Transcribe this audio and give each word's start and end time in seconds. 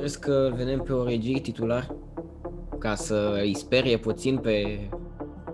Crezi 0.00 0.20
că 0.20 0.32
îl 0.32 0.54
vedem 0.56 0.80
pe 0.80 0.92
Origi 0.92 1.40
titular? 1.40 1.94
Ca 2.78 2.94
să 2.94 3.38
îi 3.42 3.54
sperie 3.54 3.96
puțin 3.96 4.36
pe 4.36 4.88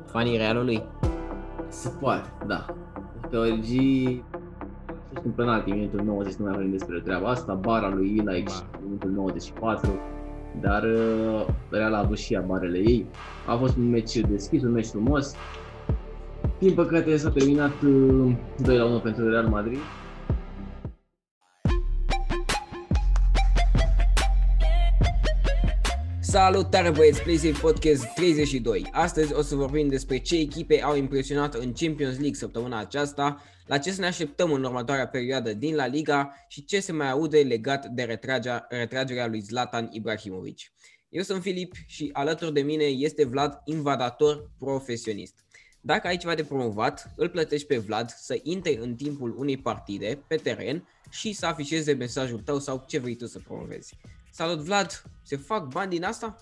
fanii 0.07 0.37
Realului? 0.37 0.83
Se 1.69 1.89
poate, 2.01 2.29
da. 2.47 2.67
Pe 3.31 3.37
Origi 3.37 4.23
a 4.89 5.11
fost 5.13 5.25
un 5.25 5.31
penalti 5.31 5.71
în 5.71 5.77
minutul 5.77 6.03
90, 6.05 6.35
nu 6.35 6.45
mai 6.45 6.55
vorbim 6.55 6.71
despre 6.71 7.01
treaba 7.05 7.29
asta, 7.29 7.55
bara 7.55 7.95
lui 7.95 8.17
Ilaix 8.17 8.65
în 8.73 8.85
minutul 8.85 9.11
94, 9.11 9.91
dar 10.61 10.83
uh, 10.83 11.47
Real 11.71 11.95
a 11.95 11.99
avut 11.99 12.19
și 12.19 12.35
ea 12.35 12.41
barele 12.41 12.79
ei. 12.79 13.07
A 13.47 13.57
fost 13.57 13.77
un 13.77 13.91
meci 13.91 14.17
deschis, 14.17 14.63
un 14.63 14.73
meci 14.73 14.87
frumos. 14.87 15.35
Din 16.59 16.75
păcate 16.75 17.17
s-a 17.17 17.31
terminat 17.31 17.83
uh, 17.83 18.33
2 18.63 18.77
la 18.77 18.85
1 18.85 18.99
pentru 18.99 19.31
Real 19.31 19.47
Madrid. 19.47 19.79
Salutare 26.37 26.91
băieți, 26.91 27.23
PlayStation 27.23 27.61
Podcast 27.61 28.15
32. 28.15 28.89
Astăzi 28.93 29.35
o 29.35 29.43
să 29.43 29.55
vorbim 29.55 29.89
despre 29.89 30.19
ce 30.19 30.37
echipe 30.37 30.83
au 30.83 30.97
impresionat 30.97 31.55
în 31.55 31.73
Champions 31.73 32.15
League 32.15 32.35
săptămâna 32.35 32.79
aceasta, 32.79 33.43
la 33.67 33.79
ce 33.79 33.93
să 33.93 34.01
ne 34.01 34.07
așteptăm 34.07 34.53
în 34.53 34.65
următoarea 34.65 35.09
perioadă 35.09 35.53
din 35.53 35.75
La 35.75 35.87
Liga 35.87 36.35
și 36.49 36.65
ce 36.65 36.81
se 36.81 36.93
mai 36.93 37.11
aude 37.11 37.43
legat 37.43 37.87
de 37.87 38.03
retragerea, 38.03 38.67
retragerea 38.69 39.27
lui 39.27 39.41
Zlatan 39.41 39.89
Ibrahimovic. 39.91 40.59
Eu 41.09 41.23
sunt 41.23 41.43
Filip 41.43 41.75
și 41.87 42.11
alături 42.13 42.53
de 42.53 42.61
mine 42.61 42.85
este 42.85 43.25
Vlad, 43.25 43.61
invadator 43.65 44.51
profesionist. 44.59 45.45
Dacă 45.81 46.07
ai 46.07 46.17
ceva 46.17 46.35
de 46.35 46.45
promovat, 46.45 47.13
îl 47.17 47.29
plătești 47.29 47.67
pe 47.67 47.77
Vlad 47.79 48.11
să 48.11 48.39
intre 48.43 48.79
în 48.81 48.95
timpul 48.95 49.35
unei 49.39 49.57
partide 49.57 50.25
pe 50.29 50.37
teren 50.37 50.89
și 51.11 51.33
să 51.33 51.47
afișeze 51.47 51.93
mesajul 51.93 52.41
tău 52.41 52.59
sau 52.59 52.85
ce 52.87 52.99
vrei 52.99 53.17
tu 53.17 53.27
să 53.27 53.39
promovezi. 53.39 53.99
Salut 54.37 54.59
Vlad, 54.59 55.03
se 55.23 55.37
fac 55.37 55.73
bani 55.73 55.91
din 55.91 56.05
asta? 56.05 56.37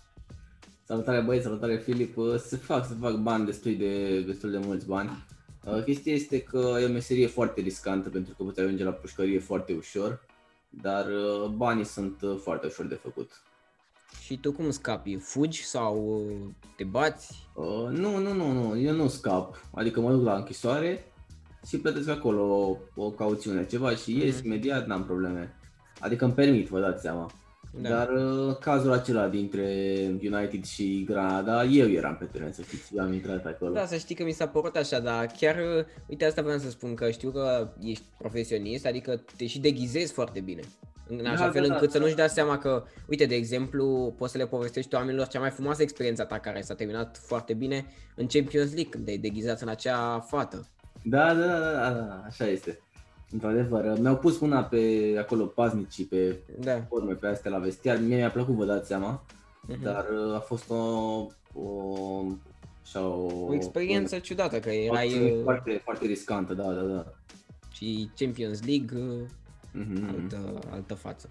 Salutare 0.85 1.21
băieți, 1.21 1.45
salutare 1.45 1.77
Filip, 1.79 2.17
Uh, 2.17 2.37
se 2.39 2.57
fac, 2.57 2.87
se 2.87 2.95
fac 3.01 3.15
bani 3.15 3.45
destul 3.45 3.77
de, 3.77 4.21
destul 4.21 4.51
de 4.51 4.59
mulți 4.59 4.87
bani. 4.87 5.25
Uh, 5.65 5.83
Chestia 5.85 6.13
este 6.13 6.41
că 6.43 6.77
e 6.81 6.85
o 6.85 6.93
meserie 6.93 7.27
foarte 7.27 7.61
riscantă 7.61 8.09
pentru 8.09 8.35
că 8.37 8.43
poți 8.43 8.61
ajunge 8.61 8.85
la 8.85 8.91
pușcărie 8.91 9.39
foarte 9.39 9.73
ușor, 9.73 10.25
dar 10.71 11.07
uh, 11.07 11.47
banii 11.49 11.85
sunt 11.85 12.23
uh, 12.23 12.39
foarte 12.43 12.67
ușor 12.67 12.87
de 12.87 12.95
făcut. 12.95 13.43
Și 14.25 14.37
tu 14.39 14.53
cum 14.53 14.71
scapi? 14.71 15.17
Fugi 15.17 15.65
sau 15.65 16.23
te 16.77 16.85
bați? 16.85 17.49
Uh, 17.55 17.89
nu, 17.91 18.19
nu, 18.19 18.33
nu, 18.33 18.53
nu, 18.53 18.79
eu 18.79 18.95
nu 18.95 19.09
scap, 19.09 19.61
adică 19.75 20.01
mă 20.01 20.13
duc 20.13 20.25
la 20.25 20.35
închisoare 20.37 21.05
și 21.69 21.79
plătesc 21.79 22.09
acolo 22.09 22.43
o, 22.43 22.77
o 22.95 23.11
cauțiune, 23.11 23.67
ceva 23.67 23.95
și 23.95 24.19
ies 24.19 24.37
Mhm. 24.37 24.47
imediat, 24.47 24.87
n-am 24.87 25.05
probleme. 25.05 25.55
Adică 26.01 26.25
îmi 26.25 26.35
permit, 26.35 26.69
vă 26.69 26.81
dați 26.81 27.03
seama. 27.03 27.31
Da. 27.81 27.89
Dar 27.89 28.09
uh, 28.09 28.57
cazul 28.57 28.93
acela 28.93 29.29
dintre 29.29 29.67
United 30.23 30.65
și 30.65 31.05
Granada, 31.07 31.65
eu 31.65 31.91
eram 31.91 32.17
pe 32.17 32.25
teren, 32.25 32.53
să 32.53 32.63
știți, 32.63 32.97
eu 32.97 33.03
am 33.05 33.13
intrat 33.13 33.47
acolo. 33.47 33.73
Da, 33.73 33.87
să 33.87 33.97
știi 33.97 34.15
că 34.15 34.25
mi 34.25 34.33
s-a 34.33 34.49
părut 34.49 34.77
așa, 34.77 35.01
dar 35.01 35.27
chiar, 35.39 35.57
uite 36.07 36.25
asta 36.25 36.43
vreau 36.43 36.59
să 36.59 36.71
spun, 36.71 36.95
că 36.95 37.11
știu 37.11 37.31
că 37.31 37.69
ești 37.81 38.05
profesionist, 38.19 38.87
adică 38.87 39.25
te 39.37 39.47
și 39.47 39.61
deghizezi 39.61 40.13
foarte 40.13 40.41
bine. 40.41 40.61
În 41.09 41.27
așa 41.27 41.45
Da, 41.45 41.51
fel 41.51 41.67
da, 41.67 41.73
încât 41.73 41.87
da, 41.87 41.93
să 41.93 41.99
da. 41.99 42.05
nu-și 42.05 42.17
dea 42.17 42.27
seama 42.29 42.59
că, 42.59 42.85
uite, 43.09 43.25
de 43.27 43.35
exemplu, 43.35 44.15
poți 44.19 44.33
să 44.33 44.39
le 44.39 44.47
povestești 44.47 44.95
oamenilor 44.95 45.27
cea 45.27 45.41
mai 45.41 45.51
frumoasă 45.51 45.83
experiență 45.83 46.23
a 46.23 46.27
ta 46.27 46.39
care 46.39 46.61
s-a 46.61 46.75
terminat 46.75 47.21
foarte 47.27 47.55
bine 47.55 47.87
în 48.15 48.27
Champions 48.27 48.73
League, 48.73 48.91
când 48.91 49.05
te-ai 49.05 49.19
deghizat 49.19 49.61
în 49.61 49.69
acea 49.69 50.21
fată. 50.21 50.67
Da, 51.03 51.35
da, 51.35 51.47
da, 51.47 51.59
da, 51.59 51.71
da, 51.73 51.91
da, 51.91 52.23
așa 52.27 52.47
este. 52.47 52.79
Într-adevăr, 53.35 53.99
mi-au 53.99 54.17
pus 54.17 54.39
mâna 54.39 54.63
pe 54.65 55.15
acolo 55.19 55.45
paznicii, 55.45 56.05
pe 56.05 56.37
Da. 56.61 56.81
forme, 56.89 57.13
pe 57.15 57.27
astea 57.27 57.51
la 57.51 57.59
vestiar. 57.59 57.99
Mie 58.01 58.17
mi-a 58.17 58.31
plăcut, 58.31 58.55
vă 58.55 58.65
dați 58.65 58.87
seama, 58.89 59.25
Mhm. 59.69 59.83
dar 59.83 60.07
uh, 60.27 60.35
a 60.35 60.39
fost 60.39 60.71
o, 60.71 60.75
o, 61.55 62.23
așa, 62.83 63.07
o, 63.07 63.45
O 63.47 63.55
experiență 63.55 64.19
ciudată, 64.19 64.61
că 64.61 64.69
o 64.69 64.73
erai 64.73 65.05
acțiune 65.07 65.31
uh, 65.31 65.43
foarte, 65.43 65.81
foarte 65.85 66.07
riscantă, 66.07 66.55
da, 66.55 66.73
da, 66.73 66.81
da. 66.83 67.05
și 67.73 68.11
Champions 68.17 68.67
League, 68.67 68.99
uh, 68.99 69.21
Mhm, 69.73 69.93
mhm. 69.93 70.09
altă, 70.15 70.59
altă 70.71 70.95
față. 70.95 71.29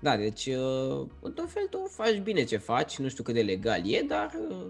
Da, 0.00 0.16
deci, 0.16 0.46
uh, 0.46 1.06
într-un 1.22 1.46
fel 1.46 1.66
tu 1.70 1.86
faci 1.90 2.20
bine 2.22 2.44
ce 2.44 2.56
faci, 2.56 2.98
nu 2.98 3.08
știu 3.08 3.22
cât 3.22 3.34
de 3.34 3.42
legal 3.42 3.80
e, 3.92 4.04
dar 4.08 4.30
uh, 4.50 4.66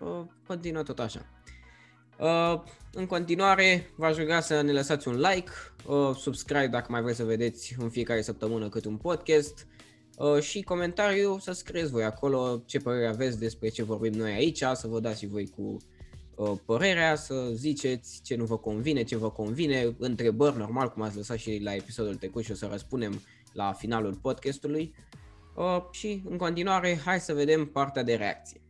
uh, 0.00 0.24
continuă 0.46 0.82
tot 0.82 0.98
așa. 0.98 1.20
Uh, 2.24 2.60
în 2.92 3.06
continuare, 3.06 3.90
v-aș 3.96 4.16
ruga 4.16 4.40
să 4.40 4.60
ne 4.60 4.72
lăsați 4.72 5.08
un 5.08 5.14
like, 5.14 5.50
uh, 5.86 6.16
subscribe 6.16 6.66
dacă 6.66 6.86
mai 6.92 7.02
vreți 7.02 7.16
să 7.16 7.24
vedeți 7.24 7.74
în 7.78 7.90
fiecare 7.90 8.22
săptămână 8.22 8.68
cât 8.68 8.84
un 8.84 8.96
podcast 8.96 9.66
uh, 10.18 10.40
și 10.40 10.62
comentariu 10.62 11.38
să 11.38 11.52
scrieți 11.52 11.90
voi 11.90 12.04
acolo 12.04 12.62
ce 12.66 12.78
părere 12.78 13.06
aveți 13.06 13.38
despre 13.38 13.68
ce 13.68 13.82
vorbim 13.82 14.12
noi 14.12 14.32
aici, 14.32 14.62
să 14.72 14.86
vă 14.86 15.00
dați 15.00 15.18
și 15.18 15.26
voi 15.26 15.48
cu 15.56 15.76
uh, 16.34 16.52
părerea, 16.64 17.14
să 17.14 17.48
ziceți 17.52 18.20
ce 18.22 18.36
nu 18.36 18.44
vă 18.44 18.56
convine, 18.58 19.02
ce 19.02 19.16
vă 19.16 19.30
convine, 19.30 19.94
întrebări 19.98 20.56
normal, 20.56 20.88
cum 20.88 21.02
ați 21.02 21.16
lăsat 21.16 21.38
și 21.38 21.60
la 21.62 21.74
episodul 21.74 22.14
trecut 22.14 22.44
și 22.44 22.50
o 22.52 22.54
să 22.54 22.68
răspundem 22.70 23.22
la 23.52 23.72
finalul 23.72 24.14
podcastului. 24.22 24.94
Uh, 25.56 25.82
și 25.90 26.22
în 26.28 26.36
continuare, 26.36 27.00
hai 27.04 27.20
să 27.20 27.34
vedem 27.34 27.66
partea 27.66 28.02
de 28.02 28.14
reacție. 28.14 28.63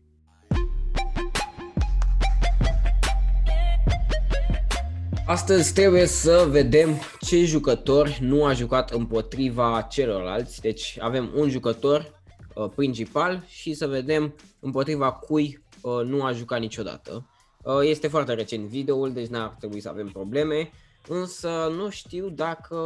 Astăzi 5.26 5.72
trebuie 5.74 6.06
să 6.06 6.46
vedem 6.50 7.00
ce 7.20 7.44
jucător 7.44 8.16
nu 8.20 8.44
a 8.44 8.52
jucat 8.52 8.90
împotriva 8.90 9.86
celorlalți. 9.90 10.60
Deci 10.60 10.96
avem 11.00 11.30
un 11.34 11.50
jucător 11.50 12.20
uh, 12.54 12.70
principal 12.74 13.44
și 13.46 13.74
să 13.74 13.86
vedem 13.86 14.34
împotriva 14.60 15.12
cui 15.12 15.64
uh, 15.80 16.04
nu 16.04 16.22
a 16.22 16.32
jucat 16.32 16.60
niciodată. 16.60 17.26
Uh, 17.62 17.80
este 17.82 18.08
foarte 18.08 18.34
recent 18.34 18.68
videoul, 18.68 19.12
deci 19.12 19.26
n-ar 19.26 19.48
trebui 19.58 19.80
să 19.80 19.88
avem 19.88 20.08
probleme. 20.08 20.70
Însă 21.08 21.72
nu 21.76 21.90
știu 21.90 22.28
dacă 22.28 22.76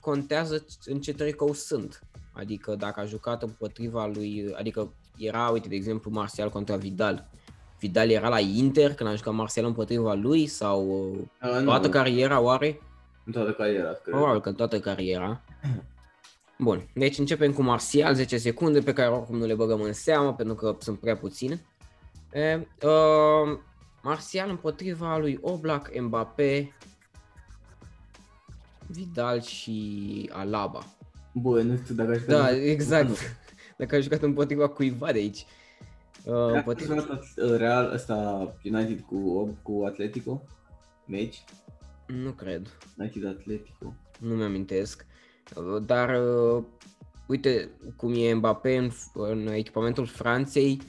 contează 0.00 0.66
în 0.84 1.00
ce 1.00 1.12
tricou 1.12 1.52
sunt. 1.52 2.00
Adică 2.32 2.74
dacă 2.74 3.00
a 3.00 3.04
jucat 3.04 3.42
împotriva 3.42 4.06
lui, 4.06 4.52
adică 4.56 4.92
era, 5.16 5.48
uite, 5.48 5.68
de 5.68 5.74
exemplu, 5.74 6.10
Martial 6.10 6.50
contra 6.50 6.76
Vidal. 6.76 7.30
Vidal 7.78 8.10
era 8.10 8.28
la 8.28 8.40
Inter 8.40 8.94
când 8.94 9.10
a 9.10 9.14
jucat 9.14 9.34
Martial 9.34 9.64
împotriva 9.64 10.14
lui 10.14 10.46
sau 10.46 10.88
uh, 10.88 11.18
Uh, 11.42 11.58
nu, 11.58 11.64
toată 11.64 11.88
cariera 11.88 12.40
oare? 12.40 12.80
în 13.26 13.32
toată 13.32 13.50
cariera, 13.50 13.88
cred. 13.88 14.14
Probabil 14.14 14.40
că 14.40 14.48
în 14.48 14.54
toată 14.54 14.80
cariera. 14.80 15.40
Bun, 16.58 16.88
deci 16.94 17.18
începem 17.18 17.52
cu 17.52 17.62
Martial, 17.62 18.14
10 18.14 18.36
secunde 18.36 18.80
pe 18.80 18.92
care 18.92 19.08
oricum 19.08 19.38
nu 19.38 19.46
le 19.46 19.54
băgăm 19.54 19.80
în 19.80 19.92
seamă 19.92 20.34
pentru 20.34 20.54
că 20.54 20.76
sunt 20.78 20.98
prea 20.98 21.16
puține. 21.16 21.64
E, 22.32 22.66
uh, 22.82 23.58
Martial 24.02 24.48
împotriva 24.50 25.18
lui 25.18 25.38
Oblak, 25.40 26.00
Mbappé, 26.00 26.72
Vidal 28.86 29.40
și 29.40 30.30
Alaba. 30.32 30.86
Bă, 31.32 31.62
nu 31.62 31.76
știu 31.82 31.94
dacă 31.94 32.10
aș 32.10 32.22
Da, 32.22 32.56
exact. 32.56 33.36
Dacă 33.78 33.96
a 33.96 34.00
jucat 34.00 34.22
împotriva 34.22 34.68
cuiva 34.68 35.12
de 35.12 35.18
aici. 35.18 35.46
Uh, 36.26 36.52
împotriva... 36.52 36.94
Împotriva 36.94 37.56
Real, 37.56 37.92
ăsta 37.92 38.48
United 38.64 39.00
cu, 39.00 39.48
cu 39.62 39.84
Atletico, 39.86 40.42
meci, 41.06 41.44
Nu 42.06 42.30
cred. 42.30 42.76
United 42.98 43.26
Atletico. 43.26 43.94
nu 44.20 44.34
mi-amintesc. 44.34 45.06
Uh, 45.56 45.82
Dar, 45.84 46.20
uh, 46.22 46.64
uite, 47.26 47.70
cum 47.96 48.12
e 48.16 48.32
Mbappé 48.34 48.76
în, 48.76 48.90
în 49.12 49.46
echipamentul 49.46 50.06
Franței, 50.06 50.80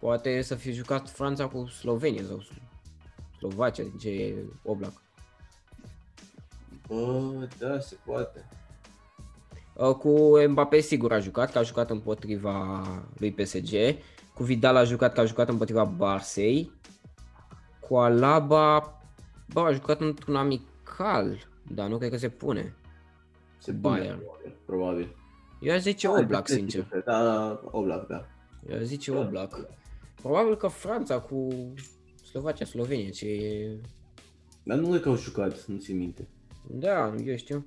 poate 0.00 0.42
să 0.42 0.54
fi 0.54 0.72
jucat 0.72 1.10
Franța 1.10 1.46
cu 1.46 1.66
Slovenia 1.66 2.22
sau 2.24 2.42
Slovacia, 3.38 3.82
din 3.82 3.98
ce 3.98 4.08
e 4.08 4.34
Oblak. 4.62 4.92
Bă, 6.88 7.48
da, 7.58 7.80
se 7.80 7.96
poate. 8.04 8.48
Uh, 9.74 9.94
Cu 9.94 10.38
Mbappé 10.48 10.80
sigur 10.80 11.12
a 11.12 11.18
jucat, 11.18 11.52
că 11.52 11.58
a 11.58 11.62
jucat 11.62 11.90
împotriva 11.90 12.82
lui 13.18 13.32
PSG. 13.32 13.74
Cu 14.36 14.42
Vidal 14.42 14.76
a 14.76 14.84
jucat, 14.84 15.12
că 15.14 15.20
a 15.20 15.24
jucat 15.24 15.48
împotriva 15.48 15.84
Barsei. 15.84 16.70
Cu 17.80 17.96
Alaba, 17.96 18.98
bă, 19.52 19.60
a 19.60 19.72
jucat 19.72 20.00
într-un 20.00 20.36
amical, 20.36 21.48
dar 21.74 21.88
nu 21.88 21.98
cred 21.98 22.10
că 22.10 22.16
se 22.16 22.28
pune. 22.28 22.74
Se 23.58 23.72
Bayern. 23.72 24.18
pune, 24.18 24.54
probabil. 24.66 25.16
Eu 25.60 25.74
aș 25.74 25.80
zice 25.80 26.06
probabil. 26.06 26.24
Oblak, 26.26 26.48
sincer. 26.48 26.86
Da, 27.04 27.22
da, 27.24 27.60
Oblak, 27.70 28.06
da. 28.06 28.26
Eu 28.68 28.76
aș 28.76 28.82
zice 28.82 29.10
Oblak. 29.10 29.66
Probabil 30.22 30.56
că 30.56 30.66
Franța 30.66 31.18
cu 31.20 31.48
Slovacia, 32.30 32.64
Slovenia, 32.64 33.10
ce 33.10 33.26
e... 33.28 33.76
Dar 34.62 34.78
nu 34.78 34.94
e 34.94 34.98
că 34.98 35.08
au 35.08 35.16
jucat, 35.16 35.64
nu 35.64 35.76
ți 35.78 35.92
minte. 35.92 36.28
Da, 36.70 37.14
eu 37.24 37.36
știu. 37.36 37.66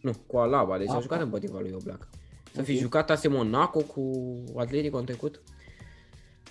Nu, 0.00 0.12
cu 0.26 0.36
Alaba, 0.36 0.78
deci 0.78 0.88
a 0.88 0.94
Ah. 0.94 1.02
jucat 1.02 1.20
împotriva 1.20 1.60
lui 1.60 1.72
Oblak. 1.72 2.08
Să 2.52 2.62
fi 2.62 2.72
Ok. 2.72 2.78
jucat 2.78 3.10
AS 3.10 3.26
Monaco 3.28 3.80
cu 3.80 4.12
Atletico 4.56 4.98
în 4.98 5.04
trecut. 5.04 5.40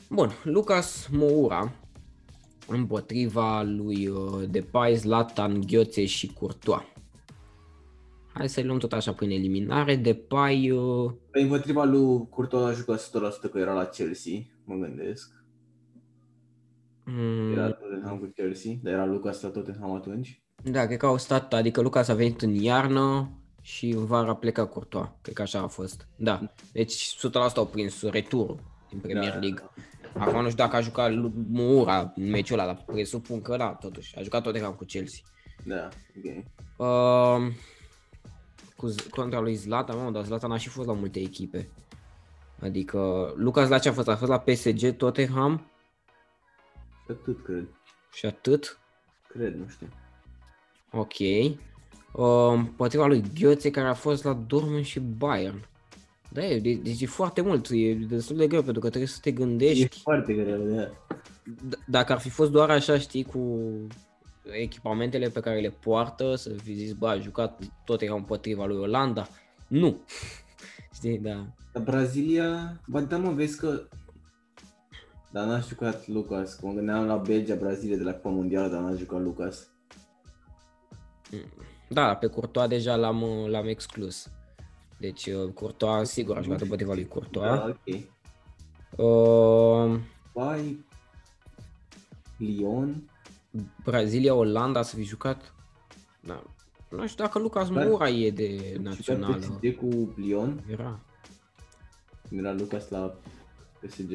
Bun, 0.09 0.31
Lucas 0.44 1.07
Moura 1.12 1.71
împotriva 2.68 3.62
lui 3.63 4.07
uh, 4.07 4.44
Depay, 4.50 4.95
Zlatan, 4.95 5.62
Ghioțe 5.62 6.06
și 6.06 6.27
Courtois. 6.33 6.81
hai 8.33 8.50
să 8.50 8.62
luăm 8.63 8.77
tot 8.77 8.94
așa 8.94 9.13
prin 9.13 9.30
eliminare. 9.30 9.95
Depay, 9.95 10.69
uh, 10.71 11.12
Pe 11.31 11.39
împotriva 11.42 11.83
lui 11.83 12.27
Courtois 12.30 12.63
a 12.63 12.71
jucat 12.71 13.00
100% 13.00 13.50
că 13.51 13.57
era 13.59 13.74
la 13.74 13.86
Chelsea, 13.86 14.33
mă 14.63 14.75
gândesc. 14.75 15.31
mm, 17.06 17.51
Era 17.51 17.71
Tottenham 17.71 18.18
cu 18.18 18.25
Chelsea, 18.36 18.71
dar 18.83 18.94
era 18.94 19.06
Lucas 19.06 19.42
la 19.42 19.50
Tottenham 19.50 19.92
atunci. 19.95 20.42
da, 20.63 20.86
cred 20.86 20.98
că 20.98 21.06
au 21.06 21.18
stat, 21.18 21.54
adică 21.54 21.81
Lucas 21.81 22.07
a 22.07 22.13
venit 22.13 22.42
în 22.42 22.54
iarnă 22.54 23.30
și 23.62 23.89
în 23.89 24.06
vară 24.06 24.30
a 24.30 24.36
plecat 24.36 24.69
Courtois. 24.71 25.07
Cred 25.21 25.36
că 25.36 25.42
așa 25.42 25.59
a 25.59 25.68
fost. 25.68 26.07
Da, 26.15 26.54
deci 26.71 27.15
100% 27.18 27.56
au 27.56 27.65
prins 27.65 28.01
returul 28.01 28.59
din 28.89 29.00
Premier 29.00 29.31
Da. 29.33 29.39
League. 29.39 29.63
Acum 30.19 30.42
nu 30.42 30.50
știu 30.50 30.64
dacă 30.64 30.75
a 30.75 30.81
jucat 30.81 31.14
lui 31.14 31.31
Moura 31.50 32.12
în 32.16 32.30
meciul 32.30 32.60
ăla, 32.60 32.74
dar 32.74 32.84
presupun 32.86 33.42
că 33.42 33.58
da, 33.58 33.69
totuși. 33.74 34.18
A 34.18 34.22
jucat 34.22 34.44
Tottenham 34.44 34.74
cu 34.74 34.84
Chelsea. 34.86 35.22
Da, 35.64 35.90
ok. 36.18 36.46
Uh, 36.78 37.54
cu, 38.75 38.88
Z- 38.90 39.10
contra 39.10 39.40
lui 39.40 39.56
Zlatan, 39.56 40.04
mă, 40.04 40.12
dar 40.12 40.24
Zlatan 40.24 40.52
a 40.52 40.58
și 40.58 40.69
fost 40.69 40.88
la 40.88 40.94
multe 40.94 41.19
echipe. 41.19 41.69
Adică, 42.62 43.34
Lucas 43.36 43.69
la 43.69 43.80
ce 43.80 43.90
a 43.90 43.94
fost? 43.94 44.08
A 44.08 44.16
fost 44.16 44.31
la 44.31 44.40
PSG, 44.40 44.96
Tottenham 44.96 45.72
Și 47.06 47.12
atât, 47.12 47.44
cred. 47.44 47.68
și 48.14 48.25
atât. 48.25 48.80
Cred, 49.28 49.56
nu 49.56 49.68
știu. 49.68 49.88
Ok. 50.92 51.14
Uh, 51.19 52.54
împotriva 52.54 53.06
lui 53.06 53.24
Gheoțe 53.40 53.72
care 53.72 53.88
a 53.88 53.94
fost 53.94 54.24
la 54.24 54.34
Dortmund 54.34 54.86
și 54.86 55.00
Bayern. 55.00 55.66
Da, 56.32 56.46
e, 56.46 56.60
de- 56.60 56.74
deci 56.84 57.02
e 57.02 57.06
foarte 57.06 57.42
mult, 57.42 57.68
e 57.72 57.94
destul 57.94 58.36
de 58.38 58.48
greu 58.48 58.62
pentru 58.62 58.82
că 58.82 58.88
trebuie 58.88 59.10
să 59.10 59.20
te 59.22 59.30
E 59.30 59.32
gândești. 59.32 60.00
foarte 60.02 60.34
greu, 60.34 60.62
da. 60.64 60.90
D- 61.50 61.86
dacă 61.88 62.12
ar 62.14 62.20
fi 62.20 62.30
fost 62.30 62.52
doar 62.52 62.70
așa, 62.70 62.98
știi, 62.98 63.24
cu 63.24 63.60
echipamentele 64.52 65.30
pe 65.30 65.40
care 65.40 65.60
le 65.60 65.70
poartă, 65.70 66.36
să 66.36 66.50
fi 66.64 66.74
zis, 66.74 66.92
bă, 66.94 67.08
a 67.08 67.20
jucat 67.20 67.60
tot 67.86 68.02
era 68.02 68.14
împotriva 68.16 68.66
lui 68.66 68.78
Olanda. 68.78 69.28
Nu. 69.68 69.98
știi, 70.96 71.18
da. 71.20 71.46
Dar 71.74 71.84
Brazilia, 71.84 72.82
ba 72.88 73.02
da 73.02 73.18
mă, 73.18 73.32
vezi 73.32 73.58
că... 73.60 73.82
Dar 75.32 75.46
n-a 75.46 75.60
jucat 75.60 76.08
Lucas, 76.08 76.54
că 76.54 76.66
mă 76.66 76.74
gândeam 76.74 77.06
la 77.06 77.16
Belgia, 77.16 77.56
Brazilia 77.56 77.98
de 77.98 78.04
la 78.04 78.12
Cupa 78.14 78.30
Mondială, 78.30 78.68
dar 78.68 78.82
n-a 78.82 78.96
jucat 78.96 79.22
Lucas. 79.22 79.68
Da, 81.90 82.16
pe 82.16 82.28
Courtois 82.28 82.68
deja 82.70 82.96
l-am, 82.96 83.24
l-am 83.48 83.68
exclus. 83.68 84.30
Deci 84.98 85.26
uh, 85.26 85.52
Courtois, 85.54 86.10
sigur, 86.10 86.38
aș 86.38 86.44
jucat 86.44 86.62
împotriva 86.62 86.94
lui 86.94 87.08
Courtois. 87.08 87.50
Da, 87.50 87.66
ok. 87.68 87.96
Uh, 88.96 90.00
Bai, 90.34 90.86
Lyon, 92.38 93.10
Brazilia, 93.84 94.34
Olanda 94.34 94.82
să 94.82 94.96
fi 94.96 95.04
jucat. 95.04 95.54
Da. 96.20 96.44
Nu 96.90 97.08
știu 97.08 97.24
dacă 97.24 97.40
Lucas 97.40 97.70
Dar- 97.70 97.86
Moura 97.86 98.10
e 98.10 98.32
de 98.32 98.58
jucat 98.58 98.82
națională. 98.82 99.36
PSG 99.38 99.76
cu 99.76 100.14
Lyon, 100.16 100.64
Era. 100.70 101.00
era 102.30 102.54
Lucas 102.54 102.90
la 102.90 103.14
PSG. 103.80 104.12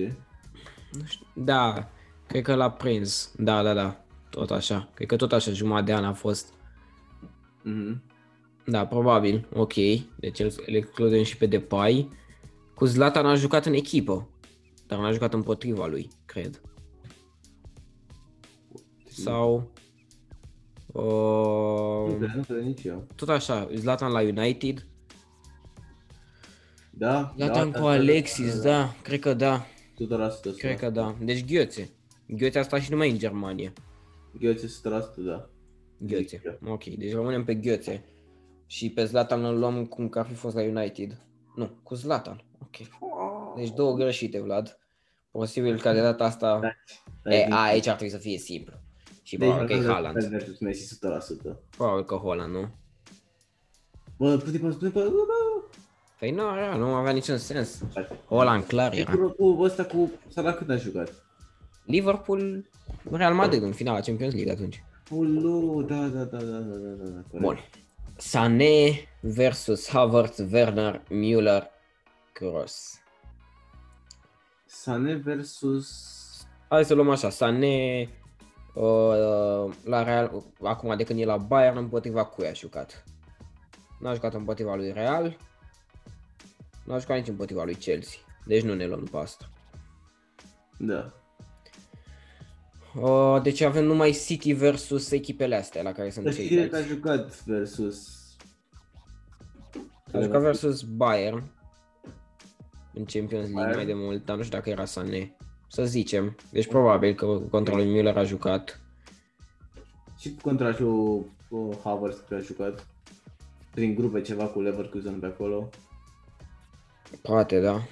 Nu 0.92 1.04
știu. 1.04 1.26
Da, 1.34 1.88
cred 2.26 2.42
că 2.42 2.54
l-a 2.54 2.70
prins. 2.70 3.32
Da, 3.36 3.62
da, 3.62 3.74
da. 3.74 4.04
Tot 4.30 4.50
așa. 4.50 4.88
Cred 4.94 5.08
că 5.08 5.16
tot 5.16 5.32
așa 5.32 5.50
jumătate 5.50 5.84
de 5.84 5.92
an 5.94 6.04
a 6.04 6.12
fost. 6.12 6.52
Mhm. 7.62 8.02
Da, 8.66 8.86
probabil. 8.86 9.48
Ok. 9.54 9.74
Deci 10.16 10.38
îl 10.38 10.52
îl 10.66 10.74
excludem 10.74 11.22
și 11.22 11.36
pe 11.36 11.46
Depay. 11.46 12.08
Cu 12.74 12.84
Zlatan 12.84 13.26
a 13.26 13.34
jucat 13.34 13.66
în 13.66 13.72
echipă. 13.72 14.28
Dar 14.86 14.98
n-a 14.98 15.12
jucat 15.12 15.34
împotriva 15.34 15.86
lui, 15.86 16.08
cred. 16.24 16.60
Sau... 19.08 19.70
Nu 20.92 21.00
Uh, 21.00 22.16
cred, 22.18 22.30
nu 22.34 22.42
cred 22.42 22.62
nici 22.62 22.84
eu. 22.84 23.06
tot 23.16 23.28
așa, 23.28 23.68
Zlatan 23.74 24.12
la 24.12 24.20
United. 24.20 24.86
Da? 26.90 27.32
Zlatan 27.36 27.70
da, 27.70 27.80
cu 27.80 27.86
Alexis, 27.86 28.60
da, 28.60 28.94
cred 29.02 29.20
că 29.20 29.34
da. 29.34 29.66
100%. 30.54 30.56
Cred 30.58 30.78
că 30.78 30.90
da. 30.90 31.16
Deci 31.20 31.44
Gheoțe. 31.44 31.90
Gheoțe 32.26 32.58
a 32.58 32.62
stat 32.62 32.80
și 32.80 32.90
numai 32.90 33.10
în 33.10 33.18
Germania. 33.18 33.72
Gheoțe 34.38 34.66
100%, 34.66 34.70
da. 35.16 35.48
Gheoțe. 35.98 36.42
Zic 36.42 36.68
Ok, 36.68 36.84
deci 36.84 37.12
rămânem 37.12 37.44
pe 37.44 37.54
Gheoțe. 37.54 38.04
Și 38.72 38.90
pe 38.90 39.04
Zlatan 39.04 39.44
îl 39.44 39.58
luăm 39.58 39.86
cum 39.86 40.08
că 40.08 40.18
ar 40.18 40.26
fi 40.26 40.34
fost 40.34 40.54
la 40.54 40.62
United. 40.62 41.20
Nu, 41.56 41.70
cu 41.82 41.94
Zlatan. 41.94 42.44
Ok. 42.62 42.76
Deci 43.56 43.70
două 43.70 43.94
greșite, 43.94 44.40
Vlad. 44.40 44.78
Posibil 45.30 45.80
ca 45.80 45.92
de 45.92 46.00
data 46.00 46.24
asta... 46.24 46.58
Da. 46.58 46.68
E, 46.68 47.36
deci- 47.36 47.50
a, 47.50 47.62
aici 47.62 47.86
ar 47.86 47.94
trebui 47.94 48.14
să 48.14 48.18
fie 48.20 48.38
simplu. 48.38 48.74
Și 49.22 49.36
deci, 49.36 49.48
probabil 49.48 49.76
că 49.76 49.82
e 49.84 49.86
Haaland. 49.86 50.24
versus 50.24 50.58
Messi 50.58 50.98
100%. 51.50 51.56
Probabil 51.76 52.04
că 52.04 52.20
Haaland, 52.24 52.54
nu? 52.54 52.68
Bă, 54.16 54.36
pute, 54.36 54.58
pute, 54.58 54.92
Păi 56.18 56.30
nu, 56.30 56.76
nu 56.76 56.86
avea 56.86 57.12
niciun 57.12 57.38
sens. 57.38 57.80
Exact. 57.80 58.12
Haaland 58.28 58.64
clar 58.64 58.90
deci 58.90 59.00
era. 59.00 59.12
Liverpool 59.12 59.64
ăsta 59.64 59.84
cu 59.84 60.10
Salah 60.28 60.54
când 60.54 60.70
a 60.70 60.76
jucat? 60.76 61.24
Liverpool, 61.84 62.70
Real 63.10 63.34
Madrid 63.34 63.62
în 63.62 63.72
finala 63.72 64.00
Champions 64.00 64.34
League 64.34 64.52
atunci. 64.52 64.84
Ulu, 65.10 65.82
da, 65.82 66.06
da, 66.06 66.24
da, 66.24 66.38
da, 66.38 66.58
da, 66.58 66.76
da, 66.76 67.04
da. 67.32 67.38
Bun. 67.38 67.58
Sané 68.22 69.08
versus 69.20 69.88
Havertz, 69.88 70.38
Werner, 70.38 71.02
Müller, 71.10 71.70
Kroos. 72.32 73.00
Sané 74.66 75.14
versus... 75.14 76.46
Hai 76.68 76.84
să 76.84 76.94
luăm 76.94 77.10
așa, 77.10 77.30
Sané 77.30 78.08
uh, 78.74 79.74
la 79.84 80.02
Real, 80.02 80.42
acum 80.62 80.96
de 80.96 81.04
când 81.04 81.20
e 81.20 81.24
la 81.24 81.36
Bayern 81.36 81.76
împotriva 81.76 82.24
cui 82.24 82.46
a 82.46 82.52
jucat? 82.52 83.04
N-a 84.00 84.14
jucat 84.14 84.34
împotriva 84.34 84.74
lui 84.74 84.92
Real, 84.92 85.36
n-a 86.84 86.98
jucat 86.98 87.16
nici 87.16 87.28
împotriva 87.28 87.64
lui 87.64 87.74
Chelsea, 87.74 88.18
deci 88.46 88.62
nu 88.62 88.74
ne 88.74 88.86
luăm 88.86 89.04
după 89.04 89.18
asta. 89.18 89.48
Da. 90.78 91.12
Uh, 92.94 93.42
deci 93.42 93.60
avem 93.60 93.84
numai 93.84 94.10
City 94.10 94.52
versus 94.52 95.10
echipele 95.10 95.56
astea 95.56 95.82
la 95.82 95.92
care 95.92 96.10
sunt 96.10 96.24
Dar 96.24 96.34
știi 96.34 96.48
că 96.48 96.54
a 96.54 96.58
ceilalți. 96.58 96.88
jucat 96.88 97.44
versus... 97.44 98.20
A 100.12 100.20
jucat 100.20 100.40
versus 100.40 100.82
Bayern 100.82 101.44
în 102.94 103.04
Champions 103.04 103.44
League 103.44 103.52
Bayern. 103.52 103.76
mai 103.76 103.86
de 103.86 103.94
mult, 103.94 104.24
dar 104.24 104.36
nu 104.36 104.42
știu 104.42 104.56
dacă 104.58 104.70
era 104.70 104.84
Sané. 104.84 105.36
Să 105.68 105.84
zicem. 105.84 106.36
Deci 106.50 106.66
probabil 106.66 107.14
că 107.14 107.26
contra 107.26 107.74
lui 107.74 108.00
Müller 108.02 108.14
a 108.14 108.22
jucat. 108.22 108.80
Și 110.18 110.36
contra 110.42 110.72
și 110.72 110.82
cu 110.82 111.26
cu 111.48 111.80
Havertz 111.84 112.24
că 112.28 112.34
a 112.34 112.38
jucat. 112.38 112.86
Prin 113.70 113.94
grupe 113.94 114.20
ceva 114.20 114.46
cu 114.46 114.60
Leverkusen 114.60 115.18
pe 115.18 115.26
acolo. 115.26 115.68
Poate, 117.22 117.60
da. 117.60 117.82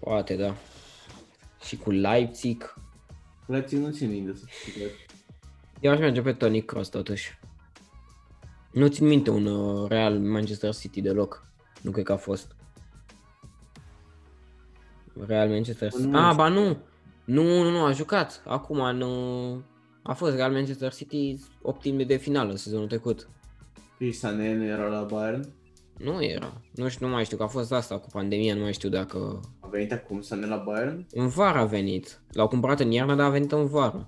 Poate, 0.00 0.36
da. 0.36 0.54
Și 1.64 1.76
cu 1.76 1.90
Leipzig. 1.90 2.74
Cu 3.48 3.54
Leipzig 3.54 3.78
nu 3.78 3.90
țin 3.90 4.10
minte 4.10 4.34
să 4.38 4.44
fiu 4.48 4.72
clar. 4.82 4.90
Eu 5.80 5.92
aș 5.92 5.98
merge 5.98 6.20
pe 6.22 6.32
Toni 6.32 6.62
Kroos 6.64 6.88
totuși. 6.88 7.38
Nu 8.72 8.88
țin 8.88 9.06
minte 9.06 9.30
un 9.30 9.46
uh, 9.46 9.88
Real 9.88 10.18
Manchester 10.18 10.74
City 10.74 11.00
deloc. 11.00 11.46
Nu 11.82 11.90
cred 11.90 12.04
că 12.04 12.12
a 12.12 12.16
fost. 12.16 12.56
Real 15.26 15.48
Manchester 15.48 15.90
City. 15.90 16.02
Nu 16.06 16.18
Ah, 16.18 16.24
știu. 16.24 16.36
ba 16.36 16.48
nu. 16.48 16.76
Nu, 17.24 17.42
nu, 17.62 17.70
nu, 17.70 17.84
a 17.84 17.92
jucat. 17.92 18.42
Acum 18.46 18.80
în, 18.80 19.00
uh, 19.00 19.58
a 20.02 20.12
fost 20.12 20.34
Real 20.34 20.52
Manchester 20.52 20.92
City 20.94 21.36
optime 21.62 22.04
de 22.04 22.16
finală 22.16 22.54
sezonul 22.54 22.86
trecut. 22.86 23.28
Și 24.00 24.12
Sané 24.12 24.54
nu 24.54 24.64
era 24.64 24.86
la 24.86 25.02
Bayern. 25.02 25.48
Nu 25.98 26.22
era. 26.24 26.60
Nu 26.74 26.88
știu, 26.88 27.06
nu 27.06 27.12
mai 27.12 27.24
știu 27.24 27.36
că 27.36 27.42
a 27.42 27.46
fost 27.46 27.72
asta 27.72 27.98
cu 27.98 28.08
pandemia, 28.12 28.54
nu 28.54 28.62
mai 28.62 28.72
știu 28.72 28.88
dacă... 28.88 29.40
A 29.60 29.66
venit 29.68 29.92
acum 29.92 30.20
Sané 30.20 30.46
la 30.46 30.56
Bayern. 30.56 31.06
În 31.12 31.28
vară 31.28 31.58
a 31.58 31.64
venit. 31.64 32.20
L-au 32.32 32.48
cumpărat 32.48 32.80
în 32.80 32.90
iarnă, 32.90 33.14
dar 33.14 33.26
a 33.26 33.30
venit 33.30 33.52
în 33.52 33.66
vară. 33.66 34.06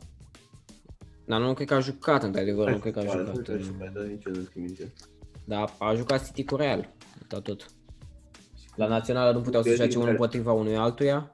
Dar 1.25 1.41
nu 1.41 1.55
cred 1.55 1.67
că 1.67 1.75
a 1.75 1.81
jucat, 1.81 2.23
într-adevăr, 2.23 2.71
nu 2.71 2.79
cred 2.79 2.93
că 2.93 2.99
a 2.99 3.03
Nu 3.03 3.11
jucat. 3.11 3.33
cred 3.33 3.45
că 3.45 3.51
a 3.53 3.55
în- 3.55 3.63
jucat, 3.63 3.93
dar 3.93 4.03
nici 4.05 4.25
eu 4.25 4.33
nu 4.35 4.41
țin 4.53 4.63
minte. 4.63 4.93
Dar 5.45 5.75
a 5.79 5.95
jucat 5.95 6.27
City 6.27 6.45
cu 6.45 6.57
Real. 6.57 6.93
Atât 7.23 7.43
tot. 7.45 7.67
La 8.77 8.87
națională 8.87 9.33
nu 9.33 9.41
puteau 9.41 9.63
să 9.63 9.69
Eu 9.69 9.75
joace 9.75 9.91
zic 9.91 9.99
unul 10.01 10.11
Ver- 10.13 10.19
împotriva 10.19 10.53
unui 10.53 10.77
altuia. 10.77 11.33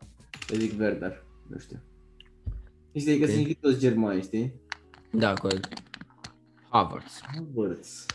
Eu 0.53 0.59
zic 0.59 0.81
Werner, 0.81 1.25
nu 1.49 1.59
știu. 1.59 1.79
Știi 2.95 3.19
că 3.19 3.27
sunt 3.27 3.57
toți 3.61 3.79
germani, 3.79 4.23
știi? 4.23 4.53
Da, 5.11 5.35
corect. 5.35 5.69
Havertz. 6.69 7.21
Havertz. 7.23 8.07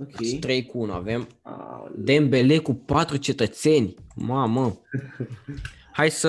Ok. 0.00 0.16
Deci 0.16 0.38
3 0.38 0.66
cu 0.66 0.78
1 0.78 0.92
avem. 0.92 1.28
Aoleu. 1.42 1.92
Dembele 1.96 2.58
cu 2.58 2.74
4 2.74 3.16
cetățeni. 3.16 3.94
Mamă. 4.14 4.78
Hai 5.92 6.10
să... 6.10 6.28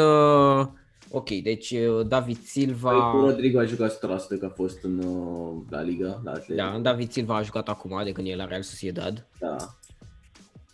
Ok, 1.13 1.29
deci 1.29 1.71
uh, 1.71 2.07
David 2.07 2.35
Păi, 2.35 2.43
cu 2.43 2.49
Silva... 2.49 3.11
Rodrigo 3.25 3.59
a 3.59 3.63
jucat 3.65 3.97
100% 3.97 3.99
că 4.39 4.45
a 4.45 4.49
fost 4.55 4.83
în 4.83 4.97
uh, 5.03 5.61
la 5.69 5.81
Liga, 5.81 6.21
la 6.23 6.31
Atletico. 6.31 6.55
Da, 6.55 6.79
David 6.79 7.11
Silva 7.11 7.35
a 7.35 7.41
jucat 7.41 7.69
acum 7.69 8.01
de 8.03 8.11
când 8.11 8.27
e 8.27 8.35
la 8.35 8.45
Real 8.45 8.61
Sociedad. 8.61 9.25
da. 9.39 9.55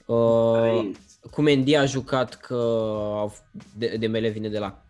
Uh, 0.06 0.62
Aici. 0.62 0.96
cu 1.32 1.42
Mendy 1.42 1.76
a 1.76 1.86
jucat 1.86 2.36
că 2.36 2.54
au- 3.14 3.36
De- 3.78 3.96
Dembele 4.00 4.30
vine 4.30 4.50
de 4.50 4.60
la 4.60 4.82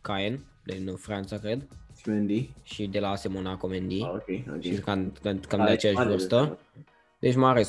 Caen, 0.00 0.44
din 0.64 0.94
Franța, 0.96 1.38
cred. 1.38 1.66
Și 1.96 2.08
Mendy. 2.08 2.50
Și 2.62 2.86
de 2.86 3.00
la 3.00 3.08
AS 3.10 3.26
Monaco 3.28 3.66
Mendy. 3.66 4.02
Ah, 4.02 4.10
ok, 4.12 4.54
ok. 4.54 4.62
Și 4.62 4.70
cam, 4.74 5.12
cam, 5.22 5.38
cam 5.48 5.58
de 5.58 5.62
Are- 5.64 5.72
aceeași 5.72 5.98
are 5.98 6.08
vârstă. 6.08 6.58
Deci 7.20 7.34
mare 7.34 7.62
100%. 7.62 7.66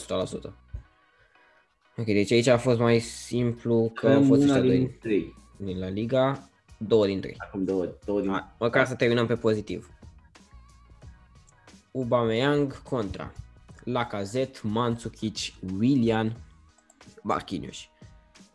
Ok, 1.98 2.06
deci 2.06 2.32
aici 2.32 2.48
a 2.48 2.58
fost 2.58 2.80
mai 2.80 3.00
simplu 3.00 3.92
că 3.94 4.10
au 4.10 4.24
fost 4.24 4.42
una 4.42 4.54
ăștia 4.54 4.70
din 4.70 4.82
doi 4.84 4.98
trei. 5.00 5.36
din 5.58 5.80
La 5.80 5.88
Liga, 5.88 6.50
două 6.78 7.06
din 7.06 7.20
trei. 7.22 7.36
Acum 7.38 7.64
două, 7.64 7.96
două 8.06 8.22
din... 8.22 8.32
Hai, 8.32 8.54
Măcar 8.60 8.86
să 8.86 8.96
terminăm 8.96 9.26
pe 9.26 9.36
pozitiv. 9.36 9.90
Aubameyang 11.94 12.82
contra 12.82 13.32
Lacazette, 13.84 14.60
Mandzukic, 14.64 15.38
Willian, 15.80 16.36
Marquinhos. 17.22 17.78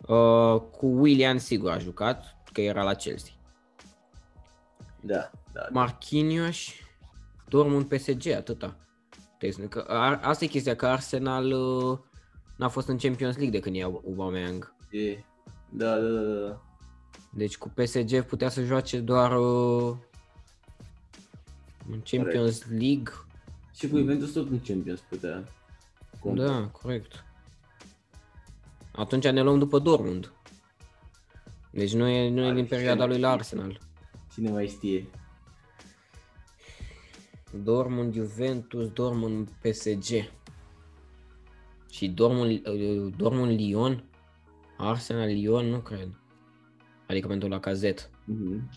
Uh, 0.06 0.60
cu 0.60 0.86
Willian 0.86 1.38
sigur 1.38 1.70
a 1.70 1.78
jucat, 1.78 2.36
că 2.52 2.60
era 2.60 2.82
la 2.82 2.94
Chelsea. 2.94 3.32
Da, 5.00 5.30
da. 5.52 5.68
Marquinhos, 5.70 6.58
Dortmund, 7.48 7.84
PSG, 7.84 8.26
atâta. 8.26 8.76
Deci, 9.54 9.68
Că, 9.68 9.84
a, 9.88 10.20
asta 10.22 10.44
e 10.44 10.48
chestia, 10.48 10.76
că 10.76 10.86
Arsenal 10.86 11.52
uh, 11.52 11.98
n-a 12.56 12.68
fost 12.68 12.88
în 12.88 12.98
Champions 12.98 13.36
League 13.36 13.58
de 13.58 13.64
când 13.64 13.76
e 13.76 13.82
Aubameyang. 13.82 14.74
E, 14.90 15.18
da, 15.70 15.98
da, 15.98 16.08
da, 16.08 16.46
da. 16.46 16.60
Deci 17.32 17.56
cu 17.56 17.68
PSG 17.68 18.22
putea 18.22 18.48
să 18.48 18.64
joace 18.64 19.00
doar 19.00 19.36
uh, 19.38 19.96
în 21.90 22.00
Champions 22.04 22.64
League. 22.68 23.12
Și 23.74 23.88
cu 23.88 23.98
Juventus 23.98 24.32
tot 24.32 24.50
în 24.50 24.60
Champions 24.60 25.00
putea. 25.00 25.44
Conta. 26.20 26.44
Da, 26.44 26.66
corect. 26.66 27.24
Atunci 28.92 29.28
ne 29.28 29.42
luăm 29.42 29.58
după 29.58 29.78
Dortmund. 29.78 30.32
Deci 31.70 31.94
nu 31.94 32.08
e, 32.08 32.30
nu 32.30 32.44
e 32.44 32.52
din 32.52 32.66
perioada 32.66 33.06
lui 33.06 33.18
la 33.18 33.30
Arsenal. 33.30 33.80
Cine 34.32 34.50
mai 34.50 34.66
știe? 34.66 35.08
Dortmund, 37.52 38.14
Juventus, 38.14 38.88
Dortmund, 38.92 39.48
PSG. 39.48 40.30
Și 41.90 42.08
Dortmund, 42.08 42.66
uh, 42.66 43.12
Dortmund, 43.16 43.60
Lyon, 43.60 44.04
Arsenal, 44.76 45.28
Lyon, 45.28 45.66
nu 45.66 45.78
cred. 45.78 46.08
Adică 47.06 47.26
pentru 47.26 47.48
la 47.48 47.60
cazet. 47.60 48.10
Mhm. 48.24 48.70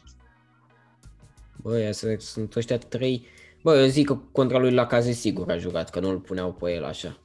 Băi, 1.61 1.87
astea 1.87 2.19
sunt 2.19 2.55
ăștia 2.55 2.77
trei. 2.77 3.25
Bă, 3.63 3.77
eu 3.81 3.87
zic 3.87 4.05
că 4.05 4.15
contra 4.31 4.57
lui 4.57 4.71
la 4.71 4.85
cazet 4.85 5.15
sigur 5.15 5.51
a 5.51 5.57
jucat, 5.57 5.89
că 5.89 5.99
nu 5.99 6.09
îl 6.09 6.19
puneau 6.19 6.53
pe 6.53 6.71
el 6.71 6.83
așa. 6.83 7.19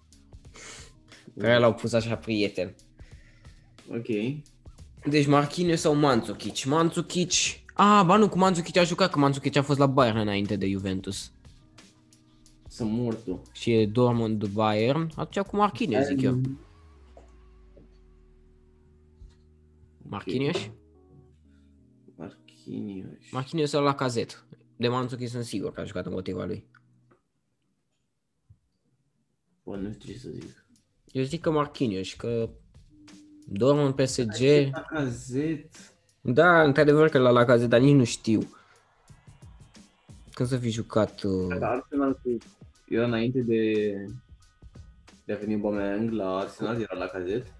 Pe 1.38 1.50
el 1.50 1.60
l-au 1.60 1.74
pus 1.74 1.92
așa 1.92 2.16
prieten. 2.16 2.74
Ok. 3.88 4.06
Deci 5.04 5.26
Marquinhos 5.26 5.80
sau 5.80 5.94
Mandzukic? 5.94 6.64
Mandzukic... 6.64 7.32
Ah, 7.76 8.02
ba 8.06 8.16
nu, 8.16 8.28
cu 8.28 8.38
Mandzukic 8.38 8.76
a 8.76 8.84
jucat, 8.84 9.10
că 9.10 9.18
Mandzukic 9.18 9.56
a 9.56 9.62
fost 9.62 9.78
la 9.78 9.86
Bayern 9.86 10.18
înainte 10.18 10.56
de 10.56 10.68
Juventus. 10.68 11.32
Sunt 12.68 12.90
mortu. 12.90 13.42
Și 13.52 13.72
e 13.72 13.86
Dortmund 13.86 14.46
Bayern, 14.46 15.10
atunci 15.16 15.46
cu 15.46 15.56
Marquinhos 15.56 16.04
zic 16.04 16.20
eu. 16.20 16.40
Marquinhos? 20.02 20.70
Marquinhos. 22.16 23.30
Marquinhos 23.30 23.70
sau 23.70 23.82
la 23.82 23.94
cazet. 23.94 24.46
De 24.76 24.88
Mandzukic 24.88 25.28
sunt 25.28 25.44
sigur 25.44 25.72
că 25.72 25.80
a 25.80 25.84
jucat 25.84 26.06
împotriva 26.06 26.44
lui. 26.44 26.66
Bă, 29.62 29.76
nu 29.76 29.92
știu 29.92 30.12
ce 30.12 30.18
să 30.18 30.28
zic. 30.30 30.66
Eu 31.12 31.22
zic 31.22 31.40
că 31.40 31.50
Marquinhos, 31.50 32.12
că 32.12 32.50
Dortmund 33.46 33.94
PSG... 33.94 34.70
Lacazette. 34.72 35.78
Da, 36.26 36.62
într-adevăr 36.62 37.08
că 37.08 37.18
la 37.18 37.30
la 37.30 37.44
cazet, 37.44 37.68
dar 37.68 37.80
nici 37.80 37.94
nu 37.94 38.04
știu. 38.04 38.40
Când 40.32 40.48
să 40.48 40.56
fi 40.56 40.70
jucat... 40.70 41.22
Uh... 41.22 41.58
Dar 41.58 41.70
Arsenal 41.70 42.20
cu... 42.22 42.36
era 42.88 43.04
înainte 43.04 43.40
de... 43.40 43.62
De 45.24 45.32
a 45.32 45.36
veni 45.36 45.54
Aubameyang 45.54 46.10
la 46.10 46.36
Arsenal, 46.36 46.80
era 46.80 46.98
la 46.98 47.06
cazet. 47.06 47.52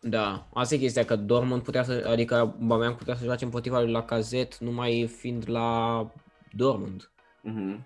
Da, 0.00 0.46
asta 0.52 0.74
e 0.74 0.78
chestia, 0.78 1.04
că 1.04 1.16
Dortmund 1.16 1.62
putea 1.62 1.82
să, 1.82 2.06
adică 2.08 2.34
Aubameyang 2.34 2.96
putea 2.96 3.16
să 3.16 3.24
joace 3.24 3.44
împotriva 3.44 3.80
lui 3.80 3.90
Lacazette, 3.90 4.56
numai 4.60 5.06
fiind 5.06 5.44
la 5.46 6.10
Dortmund. 6.52 7.10
Mhm. 7.42 7.84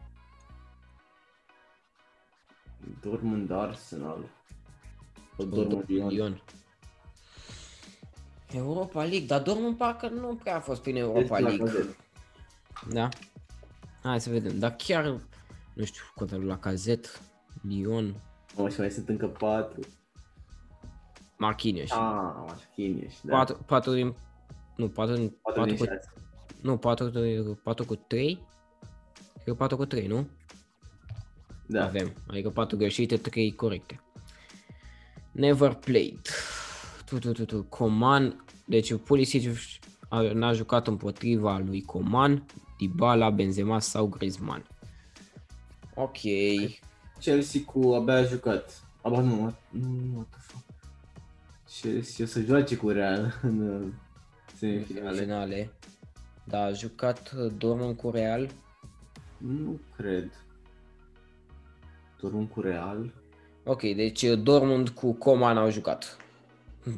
Dortmund 3.02 3.50
Arsenal. 3.50 4.28
Sau 5.36 5.46
Dortmund 5.46 5.84
Lyon. 5.88 6.42
Lyon. 8.52 8.64
Europa 8.66 9.00
League, 9.00 9.26
dar 9.26 9.42
Dortmund 9.42 9.76
parcă 9.76 10.08
nu 10.08 10.34
prea 10.42 10.56
a 10.56 10.60
fost 10.60 10.82
prin 10.82 10.96
Europa 10.96 11.20
Deci, 11.36 11.46
League. 11.46 11.56
Lacazette. 11.64 11.96
Da? 12.90 13.08
Hai 14.02 14.20
să 14.20 14.30
vedem, 14.30 14.58
dar 14.58 14.74
chiar, 14.76 15.04
nu 15.74 15.84
știu, 15.84 16.02
contra 16.14 16.36
lui 16.36 16.46
Lacazette, 16.46 17.08
Lyon, 17.68 18.14
Mă, 18.56 18.68
și 18.68 18.78
mai 18.80 18.90
sunt 18.90 19.08
încă 19.08 19.26
patru. 19.26 19.80
Marquinhos. 21.38 21.90
Ah, 21.90 22.32
Marquinhos, 22.46 23.12
da. 23.22 23.36
Patru, 23.36 23.58
patru 23.66 23.92
din, 23.92 24.14
nu, 24.76 24.88
patru, 24.88 25.14
din, 25.14 25.28
Patru 25.42 25.60
patru, 25.60 25.74
din 25.74 25.76
cu, 25.76 25.84
șase. 25.84 26.12
nu, 26.60 26.76
patru, 26.76 27.08
de- 27.08 27.56
patru 27.62 27.84
cu 27.84 27.94
trei, 27.94 28.46
cred 29.32 29.44
că 29.44 29.54
patru 29.54 29.76
cu 29.76 29.84
trei, 29.86 30.06
nu? 30.06 30.28
Da. 31.66 31.84
Avem, 31.84 32.12
adică 32.28 32.50
patru 32.50 32.76
greșite, 32.76 33.16
trei 33.16 33.54
corecte. 33.54 34.00
Never 35.32 35.74
played. 35.74 36.20
Tu, 37.12 37.18
tu, 37.18 37.32
tu, 37.32 37.44
tu. 37.44 37.62
Coman, 37.68 38.44
deci 38.64 38.94
Pulisic 38.96 39.48
a- 40.08 40.32
n-a 40.32 40.52
jucat 40.52 40.86
împotriva 40.86 41.58
lui 41.58 41.82
Coman, 41.82 42.44
Dybala, 42.78 43.30
Benzema 43.30 43.78
sau 43.80 44.06
Griezmann. 44.06 44.66
Ok. 45.94 46.18
Chelsea 47.20 47.60
cu 47.66 47.92
abia 47.92 48.14
a 48.14 48.22
jucat. 48.22 48.82
Aba 49.02 49.20
nu, 49.20 49.34
nu, 49.34 49.54
nu, 49.70 50.14
what 50.16 50.26
the 50.30 50.38
fuck. 50.40 50.62
Chelsea 51.80 52.24
o 52.24 52.28
să 52.28 52.40
joace 52.40 52.76
cu 52.76 52.88
Real 52.88 53.34
în 53.42 53.68
uh, 53.68 53.88
semifinale. 54.56 55.20
Finale. 55.20 55.70
Da, 56.44 56.62
a 56.62 56.72
jucat 56.72 57.32
uh, 57.38 57.52
Dortmund 57.58 57.96
cu 57.96 58.10
Real. 58.10 58.48
Nu 59.38 59.80
cred. 59.96 60.30
Dortmund 62.20 62.48
cu 62.48 62.60
Real. 62.60 63.12
Ok, 63.64 63.80
deci 63.80 64.22
uh, 64.22 64.38
Dortmund 64.42 64.88
cu 64.88 65.12
Coman 65.12 65.56
au 65.56 65.70
jucat. 65.70 66.16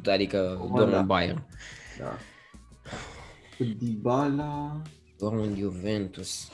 Adică 0.05 0.55
Coman, 0.59 0.75
Dortmund 0.75 0.91
da. 0.91 1.01
Bayern. 1.01 1.47
Da. 1.99 2.17
Cu 3.57 3.63
Dybala... 3.63 4.81
Dortmund 5.17 5.57
Juventus. 5.57 6.51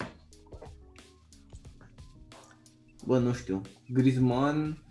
Bă, 3.06 3.20
nu 3.20 3.34
știu. 3.34 3.62
Griezmann... 3.90 4.84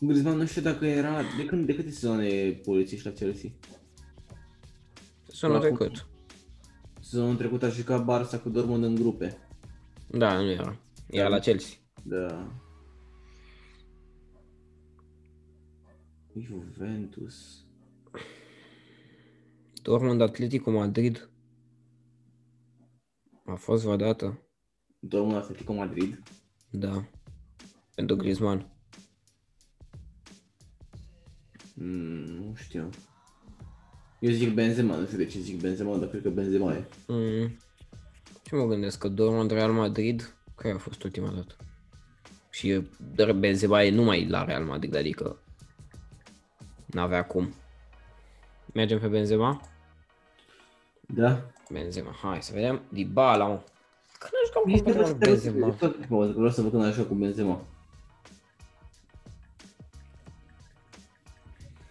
Griezmann 0.00 0.38
nu 0.38 0.46
știu 0.46 0.62
dacă 0.62 0.86
era... 0.86 1.22
De 1.36 1.44
când, 1.44 1.66
de 1.66 1.74
câte 1.74 1.90
sezoane 1.90 2.50
polițiști 2.64 3.06
la 3.06 3.12
Chelsea? 3.12 3.50
Sună 5.26 5.54
Acum- 5.54 5.76
trecut. 5.76 6.06
Sezonul 7.00 7.36
trecut 7.36 7.62
a 7.62 7.68
jucat 7.68 8.04
Barça 8.04 8.42
cu 8.42 8.48
Dortmund 8.48 8.84
în 8.84 8.94
grupe. 8.94 9.38
Da, 10.10 10.40
nu 10.40 10.50
era. 10.50 10.76
Era 11.06 11.28
la 11.28 11.38
Chelsea. 11.38 11.76
Da. 12.02 12.48
Juventus. 16.38 17.65
Dortmund 19.86 20.20
Atletico 20.20 20.70
Madrid. 20.70 21.28
A 23.44 23.54
fost 23.54 23.82
vreodată? 23.82 24.40
Dortmund 24.98 25.36
Atletico 25.36 25.72
Madrid. 25.72 26.22
Da. 26.70 27.04
Pentru 27.94 28.16
Griezmann. 28.16 28.66
Mm, 31.74 32.24
nu 32.24 32.54
știu. 32.54 32.90
Eu 34.20 34.30
zic 34.30 34.54
Benzema, 34.54 34.96
nu 34.96 35.06
știu 35.06 35.18
de 35.18 35.26
ce 35.26 35.40
zic 35.40 35.60
Benzema, 35.60 35.96
dar 35.96 36.08
cred 36.08 36.22
că 36.22 36.30
Benzema 36.30 36.74
e. 36.74 36.88
Mm. 37.06 37.56
Ce 38.42 38.54
mă 38.54 38.66
gândesc? 38.66 38.98
Că 38.98 39.08
Dortmund 39.08 39.50
Real 39.50 39.72
Madrid? 39.72 40.34
Care 40.54 40.74
a 40.74 40.78
fost 40.78 41.02
ultima 41.02 41.30
dată? 41.30 41.56
Și 42.50 42.82
dar 43.14 43.32
Benzema 43.32 43.82
e 43.82 43.90
numai 43.90 44.28
la 44.28 44.44
Real 44.44 44.64
Madrid, 44.64 44.94
adică 44.94 45.42
n-avea 46.86 47.26
cum. 47.26 47.54
Mergem 48.72 48.98
pe 48.98 49.08
Benzema? 49.08 49.74
Da? 51.06 51.42
Benzema, 51.70 52.10
hai 52.10 52.42
să 52.42 52.52
vedem. 52.54 52.82
Dybala, 52.88 53.46
mă. 53.46 53.62
Că 54.18 54.28
nu 54.32 54.46
jucam 54.46 54.62
Nici 54.66 54.82
cu 54.82 54.90
de 54.90 55.24
Benzema. 55.26 55.66
Benzema. 55.66 55.66
Benzema. 55.66 56.32
Vreau 56.32 56.50
să 56.50 56.62
văd 56.62 56.70
când 56.70 56.84
așa 56.84 57.02
cu 57.02 57.14
Benzema. 57.14 57.60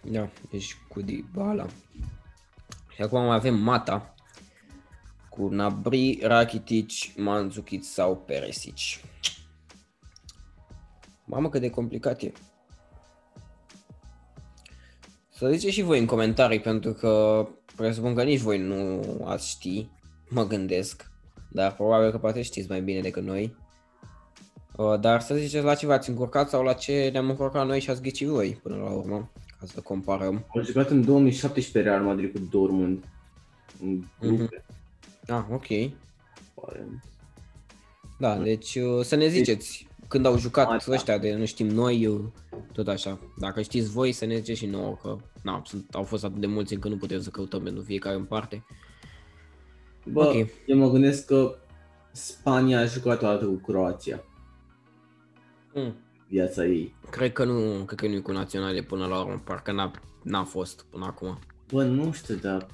Da, 0.02 0.28
deci 0.50 0.76
cu 0.88 1.00
Dybala. 1.00 1.66
Și 2.88 3.02
acum 3.02 3.24
mai 3.24 3.34
avem 3.34 3.54
Mata 3.54 4.14
cu 5.28 5.48
Nabri, 5.48 6.18
Rakitic, 6.22 7.16
Mandzukic 7.16 7.84
sau 7.84 8.16
Perisic. 8.16 8.76
Mamă 11.24 11.48
cât 11.48 11.60
de 11.60 11.70
complicat 11.70 12.22
e. 12.22 12.32
Să 15.28 15.48
ziceți 15.48 15.74
și 15.74 15.82
voi 15.82 15.98
în 15.98 16.06
comentarii 16.06 16.60
pentru 16.60 16.92
că 16.92 17.46
presupun 17.76 18.14
că 18.14 18.22
nici 18.22 18.40
voi 18.40 18.58
nu 18.58 19.00
ați 19.24 19.48
ști, 19.48 19.88
mă 20.28 20.46
gândesc, 20.46 21.10
dar 21.50 21.74
probabil 21.74 22.10
că 22.10 22.18
poate 22.18 22.42
știți 22.42 22.68
mai 22.68 22.80
bine 22.82 23.00
decât 23.00 23.22
noi. 23.22 23.56
Uh, 24.76 25.00
dar 25.00 25.20
să 25.20 25.34
ziceți 25.34 25.64
la 25.64 25.74
ce 25.74 25.86
v-ați 25.86 26.08
încurcat 26.10 26.48
sau 26.48 26.62
la 26.62 26.72
ce 26.72 27.08
ne-am 27.12 27.28
încurcat 27.30 27.66
noi 27.66 27.80
și 27.80 27.90
ați 27.90 28.02
ghicit 28.02 28.28
voi 28.28 28.58
până 28.62 28.76
la 28.76 28.90
urmă, 28.90 29.30
ca 29.60 29.66
să 29.66 29.80
comparăm. 29.80 30.44
Am 30.56 30.62
jucat 30.62 30.90
în 30.90 31.04
2017 31.04 31.90
Real 31.90 32.04
Madrid 32.04 32.32
cu 32.32 32.38
Dortmund. 32.50 33.04
În 33.82 34.04
grupe, 34.20 34.64
Ah, 35.28 35.44
ok. 35.50 35.66
pare. 36.54 36.86
Da, 38.18 38.36
deci 38.38 38.74
uh, 38.74 39.04
să 39.04 39.16
ne 39.16 39.28
ziceți 39.28 39.85
când 40.08 40.26
au 40.26 40.38
jucat 40.38 40.70
Ah, 40.70 40.84
da. 40.86 40.92
ăștia 40.92 41.18
de 41.18 41.34
nu 41.34 41.44
știm 41.44 41.66
noi, 41.66 42.06
uh, 42.06 42.20
tot 42.72 42.88
așa. 42.88 43.18
Dacă 43.38 43.62
știți 43.62 43.90
voi 43.90 44.12
să 44.12 44.24
ne 44.24 44.36
ziceți 44.36 44.58
și 44.58 44.66
nouă 44.66 44.96
că 45.02 45.16
na, 45.42 45.62
sunt, 45.64 45.94
au 45.94 46.02
fost 46.02 46.24
atât 46.24 46.40
de 46.40 46.46
mulți 46.46 46.74
încât 46.74 46.90
nu 46.90 46.96
putem 46.96 47.20
să 47.20 47.30
căutăm 47.30 47.62
pentru 47.62 47.82
fiecare 47.82 48.16
în 48.16 48.24
parte. 48.24 48.64
Bă, 50.12 50.24
Ok. 50.24 50.48
eu 50.66 50.76
mă 50.78 50.90
gândesc 50.90 51.26
că 51.26 51.56
Spania 52.12 52.80
a 52.80 52.84
jucat 52.84 53.22
o 53.22 53.26
dată 53.26 53.44
cu 53.44 53.54
Croația. 53.54 54.24
Mm. 55.74 55.94
Viața 56.28 56.64
ei. 56.64 56.94
Cred 57.10 57.32
că 57.32 57.44
nu, 57.44 57.84
cred 57.84 57.98
că 57.98 58.06
nu 58.06 58.14
e 58.14 58.18
cu 58.18 58.32
naționale 58.32 58.82
până 58.82 59.06
la 59.06 59.20
urmă, 59.20 59.42
parcă 59.44 59.72
n-a, 59.72 59.90
n-a 60.22 60.44
fost 60.44 60.86
până 60.90 61.04
acum. 61.04 61.38
Bă, 61.72 61.82
nu 61.84 62.12
știu, 62.12 62.34
dar 62.34 62.66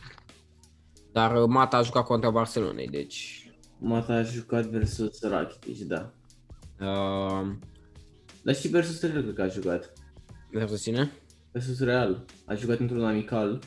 Dar 1.13 1.43
uh, 1.43 1.49
Mata 1.49 1.77
a 1.77 1.83
jucat 1.83 2.05
contra 2.05 2.31
Barcelonei, 2.31 2.89
deci... 2.89 3.47
Mata 3.79 4.13
a 4.13 4.23
jucat 4.23 4.65
versus 4.65 5.23
Rakitic, 5.23 5.87
da. 5.87 6.13
Uh, 6.81 7.51
Dar 8.43 8.55
și 8.55 8.69
versus 8.69 9.03
Real 9.03 9.23
cred 9.23 9.35
că 9.35 9.43
a 9.43 9.49
jucat. 9.49 9.93
versus 10.51 10.83
cine? 10.83 11.11
Versus 11.53 11.81
Real. 11.81 12.25
A 12.47 12.55
jucat 12.55 12.79
într-un 12.79 13.05
amical. 13.05 13.59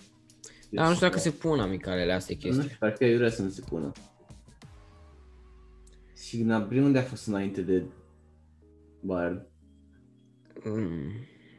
Dar 0.71 0.87
nu 0.87 0.93
știu 0.93 1.07
dacă 1.07 1.19
se 1.19 1.29
pun 1.31 1.59
amicalele 1.59 2.13
astea 2.13 2.35
Nu 2.39 2.41
chestii. 2.45 2.63
știu, 2.63 2.75
parcă 2.79 3.05
eu 3.05 3.17
vrea 3.17 3.29
să 3.29 3.41
nu 3.41 3.49
se 3.49 3.61
pună. 3.69 3.91
Și 6.17 6.37
Gnabry 6.43 6.79
unde 6.79 6.99
a 6.99 7.03
fost 7.03 7.27
înainte 7.27 7.61
de 7.61 7.83
Bayern? 9.01 9.47
Mm, 10.63 11.11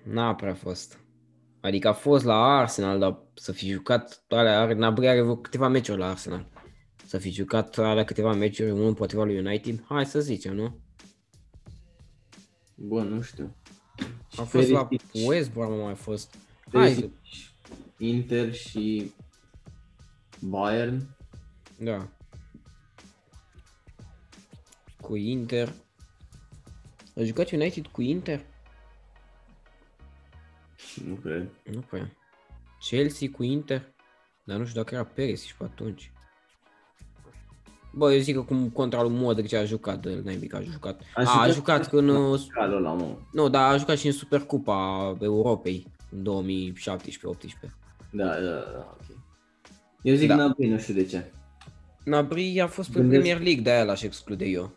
n-a 0.05 0.35
prea 0.35 0.55
fost. 0.55 0.99
Adică 1.61 1.88
a 1.88 1.93
fost 1.93 2.25
la 2.25 2.35
Arsenal, 2.59 2.99
dar 2.99 3.19
să 3.35 3.53
fi 3.53 3.69
jucat, 3.71 4.25
alea, 4.29 4.61
are, 4.61 4.75
Gnabry 4.75 5.09
are 5.09 5.21
vreo 5.23 5.37
câteva 5.37 5.69
meciuri 5.69 5.99
la 5.99 6.09
Arsenal. 6.11 6.49
Să 7.07 7.19
fi 7.19 7.31
jucat 7.31 7.79
alea 7.79 8.05
câteva 8.05 8.33
meciuri, 8.33 8.71
unul 8.71 8.87
împotriva 8.87 9.25
lui 9.25 9.38
United, 9.38 9.85
hai 9.88 10.07
să 10.07 10.21
zicem, 10.21 10.55
nu? 10.55 10.81
Bă, 12.76 13.02
nu 13.02 13.21
știu. 13.21 13.56
Și 14.33 14.40
A 14.40 14.45
fost 14.45 14.68
la 14.68 14.87
Perisic- 14.87 15.26
West 15.26 15.52
Brom, 15.52 15.73
a 15.80 15.85
mai 15.85 15.95
fost. 15.95 16.35
Hai, 16.73 16.83
Perisic, 16.83 17.12
Inter 17.99 18.54
și 18.54 19.12
Bayern. 20.40 21.06
da. 21.78 22.09
Cu 25.00 25.16
Inter. 25.16 25.73
A 27.16 27.23
jucat 27.23 27.50
United 27.50 27.87
cu 27.87 28.02
Inter? 28.02 28.45
Nu 31.04 31.14
cred. 31.14 31.49
Nu 31.73 31.80
prea. 31.80 32.12
Chelsea 32.88 33.30
cu 33.30 33.42
Inter? 33.42 33.95
Dar 34.45 34.59
nu 34.59 34.66
știu 34.66 34.80
dacă 34.83 34.95
era 34.95 35.04
Perisic 35.04 35.54
pe 35.56 35.64
atunci. 35.64 36.11
Bă, 37.97 38.12
eu 38.12 38.19
zic 38.21 38.35
că 38.35 38.43
cum 38.43 38.69
contra 38.69 39.03
lui 39.03 39.12
Modric 39.17 39.55
a 39.55 39.65
jucat, 39.65 40.00
de 40.03 40.21
naibii 40.25 40.49
că 40.49 40.57
a 40.57 40.61
jucat. 40.61 41.00
A, 41.15 41.23
a, 41.25 41.41
a 41.43 41.49
jucat 41.50 41.93
în... 41.93 42.09
uh, 42.09 42.41
Calul 42.53 42.76
ăla, 42.76 42.93
mă. 42.93 43.17
Nu, 43.33 43.49
dar 43.49 43.73
a 43.73 43.76
jucat 43.76 43.97
și 43.99 44.07
în 44.07 44.12
Supercupa 44.12 45.17
Europei 45.21 45.87
în 46.11 46.25
2017-18. 46.25 47.71
Da, 48.11 48.25
da, 48.25 48.41
da, 48.41 48.97
ok. 49.00 49.17
Eu 50.03 50.15
zic 50.15 50.29
Da. 50.29 50.35
Gnabry, 50.35 50.69
nu 50.69 50.79
știu 50.79 50.95
de 50.95 51.05
ce. 51.05 51.31
Nabri 52.05 52.61
a 52.61 52.67
fost 52.67 52.91
pe 52.91 52.99
Gândesc- 52.99 53.21
Premier 53.23 53.41
League, 53.47 53.62
de-aia 53.62 53.85
l-aș 53.85 54.03
exclude 54.03 54.45
eu. 54.45 54.71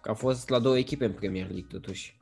Că 0.00 0.10
a 0.10 0.14
fost 0.14 0.48
la 0.48 0.58
două 0.58 0.78
echipe 0.78 1.04
în 1.04 1.12
Premier 1.12 1.44
League 1.46 1.66
totuși. 1.70 2.16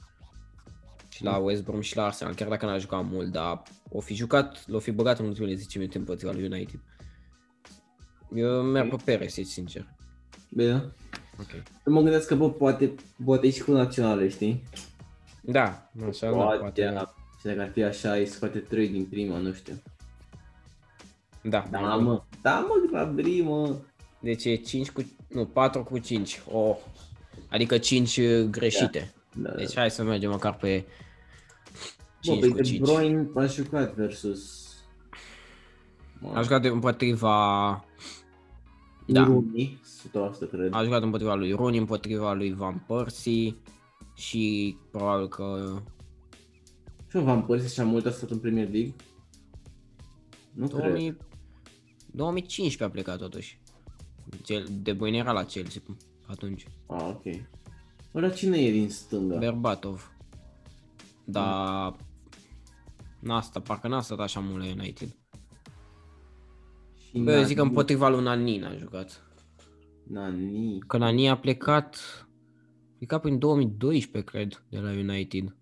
Și 1.09 1.25
la 1.25 1.37
West 1.37 1.65
Brom 1.65 1.81
și 1.81 1.97
la 1.97 2.05
Arsenal, 2.05 2.35
chiar 2.35 2.49
dacă 2.49 2.67
n-a 2.67 2.79
jucat 2.79 3.05
mult, 3.11 3.33
dar 3.33 3.63
o 3.91 4.01
fi 4.01 4.15
jucat, 4.15 4.65
l-o 4.67 4.79
fi 4.79 4.91
băgat 4.91 5.19
în 5.19 5.27
ultimele 5.27 5.55
10 5.55 5.79
minute 5.79 5.99
împotriva 5.99 6.33
lui 6.33 6.45
United. 6.45 6.81
Eu 8.35 8.63
merg 8.63 8.91
pe 8.91 9.03
Perisic, 9.05 9.47
sincer. 9.47 9.87
Bine. 10.51 10.75
Ok. 11.41 11.53
Eu 11.87 11.93
mă 11.93 12.01
gândesc 12.01 12.27
că, 12.29 12.35
bă, 12.35 12.51
poate, 12.51 12.95
poate 13.25 13.51
și 13.51 13.63
cu 13.63 13.73
naționale, 13.73 14.29
știi? 14.29 14.63
Da, 15.41 15.91
așa, 16.09 16.31
da, 16.31 16.37
Poate, 16.37 16.59
poate. 16.59 16.91
da. 16.95 17.15
Și 17.39 17.47
dacă 17.47 17.61
ar 17.61 17.71
fi 17.71 17.83
așa, 17.83 18.13
îi 18.13 18.27
scoate 18.27 18.59
3 18.59 18.89
din 18.89 19.05
prima, 19.05 19.39
nu 19.39 19.53
știu. 19.53 19.83
Da, 21.43 21.67
Da, 21.71 21.79
mă. 21.81 22.23
Da, 22.43 22.59
mă, 22.61 22.87
Gnabry, 22.91 23.41
mă. 23.41 23.77
Deci 24.21 24.45
e 24.45 24.55
5 24.57 24.91
cu, 24.91 25.11
nu, 25.29 25.47
4 25.47 25.83
cu 25.85 25.99
5. 25.99 26.43
Oh. 26.53 26.77
Adică 27.49 27.79
5 27.79 28.21
greșite. 28.51 29.15
Da, 29.35 29.51
Deci 29.51 29.75
hai 29.75 29.91
să 29.91 30.03
mergem 30.03 30.31
măcar 30.31 30.55
pe 30.57 30.85
Bă, 32.27 32.33
5 32.33 32.41
pe 32.41 32.49
cu 32.49 32.55
De 32.57 32.63
5. 32.63 32.81
Bruyne 32.81 33.29
a 33.35 33.47
jucat 33.47 33.95
versus... 33.95 34.66
Aș 36.35 36.43
jucat 36.43 36.65
împotriva... 36.65 37.85
Da. 39.07 39.25
Rooney, 39.25 39.81
100% 40.47 40.49
cred. 40.51 40.73
Aș 40.73 40.85
jucat 40.85 41.03
împotriva 41.03 41.35
lui 41.35 41.53
Rooney, 41.53 41.79
împotriva 41.79 42.33
lui 42.33 42.53
Van 42.53 42.85
Persie 42.87 43.57
și 44.15 44.77
probabil 44.91 45.29
că 45.29 45.77
Și 47.09 47.17
Van 47.17 47.43
Persie 47.43 47.69
și-a 47.69 47.85
mult 47.85 48.07
a 48.07 48.11
stat 48.11 48.31
în 48.31 48.39
Premier 48.39 48.71
League? 48.71 48.95
Nu 50.53 50.69
cred. 50.69 50.81
2000, 50.81 51.17
2015 52.07 52.85
a 52.85 52.91
plecat 52.91 53.19
totuși. 53.19 53.61
Cel, 54.45 54.67
de 54.83 54.93
Bruyne 54.93 55.17
era 55.17 55.33
la 55.33 55.45
Chelsea 55.45 55.83
atunci. 56.27 56.67
Ah, 56.87 57.03
ok. 57.09 57.23
Ăla 58.15 58.31
cine 58.31 58.59
e 58.59 58.71
din 58.71 58.91
stânga? 58.91 59.37
Berbatov. 59.37 60.13
Da, 61.25 61.97
n-a 63.21 63.41
stat, 63.41 63.63
parcă 63.63 63.89
n-a 63.89 64.01
stat 64.01 64.19
așa 64.19 64.41
mult 64.41 64.65
la 64.65 64.71
United. 64.71 65.17
Și 67.17 67.23
Bă, 67.23 67.33
eu 67.33 67.43
zic 67.43 67.55
că 67.57 67.61
Nani. 67.63 67.69
împotriva 67.69 68.09
lui 68.09 68.23
Nani 68.23 68.65
a 68.65 68.77
jucat. 68.77 69.23
Nani. 70.03 70.79
Că 70.87 70.97
Nani 70.97 71.29
a 71.29 71.37
plecat, 71.37 71.97
a 72.91 72.95
plecat 72.97 73.21
prin 73.21 73.39
2012, 73.39 74.31
cred, 74.31 74.63
de 74.71 74.79
la 74.79 74.91
United. 74.91 75.57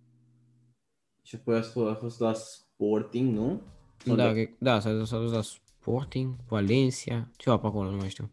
Și 1.22 1.34
apoi 1.34 1.56
a 1.56 1.62
fost, 1.62 1.88
a 1.88 1.94
fost 1.94 2.20
la 2.20 2.32
Sporting, 2.32 3.34
nu? 3.36 3.60
Sau 4.04 4.16
Da, 4.16 4.26
de- 4.26 4.32
cred- 4.32 4.54
da, 4.58 4.80
s-a, 4.80 5.04
s-a 5.04 5.18
dus 5.18 5.32
la 5.32 5.40
Sporting, 5.42 6.34
Valencia, 6.48 7.30
ceva 7.36 7.58
pe 7.58 7.66
acolo, 7.66 7.90
nu 7.90 7.96
mai 7.96 8.08
știu. 8.08 8.30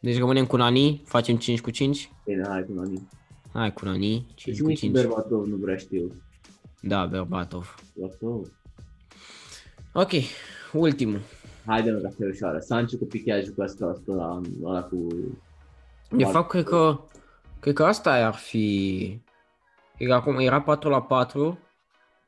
Deci 0.00 0.18
rămânem 0.18 0.46
cu 0.46 0.56
Nani, 0.56 1.02
facem 1.04 1.36
5 1.36 1.60
cu 1.60 1.70
5. 1.70 2.10
Bine, 2.24 2.44
hai 2.48 2.64
cu 2.64 2.72
Nani. 2.72 3.08
Hai 3.52 3.72
cu 3.72 3.84
Nani, 3.84 4.26
5 4.34 4.44
Deci 4.56 4.60
cu 4.62 4.68
nici 4.68 4.78
5. 4.78 4.92
Berbatov 4.92 5.46
nu 5.46 5.56
vrea 5.56 5.76
știu. 5.76 6.12
Da, 6.82 7.06
Berbatov. 7.06 7.74
Berbatov. 7.94 8.52
Ok, 9.92 10.10
ultimul. 10.72 11.20
Haide 11.68 11.90
mă, 11.90 11.98
că 11.98 12.24
e 12.24 12.28
ușoară. 12.28 12.58
Sancho 12.58 12.96
cu 12.96 13.04
Piqué 13.04 13.32
a 13.32 13.40
jucat 13.40 13.70
100% 13.70 13.76
la 14.04 14.40
ăla 14.62 14.82
cu... 14.82 15.06
De 16.10 16.24
fapt, 16.24 16.48
cred 16.48 16.64
că, 16.64 17.00
cred 17.60 17.74
că 17.74 17.84
asta 17.84 18.26
ar 18.26 18.34
fi... 18.34 19.20
Cred 19.96 20.08
că 20.08 20.14
acum 20.14 20.38
era 20.38 20.60
4 20.60 20.88
la 20.88 21.02
4 21.02 21.58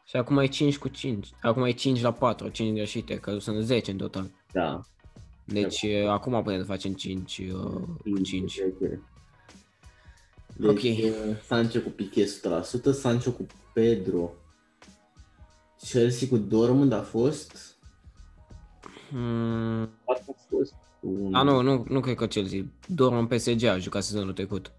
și 0.04 0.16
acum 0.16 0.38
e 0.38 0.46
5 0.46 0.78
cu 0.78 0.88
5. 0.88 1.30
Acum 1.42 1.64
e 1.64 1.70
5 1.70 2.00
la 2.00 2.12
4, 2.12 2.48
5 2.48 2.74
greșite, 2.74 3.18
că 3.18 3.38
sunt 3.38 3.62
10 3.62 3.90
în 3.90 3.96
total. 3.96 4.30
Da. 4.52 4.80
Deci 5.44 5.82
eh, 5.82 6.08
acum 6.08 6.42
putem 6.42 6.58
să 6.58 6.64
facem 6.64 6.92
5 6.92 7.38
uh, 7.38 7.82
cu 8.02 8.20
5. 8.22 8.54
Deci, 10.56 10.70
Ok. 10.70 10.82
eh, 10.82 11.12
Sancho 11.46 11.80
cu 11.80 11.88
Piqué 11.88 12.24
100%, 12.24 12.28
Sancho 12.92 13.30
cu 13.30 13.46
Pedro. 13.72 14.30
Chelsea 15.88 16.28
cu 16.28 16.36
Dortmund 16.36 16.92
a 16.92 17.02
fost... 17.02 17.69
Hmm, 19.10 19.82
A 19.82 20.18
fost 20.24 20.74
un... 21.00 21.34
a, 21.34 21.42
nu, 21.42 21.60
nu, 21.60 21.84
nu 21.88 22.00
cred 22.00 22.14
că 22.16 22.26
Chelsea. 22.26 22.64
Dorm 22.86 23.26
PSG 23.26 23.64
a 23.64 23.78
jucat 23.78 24.02
sezonul 24.02 24.32
trecut. 24.32 24.72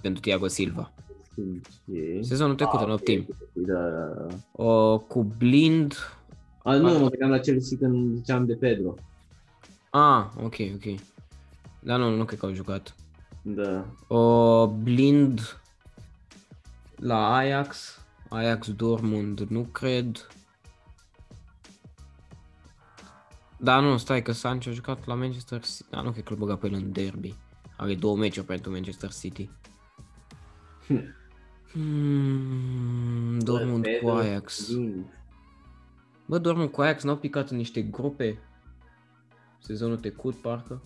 Pentru 0.00 0.20
Thiago 0.20 0.46
Silva. 0.46 0.92
Ce? 1.34 2.20
Sezonul 2.20 2.54
trecut 2.54 2.80
în 2.80 2.90
ok, 2.90 2.98
optim. 2.98 3.26
Da, 3.52 3.80
da, 3.80 4.06
da. 4.06 4.34
O, 4.64 4.98
cu 4.98 5.22
Blind. 5.38 5.94
A, 6.62 6.74
nu, 6.74 6.98
mă 6.98 7.08
gândeam 7.08 7.30
la 7.30 7.38
Chelsea 7.38 7.78
când 7.78 8.16
ziceam 8.16 8.46
de 8.46 8.54
Pedro. 8.54 8.94
Ah, 9.90 10.24
ok, 10.42 10.54
ok. 10.74 11.00
Dar 11.80 11.98
nu, 11.98 12.16
nu 12.16 12.24
cred 12.24 12.38
că 12.38 12.46
au 12.46 12.52
jucat. 12.52 12.94
Da. 13.42 13.84
O, 14.06 14.66
Blind 14.66 15.60
la 16.96 17.34
Ajax. 17.34 18.00
Ajax 18.28 18.70
Dortmund, 18.72 19.40
nu 19.40 19.60
cred. 19.60 20.26
Da, 23.60 23.80
nu, 23.80 23.96
stai 23.96 24.22
că 24.22 24.32
Sancho 24.32 24.70
a 24.70 24.72
jucat 24.72 25.06
la 25.06 25.14
Manchester 25.14 25.60
City. 25.64 25.84
Da, 25.90 26.00
nu 26.00 26.10
cred 26.10 26.24
că 26.24 26.32
îl 26.32 26.38
băga 26.38 26.56
pe 26.56 26.66
el 26.66 26.72
în 26.74 26.92
derby. 26.92 27.34
Are 27.76 27.94
două 27.94 28.16
meciuri 28.16 28.46
pentru 28.46 28.70
Manchester 28.70 29.12
City. 29.12 29.50
Hmm, 31.72 33.38
Dortmund 33.38 33.84
cu 33.84 33.90
Pedro, 33.90 34.14
Ajax. 34.14 34.70
Blind. 34.72 35.06
Bă, 36.26 36.38
Dortmund 36.38 36.70
cu 36.70 36.80
Ajax 36.80 37.02
n-au 37.02 37.16
picat 37.16 37.50
în 37.50 37.56
niște 37.56 37.82
grupe 37.82 38.38
sezonul 39.58 39.96
trecut, 39.96 40.34
parcă. 40.34 40.82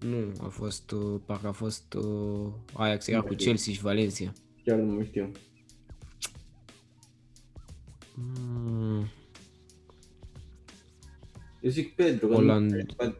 Nu, 0.00 0.32
a 0.42 0.48
fost, 0.48 0.90
uh, 0.90 1.20
parcă 1.26 1.46
a 1.46 1.52
fost 1.52 1.94
uh, 1.94 2.52
Ajax 2.72 3.06
era 3.06 3.18
Nu 3.18 3.24
cu 3.24 3.32
știu. 3.32 3.44
Chelsea 3.44 3.72
și 3.72 3.80
Valencia. 3.80 4.32
Chiar 4.64 4.78
nu 4.78 4.92
mai 4.94 5.04
știu. 5.06 5.30
Mm, 8.14 9.08
Eu 11.62 11.70
zic 11.70 11.94
Pedro, 11.94 12.26
că 12.28 12.34
Oland- 12.34 12.70
nu 12.70 12.76
a 12.76 12.80
jucat 12.88 13.14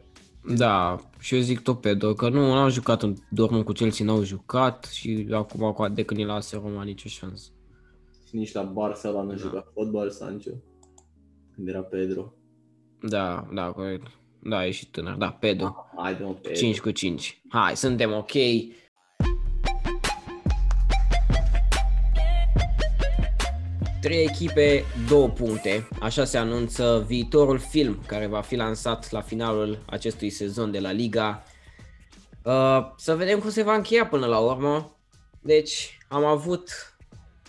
da, 0.55 0.99
și 1.19 1.35
eu 1.35 1.41
zic 1.41 1.59
tot 1.59 1.81
Pedro, 1.81 2.13
că 2.13 2.29
nu 2.29 2.39
au 2.53 2.69
jucat 2.69 3.03
în 3.03 3.15
Dortmund 3.31 3.63
cu 3.63 3.71
Chelsea, 3.71 4.05
n-au 4.05 4.23
jucat 4.23 4.85
și 4.85 5.27
acum 5.31 5.71
cu- 5.71 5.87
de 5.87 6.03
când 6.03 6.19
e 6.19 6.23
la 6.25 6.33
AS 6.33 6.51
Roma 6.53 6.83
nicio 6.83 7.07
șansă. 7.09 7.49
și 8.27 8.35
nici 8.35 8.51
la 8.53 8.71
Barça 8.73 9.01
la 9.13 9.21
nu 9.21 9.29
Da. 9.29 9.35
jucat 9.35 9.67
fotbal 9.73 10.09
Sancho. 10.09 10.49
Când 11.55 11.67
era 11.67 11.81
Pedro. 11.81 12.33
Da, 13.01 13.47
da, 13.53 13.71
corect. 13.71 14.07
Da, 14.39 14.65
e 14.65 14.71
și 14.71 14.89
tânăr, 14.89 15.15
da, 15.15 15.31
Pedro. 15.31 15.75
Haide 15.97 16.23
mă, 16.23 16.33
Pedro. 16.33 16.57
5 16.59 16.79
cu 16.79 16.91
5. 16.91 17.41
Hai, 17.49 17.75
suntem 17.77 18.11
ok. 18.13 18.31
Trei 24.03 24.23
echipe, 24.23 24.83
două 25.07 25.29
puncte. 25.29 25.87
Așa 25.99 26.25
se 26.25 26.37
anunță 26.37 27.03
viitorul 27.07 27.59
film 27.59 27.99
care 28.05 28.25
va 28.25 28.41
fi 28.41 28.55
lansat 28.55 29.11
la 29.11 29.21
finalul 29.21 29.83
acestui 29.85 30.29
sezon 30.29 30.71
de 30.71 30.79
la 30.79 30.91
Liga. 30.91 31.43
Uh, 32.43 32.91
să 32.97 33.15
vedem 33.15 33.39
cum 33.39 33.49
se 33.49 33.63
va 33.63 33.73
încheia 33.73 34.07
până 34.07 34.25
la 34.25 34.39
urmă. 34.39 34.97
Deci, 35.41 35.97
am 36.07 36.25
avut 36.25 36.95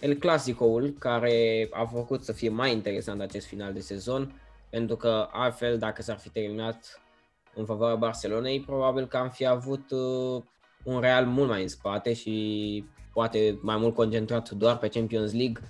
El 0.00 0.14
Clasicoul 0.14 0.94
care 0.98 1.68
a 1.72 1.84
făcut 1.84 2.24
să 2.24 2.32
fie 2.32 2.48
mai 2.48 2.72
interesant 2.72 3.20
acest 3.20 3.46
final 3.46 3.72
de 3.72 3.80
sezon. 3.80 4.40
Pentru 4.70 4.96
că 4.96 5.28
altfel, 5.32 5.78
dacă 5.78 6.02
s-ar 6.02 6.18
fi 6.18 6.28
terminat 6.28 7.00
în 7.54 7.64
favoarea 7.64 7.96
Barcelonei, 7.96 8.60
probabil 8.60 9.06
că 9.06 9.16
am 9.16 9.30
fi 9.30 9.46
avut 9.46 9.90
uh, 9.90 10.42
un 10.84 11.00
Real 11.00 11.26
mult 11.26 11.48
mai 11.48 11.62
în 11.62 11.68
spate 11.68 12.12
și 12.12 12.84
poate 13.12 13.58
mai 13.62 13.76
mult 13.76 13.94
concentrat 13.94 14.50
doar 14.50 14.78
pe 14.78 14.88
Champions 14.88 15.32
League. 15.32 15.62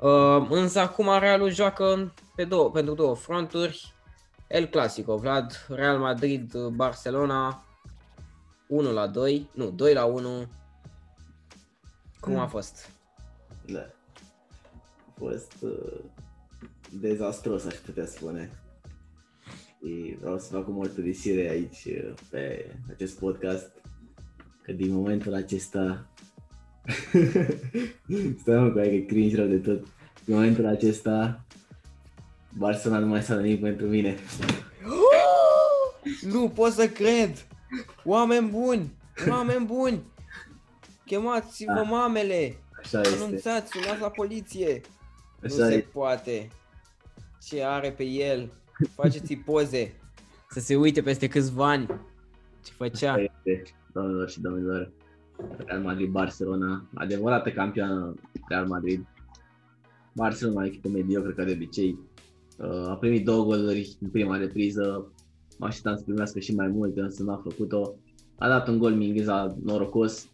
Uh, 0.00 0.46
însă 0.50 0.78
acum 0.78 1.18
Realul 1.18 1.50
joacă 1.50 1.92
în- 1.92 2.10
pe 2.34 2.44
două, 2.44 2.70
pentru 2.70 2.94
două 2.94 3.14
fronturi. 3.14 3.92
El 4.48 4.66
Clasico, 4.66 5.16
Vlad, 5.16 5.66
Real 5.68 5.98
Madrid, 5.98 6.56
Barcelona, 6.56 7.64
1 8.68 8.92
la 8.92 9.06
2, 9.06 9.50
nu, 9.54 9.70
2 9.70 9.92
la 9.94 10.04
1. 10.04 10.46
Cum 12.20 12.38
a 12.38 12.46
fost? 12.46 12.90
Da. 13.66 13.80
A 15.06 15.12
fost 15.18 15.52
uh, 15.60 16.00
dezastros, 17.00 17.64
aș 17.64 17.74
putea 17.74 18.06
spune. 18.06 18.50
Și 19.78 20.16
vreau 20.20 20.38
să 20.38 20.52
fac 20.52 20.68
o 20.68 20.70
mărturisire 20.70 21.48
aici 21.48 21.84
uh, 21.84 22.14
pe 22.30 22.74
acest 22.90 23.18
podcast 23.18 23.70
că 24.62 24.72
din 24.72 24.92
momentul 24.94 25.34
acesta 25.34 26.06
stai 28.40 28.58
mă 28.58 28.70
cu 28.70 28.78
aia 28.78 28.88
că 28.88 28.94
e 28.94 29.00
cringe 29.00 29.36
rău 29.36 29.46
de 29.46 29.56
tot 29.56 29.86
din 30.24 30.34
momentul 30.34 30.66
acesta 30.66 31.44
Barcelona 32.58 33.00
nu 33.00 33.06
mai 33.06 33.22
s-a 33.22 33.40
nimic 33.40 33.60
pentru 33.60 33.86
mine 33.86 34.14
Nu 36.32 36.48
pot 36.48 36.72
să 36.72 36.88
cred! 36.88 37.46
Oameni 38.04 38.48
buni! 38.48 38.92
Oameni 39.28 39.64
buni! 39.66 40.02
Chemați-vă 41.06 41.72
Da. 41.72 41.82
mamele! 41.82 42.56
Așa 42.78 43.00
este, 43.00 43.22
Anunțați, 43.22 43.70
sunați 43.70 44.00
la 44.00 44.10
poliție! 44.10 44.80
nu 45.40 45.54
așa 45.54 45.66
se 45.66 45.74
este. 45.74 45.88
poate! 45.92 46.48
Ce 47.46 47.64
are 47.64 47.90
pe 47.90 48.04
el? 48.04 48.50
Faceți-i 48.94 49.36
poze! 49.36 49.92
Să 50.50 50.60
se 50.60 50.76
uite 50.76 51.02
peste 51.02 51.28
câțiva 51.28 51.68
ani! 51.68 51.86
Ce 52.64 52.72
făcea? 52.76 53.12
Așa 53.12 53.22
este, 53.22 53.62
doamnelor 53.92 54.30
și 54.30 54.40
domnilor. 54.40 54.90
Real 55.66 55.82
Madrid-Barcelona, 55.82 56.88
adevărată 56.94 57.50
campioană 57.50 58.14
Real 58.48 58.66
Madrid. 58.66 59.06
Barcelona, 60.14 60.62
o 60.62 60.64
echipă 60.66 60.88
mediocră 60.88 61.30
ca 61.30 61.44
de 61.44 61.52
obicei. 61.52 61.98
Uh, 62.58 62.86
A 62.88 62.94
primit 62.94 63.24
două 63.24 63.44
goluri 63.44 63.96
în 64.00 64.08
prima 64.08 64.36
repriză. 64.36 65.12
Mă 65.58 65.66
așteptam 65.66 65.96
să 65.96 66.02
primească 66.02 66.38
și 66.38 66.54
mai 66.54 66.68
multe, 66.68 67.00
însă 67.00 67.22
n-a 67.22 67.40
făcut-o. 67.42 67.94
A 68.38 68.48
dat 68.48 68.68
un 68.68 68.78
gol 68.78 68.92
Mingheza 68.94 69.56
norocos. 69.64 70.28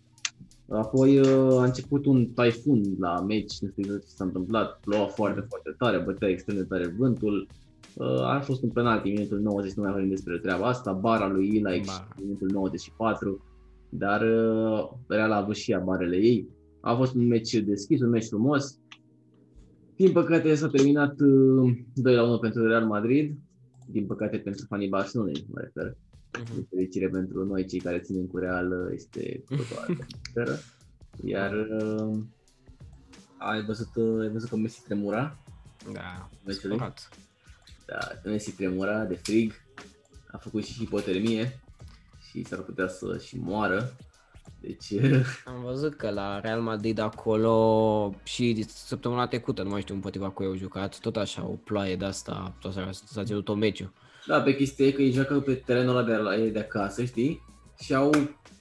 Apoi 0.68 1.18
uh, 1.18 1.58
a 1.58 1.64
început 1.64 2.06
un 2.06 2.26
taifun 2.26 2.82
la 2.98 3.20
meci, 3.20 3.58
nu 3.60 3.68
știu 3.68 3.82
exact 3.82 4.02
ce 4.02 4.10
s-a 4.14 4.24
întâmplat. 4.24 4.80
Ploua 4.80 5.06
foarte, 5.06 5.40
foarte 5.48 5.74
tare, 5.78 5.98
bătea 5.98 6.28
extrem 6.28 6.56
de 6.56 6.64
tare 6.64 6.94
vântul. 6.98 7.48
Uh, 7.94 8.20
A 8.20 8.40
fost 8.40 8.62
un 8.62 8.70
penalti 8.70 9.08
în 9.08 9.14
minutul 9.14 9.40
90, 9.40 9.72
nu 9.72 9.82
mai 9.82 9.92
vorbim 9.92 10.10
despre 10.10 10.38
treaba 10.38 10.66
asta. 10.66 10.92
Bara 10.92 11.28
lui 11.28 11.56
Ilaix 11.56 11.86
Bara. 11.86 12.08
în 12.16 12.22
minutul 12.24 12.48
94 12.52 13.44
dar 13.96 14.20
uh, 14.20 14.90
Real 15.08 15.32
a 15.32 15.36
avut 15.36 15.56
și 15.56 15.70
ea 15.70 15.78
barele 15.78 16.16
ei. 16.16 16.48
A 16.80 16.94
fost 16.94 17.14
un 17.14 17.26
meci 17.26 17.52
deschis, 17.54 18.00
un 18.00 18.08
meci 18.08 18.26
frumos. 18.26 18.78
Din 19.96 20.12
păcate 20.12 20.54
s-a 20.54 20.68
terminat 20.68 21.20
uh, 21.20 21.76
2 21.94 22.14
la 22.14 22.22
1 22.22 22.38
pentru 22.38 22.66
Real 22.66 22.84
Madrid. 22.84 23.36
Din 23.86 24.06
păcate 24.06 24.38
pentru 24.38 24.64
fanii 24.68 24.88
Barcelonei, 24.88 25.46
mă 25.52 25.60
refer. 25.60 25.96
Mhm. 26.38 26.54
Din 26.54 26.66
fericire 26.70 27.08
pentru 27.08 27.44
noi, 27.44 27.66
cei 27.66 27.78
care 27.78 27.98
ținem 27.98 28.26
cu 28.26 28.38
Real, 28.38 28.70
uh, 28.70 28.92
este 28.94 29.42
cu 29.46 29.54
totul 29.54 29.76
altă 29.76 30.06
atmosferă. 30.10 30.58
Iar 31.24 31.52
uh, 31.52 32.18
ai 33.38 33.64
văzut, 33.64 33.94
uh, 33.94 34.20
ai 34.20 34.28
văzut 34.28 34.48
că 34.48 34.56
Messi 34.56 34.84
tremura? 34.84 35.38
Da, 35.92 36.30
Meciului? 36.46 36.76
supărat. 36.76 37.08
Da, 37.86 38.30
Messi 38.30 38.56
tremura 38.56 39.04
de 39.04 39.14
frig. 39.14 39.52
A 40.30 40.36
făcut 40.36 40.64
și 40.64 40.78
hipotermie 40.78 41.63
și 42.34 42.44
s-ar 42.44 42.58
putea 42.58 42.88
să 42.88 43.20
și 43.26 43.36
moară. 43.38 43.96
Deci 44.60 44.92
Am 45.44 45.62
văzut 45.64 45.94
că 45.94 46.10
la 46.10 46.40
Real 46.40 46.60
Madrid 46.60 46.98
acolo 46.98 48.14
și 48.22 48.64
săptămâna 48.68 49.26
trecută, 49.26 49.62
nu 49.62 49.68
mai 49.68 49.80
știu 49.80 49.94
împotriva 49.94 50.30
cu 50.30 50.42
au 50.42 50.56
jucat, 50.56 50.98
tot 50.98 51.16
așa, 51.16 51.42
o 51.44 51.54
ploaie 51.64 51.96
de 51.96 52.04
asta, 52.04 52.54
tot 52.60 52.76
așa, 52.76 52.90
s-a 52.92 53.24
ținut 53.24 53.48
o 53.48 53.54
meciu. 53.54 53.92
Da, 54.26 54.40
pe 54.40 54.56
chestia 54.56 54.86
e 54.86 54.90
că 54.90 55.02
ei 55.02 55.10
joacă 55.12 55.40
pe 55.40 55.54
terenul 55.54 55.96
ăla 55.96 56.06
de, 56.06 56.14
la 56.16 56.36
ei 56.36 56.50
de 56.50 56.58
acasă, 56.58 57.04
știi? 57.04 57.42
Și 57.80 57.94
au, 57.94 58.10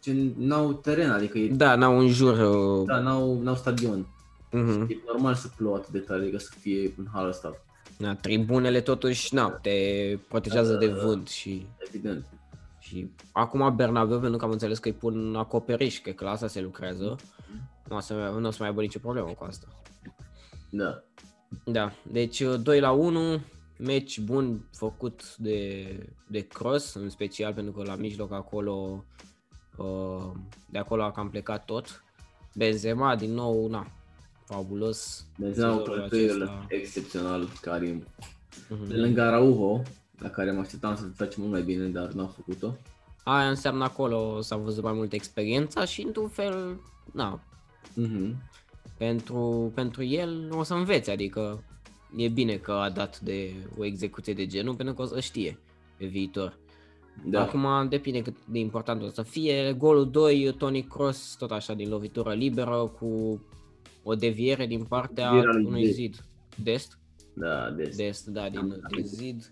ce, 0.01 0.15
n-au 0.37 0.73
teren, 0.73 1.09
adică 1.11 1.37
ei, 1.37 1.49
Da, 1.49 1.75
n-au 1.75 1.99
în 1.99 2.07
jur. 2.07 2.37
uh, 2.39 2.85
da, 2.87 2.99
n-au, 2.99 3.39
n-au 3.41 3.55
stadion. 3.55 4.07
mhm. 4.51 4.87
E 4.89 4.97
normal 5.07 5.33
să 5.33 5.47
plouă 5.57 5.75
atât 5.75 5.89
de 5.91 5.99
tare, 5.99 6.21
adică 6.21 6.37
să 6.37 6.51
fie 6.59 6.93
în 6.97 7.05
halul 7.13 7.29
ăsta, 7.29 7.61
Da, 7.97 8.15
tribunele 8.15 8.81
totuși, 8.81 9.33
na, 9.33 9.49
te 9.49 9.71
protejează 10.27 10.73
de 10.75 10.87
vânt 10.87 11.27
și, 11.27 11.65
evident. 11.87 12.25
Și 12.93 13.11
acum 13.31 13.75
Bernabeu, 13.75 14.19
pentru 14.19 14.37
că 14.37 14.45
am 14.45 14.51
înțeles 14.51 14.79
că 14.79 14.87
îi 14.87 14.93
pun 14.93 15.35
acoperiș, 15.35 16.01
cred 16.01 16.15
că 16.15 16.23
la 16.23 16.31
asta 16.31 16.47
se 16.47 16.61
lucrează, 16.61 17.15
nu 17.89 17.95
o 17.95 17.99
să, 17.99 18.13
nu 18.39 18.47
o 18.47 18.51
să 18.51 18.57
mai 18.59 18.67
aibă 18.67 18.81
nicio 18.81 18.99
problemă 18.99 19.27
cu 19.27 19.43
asta. 19.43 19.67
Da. 20.69 21.03
Da, 21.65 21.91
deci 22.11 22.39
uh, 22.39 22.59
2 22.61 22.79
la 22.79 22.91
1, 22.91 23.41
meci 23.77 24.19
bun 24.19 24.69
făcut 24.71 25.35
de, 25.37 25.85
de 26.27 26.39
Cross, 26.39 26.93
în 26.93 27.09
special 27.09 27.53
pentru 27.53 27.73
că 27.73 27.83
la 27.83 27.95
mijloc 27.95 28.31
acolo, 28.31 29.05
uh, 29.77 30.31
de 30.69 30.77
acolo 30.77 31.03
a 31.03 31.11
cam 31.11 31.29
plecat 31.29 31.65
tot. 31.65 32.03
Benzema 32.55 33.15
din 33.15 33.33
nou, 33.33 33.67
na, 33.67 33.87
fabulos. 34.45 35.25
Benzema 35.39 35.67
au 35.67 35.77
sezonul 35.77 35.95
călătorie 35.95 36.25
acesta. 36.25 36.65
excepțional, 36.67 37.47
Karim. 37.61 38.03
Mhm. 38.69 38.87
De 38.87 38.95
lângă 38.95 39.21
Araujo, 39.21 39.81
la 40.19 40.29
care 40.29 40.51
mă 40.51 40.59
așteptam 40.59 40.95
să 40.95 41.03
face 41.15 41.35
mult 41.39 41.51
mai 41.51 41.61
bine, 41.61 41.85
dar 41.87 42.11
n-a 42.11 42.25
făcut-o. 42.25 42.73
Aia 43.23 43.49
înseamnă 43.49 43.83
acolo 43.83 44.41
s-a 44.41 44.55
văzut 44.55 44.83
mai 44.83 44.93
multă 44.93 45.15
experiența 45.15 45.85
și 45.85 46.01
într-un 46.01 46.27
fel, 46.27 46.79
na, 47.13 47.39
Mhm. 47.95 48.35
pentru, 48.97 49.71
pentru 49.75 50.03
el 50.03 50.49
o 50.53 50.63
să 50.63 50.73
învețe, 50.73 51.11
adică 51.11 51.63
e 52.15 52.27
bine 52.27 52.55
că 52.55 52.71
a 52.71 52.89
dat 52.89 53.19
de 53.19 53.53
o 53.77 53.85
execuție 53.85 54.33
de 54.33 54.45
genul 54.45 54.75
pentru 54.75 54.95
că 54.95 55.01
o 55.01 55.05
să 55.05 55.19
știe 55.19 55.59
pe 55.97 56.05
viitor. 56.05 56.57
Da. 57.25 57.41
Acum 57.41 57.89
depinde 57.89 58.21
cât 58.21 58.35
de 58.45 58.59
important 58.59 59.01
o 59.01 59.09
să 59.09 59.21
fie. 59.21 59.73
Golul 59.77 60.09
2, 60.11 60.53
Tony 60.57 60.83
Cross, 60.83 61.35
tot 61.37 61.51
așa 61.51 61.73
din 61.73 61.89
lovitură 61.89 62.33
liberă 62.33 62.91
cu 62.99 63.41
o 64.03 64.15
deviere 64.15 64.65
din 64.65 64.83
partea 64.83 65.29
Devierea 65.29 65.53
lui 65.53 65.65
unui 65.65 65.81
Dest. 65.83 65.93
zid. 65.95 66.23
Dest? 66.63 66.97
Da, 67.33 67.69
des. 67.69 67.95
Dest, 67.95 68.25
da, 68.25 68.49
din, 68.49 68.67
Da, 68.67 68.75
din 68.95 69.05
zid. 69.05 69.49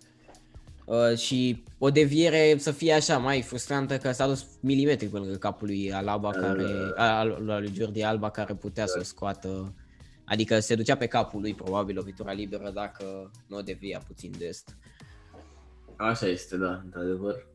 Uh, 0.91 1.17
și 1.17 1.63
o 1.77 1.89
deviere 1.89 2.55
să 2.57 2.71
fie 2.71 2.93
așa 2.93 3.17
mai 3.17 3.41
frustrantă 3.41 3.97
că 3.97 4.11
s-a 4.11 4.27
dus 4.27 4.45
milimetric 4.59 5.11
pe 5.11 5.17
lângă 5.17 5.35
capul 5.35 5.67
lui 5.67 5.93
Alaba 5.93 6.31
Da, 6.31 6.39
care, 6.39 6.63
da, 6.63 7.03
a, 7.03 7.19
al- 7.19 7.43
lui 7.45 7.71
Jordi 7.73 8.03
Alba 8.03 8.29
care 8.29 8.53
putea 8.53 8.85
să 8.85 8.97
o 8.99 9.03
scoată 9.03 9.73
Adică 10.31 10.59
se 10.59 10.75
ducea 10.75 10.97
pe 10.97 11.07
capul 11.07 11.41
lui 11.41 11.53
probabil 11.53 11.95
lovitura 11.95 12.31
liberă 12.31 12.71
dacă 12.73 13.31
nu 13.47 13.57
o 13.57 13.61
devia 13.61 14.01
puțin 14.07 14.31
de 14.37 14.45
est. 14.45 14.77
Așa 15.95 16.25
este, 16.27 16.57
da, 16.57 16.81
într-adevăr. 16.83 17.47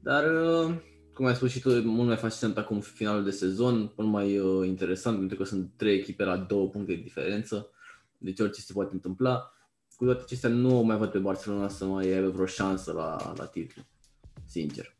Dar, 0.00 0.24
uh, 0.24 0.74
cum 1.14 1.26
ai 1.26 1.34
spus 1.34 1.50
și 1.50 1.60
tu, 1.60 1.70
e 1.70 1.80
mult 1.80 2.06
mai 2.06 2.16
fascinant 2.16 2.58
acum 2.58 2.80
finalul 2.80 3.24
de 3.24 3.30
sezon, 3.30 3.92
mult 3.96 4.10
mai 4.10 4.38
uh, 4.38 4.66
interesant, 4.66 5.18
pentru 5.18 5.36
că 5.36 5.44
sunt 5.44 5.70
trei 5.76 5.94
echipe 5.94 6.24
la 6.24 6.36
două 6.36 6.68
puncte 6.68 6.94
de 6.94 7.00
diferență, 7.02 7.70
deci 8.18 8.40
orice 8.40 8.60
se 8.60 8.72
poate 8.72 8.90
întâmpla. 8.92 9.53
Cu 9.96 10.04
toate 10.04 10.20
acestea, 10.22 10.48
nu 10.48 10.82
mai 10.82 10.96
văd 10.96 11.10
pe 11.10 11.18
Barcelona 11.18 11.68
să 11.68 11.84
mai 11.84 12.12
aibă 12.12 12.28
vreo 12.28 12.46
șansă 12.46 12.92
la, 12.92 13.32
la 13.36 13.44
titlu, 13.44 13.82
sincer. 14.46 14.94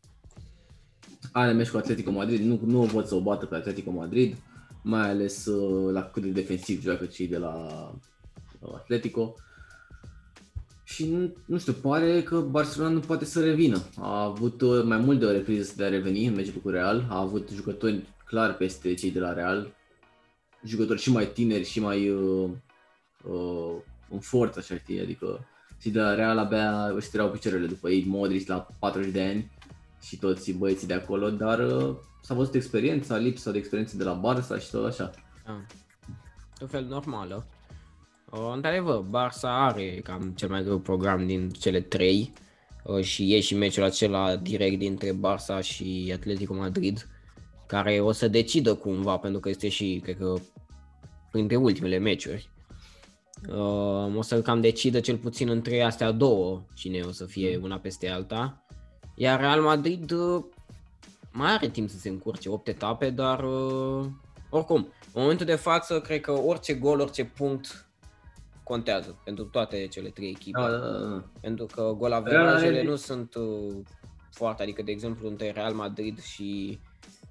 are 1.32 1.52
meci 1.52 1.70
cu 1.70 1.76
Atletico 1.76 2.10
Madrid, 2.10 2.40
nu, 2.40 2.60
nu 2.64 2.82
o 2.82 2.84
văd 2.84 3.06
să 3.06 3.14
o 3.14 3.20
bată 3.20 3.46
pe 3.46 3.54
Atletico 3.54 3.90
Madrid, 3.90 4.36
mai 4.82 5.08
ales 5.08 5.46
uh, 5.46 5.92
la 5.92 6.02
cât 6.02 6.22
de 6.22 6.28
defensiv 6.28 6.82
joacă 6.82 7.06
cei 7.06 7.28
de 7.28 7.38
la 7.38 7.54
uh, 8.60 8.74
Atletico. 8.74 9.34
Și 10.84 11.10
nu, 11.10 11.34
nu 11.46 11.58
știu, 11.58 11.72
pare 11.72 12.22
că 12.22 12.40
Barcelona 12.40 12.92
nu 12.92 13.00
poate 13.00 13.24
să 13.24 13.44
revină. 13.44 13.82
A 13.96 14.22
avut 14.22 14.60
uh, 14.60 14.84
mai 14.84 14.98
mult 14.98 15.18
de 15.18 15.24
o 15.24 15.30
repriză 15.30 15.72
de 15.76 15.84
a 15.84 15.88
reveni 15.88 16.26
în 16.26 16.34
meciul 16.34 16.60
cu 16.62 16.68
Real, 16.68 17.06
a 17.08 17.20
avut 17.20 17.48
jucători 17.50 18.06
clar 18.24 18.56
peste 18.56 18.94
cei 18.94 19.10
de 19.10 19.20
la 19.20 19.32
Real, 19.32 19.74
jucători 20.64 21.00
și 21.00 21.10
mai 21.10 21.26
tineri 21.26 21.64
și 21.64 21.80
mai 21.80 22.10
uh, 22.10 22.50
uh, 23.24 23.76
în 24.10 24.18
forță, 24.18 24.58
așa 24.58 24.74
știi, 24.74 25.00
adică 25.00 25.46
și 25.80 25.90
de 25.90 26.00
la 26.00 26.14
Real 26.14 26.38
abia 26.38 26.86
își 26.94 27.10
tirau 27.10 27.30
picioarele 27.30 27.66
după 27.66 27.90
ei, 27.90 28.04
Modric 28.06 28.48
la 28.48 28.66
40 28.78 29.12
de 29.12 29.22
ani 29.22 29.50
și 30.02 30.16
toți 30.18 30.52
băieții 30.52 30.86
de 30.86 30.94
acolo, 30.94 31.30
dar 31.30 31.58
uh, 31.58 31.96
s-a 32.22 32.34
văzut 32.34 32.54
experiența, 32.54 33.16
lipsa 33.16 33.50
de 33.50 33.58
experiență 33.58 33.96
de 33.96 34.04
la 34.04 34.20
Barça 34.20 34.60
și 34.60 34.70
tot 34.70 34.86
așa. 34.86 35.10
Ah. 35.44 35.54
Un 36.60 36.66
fel 36.66 36.84
normală. 36.84 37.46
Uh, 38.30 38.50
într-adevăr, 38.54 39.04
Barça 39.08 39.48
are 39.48 40.00
cam 40.04 40.32
cel 40.36 40.48
mai 40.48 40.62
greu 40.62 40.78
program 40.78 41.26
din 41.26 41.50
cele 41.50 41.80
trei 41.80 42.32
uh, 42.84 43.04
și 43.04 43.34
e 43.34 43.40
și 43.40 43.54
meciul 43.54 43.84
acela 43.84 44.36
direct 44.36 44.78
dintre 44.78 45.12
Barça 45.12 45.60
și 45.62 46.12
Atletico 46.14 46.54
Madrid, 46.54 47.08
care 47.66 48.00
o 48.00 48.12
să 48.12 48.28
decidă 48.28 48.74
cumva, 48.74 49.16
pentru 49.16 49.40
că 49.40 49.48
este 49.48 49.68
și, 49.68 50.00
cred 50.02 50.16
că, 50.16 50.34
printre 51.30 51.56
ultimele 51.56 51.98
meciuri. 51.98 52.52
Uh, 53.48 54.16
o 54.16 54.22
să 54.22 54.42
cam 54.42 54.60
decidă 54.60 55.00
cel 55.00 55.16
puțin 55.16 55.48
între 55.48 55.82
astea 55.82 56.10
două 56.10 56.64
cine 56.74 57.00
o 57.00 57.10
să 57.10 57.24
fie 57.24 57.60
una 57.62 57.78
peste 57.78 58.08
alta. 58.08 58.64
Iar 59.14 59.40
Real 59.40 59.60
Madrid 59.60 60.10
uh, 60.10 60.44
mai 61.32 61.52
are 61.52 61.68
timp 61.68 61.90
să 61.90 61.98
se 61.98 62.08
încurce, 62.08 62.48
8 62.48 62.68
etape, 62.68 63.10
dar 63.10 63.44
uh, 63.44 64.06
oricum, 64.50 64.76
în 65.12 65.22
momentul 65.22 65.46
de 65.46 65.54
față, 65.54 66.00
cred 66.00 66.20
că 66.20 66.32
orice 66.32 66.74
gol, 66.74 67.00
orice 67.00 67.24
punct 67.24 67.88
contează 68.62 69.20
pentru 69.24 69.44
toate 69.44 69.86
cele 69.86 70.08
trei 70.08 70.28
echipe. 70.28 70.60
Da, 70.60 70.70
da, 70.70 70.78
da. 70.78 71.24
Pentru 71.40 71.66
că 71.66 71.94
golaverajele 71.96 72.82
nu 72.82 72.96
sunt 72.96 73.34
uh, 73.34 73.74
foarte, 74.30 74.62
adică 74.62 74.82
de 74.82 74.90
exemplu 74.90 75.28
între 75.28 75.50
Real 75.50 75.72
Madrid 75.72 76.22
și 76.22 76.78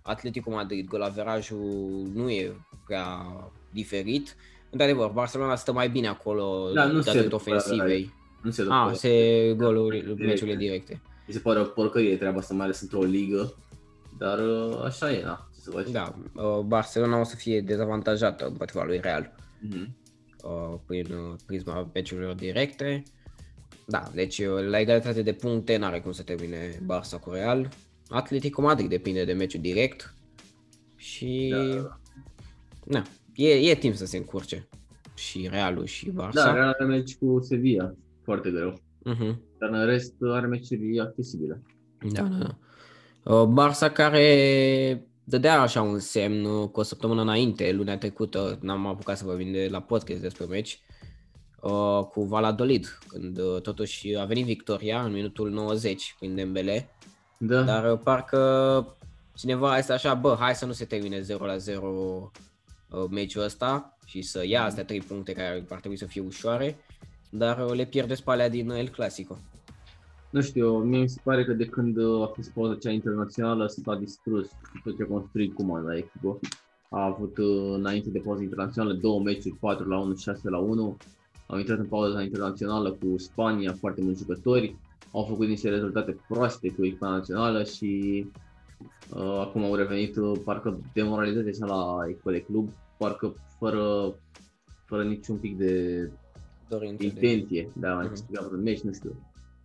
Atletico 0.02 0.52
Madrid, 0.52 0.88
golaverajul 0.88 2.10
nu 2.13 2.30
e 2.30 2.56
prea 2.86 3.26
diferit. 3.72 4.36
Într-adevăr, 4.73 5.09
Barcelona 5.09 5.55
stă 5.55 5.71
mai 5.73 5.89
bine 5.89 6.07
acolo 6.07 6.71
Da, 6.73 6.86
nu 6.86 6.91
se 7.01 7.05
datorită 7.05 7.21
după 7.23 7.36
ofensivei. 7.36 8.13
Nu 8.41 8.51
se 8.51 8.62
Ah, 8.69 8.83
după- 8.86 8.95
se 8.97 9.53
goluri, 9.57 9.99
Directe. 10.01 10.23
meciurile 10.23 10.55
directe. 10.55 11.01
Mi 11.27 11.33
se 11.33 11.39
pare 11.39 11.59
o 11.59 11.63
porcărie 11.63 12.17
treaba 12.17 12.38
asta, 12.38 12.53
mai 12.53 12.65
ales 12.65 12.81
într-o 12.81 13.03
ligă, 13.03 13.53
dar 14.17 14.39
uh, 14.39 14.81
așa 14.86 15.12
e, 15.12 15.23
na, 15.23 15.47
ce 15.55 15.59
să 15.62 15.71
faci. 15.71 15.89
Da, 15.89 16.15
uh, 16.36 16.59
Barcelona 16.65 17.19
o 17.19 17.23
să 17.23 17.36
fie 17.36 17.62
dezavantajată 17.62 18.45
împotriva 18.47 18.83
lui 18.83 18.99
Real 19.01 19.36
Mhm. 19.62 19.95
uh, 20.43 20.79
prin 20.86 21.05
uh, 21.13 21.36
prisma 21.45 21.89
meciurilor 21.93 22.33
directe. 22.33 23.03
Da, 23.86 24.03
deci 24.13 24.39
uh, 24.39 24.67
la 24.69 24.79
egalitate 24.79 25.21
de 25.21 25.33
puncte 25.33 25.77
n-are 25.77 25.99
cum 25.99 26.12
să 26.12 26.23
termine 26.23 26.69
Barça 26.86 27.19
cu 27.21 27.29
Real. 27.31 27.69
Atletico 28.09 28.62
Madrid 28.62 28.89
depinde 28.89 29.25
de 29.25 29.33
meciul 29.33 29.62
direct 29.62 30.13
și 30.95 31.47
Da, 31.51 31.63
da, 31.81 31.97
da. 32.86 33.01
Na, 33.36 33.43
e, 33.46 33.69
e 33.69 33.76
timp 33.76 33.96
să 33.96 34.06
se 34.06 34.17
încurce 34.17 34.67
și 35.15 35.48
Realul 35.52 35.86
și 35.86 36.12
Barça. 36.12 36.34
Da, 36.34 36.54
Real 36.54 36.76
are 36.80 36.86
meci 36.86 37.15
cu 37.15 37.39
Sevilla, 37.41 37.93
foarte 38.24 38.50
greu. 38.50 38.80
Mhm. 39.04 39.41
Dar 39.60 39.69
în 39.69 39.86
rest 39.86 40.13
uh, 40.19 40.34
are 40.34 40.48
meciuri 40.48 41.00
accesibile. 41.00 41.62
Da, 42.12 42.22
da, 42.22 42.38
da. 42.38 42.58
Uh, 43.34 43.48
Barça 43.48 43.93
care 43.93 45.08
dădea 45.24 45.62
așa 45.62 45.82
un 45.82 46.00
semn 46.00 46.46
uh, 46.46 46.69
cu 46.69 46.80
o 46.80 46.84
săptămână 46.84 47.22
înainte, 47.22 47.72
lunea 47.72 47.98
trecută, 47.98 48.58
n-am 48.62 48.86
apucat 48.88 49.17
să 49.17 49.26
vorbim 49.26 49.52
de 49.52 49.67
la 49.72 49.82
podcast 49.82 50.22
despre 50.22 50.46
meci, 50.46 50.82
uh, 51.62 52.06
cu 52.12 52.24
Valladolid, 52.24 52.98
când 53.08 53.38
uh, 53.38 53.62
totuși 53.62 54.15
a 54.15 54.26
venit 54.26 54.46
victoria 54.46 55.02
în 55.02 55.12
minutul 55.12 55.50
90 55.50 56.15
prin 56.19 56.36
Dembele, 56.36 56.89
Da, 57.38 57.62
dar 57.62 57.91
uh, 57.91 58.00
parcă 58.04 58.96
cineva 59.36 59.78
este 59.78 59.93
așa, 59.93 60.13
bă, 60.13 60.36
hai 60.39 60.56
să 60.56 60.65
nu 60.65 60.72
se 60.72 60.86
termine 60.86 61.22
0 61.22 61.46
la 61.46 61.58
0 61.58 61.88
uh, 61.88 62.41
meciul 63.10 63.43
ăsta 63.43 63.97
și 64.06 64.21
să 64.21 64.45
ia 64.47 64.63
astea 64.63 64.86
3 64.86 64.99
puncte 64.99 65.34
care 65.34 65.65
ar 65.69 65.79
trebui 65.79 65.97
să 65.97 66.06
fie 66.06 66.21
ușoare, 66.21 66.77
dar 67.29 67.65
uh, 67.65 67.73
le 67.73 67.86
pierde 67.86 68.13
spalea 68.13 68.49
din 68.49 68.69
El 68.69 68.89
Clasico. 68.89 69.38
nu 70.29 70.41
știu, 70.41 70.77
mie 70.77 70.99
mi 70.99 71.10
se 71.10 71.19
pare 71.23 71.45
că 71.45 71.53
de 71.53 71.65
când 71.65 71.97
uh, 71.97 72.21
a 72.21 72.32
fost 72.36 72.49
pauza 72.49 72.75
cea 72.75 72.91
internațională 72.91 73.67
s-a 73.67 73.95
distrus 73.95 74.49
tot 74.84 74.97
ce 74.97 75.03
a 75.03 75.06
construit 75.06 75.53
Koeman 75.53 75.84
la 75.84 75.97
echipă. 75.97 76.39
A 76.89 77.06
avut 77.06 77.38
uh, 77.38 77.73
înainte 77.75 78.10
de 78.10 78.19
pauza 78.19 78.41
internațională 78.41 78.93
două 78.93 79.21
meciuri, 79.21 79.56
4 79.60 79.88
la 79.88 79.99
1, 79.99 80.15
6 80.15 80.49
la 80.49 80.58
1. 80.58 80.97
Au 81.47 81.58
intrat 81.58 81.77
în 81.77 81.86
pauza 81.86 82.21
internațională 82.21 82.91
cu 82.91 83.17
Spania, 83.17 83.73
foarte 83.73 84.01
mulți 84.01 84.21
jucători. 84.21 84.75
Au 85.12 85.23
făcut 85.23 85.47
niște 85.47 85.69
rezultate 85.69 86.17
proaste 86.27 86.69
cu 86.69 86.86
echipa 86.86 87.10
națională 87.10 87.63
și 87.63 88.25
uh, 89.15 89.39
acum 89.39 89.63
au 89.63 89.75
revenit 89.75 90.15
uh, 90.15 90.39
parcă 90.43 90.79
demoralizați 90.93 91.49
așa 91.49 91.75
la 91.75 92.10
echipa 92.10 92.32
de 92.32 92.41
club, 92.41 92.69
parcă 92.97 93.36
fără, 93.60 94.15
fără 94.86 95.03
niciun 95.03 95.38
pic 95.38 95.58
de 95.58 96.10
Dorință 96.69 96.97
de- 96.97 97.06
intenție 97.06 97.69
de 97.75 97.88
a 97.88 97.93
mai 97.93 98.03
Mhm. 98.03 98.13
câștiga 98.13 98.45
vreun 98.47 98.63
meci, 98.63 98.79
nu 98.82 98.93
știu. 98.93 99.15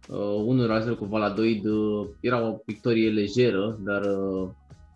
Uh, 0.09 0.43
1 0.47 0.67
la 0.67 0.81
0 0.81 0.95
cu 0.97 1.05
Valadoid 1.05 1.65
uh, 1.65 2.07
era 2.21 2.49
o 2.49 2.59
victorie 2.67 3.11
lejeră, 3.11 3.79
dar 3.83 4.03
uh, 4.05 4.49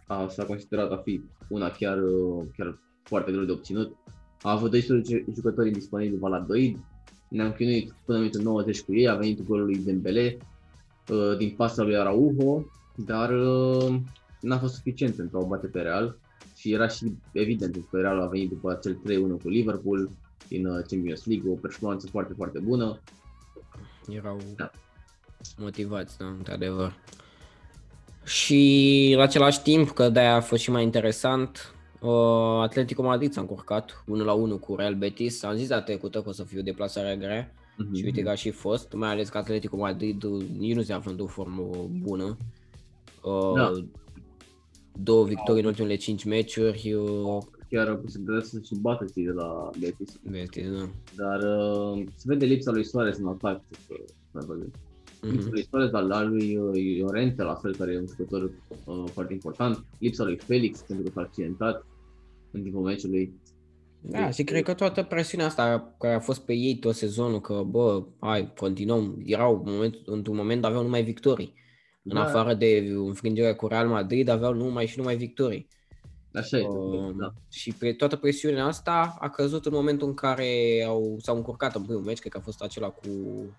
a, 0.07 0.29
s-a 0.29 0.45
considerat 0.45 0.91
a 0.91 0.97
fi 0.97 1.23
una 1.49 1.71
chiar, 1.71 1.99
uh, 2.03 2.45
chiar 2.57 2.79
foarte 3.03 3.33
greu 3.33 3.45
de 3.45 3.53
obținut. 3.53 3.97
A 4.43 4.51
avut 4.51 4.71
12 4.71 5.25
jucători 5.35 5.71
disponibili 5.71 6.19
Valadoid, 6.19 6.79
ne-am 7.29 7.53
chinuit 7.53 7.95
până 8.05 8.19
în 8.19 8.25
minutul 8.25 8.43
90 8.43 8.81
cu 8.83 8.95
ei, 8.95 9.09
a 9.09 9.15
venit 9.15 9.47
golul 9.47 9.65
lui 9.65 9.77
Dembele 9.85 10.37
uh, 11.11 11.37
din 11.39 11.55
pasa 11.57 11.83
lui 11.83 11.97
Araujo, 11.97 12.65
dar 12.97 13.31
uh, 13.31 13.97
n-a 14.41 14.59
fost 14.59 14.75
suficient 14.75 15.15
pentru 15.15 15.39
a 15.39 15.41
o 15.41 15.47
bate 15.47 15.67
pe 15.67 15.81
Real 15.81 16.17
și 16.63 16.73
era 16.73 16.89
și 16.89 17.13
evident 17.33 17.77
că 17.91 18.01
Real 18.01 18.21
a 18.21 18.27
venit 18.27 18.49
după 18.49 18.71
acel 18.71 18.95
3-1 18.95 19.43
cu 19.43 19.49
Liverpool 19.49 20.11
din 20.49 20.67
uh, 20.67 20.85
Champions 20.89 21.25
League, 21.27 21.51
o 21.51 21.55
performanță 21.55 22.07
foarte, 22.11 22.33
foarte 22.37 22.59
bună. 22.59 22.99
Erau 24.09 24.39
Da. 24.57 24.71
motivați, 25.59 26.19
da, 26.19 26.27
într-adevăr. 26.27 26.95
Și 28.25 29.13
la 29.17 29.23
același 29.23 29.63
timp, 29.63 29.91
că 29.91 30.09
de-aia 30.09 30.35
a 30.35 30.41
fost 30.41 30.63
și 30.63 30.71
mai 30.71 30.83
interesant, 30.83 31.75
uh, 32.01 32.11
Atletico 32.63 33.03
Madrid 33.03 33.33
s-a 33.33 33.41
încurcat 33.41 34.03
1 34.07 34.25
la 34.25 34.33
1 34.33 34.59
cu 34.59 34.77
Real 34.77 34.95
Betis. 34.95 35.43
Am 35.43 35.57
zis 35.57 35.69
data 35.69 35.83
trecută 35.83 36.23
că 36.23 36.29
o 36.29 36.33
să 36.33 36.45
fie 36.45 36.59
o 36.59 36.63
deplasare 36.63 37.17
grea 37.17 37.53
Mhm. 37.77 37.95
și 37.95 38.05
uite 38.05 38.23
că 38.23 38.31
a 38.31 38.35
și 38.35 38.51
fost, 38.51 38.93
mai 38.93 39.11
ales 39.11 39.29
că 39.29 39.39
Atletico 39.39 39.77
Madrid 39.77 40.23
uh, 40.23 40.45
nici 40.59 40.75
nu 40.75 40.83
se 40.83 40.93
află 40.93 41.11
într-o 41.11 41.27
formă 41.27 41.63
bună. 42.03 42.37
Uh, 43.23 43.53
Da. 43.57 43.73
Două 44.97 45.25
victorii 45.25 45.61
în 45.63 45.67
ultimele 45.69 45.95
5 45.97 46.25
meciuri. 46.25 46.93
Uh, 46.93 47.43
Chiar 47.71 47.89
au 47.89 47.97
posibilitatea 47.97 48.49
să 48.49 48.61
și 48.65 48.75
bată 48.81 49.05
cei 49.15 49.25
de 49.25 49.31
la 49.31 49.71
Betis, 49.81 50.19
Betis, 50.31 50.67
da. 50.71 50.89
dar 51.17 51.41
uh, 51.59 52.05
se 52.17 52.25
vede 52.27 52.45
lipsa 52.45 52.71
lui 52.71 52.85
Suarez 52.85 53.19
în 53.19 53.27
atac. 53.27 53.61
Să, 53.87 53.95
să 54.33 54.45
văzut. 54.47 54.75
Lipsa 55.21 55.45
Mhm. 55.45 55.53
lui 55.53 55.67
Suarez, 55.71 55.91
dar 55.91 56.03
la 56.03 56.23
lui 56.25 56.57
uh, 56.57 56.99
Llorente, 57.01 57.43
la 57.43 57.55
fel, 57.55 57.75
care 57.77 57.93
e 57.93 57.99
un 57.99 58.07
jucător 58.07 58.43
uh, 58.85 59.05
foarte 59.13 59.33
important. 59.33 59.85
Lipsa 59.99 60.25
lui 60.25 60.37
Felix, 60.37 60.81
pentru 60.81 61.05
că 61.05 61.11
s-a 61.15 61.21
accidentat 61.21 61.87
în 62.51 62.63
timpul 62.63 62.83
meciului. 62.83 63.33
Da, 64.01 64.31
și 64.31 64.45
cred 64.45 64.63
că 64.63 64.75
toată 64.75 65.03
presiunea 65.03 65.47
asta 65.47 65.95
care 65.99 66.15
a 66.15 66.21
fost 66.21 66.41
pe 66.41 66.53
ei 66.53 66.77
tot 66.77 66.95
sezonul, 66.95 67.41
că 67.41 67.63
bă, 67.67 68.03
hai, 68.19 68.53
continuăm, 68.57 69.23
erau 69.25 69.63
moment, 69.67 69.97
într-un 70.05 70.37
moment 70.37 70.65
aveau 70.65 70.83
numai 70.83 71.03
victorii. 71.05 71.53
În 72.03 72.15
Da. 72.15 72.23
afară 72.23 72.55
de 72.55 72.93
înfrângerea 72.97 73.55
cu 73.55 73.67
Real 73.67 73.89
Madrid, 73.89 74.29
aveau 74.29 74.53
numai 74.55 74.87
și 74.87 74.99
numai 74.99 75.17
victorii. 75.17 75.69
Așa 76.35 76.59
e, 76.59 76.67
Um, 76.67 77.17
da. 77.19 77.33
Și 77.51 77.73
pe 77.73 77.93
toată 77.93 78.17
presiunea 78.17 78.65
asta 78.67 79.17
a 79.21 79.29
căzut 79.29 79.67
în 79.67 79.73
momentul 79.75 80.09
în 80.09 80.15
care 80.15 80.83
au, 80.87 81.17
s-au 81.21 81.37
încurcat 81.37 81.75
în 81.75 81.83
primul 81.83 82.03
meci, 82.03 82.19
cred 82.19 82.33
că 82.33 82.39
a 82.39 82.45
fost 82.45 82.63
acela 82.63 82.89
cu 82.89 83.09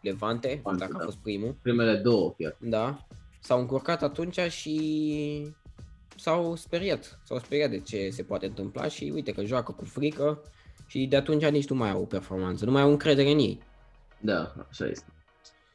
Levante, 0.01 0.47
Levante, 0.47 0.79
dacă 0.79 0.91
a 0.95 0.97
da. 0.99 1.03
fost 1.03 1.17
primul. 1.17 1.55
Primele 1.61 1.95
două 1.95 2.33
chiar. 2.37 2.57
Da, 2.59 3.07
s-au 3.41 3.59
încurcat 3.59 4.03
atunci 4.03 4.39
și 4.39 5.53
s-au 6.15 6.55
speriat. 6.55 7.19
S-au 7.23 7.37
speriat 7.39 7.69
de 7.69 7.79
ce 7.79 8.09
se 8.09 8.23
poate 8.23 8.45
întâmpla 8.45 8.87
și 8.87 9.11
uite 9.13 9.31
că 9.31 9.43
joacă 9.43 9.71
cu 9.71 9.85
frică 9.85 10.41
și 10.87 11.05
de 11.05 11.15
atunci 11.15 11.45
nici 11.45 11.69
nu 11.69 11.75
mai 11.75 11.89
au 11.89 12.05
performanță, 12.05 12.65
nu 12.65 12.71
mai 12.71 12.81
au 12.81 12.89
încredere 12.89 13.31
în 13.31 13.39
ei. 13.39 13.59
Da, 14.19 14.53
așa 14.69 14.85
este. 14.85 15.05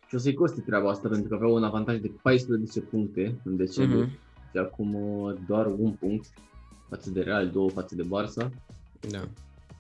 Și 0.09 0.15
o 0.15 0.19
să-i 0.19 0.35
coste 0.35 0.61
treaba 0.61 0.91
asta 0.91 1.09
pentru 1.09 1.29
că 1.29 1.35
aveau 1.35 1.55
un 1.55 1.65
avantaj 1.65 1.99
de 2.01 2.11
14 2.23 2.81
puncte 2.81 3.41
în 3.45 3.57
decembrie 3.57 4.03
Mhm. 4.03 4.19
și 4.51 4.59
acum 4.59 4.95
uh, 4.95 5.35
doar 5.47 5.67
un 5.67 5.91
punct 5.93 6.27
față 6.89 7.11
de 7.11 7.21
Real, 7.21 7.49
două 7.51 7.71
față 7.71 7.95
de 7.95 8.03
Barça. 8.05 8.49
Da. 9.11 9.29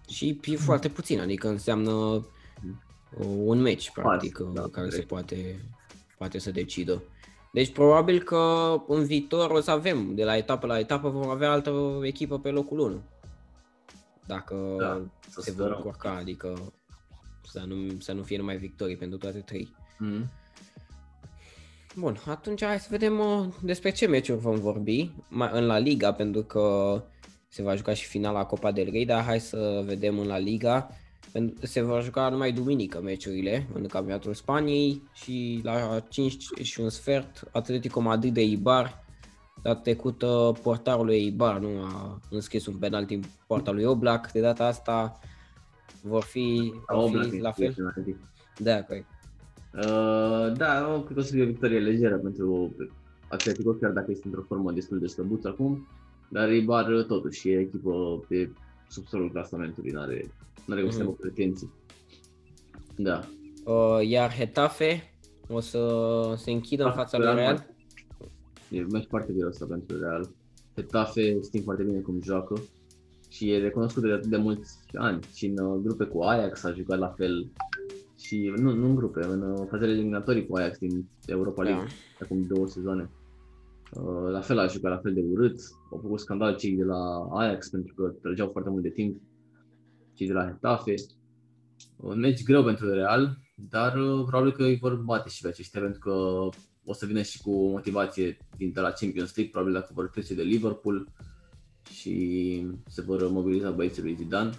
Și 0.09 0.39
e 0.45 0.57
foarte 0.57 0.89
puțin, 0.89 1.21
adică 1.21 1.49
înseamnă 1.49 1.91
uh, 1.93 2.23
un 3.45 3.61
meci, 3.61 3.91
practic, 3.93 4.39
da, 4.39 4.63
uh, 4.63 4.71
care 4.71 4.87
se 4.89 4.93
corect. 5.07 5.09
poate, 5.09 5.61
poate 6.19 6.39
să 6.39 6.51
decidă. 6.51 7.03
Deci 7.53 7.73
probabil 7.73 8.23
că 8.23 8.75
în 8.89 9.05
viitor 9.05 9.51
o 9.51 9.61
să 9.61 9.71
avem, 9.71 10.15
de 10.15 10.25
la 10.25 10.37
etapă 10.37 10.67
la 10.67 10.79
etapă 10.79 11.09
vom 11.09 11.29
avea 11.29 11.51
altă 11.51 11.99
echipă 12.03 12.39
pe 12.39 12.51
locul 12.51 12.79
1. 12.79 13.01
Dacă 14.27 14.75
Da, 14.79 15.01
să 15.29 15.41
se 15.41 15.51
vor 15.51 15.61
sperăm. 15.61 15.77
încurca, 15.77 16.11
adică 16.17 16.73
să 17.45 17.65
nu, 17.67 17.77
să 17.99 18.13
nu 18.13 18.23
fie 18.23 18.37
numai 18.37 18.57
victorii 18.57 18.97
pentru 18.97 19.19
toate 19.19 19.39
trei. 19.39 19.75
Mm. 19.99 20.25
Bun, 21.97 22.19
atunci 22.27 22.65
hai 22.65 22.79
să 22.81 22.87
vedem 22.91 23.19
uh, 23.19 23.47
despre 23.63 23.91
ce 23.91 24.07
meciuri 24.07 24.41
vom 24.41 24.55
vorbi 24.57 25.11
mai, 25.29 25.51
în 25.53 25.67
La 25.67 25.79
Liga, 25.79 26.13
pentru 26.13 26.43
că 26.43 27.03
se 27.49 27.63
va 27.63 27.75
juca 27.75 27.95
și 27.95 28.07
finala 28.07 28.45
Copa 28.45 28.73
del 28.73 28.91
Rey, 28.91 29.05
dar 29.05 29.23
hai 29.25 29.41
să 29.41 29.83
vedem 29.87 30.19
în 30.19 30.27
La 30.27 30.39
Liga. 30.39 30.91
Pentru- 31.33 31.67
Se 31.67 31.81
va 31.81 32.01
juca 32.01 32.29
numai 32.29 32.53
duminică 32.53 33.01
meciurile 33.01 33.67
în 33.75 33.87
campionatul 33.87 34.35
Spaniei 34.35 35.03
și 35.13 35.61
la 35.63 36.01
5 36.09 36.45
și 36.63 36.81
un 36.81 36.89
sfert 36.89 37.49
Atletico 37.53 38.01
Madrid 38.01 38.35
de 38.35 38.43
Ibar. 38.43 39.05
Data 39.63 39.81
trecută 39.81 40.53
portarul 40.63 41.05
lui 41.05 41.27
Ibar 41.27 41.59
nu 41.59 41.83
a 41.83 42.21
înscris 42.31 42.67
un 42.67 42.75
penalti 42.77 43.15
în 43.15 43.23
poarta 43.47 43.71
lui 43.71 43.85
Oblak, 43.85 44.33
de 44.33 44.41
data 44.41 44.65
asta 44.67 45.19
vor 46.03 46.23
fi, 46.23 46.73
vor 46.87 47.05
Oblak 47.05 47.23
fi 47.23 47.29
este 47.29 47.41
la 47.43 47.53
fel? 47.53 47.73
penalti. 47.75 48.15
Da, 48.59 48.83
corect. 48.85 49.07
Uh, 49.75 50.53
da, 50.57 50.81
nu, 50.81 51.01
cred 51.03 51.15
că 51.15 51.21
o 51.21 51.23
să 51.23 51.33
fie 51.33 51.43
o 51.43 51.47
victorie 51.47 51.79
lejeră 51.79 52.17
pentru 52.19 52.75
Atletico, 53.29 53.73
chiar 53.73 53.91
dacă 53.91 54.11
este 54.11 54.27
într-o 54.27 54.43
formă 54.47 54.73
destul 54.73 54.99
de 54.99 55.07
slăbuță 55.07 55.49
acum, 55.49 55.87
dar 56.31 56.53
Ibar 56.53 57.05
totuși 57.09 57.49
e 57.49 57.59
echipă 57.59 58.25
pe 58.29 58.51
subsolul 58.89 59.31
clasamentului, 59.31 59.91
n-are, 59.91 60.31
n-are 60.67 60.81
cum 60.81 60.91
să 60.91 60.99
Mhm. 60.99 61.07
aibă 61.07 61.19
pretenții. 61.21 61.71
Da. 62.97 63.21
Uh, 63.65 64.09
iar 64.09 64.33
Hetafe 64.35 65.15
o 65.49 65.61
să 65.61 65.89
se 66.37 66.51
închidă 66.51 66.85
în 66.85 66.93
fața 66.93 67.19
lui 67.19 67.35
Real. 67.35 67.67
E 68.71 68.81
un 68.83 68.89
meci 68.93 69.07
foarte 69.09 69.33
greu 69.33 69.49
ăsta 69.49 69.67
pentru 69.67 69.99
Real. 70.01 70.29
Hetafe 70.75 71.41
știm 71.43 71.63
foarte 71.63 71.83
bine 71.83 71.99
cum 71.99 72.21
joacă 72.23 72.61
și 73.29 73.51
e 73.51 73.59
recunoscut 73.59 74.03
de 74.03 74.13
atât 74.13 74.31
de 74.31 74.37
mulți 74.37 74.79
ani 74.95 75.23
și 75.35 75.47
în 75.47 75.65
uh, 75.67 75.81
grupe 75.83 76.05
cu 76.05 76.21
Ajax 76.23 76.65
a 76.65 76.73
jucat 76.73 76.99
la 76.99 77.09
fel 77.09 77.51
și 78.19 78.53
nu, 78.57 78.75
nu 78.75 78.85
în 78.87 78.95
grupe, 78.95 79.25
în 79.25 79.43
uh, 79.43 79.67
fazele 79.71 79.93
eliminatorii 79.93 80.47
cu 80.47 80.57
Ajax 80.57 80.79
din 80.79 81.09
Europa 81.27 81.63
League 81.63 81.85
Da. 81.85 82.25
acum 82.25 82.47
două 82.47 82.67
sezoane. 82.67 83.11
Uh, 83.93 84.31
La 84.31 84.41
fel 84.41 84.59
a 84.59 84.67
jucat 84.67 84.91
la 84.91 84.99
fel 84.99 85.15
de 85.15 85.25
urât, 85.33 85.61
au 85.93 85.99
făcut 86.03 86.21
scandal 86.21 86.57
cei 86.57 86.77
de 86.77 86.85
la 86.85 87.29
Ajax 87.31 87.69
pentru 87.69 87.95
că 87.95 88.15
trăgeau 88.23 88.49
foarte 88.53 88.71
mult 88.71 88.83
de 88.83 88.91
timp, 88.91 89.21
cei 90.15 90.27
de 90.27 90.33
la 90.33 90.47
Hetafe. 90.47 90.95
Un 91.97 92.19
meci 92.19 92.43
greu 92.43 92.65
pentru 92.65 92.93
Real, 92.93 93.39
dar 93.71 93.97
uh, 93.97 94.25
probabil 94.27 94.53
că 94.53 94.63
îi 94.63 94.79
vor 94.81 94.97
bate 94.97 95.29
și 95.29 95.43
pe 95.43 95.49
aceștia 95.49 95.81
pentru 95.81 95.99
că 95.99 96.11
o 96.85 96.93
să 96.93 97.07
vină 97.07 97.23
și 97.23 97.43
cu 97.43 97.71
motivație 97.71 98.37
din 98.57 98.73
de 98.73 98.81
la 98.81 98.91
Champions 98.91 99.37
League, 99.37 99.53
probabil 99.53 99.75
dacă 99.75 99.91
vor 99.95 100.09
trece 100.09 100.35
de 100.35 100.43
Liverpool 100.43 101.09
și 101.91 102.67
se 102.87 103.03
vor 103.03 103.31
mobiliza 103.31 103.71
băieții 103.71 104.03
lui 104.03 104.15
Zidane. 104.15 104.51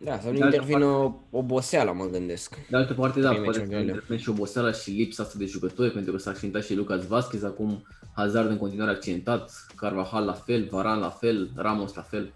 Da, 0.00 0.18
să 0.20 0.26
nu 0.30 0.38
De 0.38 0.42
altă 0.42 0.56
intervină 0.56 1.16
oboseala, 1.30 1.92
mă 1.92 2.04
gândesc. 2.04 2.58
De 2.70 2.76
altă 2.76 2.94
parte, 2.94 3.20
da, 3.20 3.28
Trei 3.28 3.42
poate 3.42 3.58
să 3.58 3.64
meciuri 3.64 3.76
grele. 3.82 3.92
intervine 3.92 4.18
și 4.18 4.28
oboseala 4.28 4.72
și 4.72 4.90
lipsa 4.90 5.22
asta 5.22 5.38
de 5.38 5.44
jucători, 5.44 5.90
pentru 5.90 6.12
că 6.12 6.18
s-a 6.18 6.30
accidentat 6.30 6.64
și 6.64 6.74
Lucas 6.74 7.06
Vazquez, 7.06 7.42
acum 7.42 7.86
Hazard 8.14 8.50
în 8.50 8.56
continuare 8.58 8.90
accidentat, 8.90 9.66
Carvajal 9.76 10.24
la 10.24 10.32
fel, 10.32 10.68
Varane 10.70 11.00
la 11.00 11.10
fel, 11.10 11.50
Ramos 11.56 11.94
la 11.94 12.02
fel. 12.02 12.32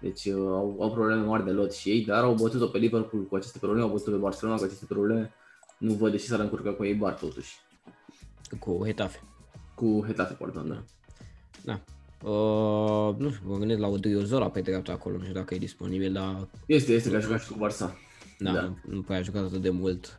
Deci 0.00 0.24
uh, 0.24 0.34
au, 0.34 0.76
au 0.80 0.90
probleme 0.92 1.22
mari 1.24 1.44
de 1.44 1.50
lot 1.50 1.72
și 1.72 1.88
ei, 1.90 2.04
dar 2.04 2.22
au 2.22 2.34
bătut-o 2.34 2.66
pe 2.66 2.78
Liverpool 2.78 3.22
cu 3.22 3.36
aceste 3.36 3.58
probleme, 3.58 3.84
au 3.84 3.90
bătut-o 3.90 4.10
pe 4.10 4.16
Barcelona 4.16 4.56
cu 4.58 4.64
aceste 4.64 4.84
probleme. 4.84 5.32
Nu 5.78 5.92
văd 5.92 6.10
de 6.10 6.16
ce 6.16 6.24
s-ar 6.24 6.40
încurca 6.40 6.70
cu 6.70 6.84
ei 6.84 6.94
bar 6.94 7.12
totuși. 7.12 7.56
Cu 8.58 8.82
Hetafe. 8.84 9.20
Cu 9.74 10.04
Hetafe, 10.06 10.34
pardon, 10.34 10.68
da. 10.68 10.82
Da. 11.64 11.80
Uh, 12.22 13.14
nu 13.18 13.30
știu, 13.30 13.42
mă 13.50 13.56
gândesc 13.58 13.80
la 13.80 13.86
Odriozola 13.86 14.50
pe 14.50 14.60
dreapta 14.60 14.92
acolo, 14.92 15.16
nu 15.16 15.22
știu 15.22 15.34
dacă 15.34 15.54
e 15.54 15.58
disponibil, 15.58 16.12
dar 16.12 16.48
Este, 16.66 16.92
este 16.92 17.10
că 17.10 17.16
a 17.16 17.18
jucat 17.18 17.42
și 17.42 17.48
cu 17.52 17.66
Barça. 17.66 17.90
da, 18.38 18.52
Da. 18.52 18.60
Nu, 18.60 18.76
nu 18.84 19.00
prea 19.02 19.18
a 19.18 19.22
jucat 19.22 19.44
atât 19.44 19.62
de 19.62 19.70
mult. 19.70 20.18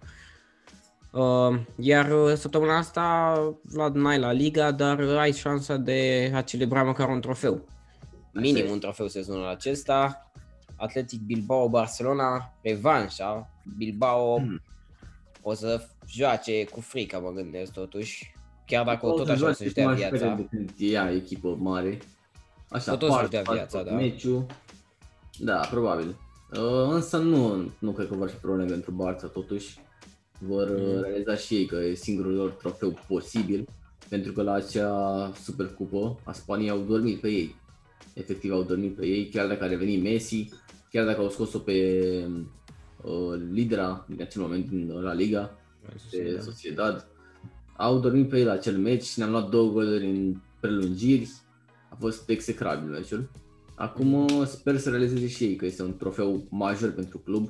Uh, 1.12 1.60
iar 1.76 2.12
uh, 2.12 2.34
săptămâna 2.34 2.78
asta, 2.78 3.34
Vlad, 3.64 3.96
n-ai 3.96 4.20
la 4.20 4.32
Liga, 4.32 4.72
dar 4.72 5.00
ai 5.00 5.34
șansa 5.34 5.78
de 5.78 6.32
a 6.36 6.42
celebra 6.42 6.84
măcar 6.84 7.10
un 7.10 7.22
trofeu. 7.22 7.68
Minim 8.34 8.66
e. 8.66 8.72
un 8.72 8.80
trofeu 8.80 9.08
sezonul 9.08 9.48
acesta. 9.48 10.32
Atletic 10.76 11.22
Bilbao 11.22 11.70
Barcelona, 11.70 12.54
revanșa. 12.62 13.50
Bilbao 13.78 14.38
Hmm. 14.40 14.62
o 15.42 15.54
să 15.54 15.88
joace 16.08 16.64
cu 16.66 16.82
frică, 16.82 17.20
mă 17.20 17.32
gândesc 17.32 17.72
totuși. 17.72 18.36
Chiar 18.68 18.86
dacă 18.86 19.06
O 19.06 19.12
tot 19.12 19.26
să 19.26 19.32
așa 19.32 19.42
o 19.42 19.44
joace 19.44 19.56
să-și 19.64 19.74
cum 19.74 19.84
dea 19.84 19.92
aș 19.92 20.00
crede 20.00 20.18
viața. 20.18 20.36
de 20.36 20.48
Când 20.50 20.70
e 20.78 20.86
ea 20.86 21.12
echipă 21.14 21.56
mare. 21.60 21.98
Așa, 22.70 22.92
Tot 22.92 23.02
o 23.02 23.06
să-și 23.06 23.18
par- 23.20 23.28
dea 23.30 23.42
par 23.42 23.56
viața, 23.56 23.78
tot 23.78 23.88
da. 23.88 23.96
Meciul. 23.96 24.46
Da, 25.40 25.68
probabil. 25.72 26.16
Uh, 26.54 26.90
însă 26.94 27.18
nu, 27.18 27.72
nu 27.80 27.92
cred 27.92 28.08
că 28.08 28.16
vor 28.16 28.30
fi 28.30 28.36
probleme 28.36 28.70
pentru 28.70 28.92
Barça 29.04 29.32
totuși. 29.34 29.80
Vor 30.40 30.68
uh, 30.70 30.94
Mhm. 30.94 31.02
realiza 31.02 31.36
și 31.36 31.54
ei 31.56 31.66
că 31.66 31.76
e 31.76 31.94
singurul 31.94 32.34
lor 32.34 32.50
trofeu 32.50 33.00
posibil. 33.08 33.68
Pentru 34.10 34.32
că 34.32 34.42
la 34.42 34.52
acea 34.54 35.32
supercupă 35.44 36.20
a 36.24 36.32
Spaniei 36.32 36.70
au 36.70 36.80
dormit 36.80 37.20
pe 37.22 37.28
ei. 37.30 37.56
Efectiv 38.14 38.52
au 38.52 38.64
dormit 38.64 38.96
pe 38.96 39.06
ei, 39.06 39.30
chiar 39.30 39.48
dacă 39.48 39.64
a 39.64 39.68
revenit 39.68 40.04
Messi, 40.04 40.50
chiar 40.92 41.06
dacă 41.06 41.22
au 41.22 41.30
scos-o 41.30 41.60
pe 41.60 42.02
uh, 43.02 43.40
lidera 43.52 44.06
din 44.10 44.22
acel 44.22 44.42
moment 44.42 44.70
din 44.70 44.92
La 45.02 45.14
Liga, 45.14 45.58
de 46.12 46.40
Sociedad. 46.44 47.08
Au 47.78 48.00
dormit 48.00 48.30
pe 48.30 48.40
el 48.40 48.46
la 48.46 48.52
acel 48.52 48.78
meci 48.78 49.04
și 49.04 49.20
ne-am 49.20 49.32
luat 49.32 49.50
două 49.50 49.72
goluri 49.72 50.06
în 50.10 50.36
prelungiri. 50.60 51.30
A 51.90 51.96
fost 52.00 52.30
execrabil 52.30 52.90
meciul. 52.90 53.30
Acum 53.76 54.14
uh, 54.14 54.46
sper 54.46 54.78
să 54.78 54.90
realizeze 54.90 55.28
și 55.28 55.44
ei 55.44 55.56
că 55.56 55.66
este 55.66 55.84
un 55.84 55.98
trofeu 55.98 56.48
major 56.50 56.92
pentru 56.92 57.18
club 57.18 57.50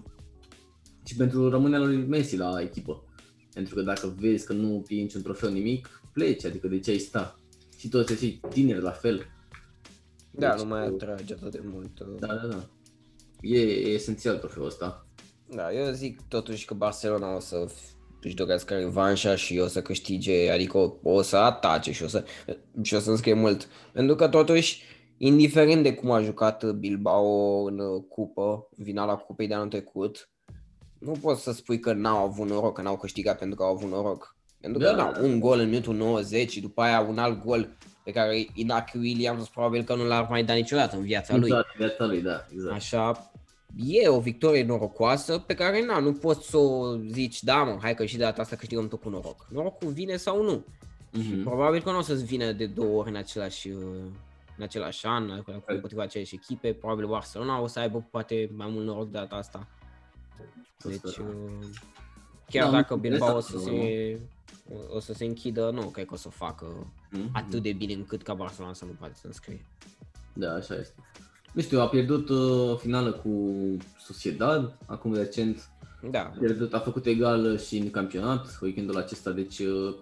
și 1.05 1.15
pentru 1.15 1.49
rămânerea 1.49 1.85
lui 1.85 1.97
Messi 2.07 2.37
la 2.37 2.61
echipă. 2.61 3.03
Pentru 3.53 3.75
că 3.75 3.81
dacă 3.81 4.15
vezi 4.19 4.45
că 4.45 4.53
nu 4.53 4.83
e 4.87 5.01
niciun 5.01 5.21
trofeu 5.21 5.49
nimic, 5.51 6.01
pleci, 6.13 6.45
adică 6.45 6.67
de 6.67 6.79
ce 6.79 6.91
ai 6.91 6.97
sta? 6.97 7.39
Și 7.77 7.89
toți 7.89 8.15
cei 8.17 8.39
tineri 8.49 8.81
la 8.81 8.91
fel. 8.91 9.25
Da, 10.31 10.49
Deci, 10.51 10.61
nu 10.61 10.67
mai 10.67 10.87
uh, 10.87 10.93
atrage 10.93 11.33
atât 11.33 11.51
de 11.51 11.61
mult. 11.63 11.99
uh, 11.99 12.07
Da, 12.19 12.27
da, 12.27 12.47
da. 12.47 12.63
E, 13.41 13.59
e 13.59 13.87
esențial 13.93 14.37
trofeul 14.37 14.65
ăsta. 14.65 15.05
Da, 15.49 15.73
eu 15.73 15.91
zic 15.93 16.21
totuși 16.27 16.65
că 16.65 16.73
Barcelona 16.73 17.35
o 17.35 17.39
să 17.39 17.67
f- 17.69 17.95
își 18.21 18.35
dorească 18.35 18.73
revanșa 18.73 19.35
și 19.35 19.59
o 19.59 19.67
să 19.67 19.81
câștige, 19.81 20.51
adică 20.51 20.77
o, 20.77 20.93
o 21.03 21.21
să 21.21 21.37
atace 21.37 21.91
și 21.91 22.03
o 22.03 22.07
să, 22.07 22.23
și 22.81 22.93
o 22.93 22.99
să 22.99 23.09
înscrie 23.09 23.33
mult. 23.33 23.67
Pentru 23.91 24.15
că 24.15 24.27
totuși, 24.27 24.83
indiferent 25.17 25.83
de 25.83 25.93
cum 25.93 26.11
a 26.11 26.21
jucat 26.21 26.65
Bilbao 26.65 27.63
în 27.63 27.79
uh, 27.79 28.03
cupă, 28.09 28.69
în 28.77 28.85
finala 28.85 29.15
cupei 29.15 29.47
de 29.47 29.53
anul 29.53 29.67
trecut, 29.67 30.29
nu 30.99 31.11
poți 31.11 31.43
să 31.43 31.51
spui 31.51 31.79
că 31.79 31.93
n-au 31.93 32.23
avut 32.23 32.47
noroc, 32.47 32.75
că 32.75 32.81
n-au 32.81 32.97
câștigat 32.97 33.37
pentru 33.37 33.57
că 33.57 33.63
au 33.63 33.73
avut 33.73 33.89
noroc. 33.89 34.35
Pentru 34.61 34.79
că 34.79 34.85
Da. 34.85 34.95
da, 34.95 35.13
un 35.21 35.39
gol 35.39 35.59
în 35.59 35.69
minutul 35.69 35.95
90 35.95 36.51
și 36.51 36.61
după 36.61 36.81
aia 36.81 36.99
un 36.99 37.17
alt 37.17 37.43
gol 37.43 37.69
pe 38.03 38.11
care 38.11 38.47
Inaki 38.53 38.97
Williams 38.97 39.47
probabil 39.47 39.83
că 39.83 39.95
nu 39.95 40.05
l-ar 40.05 40.27
mai 40.29 40.43
da 40.43 40.53
niciodată 40.53 40.95
în 40.95 41.03
viața 41.03 41.35
lui. 41.35 41.49
Da, 41.49 41.61
viața 41.77 42.05
lui, 42.05 42.21
da, 42.21 42.45
exact. 42.51 42.75
Așa, 42.75 43.31
e 43.85 44.07
o 44.07 44.19
victorie 44.19 44.63
norocoasă 44.65 45.37
pe 45.39 45.53
care 45.53 45.85
na, 45.85 45.99
nu 45.99 46.13
poți 46.13 46.49
să 46.49 46.57
o 46.57 46.97
zici, 46.97 47.43
da 47.43 47.63
mă, 47.63 47.77
hai 47.81 47.93
că 47.95 48.05
și 48.05 48.17
de 48.17 48.23
data 48.23 48.41
asta 48.41 48.55
câștigăm 48.55 48.87
tot 48.87 49.01
cu 49.01 49.09
noroc. 49.09 49.45
Norocul 49.49 49.91
vine 49.91 50.15
sau 50.15 50.43
nu. 50.43 50.65
Mhm. 51.11 51.43
Probabil 51.43 51.81
că 51.81 51.91
nu 51.91 51.97
o 51.97 52.01
să-ți 52.01 52.23
vină 52.25 52.51
de 52.51 52.65
două 52.65 52.99
ori 52.99 53.09
în 53.09 53.15
același, 53.15 53.69
uh, 53.69 53.83
în 54.57 54.63
același 54.63 55.05
an, 55.05 55.29
adică 55.31 55.63
împotriva 55.65 56.03
aceleași 56.03 56.35
echipe. 56.35 56.73
Probabil 56.73 57.07
Barcelona 57.07 57.61
o 57.61 57.67
să 57.67 57.79
aibă 57.79 58.07
poate 58.11 58.49
mai 58.55 58.67
mult 58.71 58.85
noroc 58.85 59.05
de 59.05 59.17
data 59.17 59.35
asta. 59.35 59.67
Să 60.77 60.87
Deci, 60.87 60.97
sperăm. 60.97 61.27
uh, 61.59 61.67
chiar 62.49 62.65
Da, 62.65 62.71
dacă 62.71 62.93
nu- 62.93 62.99
Bilbao 62.99 63.33
o 63.33 63.37
asta 63.37 63.57
să, 63.59 63.69
nu. 63.69 63.75
se, 63.75 64.19
o 64.93 64.99
să 64.99 65.13
se 65.13 65.25
închidă, 65.25 65.69
nu 65.69 65.81
cred 65.81 66.05
că 66.05 66.13
o 66.13 66.17
să 66.17 66.27
o 66.27 66.31
facă 66.31 66.65
Mhm. 67.11 67.29
atât 67.33 67.61
de 67.61 67.71
bine 67.73 67.93
încât 67.93 68.23
ca 68.23 68.33
Barcelona 68.33 68.73
să 68.73 68.85
nu 68.85 68.91
poate 68.91 69.13
să 69.15 69.27
înscrie. 69.27 69.65
Da, 70.33 70.53
așa 70.53 70.75
este. 70.75 70.95
Nu 71.57 71.63
știu, 71.63 71.79
a 71.79 71.87
pierdut 71.87 72.29
uh, 72.29 72.77
finală 72.77 73.11
cu 73.11 73.53
Sociedad, 73.99 74.77
acum 74.85 75.13
recent. 75.13 75.69
Da, 76.11 76.19
A, 76.19 76.37
pierdut, 76.39 76.73
a 76.73 76.79
făcut 76.79 77.05
egal 77.05 77.57
și 77.57 77.77
în 77.77 77.89
campionat 77.89 78.57
weekendul 78.61 78.97
acesta, 78.97 79.31
deci 79.31 79.59
uh, 79.59 79.95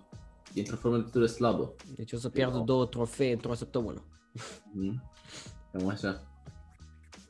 e 0.54 0.60
într-o 0.60 0.76
formă 0.76 0.98
destul 0.98 1.22
de 1.22 1.28
slabă. 1.28 1.74
deci 1.96 2.12
o 2.12 2.18
să 2.18 2.30
pierdă 2.30 2.64
două 2.66 2.86
trofee 2.86 3.32
într-o 3.32 3.54
săptămână. 3.54 4.02
Mhm. 4.74 5.04
Cam 5.72 5.88
așa. 5.88 6.22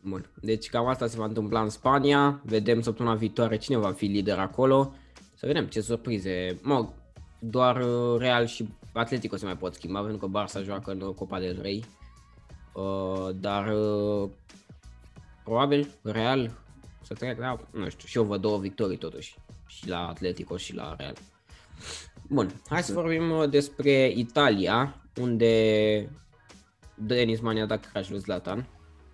Bun, 0.01 0.29
deci 0.41 0.69
cam 0.69 0.87
asta 0.87 1.07
se 1.07 1.17
va 1.17 1.25
întâmpla 1.25 1.61
în 1.61 1.69
Spania. 1.69 2.41
Vedem 2.45 2.81
săptămâna 2.81 3.15
viitoare 3.15 3.57
cine 3.57 3.77
va 3.77 3.91
fi 3.91 4.05
lider 4.05 4.39
acolo. 4.39 4.93
Să 5.33 5.45
vedem 5.45 5.65
ce 5.65 5.81
surprize. 5.81 6.59
Mă, 6.61 6.89
doar 7.39 7.81
uh, 7.81 8.17
Real 8.17 8.45
și 8.45 8.67
Atletico 8.93 9.35
se 9.35 9.45
mai 9.45 9.57
pot 9.57 9.73
schimba 9.73 10.01
pentru 10.01 10.27
că 10.27 10.39
Barça 10.39 10.63
joacă 10.63 10.91
în 10.91 11.01
uh, 11.01 11.13
Copa 11.13 11.39
del 11.39 11.61
Rey. 11.61 11.83
Uh, 12.75 13.29
dar 13.39 13.73
uh, 13.73 14.29
probabil 15.43 15.87
Real 16.01 16.51
să 17.01 17.13
treacă, 17.13 17.41
da, 17.41 17.79
nu 17.79 17.89
știu, 17.89 18.07
și 18.07 18.17
eu 18.17 18.23
văd 18.23 18.41
două 18.41 18.57
victorii 18.57 18.97
totuși. 18.97 19.35
Și 19.67 19.89
la 19.89 20.07
Atletico 20.07 20.57
și 20.57 20.75
la 20.75 20.95
Real. 20.97 21.13
bun. 22.29 22.49
Hai 22.69 22.83
să 22.83 22.93
vorbim 22.93 23.31
uh, 23.31 23.49
despre 23.49 24.11
Italia, 24.15 25.01
unde 25.21 26.09
Denis 26.95 27.39
Mani 27.39 27.61
a 27.61 27.65
dat 27.65 27.89
crash 27.91 28.09
lui 28.09 28.19
Zlatan, 28.19 28.65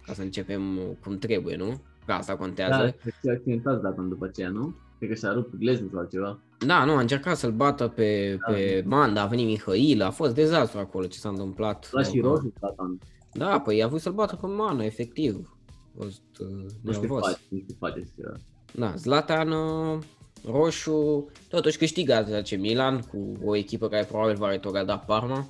ca 0.05 0.14
să 0.14 0.22
începem 0.22 0.78
uh, 0.78 0.84
cum 1.03 1.18
trebuie, 1.18 1.55
nu? 1.55 1.82
Că 2.05 2.12
asta 2.12 2.36
contează. 2.36 2.84
Da, 2.84 2.91
cred 2.91 3.14
că 3.22 3.30
a 3.30 3.32
accidentat 3.32 3.80
Zlatan 3.80 4.09
după 4.09 4.26
aceea, 4.26 4.49
nu? 4.49 4.76
Cred 4.97 5.09
că 5.09 5.16
și-a 5.16 5.32
rupt 5.32 5.55
glezul 5.55 5.89
sau 5.93 6.07
ceva. 6.12 6.39
Da, 6.66 6.86
nu, 6.86 6.95
a 6.95 6.99
încercat 6.99 7.38
să-l 7.38 7.51
bată 7.51 7.88
pe, 7.88 8.38
Da. 8.47 8.53
pe 8.53 8.84
Manda, 8.86 9.22
a 9.22 9.26
venit 9.26 9.45
Mihail, 9.45 10.01
a 10.01 10.09
fost 10.09 10.34
dezastru 10.34 10.80
acolo 10.80 11.05
ce 11.05 11.20
s-a 11.20 11.30
întâmplat. 11.30 11.89
La 11.91 12.03
și 12.03 12.20
roșu 12.20 12.53
Zlatan. 12.59 12.99
Da, 13.34 13.60
păi 13.60 13.84
a 13.84 13.88
vrut 13.88 14.02
să-l 14.02 14.14
bată 14.14 14.36
pe 14.36 14.48
Manda, 14.48 14.86
efectiv. 14.86 15.58
A 15.68 16.04
fost 16.04 16.22
uh, 16.40 16.48
Nu 16.82 16.92
știu 16.92 16.92
ce 16.92 17.00
nervos. 17.00 17.22
face, 17.22 17.40
nu 17.50 17.58
știu 17.58 17.68
ce 17.70 17.76
face. 17.80 18.08
ceva. 18.16 18.36
Da, 18.74 18.96
Zlatan 18.96 19.52
uh, 19.52 20.00
roșu, 20.46 21.26
totuși 21.50 21.78
câștigă 21.78 22.14
AC 22.14 22.58
Milan 22.58 23.00
cu 23.00 23.32
o 23.44 23.56
echipă 23.56 23.88
care 23.88 24.06
probabil 24.06 24.36
va 24.36 24.50
retrograda 24.50 24.98
Parma. 24.98 25.50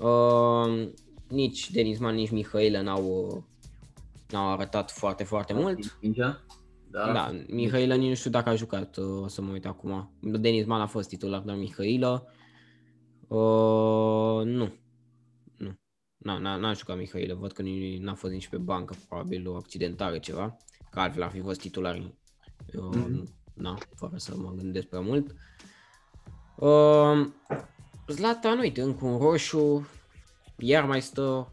Uh, 0.00 0.88
nici 1.28 1.70
Denis 1.70 1.98
Man, 1.98 2.14
nici 2.14 2.30
Mihailă 2.30 2.80
n-au, 2.80 3.04
uh, 3.30 3.42
n-au 4.30 4.52
arătat 4.52 4.90
foarte, 4.90 5.24
foarte 5.24 5.52
mult. 5.52 5.98
Mingea? 6.00 6.44
Da. 6.90 7.12
Da, 7.12 7.30
Mihailă 7.48 7.94
nici 7.94 8.08
nu 8.08 8.14
știu 8.14 8.30
dacă 8.30 8.48
a 8.48 8.54
jucat, 8.54 8.96
uh, 8.96 9.22
o 9.22 9.28
să 9.28 9.42
mă 9.42 9.52
uit 9.52 9.66
acum. 9.66 10.10
Denis 10.20 10.66
Man 10.66 10.80
a 10.80 10.86
fost 10.86 11.08
titular, 11.08 11.40
dar 11.40 11.56
Mihailă 11.56 12.26
uh, 13.28 14.44
nu. 14.44 14.72
Nu. 16.22 16.32
N-a, 16.32 16.38
n-a, 16.38 16.56
n-a 16.56 16.72
jucat 16.72 16.96
Mihailă, 16.96 17.34
văd 17.34 17.52
că 17.52 17.62
ni- 17.62 17.98
n-a 17.98 18.14
fost 18.14 18.32
nici 18.32 18.48
pe 18.48 18.56
bancă, 18.56 18.94
probabil 19.08 19.48
o 19.48 19.56
accidentare 19.56 20.18
ceva, 20.18 20.56
că 20.90 21.00
altfel 21.00 21.22
ar 21.22 21.30
fi 21.30 21.40
fost 21.40 21.60
titular. 21.60 21.96
Uh, 21.96 22.12
Mhm. 22.94 23.28
Na, 23.54 23.78
fără 23.94 24.12
să 24.16 24.36
mă 24.36 24.52
gândesc 24.56 24.86
prea 24.86 25.00
mult. 25.00 25.34
Uh, 26.56 27.26
Zlatan, 28.08 28.58
uite, 28.58 28.80
încă 28.82 29.04
un 29.04 29.18
roșu, 29.18 29.88
iar 30.58 30.84
mai 30.84 31.02
stă, 31.02 31.52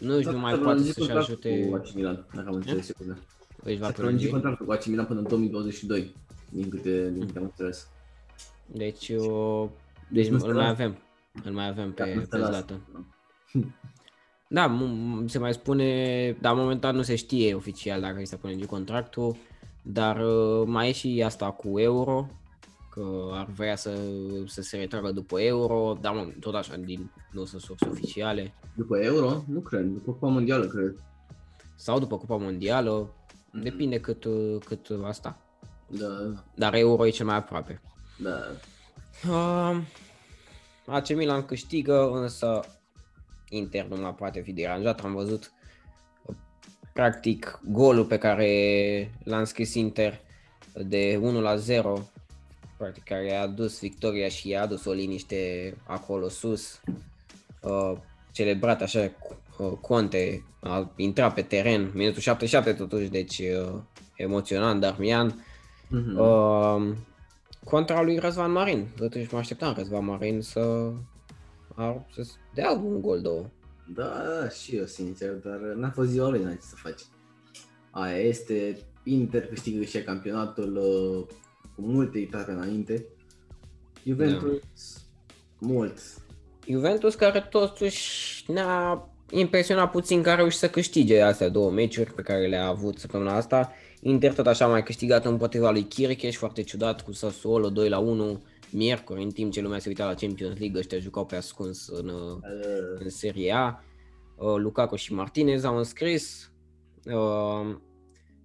nu 0.00 0.20
știu, 0.20 0.36
mai 0.38 0.58
poate 0.58 0.82
să-și 0.82 1.10
ajute, 1.10 1.66
Cu 1.68 1.74
AC 1.74 1.94
Milan, 1.94 2.26
dacă 2.34 2.48
am 2.48 2.54
înțeles 2.54 2.88
eu 2.88 2.94
bine. 3.00 3.18
își 3.62 3.78
va 3.78 3.86
Va 3.86 3.92
prelungi 3.92 3.94
prelungi. 3.94 4.28
contractul 4.28 4.66
cu 4.66 4.72
AC 4.72 4.86
Milan 4.86 5.06
până 5.06 5.18
în 5.20 5.28
2022, 5.28 6.14
din 6.50 6.68
câte, 6.68 7.10
din 7.10 7.26
câte 7.26 7.38
am 7.38 7.44
înțeles. 7.44 7.88
Deci, 8.66 9.08
uh, 9.08 9.68
deci 10.10 10.28
nu 10.28 10.38
se 10.38 10.46
îl 10.46 10.52
mai 10.54 10.62
lasă. 10.62 10.82
avem. 10.82 10.98
Îl 11.44 11.52
mai 11.52 11.68
avem 11.68 11.92
Da, 11.96 12.04
pe, 12.04 12.14
nu 12.14 12.20
pe 12.20 12.26
se 12.30 12.36
lasă. 12.36 12.50
Zlatan. 12.52 12.80
Da, 14.48 14.66
m- 14.78 15.26
se 15.26 15.38
mai 15.38 15.52
spune, 15.52 16.32
dar 16.40 16.54
momentan 16.54 16.96
nu 16.96 17.02
se 17.02 17.14
știe 17.14 17.54
oficial 17.54 18.00
dacă 18.00 18.18
îi 18.18 18.26
se 18.26 18.36
prelungi 18.36 18.66
contractul, 18.66 19.36
dar 19.82 20.20
uh, 20.20 20.62
mai 20.66 20.88
e 20.88 20.92
și 20.92 21.22
asta 21.24 21.50
cu 21.50 21.78
euro, 21.78 22.26
că 22.90 23.28
ar 23.32 23.46
vrea 23.54 23.76
să, 23.76 23.98
să 24.46 24.62
se 24.62 24.76
retragă 24.76 25.10
după 25.12 25.40
euro, 25.40 25.96
dar 26.00 26.14
mă, 26.14 26.28
tot 26.40 26.54
așa, 26.54 26.76
din, 26.76 27.10
nu 27.30 27.44
sunt 27.44 27.60
surse 27.60 27.88
oficiale, 27.88 28.54
După 28.76 28.98
Euro? 28.98 29.44
Nu 29.48 29.60
cred, 29.60 29.84
după 29.84 30.12
Cupa 30.12 30.26
Mondială, 30.28 30.66
cred. 30.66 30.94
sau 31.76 31.98
după 31.98 32.16
Cupa 32.18 32.36
Mondială, 32.36 33.14
Mhm. 33.54 33.62
depinde 33.62 34.00
cât, 34.00 34.24
uh, 34.24 34.56
cât 34.64 34.88
uh, 34.88 34.98
asta. 35.04 35.38
Da, 35.86 36.06
da, 36.06 36.44
Dar 36.54 36.74
euro 36.74 37.06
e 37.06 37.10
cel 37.10 37.26
mai 37.26 37.36
aproape. 37.36 37.80
da. 38.18 38.38
Uh, 39.28 39.76
AC 40.86 41.08
Milan 41.14 41.44
câștigă, 41.44 42.10
însă 42.12 42.60
Inter 43.52 43.86
nu 43.86 43.96
mai 43.96 44.14
poate 44.14 44.40
fi 44.40 44.52
deranjat. 44.52 45.00
Am 45.00 45.14
văzut 45.14 45.52
uh, 46.26 46.34
practic 46.92 47.60
golul 47.64 48.04
pe 48.04 48.18
care 48.18 49.10
l-a 49.24 49.38
înscris 49.38 49.74
Inter 49.74 50.20
de 50.74 51.18
1 51.22 51.40
la 51.40 51.56
0, 51.56 52.08
practic 52.76 53.04
care 53.04 53.24
i-a 53.26 53.40
adus 53.40 53.80
victoria 53.80 54.28
și 54.28 54.48
i-a 54.48 54.62
adus 54.62 54.84
o 54.84 54.92
liniște 54.92 55.74
acolo 55.86 56.28
sus. 56.28 56.80
Uh, 57.62 57.92
celebrat 58.32 58.82
așa 58.82 59.10
uh, 59.58 59.72
Conte 59.80 60.44
a 60.60 60.92
intrat 60.96 61.34
pe 61.34 61.42
teren, 61.42 61.90
minutul 61.94 62.20
77 62.20 62.72
totuși, 62.72 63.08
deci 63.08 63.38
uh, 63.38 63.74
emoționant 64.16 64.80
Darmian. 64.80 65.44
Mhm. 65.88 66.18
Uh, 66.18 66.96
contra 67.64 68.02
lui 68.02 68.18
Răzvan 68.18 68.52
Marin. 68.52 68.88
Totuși 68.96 69.28
mă 69.32 69.38
așteptam 69.38 69.74
Răzvan 69.76 70.04
Marin 70.04 70.40
să, 70.40 70.92
ar, 71.82 72.06
să 72.10 72.32
dea 72.54 72.70
un 72.70 73.00
gol, 73.00 73.20
două. 73.20 73.46
Da, 73.94 74.22
da, 74.40 74.48
și 74.48 74.76
eu 74.76 74.84
sincer, 74.84 75.30
dar 75.30 75.58
n-a 75.58 75.90
fost 75.90 76.08
ziua 76.08 76.28
lui, 76.28 76.42
n-ai 76.42 76.54
ce 76.54 76.60
să 76.60 76.74
faci. 76.76 77.00
Aia 77.90 78.16
este, 78.16 78.78
Inter 79.04 79.46
câștigă 79.46 79.84
și 79.84 80.02
campionatul 80.02 80.76
uh, 80.76 81.34
cu 81.74 81.82
multe 81.82 82.18
etape 82.18 82.50
înainte. 82.50 83.06
Juventus, 84.04 85.06
mult. 85.58 85.98
Juventus 86.68 87.14
care 87.14 87.46
totuși 87.50 88.44
ne-a 88.52 89.08
impresionat 89.30 89.90
puțin 89.90 90.22
că 90.22 90.30
a 90.30 90.34
reușit 90.34 90.58
să 90.58 90.68
câștige 90.68 91.20
astea 91.20 91.48
două 91.48 91.70
meciuri 91.70 92.12
pe 92.12 92.22
care 92.22 92.46
le-a 92.46 92.66
avut 92.66 92.98
săptămâna 92.98 93.36
asta. 93.36 93.72
Inter 94.00 94.34
tot 94.34 94.46
așa 94.46 94.64
a 94.64 94.68
mai 94.68 94.82
câștigat 94.82 95.24
împotriva 95.24 95.70
lui 95.70 95.82
Kirkeș, 95.82 96.36
foarte 96.36 96.62
ciudat, 96.62 97.00
cu 97.00 97.12
Sassuolo 97.12 97.68
2 97.68 97.88
la 97.88 97.98
1 97.98 98.42
miercuri, 98.72 99.22
în 99.22 99.30
timp 99.30 99.52
ce 99.52 99.60
lumea 99.60 99.78
se 99.78 99.88
uita 99.88 100.06
la 100.06 100.14
Champions 100.14 100.58
League, 100.58 100.78
ăștia 100.78 100.98
jucau 100.98 101.26
pe 101.26 101.36
ascuns 101.36 101.88
în, 101.88 102.08
uh, 102.08 102.30
Uh, 102.36 103.00
în 103.02 103.08
Serie 103.10 103.52
A. 103.52 103.80
Uh, 104.36 104.54
Lukaku 104.56 104.96
și 104.96 105.12
Martinez 105.12 105.64
au 105.64 105.76
înscris 105.76 106.52
uh, 107.04 107.76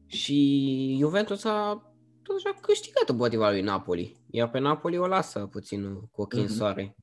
și 0.05 0.97
Juventus 0.99 1.43
a 1.43 1.91
totuși 2.23 2.45
a 2.47 2.59
câștigat 2.61 3.09
împotriva 3.09 3.49
lui 3.49 3.61
Napoli. 3.61 4.17
Iar 4.31 4.49
pe 4.49 4.59
Napoli 4.59 4.97
o 4.97 5.07
lasă 5.07 5.39
puțin 5.51 5.93
cu 6.11 6.21
ochii 6.21 6.39
în 6.39 6.45
Mhm. 6.45 6.53
soare. 6.53 6.95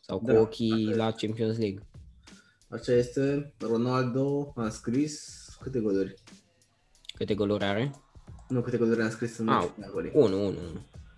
Sau 0.00 0.18
cu 0.18 0.24
Da, 0.24 0.40
ochii 0.40 0.86
asta 0.90 1.04
la 1.04 1.10
Champions 1.12 1.58
League. 1.58 1.88
Așa 2.68 2.92
este, 2.92 3.54
Ronaldo 3.60 4.52
a 4.56 4.68
scris 4.68 5.38
câte 5.62 5.78
goluri? 5.80 6.14
Câte 7.14 7.34
goluri 7.34 7.64
are? 7.64 7.90
Nu, 8.48 8.60
câte 8.60 8.76
goluri 8.76 9.02
am 9.02 9.10
scris 9.10 9.38
în 9.38 9.48
Ah, 9.48 9.54
meciul 9.58 9.72
cu 9.74 9.80
Napoli. 9.80 10.10
1, 10.14 10.46
1. 10.46 10.56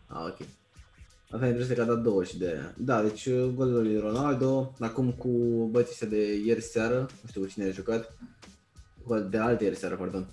Ah, 0.06 0.24
ok. 0.28 0.46
Asta 1.32 1.46
impresia 1.46 1.74
că 1.74 1.80
a 1.82 1.84
dat 1.84 2.02
două 2.02 2.24
și 2.24 2.38
de 2.38 2.46
aia. 2.46 2.74
Da, 2.76 3.02
deci 3.02 3.26
uh, 3.26 3.50
golul 3.54 3.82
lui 3.82 3.98
Ronaldo, 3.98 4.74
acum 4.80 5.12
cu 5.12 5.28
bătise 5.70 6.06
de 6.06 6.34
ieri 6.46 6.60
seară, 6.62 6.98
nu 6.98 7.28
știu 7.28 7.40
cu 7.40 7.46
cine 7.46 7.64
a 7.64 7.70
jucat, 7.70 8.16
Gol 9.06 9.28
de 9.30 9.38
alte 9.38 9.64
ieri 9.64 9.76
seară, 9.76 9.94
pardon. 9.96 10.26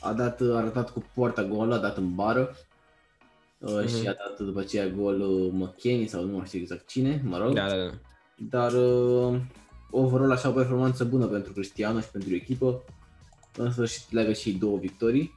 A 0.00 0.12
dat, 0.12 0.40
a 0.40 0.56
arătat 0.56 0.90
cu 0.92 1.04
poarta 1.14 1.42
gol, 1.44 1.72
a 1.72 1.78
dat 1.78 1.96
în 1.96 2.14
bară 2.14 2.56
uh, 3.58 3.70
Mhm. 3.84 3.86
și 3.88 4.08
a 4.08 4.12
dat 4.12 4.46
după 4.46 4.60
aceea 4.60 4.86
gol 4.88 5.20
uh, 5.20 5.50
McKennie 5.52 6.08
sau 6.08 6.24
nu 6.24 6.36
mai 6.36 6.46
știu 6.46 6.58
exact 6.60 6.86
cine, 6.86 7.22
mă 7.24 7.38
rog. 7.38 7.54
Da, 7.54 7.68
da, 7.68 7.76
da. 7.76 7.90
Dar 8.36 8.72
uh, 8.72 9.40
overall 9.90 10.30
așa 10.30 10.48
o 10.48 10.52
performanță 10.52 11.04
bună 11.04 11.26
pentru 11.26 11.52
Cristiano 11.52 12.00
și 12.00 12.08
pentru 12.08 12.34
echipă. 12.34 12.84
În 13.56 13.72
sfârșit 13.72 14.12
leagă 14.12 14.32
și 14.32 14.48
ei 14.48 14.54
două 14.54 14.78
victorii. 14.78 15.34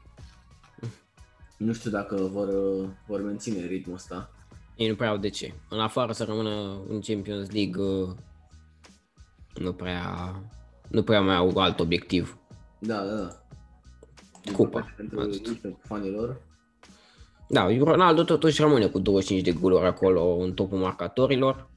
Nu 1.58 1.74
știu 1.74 1.92
dacă 1.92 2.16
vor, 2.16 2.48
uh, 2.48 2.88
vor 3.08 3.22
menține 3.22 3.66
ritmul 3.66 3.96
ăsta. 3.96 4.32
Ei 4.78 4.88
nu 4.88 4.96
prea 4.96 5.10
au 5.10 5.18
de 5.18 5.30
ce. 5.30 5.54
În 5.70 5.80
afară 5.80 6.12
să 6.12 6.24
rămână 6.24 6.78
în 6.90 7.02
Champions 7.02 7.52
League, 7.52 7.84
uh, 7.84 8.10
nu 9.54 9.74
prea, 9.74 10.34
nu 10.90 11.04
prea 11.04 11.22
mai 11.22 11.36
au 11.36 11.58
alt 11.58 11.80
obiectiv. 11.80 12.38
Da, 12.80 13.04
da, 13.06 13.16
da. 13.16 13.42
Din 14.44 14.54
Cupa, 14.54 14.70
păcate, 14.80 14.94
Pentru, 14.98 15.20
atât. 15.20 15.58
pentru 15.58 15.80
fanilor. 15.84 16.42
Da, 17.50 17.68
Ronaldo 17.80 18.24
totuși 18.24 18.62
rămâne 18.62 18.88
cu 18.88 19.00
25 19.00 19.44
de 19.44 19.52
goluri 19.60 19.86
acolo 19.86 20.36
în 20.36 20.54
topul 20.54 20.78
marcatorilor. 20.78 21.70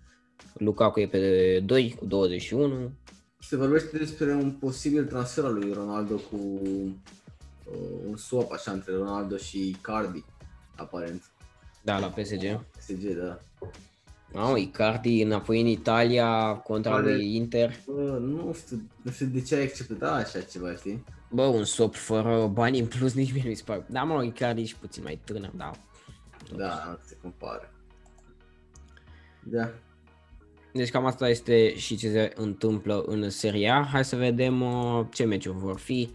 Lukaku 0.54 1.00
e 1.00 1.06
pe 1.06 1.60
2 1.64 1.94
cu 1.98 2.04
21. 2.04 2.90
Se 3.38 3.56
vorbește 3.56 3.98
despre 3.98 4.32
un 4.34 4.50
posibil 4.50 5.04
transfer 5.04 5.44
al 5.44 5.54
lui 5.54 5.72
Ronaldo 5.72 6.14
cu 6.14 6.36
uh, 6.36 6.90
un 8.06 8.16
swap 8.16 8.52
așa 8.52 8.70
între 8.72 8.92
Ronaldo 8.94 9.36
și 9.36 9.76
Cardi, 9.80 10.24
aparent. 10.76 11.22
Da, 11.82 11.98
la 11.98 12.06
PSG. 12.06 12.60
PSG, 12.76 13.02
da. 13.18 13.40
Mamă, 14.32 14.58
Icardi 14.58 15.22
înapoi 15.22 15.60
în 15.60 15.66
Italia 15.66 16.54
contra 16.54 16.94
Are- 16.94 17.14
lui 17.14 17.36
Inter. 17.36 17.74
Bă, 17.86 18.18
nu 18.20 18.54
știu, 18.64 18.82
nu 19.02 19.10
știu 19.10 19.26
de 19.26 19.40
ce 19.40 19.54
ai 19.54 19.62
acceptat 19.62 20.24
așa 20.24 20.40
ceva, 20.40 20.74
știi? 20.74 21.04
Bă, 21.30 21.42
un 21.42 21.64
sop 21.64 21.94
fără 21.94 22.46
bani 22.46 22.78
în 22.78 22.86
plus 22.86 23.14
nici 23.14 23.32
mie 23.32 23.42
nu 23.44 23.48
mi 23.48 23.54
se 23.54 23.62
pare. 23.66 23.86
Da, 23.88 24.02
mă, 24.02 24.24
Icardi 24.24 24.60
e 24.60 24.64
și 24.64 24.76
puțin 24.76 25.02
mai 25.02 25.20
tânăr, 25.24 25.50
da. 25.56 25.70
Da, 26.56 26.84
nu 26.88 26.98
se 27.06 27.16
compară. 27.22 27.72
Da. 29.42 29.70
Deci 30.72 30.90
cam 30.90 31.06
asta 31.06 31.28
este 31.28 31.76
și 31.76 31.96
ce 31.96 32.10
se 32.10 32.32
întâmplă 32.36 33.04
în 33.06 33.30
Serie 33.30 33.68
A. 33.70 33.84
Hai 33.84 34.04
să 34.04 34.16
vedem 34.16 34.60
uh, 34.60 35.06
ce 35.12 35.24
meciuri 35.24 35.58
vor 35.58 35.78
fi, 35.78 36.10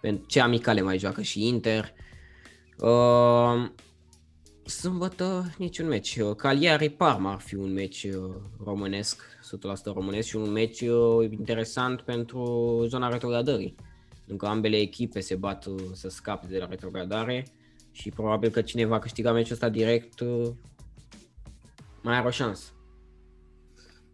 pentru 0.00 0.26
ce 0.26 0.40
amicale 0.40 0.80
mai 0.80 0.98
joacă 0.98 1.22
și 1.22 1.46
Inter. 1.46 1.92
Uh, 2.78 3.68
sâmbătă 4.68 5.54
niciun 5.58 5.88
meci. 5.88 6.16
Uh, 6.16 6.36
Cagliari 6.36 6.88
Parma 6.88 7.32
ar 7.32 7.40
fi 7.40 7.54
un 7.54 7.72
meci 7.72 8.04
uh, 8.04 8.34
românesc, 8.64 9.22
100% 9.82 9.84
românesc 9.84 10.28
și 10.28 10.36
un 10.36 10.50
meci 10.50 10.80
uh, 10.80 11.30
interesant 11.30 12.00
pentru 12.00 12.84
zona 12.88 13.08
retrogradării. 13.08 13.74
Încă 14.26 14.46
ambele 14.46 14.76
echipe 14.76 15.20
se 15.20 15.34
bat 15.34 15.66
uh, 15.66 15.80
să 15.92 16.08
scape 16.08 16.46
de 16.46 16.58
la 16.58 16.66
retrogradare 16.66 17.46
și 17.90 18.10
probabil 18.10 18.50
că 18.50 18.62
cine 18.62 18.84
va 18.84 18.98
câștiga 18.98 19.32
meciul 19.32 19.52
ăsta 19.52 19.68
direct 19.68 20.20
uh, 20.20 20.48
mai 22.02 22.16
are 22.16 22.26
o 22.26 22.30
șansă. 22.30 22.72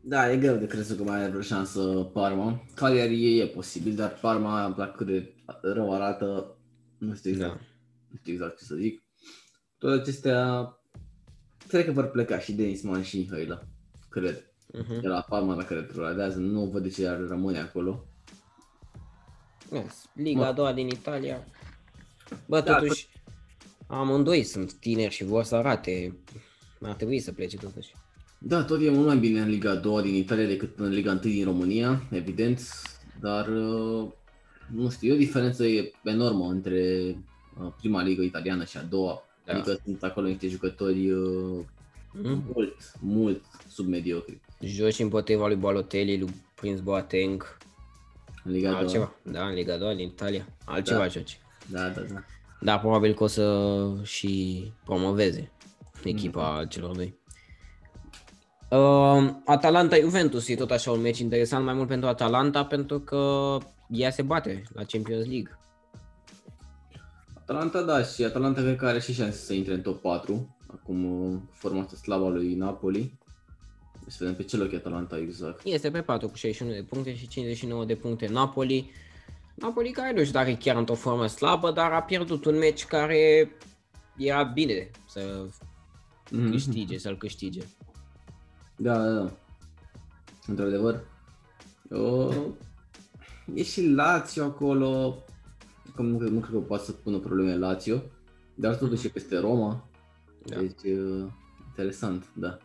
Da, 0.00 0.32
e 0.32 0.36
greu 0.36 0.56
de 0.56 0.66
crezut 0.66 0.96
că 0.96 1.02
mai 1.02 1.20
are 1.20 1.28
vreo 1.28 1.40
șansă 1.40 2.10
Parma. 2.12 2.64
Cagliari 2.74 3.38
e, 3.38 3.42
e 3.42 3.46
posibil, 3.46 3.94
dar 3.94 4.18
Parma, 4.20 4.74
la 4.76 4.86
cât 4.86 5.06
de 5.06 5.34
rău 5.62 5.94
arată, 5.94 6.56
nu 6.98 7.14
știu 7.14 7.30
exact, 7.30 7.52
Da. 7.52 7.60
nu 8.08 8.18
știu 8.20 8.32
exact 8.32 8.58
ce 8.58 8.64
să 8.64 8.74
zic. 8.74 9.03
Toate 9.84 10.00
acestea, 10.00 10.76
cred 11.68 11.84
că 11.84 11.92
vor 11.92 12.10
pleca 12.10 12.38
și 12.38 12.52
Denis 12.52 12.82
Man 12.82 13.02
și 13.02 13.28
Hăila, 13.30 13.62
cred. 14.08 14.44
Uh-huh. 14.44 15.00
De 15.00 15.08
la 15.08 15.20
Parma, 15.28 15.54
dacă 15.54 15.74
retrogradează, 15.74 16.38
nu 16.38 16.64
văd 16.64 16.82
de 16.82 16.88
ce 16.88 17.06
ar 17.08 17.20
rămâne 17.28 17.58
acolo. 17.58 18.04
Yes. 19.72 20.08
Liga 20.14 20.40
Mă. 20.40 20.46
a 20.46 20.52
doua 20.52 20.72
din 20.72 20.88
Italia. 20.88 21.44
Bă, 22.46 22.60
Da, 22.60 22.78
totuși, 22.78 23.08
amândoi 23.86 24.42
sunt 24.42 24.72
tineri 24.72 25.14
și 25.14 25.24
vor 25.24 25.44
să 25.44 25.54
arate. 25.54 26.18
Ar 26.80 26.94
trebui 26.94 27.20
să 27.20 27.32
plece 27.32 27.56
totuși. 27.56 27.94
Da, 28.38 28.64
tot 28.64 28.82
e 28.82 28.90
mult 28.90 29.06
mai 29.06 29.18
bine 29.18 29.40
în 29.40 29.48
Liga 29.48 29.70
a 29.70 29.74
doua 29.74 30.02
din 30.02 30.14
Italia 30.14 30.46
decât 30.46 30.78
în 30.78 30.90
Liga 30.90 31.10
1 31.10 31.20
din 31.20 31.44
România, 31.44 32.02
evident, 32.10 32.60
dar 33.20 33.48
uh, 33.48 34.08
nu 34.72 34.90
știu, 34.90 35.10
e 35.10 35.14
o 35.14 35.18
diferență 35.18 35.64
e 35.64 35.92
enormă 36.04 36.44
între 36.44 37.16
uh, 37.60 37.72
prima 37.76 38.02
ligă 38.02 38.22
italiană 38.22 38.64
și 38.64 38.76
a 38.76 38.82
doua. 38.82 39.24
Da. 39.44 39.52
Adică 39.52 39.80
sunt 39.84 40.02
acolo 40.02 40.26
niște 40.26 40.48
jucători 40.48 41.10
uh, 41.10 41.58
Mm? 42.22 42.42
mult, 42.54 42.74
mult 43.00 43.42
submediocri 43.68 44.40
Joci 44.60 44.98
împotriva 44.98 45.46
lui 45.46 45.56
Balotelli, 45.56 46.18
lui 46.18 46.34
Prince 46.54 46.80
Boateng, 46.82 47.56
în 48.44 48.52
Liga 48.52 48.68
a 48.68 48.70
doua. 48.70 48.82
altceva. 48.82 49.14
Da, 49.22 49.46
în 49.46 49.54
Liga 49.54 49.74
a 49.74 49.76
doua 49.76 49.94
din 49.94 50.06
Italia. 50.06 50.46
Altceva 50.64 50.98
Da. 50.98 51.06
joci. 51.08 51.38
Da, 51.66 51.88
da, 51.88 52.00
da. 52.00 52.24
Da, 52.60 52.78
probabil 52.78 53.14
că 53.14 53.22
o 53.22 53.26
să 53.26 53.86
și 54.02 54.62
promoveze 54.84 55.50
echipa 56.04 56.64
celor 56.68 56.94
doi. 56.96 57.14
Uh, 58.70 59.30
Atalanta-Juventus 59.44 60.48
e 60.48 60.54
tot 60.54 60.70
așa 60.70 60.90
un 60.90 61.00
meci 61.00 61.18
interesant, 61.18 61.64
mai 61.64 61.74
mult 61.74 61.88
pentru 61.88 62.08
Atalanta, 62.08 62.64
pentru 62.64 62.98
că 63.00 63.56
ea 63.88 64.10
se 64.10 64.22
bate 64.22 64.62
la 64.74 64.82
Champions 64.84 65.26
League. 65.26 65.58
Atalanta, 67.46 67.82
da, 67.82 68.02
și 68.02 68.24
Atalanta 68.24 68.60
cred 68.60 68.76
că 68.76 68.86
are 68.86 69.00
și 69.00 69.12
șanse 69.12 69.38
să 69.38 69.52
intre 69.52 69.74
în 69.74 69.80
top 69.80 70.00
4, 70.00 70.56
acum 70.66 71.04
uh, 71.32 71.38
forma 71.52 71.80
asta 71.80 71.96
slabă 71.96 72.24
a 72.24 72.28
lui 72.28 72.54
Napoli. 72.54 73.18
Să 74.06 74.16
vedem 74.18 74.34
pe 74.34 74.42
ce 74.42 74.56
loc 74.56 74.72
e 74.72 74.76
Atalanta 74.76 75.18
exact. 75.18 75.60
Este 75.64 75.90
pe 75.90 76.00
4 76.02 76.28
cu 76.28 76.34
61 76.36 76.72
de 76.72 76.82
puncte 76.82 77.16
și 77.16 77.28
59 77.28 77.84
de 77.84 77.94
puncte 77.94 78.26
Napoli. 78.26 78.90
Napoli 79.54 79.90
care 79.90 80.12
nu 80.12 80.20
știu 80.20 80.32
dacă 80.32 80.50
e 80.50 80.54
chiar 80.54 80.76
într-o 80.76 80.94
formă 80.94 81.26
slabă, 81.26 81.70
dar 81.72 81.92
a 81.92 82.02
pierdut 82.02 82.44
un 82.44 82.58
meci 82.58 82.84
care 82.84 83.50
era 84.16 84.42
bine 84.42 84.90
să 85.08 85.46
Mhm. 86.30 86.50
câștige, 86.50 86.98
să-l 86.98 87.16
câștige. 87.16 87.60
Da, 88.76 88.98
da, 88.98 89.12
da. 89.12 89.30
Într-adevăr. 90.46 91.04
O... 91.90 92.28
E 93.54 93.62
și 93.62 93.86
Lazio 93.86 94.44
acolo. 94.44 95.22
Că 95.94 96.02
nu, 96.02 96.18
cred- 96.18 96.30
nu 96.30 96.38
cred 96.38 96.52
că 96.52 96.58
poate 96.60 96.84
să 96.84 96.92
pună 96.92 97.18
probleme 97.18 97.56
Lazio. 97.56 98.02
Dar 98.54 98.76
totuși 98.76 99.06
e 99.06 99.10
peste 99.10 99.38
Roma. 99.38 99.88
Da. 100.44 100.56
Deci, 100.56 100.92
uh, 100.96 101.26
interesant, 101.68 102.30
da. 102.34 102.58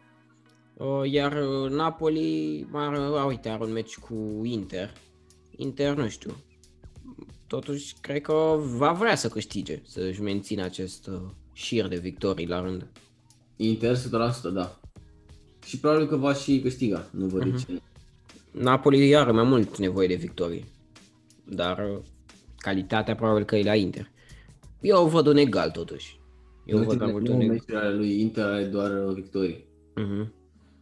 Uh, 0.74 1.12
Iar 1.12 1.32
uh, 1.34 1.72
Napoli, 1.72 2.68
mai 2.72 2.86
are, 2.86 2.98
a, 2.98 3.26
uite, 3.26 3.50
are 3.50 3.64
un 3.64 3.72
meci 3.72 3.98
cu 3.98 4.42
Inter. 4.44 4.94
Inter, 5.56 5.96
nu 5.96 6.08
știu. 6.08 6.36
Totuși, 7.48 7.96
cred 8.02 8.22
că 8.22 8.60
va 8.78 8.92
vrea 8.92 9.16
să 9.16 9.28
câștige, 9.30 9.82
să-și 9.86 10.22
mențină 10.22 10.64
acest 10.64 11.08
uh, 11.08 11.20
șir 11.54 11.88
de 11.88 11.98
victorii 11.98 12.48
la 12.48 12.62
rând. 12.62 12.88
Inter 13.56 13.96
100%, 13.98 14.02
da. 14.54 14.80
Și 15.66 15.80
probabil 15.80 16.08
că 16.08 16.16
va 16.16 16.34
și 16.34 16.60
câștiga. 16.62 17.06
Nu 17.12 17.26
văd 17.26 17.44
de 17.44 17.58
ce 17.58 17.66
nu. 17.72 17.80
Napoli 18.62 19.16
are 19.16 19.32
mai 19.32 19.44
mult 19.44 19.78
nevoie 19.78 20.08
de 20.08 20.16
victorii, 20.16 20.66
dar 21.46 21.90
uh, 21.90 21.98
calitatea 22.60 23.16
probabil 23.16 23.44
că 23.44 23.56
e 23.56 23.64
la 23.64 23.76
Inter. 23.76 24.12
Eu 24.82 25.08
văd 25.08 25.28
un 25.28 25.38
egal 25.38 25.70
totuși. 25.72 26.20
Eu 26.66 26.78
În 26.78 26.84
văd 26.86 27.00
mai 27.00 27.12
ultimele 27.12 27.12
mult 27.12 27.28
un 27.28 27.32
nouă 27.34 27.44
egal. 27.44 27.56
meciuri 27.56 27.86
ale 27.86 27.96
lui 27.96 28.22
Inter 28.22 28.46
are 28.46 28.64
doar 28.64 29.06
uh, 29.08 29.14
victorii. 29.14 29.66
Mhm. 29.96 30.34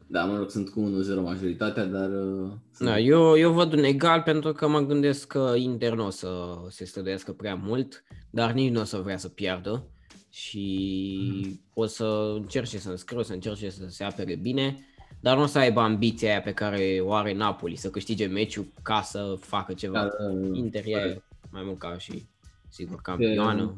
Da, 0.10 0.26
mă 0.26 0.38
rog, 0.38 0.50
sunt 0.50 0.70
cu 0.70 0.80
1-0 0.82 1.22
majoritatea, 1.24 1.86
dar... 1.86 2.10
uh, 2.10 2.50
sunt- 2.72 2.90
Da, 2.90 3.00
eu, 3.00 3.38
eu 3.38 3.52
văd 3.52 3.74
un 3.74 3.84
egal 3.84 4.22
pentru 4.22 4.52
că 4.54 4.68
mă 4.68 4.80
gândesc 4.80 5.28
că 5.28 5.54
Inter 5.58 5.94
nu 5.94 6.06
o 6.06 6.10
să 6.10 6.30
se 6.70 6.86
străduiască 6.86 7.32
prea 7.32 7.56
mult, 7.56 8.04
dar 8.30 8.52
nici 8.52 8.72
nu 8.72 8.80
o 8.80 8.84
să 8.84 8.98
vrea 8.98 9.18
să 9.18 9.28
piardă 9.28 9.88
și 10.30 11.58
o 11.74 11.86
să 11.86 12.34
încerce 12.36 12.78
să 12.78 12.90
înscriu, 12.90 13.22
să 13.22 13.34
încerce 13.34 13.70
să 13.70 13.86
se 13.88 14.04
apere 14.04 14.36
bine, 14.36 14.78
dar 15.20 15.38
nu 15.38 15.44
o 15.44 15.46
să 15.46 15.58
aibă 15.58 15.80
ambiția 15.80 16.30
aia 16.30 16.42
pe 16.42 16.54
care 16.54 17.00
o 17.04 17.14
are 17.14 17.34
Napoli, 17.34 17.76
să 17.76 17.90
câștige 17.90 18.26
meciul 18.26 18.66
ca 18.82 19.02
să 19.02 19.36
facă 19.40 19.74
ceva. 19.74 20.00
Da, 20.00 20.04
da, 20.04 20.34
da. 20.34 20.58
Inter 20.58 20.84
e 20.86 21.22
mai 21.58 21.66
mult 21.66 21.80
ca 21.80 21.98
și, 21.98 22.26
sigur, 22.70 23.02
campioană. 23.02 23.74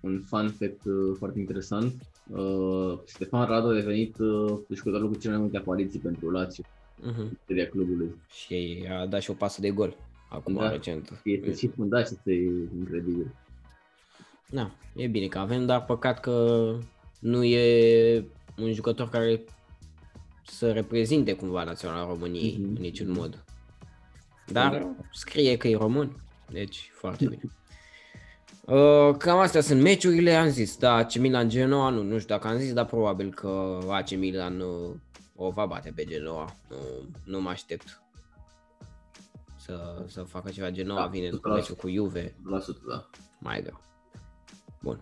un 0.00 0.22
fun 0.26 0.48
fact 0.58 0.84
uh, 0.84 1.14
foarte 1.18 1.38
interesant. 1.38 1.92
Uh, 2.30 2.98
Stefan 3.04 3.46
Radu 3.46 3.66
a 3.68 3.72
devenit 3.74 4.18
uh, 4.18 4.58
jucătorul 4.74 5.08
cu 5.08 5.18
cele 5.18 5.32
mai 5.32 5.42
multe 5.42 5.56
apariții 5.56 5.98
pentru 5.98 6.30
Lazio, 6.30 6.64
Mhm. 7.02 7.38
istoria 7.40 7.68
clubului. 7.68 8.14
Și 8.30 8.84
a 9.00 9.06
dat 9.06 9.20
și 9.22 9.30
o 9.30 9.34
pasă 9.34 9.60
de 9.60 9.70
gol 9.70 9.96
acum 10.30 10.54
Da. 10.54 10.70
recent. 10.70 11.20
Este 11.24 11.54
și 11.54 11.68
fundat 11.68 12.06
și 12.06 12.12
este 12.14 12.32
incredibil. 12.78 13.34
Da, 14.50 14.70
e 14.96 15.06
bine 15.06 15.26
că 15.26 15.38
avem, 15.38 15.66
dar 15.66 15.84
păcat 15.84 16.20
că 16.20 16.74
nu 17.20 17.44
e 17.44 18.24
un 18.58 18.72
jucător 18.72 19.08
care 19.08 19.40
să 20.46 20.72
reprezinte 20.72 21.32
cumva 21.32 21.64
naționala 21.64 22.06
României 22.06 22.56
Mhm. 22.60 22.68
în 22.68 22.72
niciun 22.80 23.10
mod. 23.10 23.44
Dar 24.52 24.86
scrie 25.12 25.56
că 25.56 25.68
e 25.68 25.76
român, 25.76 26.16
deci 26.48 26.90
foarte 26.94 27.24
bine. 27.24 27.42
Uh, 28.64 29.16
cam 29.16 29.38
astea 29.38 29.60
sunt 29.60 29.82
meciurile, 29.82 30.34
am 30.34 30.48
zis, 30.48 30.76
da, 30.76 30.92
AC 30.92 31.14
Milan 31.14 31.48
Genoa, 31.48 31.90
nu, 31.90 32.02
nu 32.02 32.18
știu 32.18 32.34
dacă 32.34 32.48
am 32.48 32.58
zis, 32.58 32.72
dar 32.72 32.84
probabil 32.84 33.34
că 33.34 33.78
AC 33.88 34.10
Milan 34.10 34.60
uh, 34.60 34.94
o 35.36 35.50
va 35.50 35.66
bate 35.66 35.92
pe 35.94 36.04
Genoa, 36.04 36.54
nu, 36.68 36.76
nu 37.24 37.40
mă 37.40 37.48
aștept 37.48 38.02
să, 39.56 40.04
să 40.06 40.22
facă 40.22 40.50
ceva. 40.50 40.70
Genoa 40.70 41.00
Da, 41.00 41.06
vine 41.06 41.28
cu 41.28 41.50
100%. 41.50 41.54
meciul 41.54 41.74
cu 41.74 41.88
Juve, 41.88 42.30
100%, 42.30 42.34
da. 42.88 43.08
mai 43.38 43.62
greu. 43.62 43.80
Bun. 44.82 45.00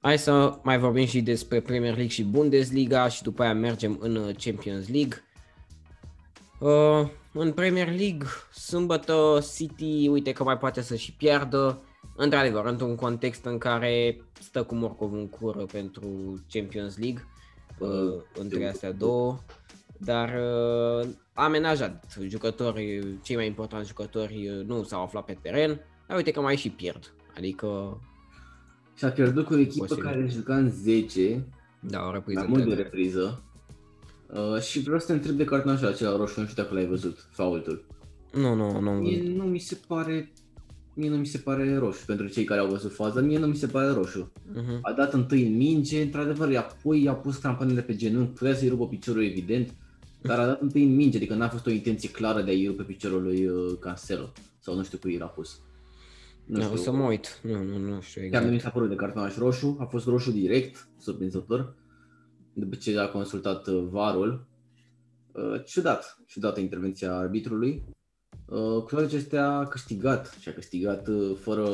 Hai 0.00 0.18
să 0.18 0.58
mai 0.62 0.78
vorbim 0.78 1.06
și 1.06 1.20
despre 1.20 1.60
Premier 1.60 1.92
League 1.92 2.12
și 2.12 2.24
Bundesliga 2.24 3.08
și 3.08 3.22
după 3.22 3.42
aia 3.42 3.54
mergem 3.54 3.96
în 4.00 4.16
uh, 4.16 4.34
Champions 4.38 4.88
League. 4.88 5.24
Uh, 6.60 7.10
în 7.38 7.52
Premier 7.52 7.86
League, 7.86 8.26
sâmbătă 8.52 9.38
City, 9.56 10.08
uite 10.08 10.32
că 10.32 10.42
mai 10.44 10.58
poate 10.58 10.80
să 10.80 10.96
și 10.96 11.12
piardă. 11.12 11.82
Într-adevăr, 12.16 12.64
într-un 12.66 12.94
context 12.94 13.44
în 13.44 13.58
care 13.58 14.20
stă 14.40 14.62
cu 14.62 14.74
morcov 14.74 15.12
în 15.12 15.28
cură 15.28 15.64
pentru 15.72 16.06
Champions 16.50 16.98
League, 16.98 17.24
uh, 17.78 17.88
Uh, 17.88 18.22
între 18.38 18.56
sigur. 18.56 18.70
astea 18.70 18.92
două, 18.92 19.38
dar 19.98 20.28
uh, 20.28 21.08
a 21.32 21.44
amenajat 21.44 22.16
jucători, 22.28 23.04
cei 23.22 23.36
mai 23.36 23.46
importanti 23.46 23.86
jucători 23.86 24.48
uh, 24.48 24.64
nu 24.66 24.82
s-au 24.82 25.02
aflat 25.02 25.24
pe 25.24 25.38
teren, 25.42 25.80
dar 26.06 26.16
uite 26.16 26.30
că 26.30 26.40
mai 26.40 26.56
și 26.56 26.70
pierd. 26.70 27.14
Adică, 27.36 28.00
Și 28.94 29.04
a 29.04 29.08
pierdut 29.10 29.46
cu 29.46 29.54
o 29.54 29.58
echipă 29.58 29.84
Posibil. 29.84 30.04
care 30.04 30.26
juca 30.28 30.56
în 30.56 30.70
10, 30.70 31.44
da, 31.80 32.06
o 32.06 32.12
repriză 32.12 32.38
mai 32.38 32.48
mult 32.48 32.62
de 32.62 32.68
întreagă. 32.68 32.90
repriză. 32.90 33.42
Uh, 34.32 34.60
și 34.60 34.80
vreau 34.80 34.98
să 34.98 35.06
te 35.06 35.12
întreb 35.12 35.34
de 35.36 35.44
cartonașul 35.44 35.86
acela 35.86 36.16
roșu, 36.16 36.40
nu 36.40 36.46
știu 36.46 36.62
dacă 36.62 36.74
l-ai 36.74 36.86
văzut, 36.86 37.28
faultul. 37.30 37.84
Nu, 38.32 38.54
nu, 38.54 38.80
nu. 38.80 38.90
am 38.90 38.98
Mie 38.98 39.18
văzut. 39.18 39.34
nu 39.34 39.44
mi 39.44 39.58
se 39.58 39.78
pare 39.86 40.32
mie 40.94 41.08
nu 41.08 41.16
mi 41.16 41.26
se 41.26 41.38
pare 41.38 41.76
roșu 41.76 42.04
pentru 42.04 42.26
cei 42.26 42.44
care 42.44 42.60
au 42.60 42.66
văzut 42.68 42.94
faza, 42.94 43.20
mie 43.20 43.38
nu 43.38 43.46
mi 43.46 43.56
se 43.56 43.66
pare 43.66 43.88
roșu. 43.92 44.32
Mhm. 44.54 44.78
A 44.82 44.92
dat 44.92 45.12
întâi 45.12 45.46
în 45.46 45.56
minge, 45.56 46.02
într-adevăr, 46.02 46.56
apoi 46.56 47.02
i-a 47.02 47.12
pus 47.14 47.36
crampanele 47.36 47.82
pe 47.82 47.96
genunchi, 47.96 48.32
putea 48.32 48.54
să-i 48.54 48.68
rupă 48.68 48.88
piciorul 48.88 49.24
evident, 49.24 49.74
dar 50.22 50.38
a 50.38 50.46
dat 50.46 50.60
întâi 50.60 50.82
în 50.84 50.94
minge, 50.94 51.16
adică 51.16 51.34
n-a 51.34 51.48
fost 51.48 51.66
o 51.66 51.70
intenție 51.70 52.10
clară 52.10 52.42
de 52.42 52.50
a-i 52.50 52.66
rupe 52.66 52.82
piciorul 52.82 53.22
lui 53.22 53.46
uh, 53.46 53.76
Cancelo, 53.80 54.32
sau 54.58 54.74
nu 54.76 54.82
știu 54.84 54.98
cui 54.98 55.16
l-a 55.18 55.26
pus. 55.26 55.60
Nu 56.44 56.58
Da, 56.58 56.64
știu, 56.64 56.74
o 56.74 56.78
să 56.82 56.92
mă 56.92 57.04
uit. 57.04 57.40
Nu, 57.42 57.62
nu, 57.62 57.78
nu 57.78 58.00
știu 58.00 58.20
chiar 58.30 58.42
nu 58.42 58.48
mi 58.48 58.54
exact. 58.54 58.62
s-a 58.62 58.70
părut 58.70 58.88
de 58.88 58.94
cartonaș 58.94 59.36
roșu, 59.36 59.76
a 59.80 59.84
fost 59.84 60.06
roșu 60.06 60.30
direct, 60.30 60.88
surprinzător, 60.98 61.74
după 62.58 62.74
ce 62.74 62.98
a 62.98 63.08
consultat 63.08 63.66
uh, 63.66 63.84
varul. 63.90 64.46
Uh, 65.32 65.64
ciudat, 65.64 66.18
ciudată 66.26 66.60
intervenția 66.60 67.16
arbitrului. 67.16 67.82
Uh, 68.46 68.82
cu 68.82 68.86
toate 68.88 69.04
acestea 69.04 69.48
a 69.50 69.64
câștigat 69.66 70.36
și 70.40 70.48
a 70.48 70.52
câștigat 70.52 71.06
uh, 71.08 71.36
fără 71.40 71.68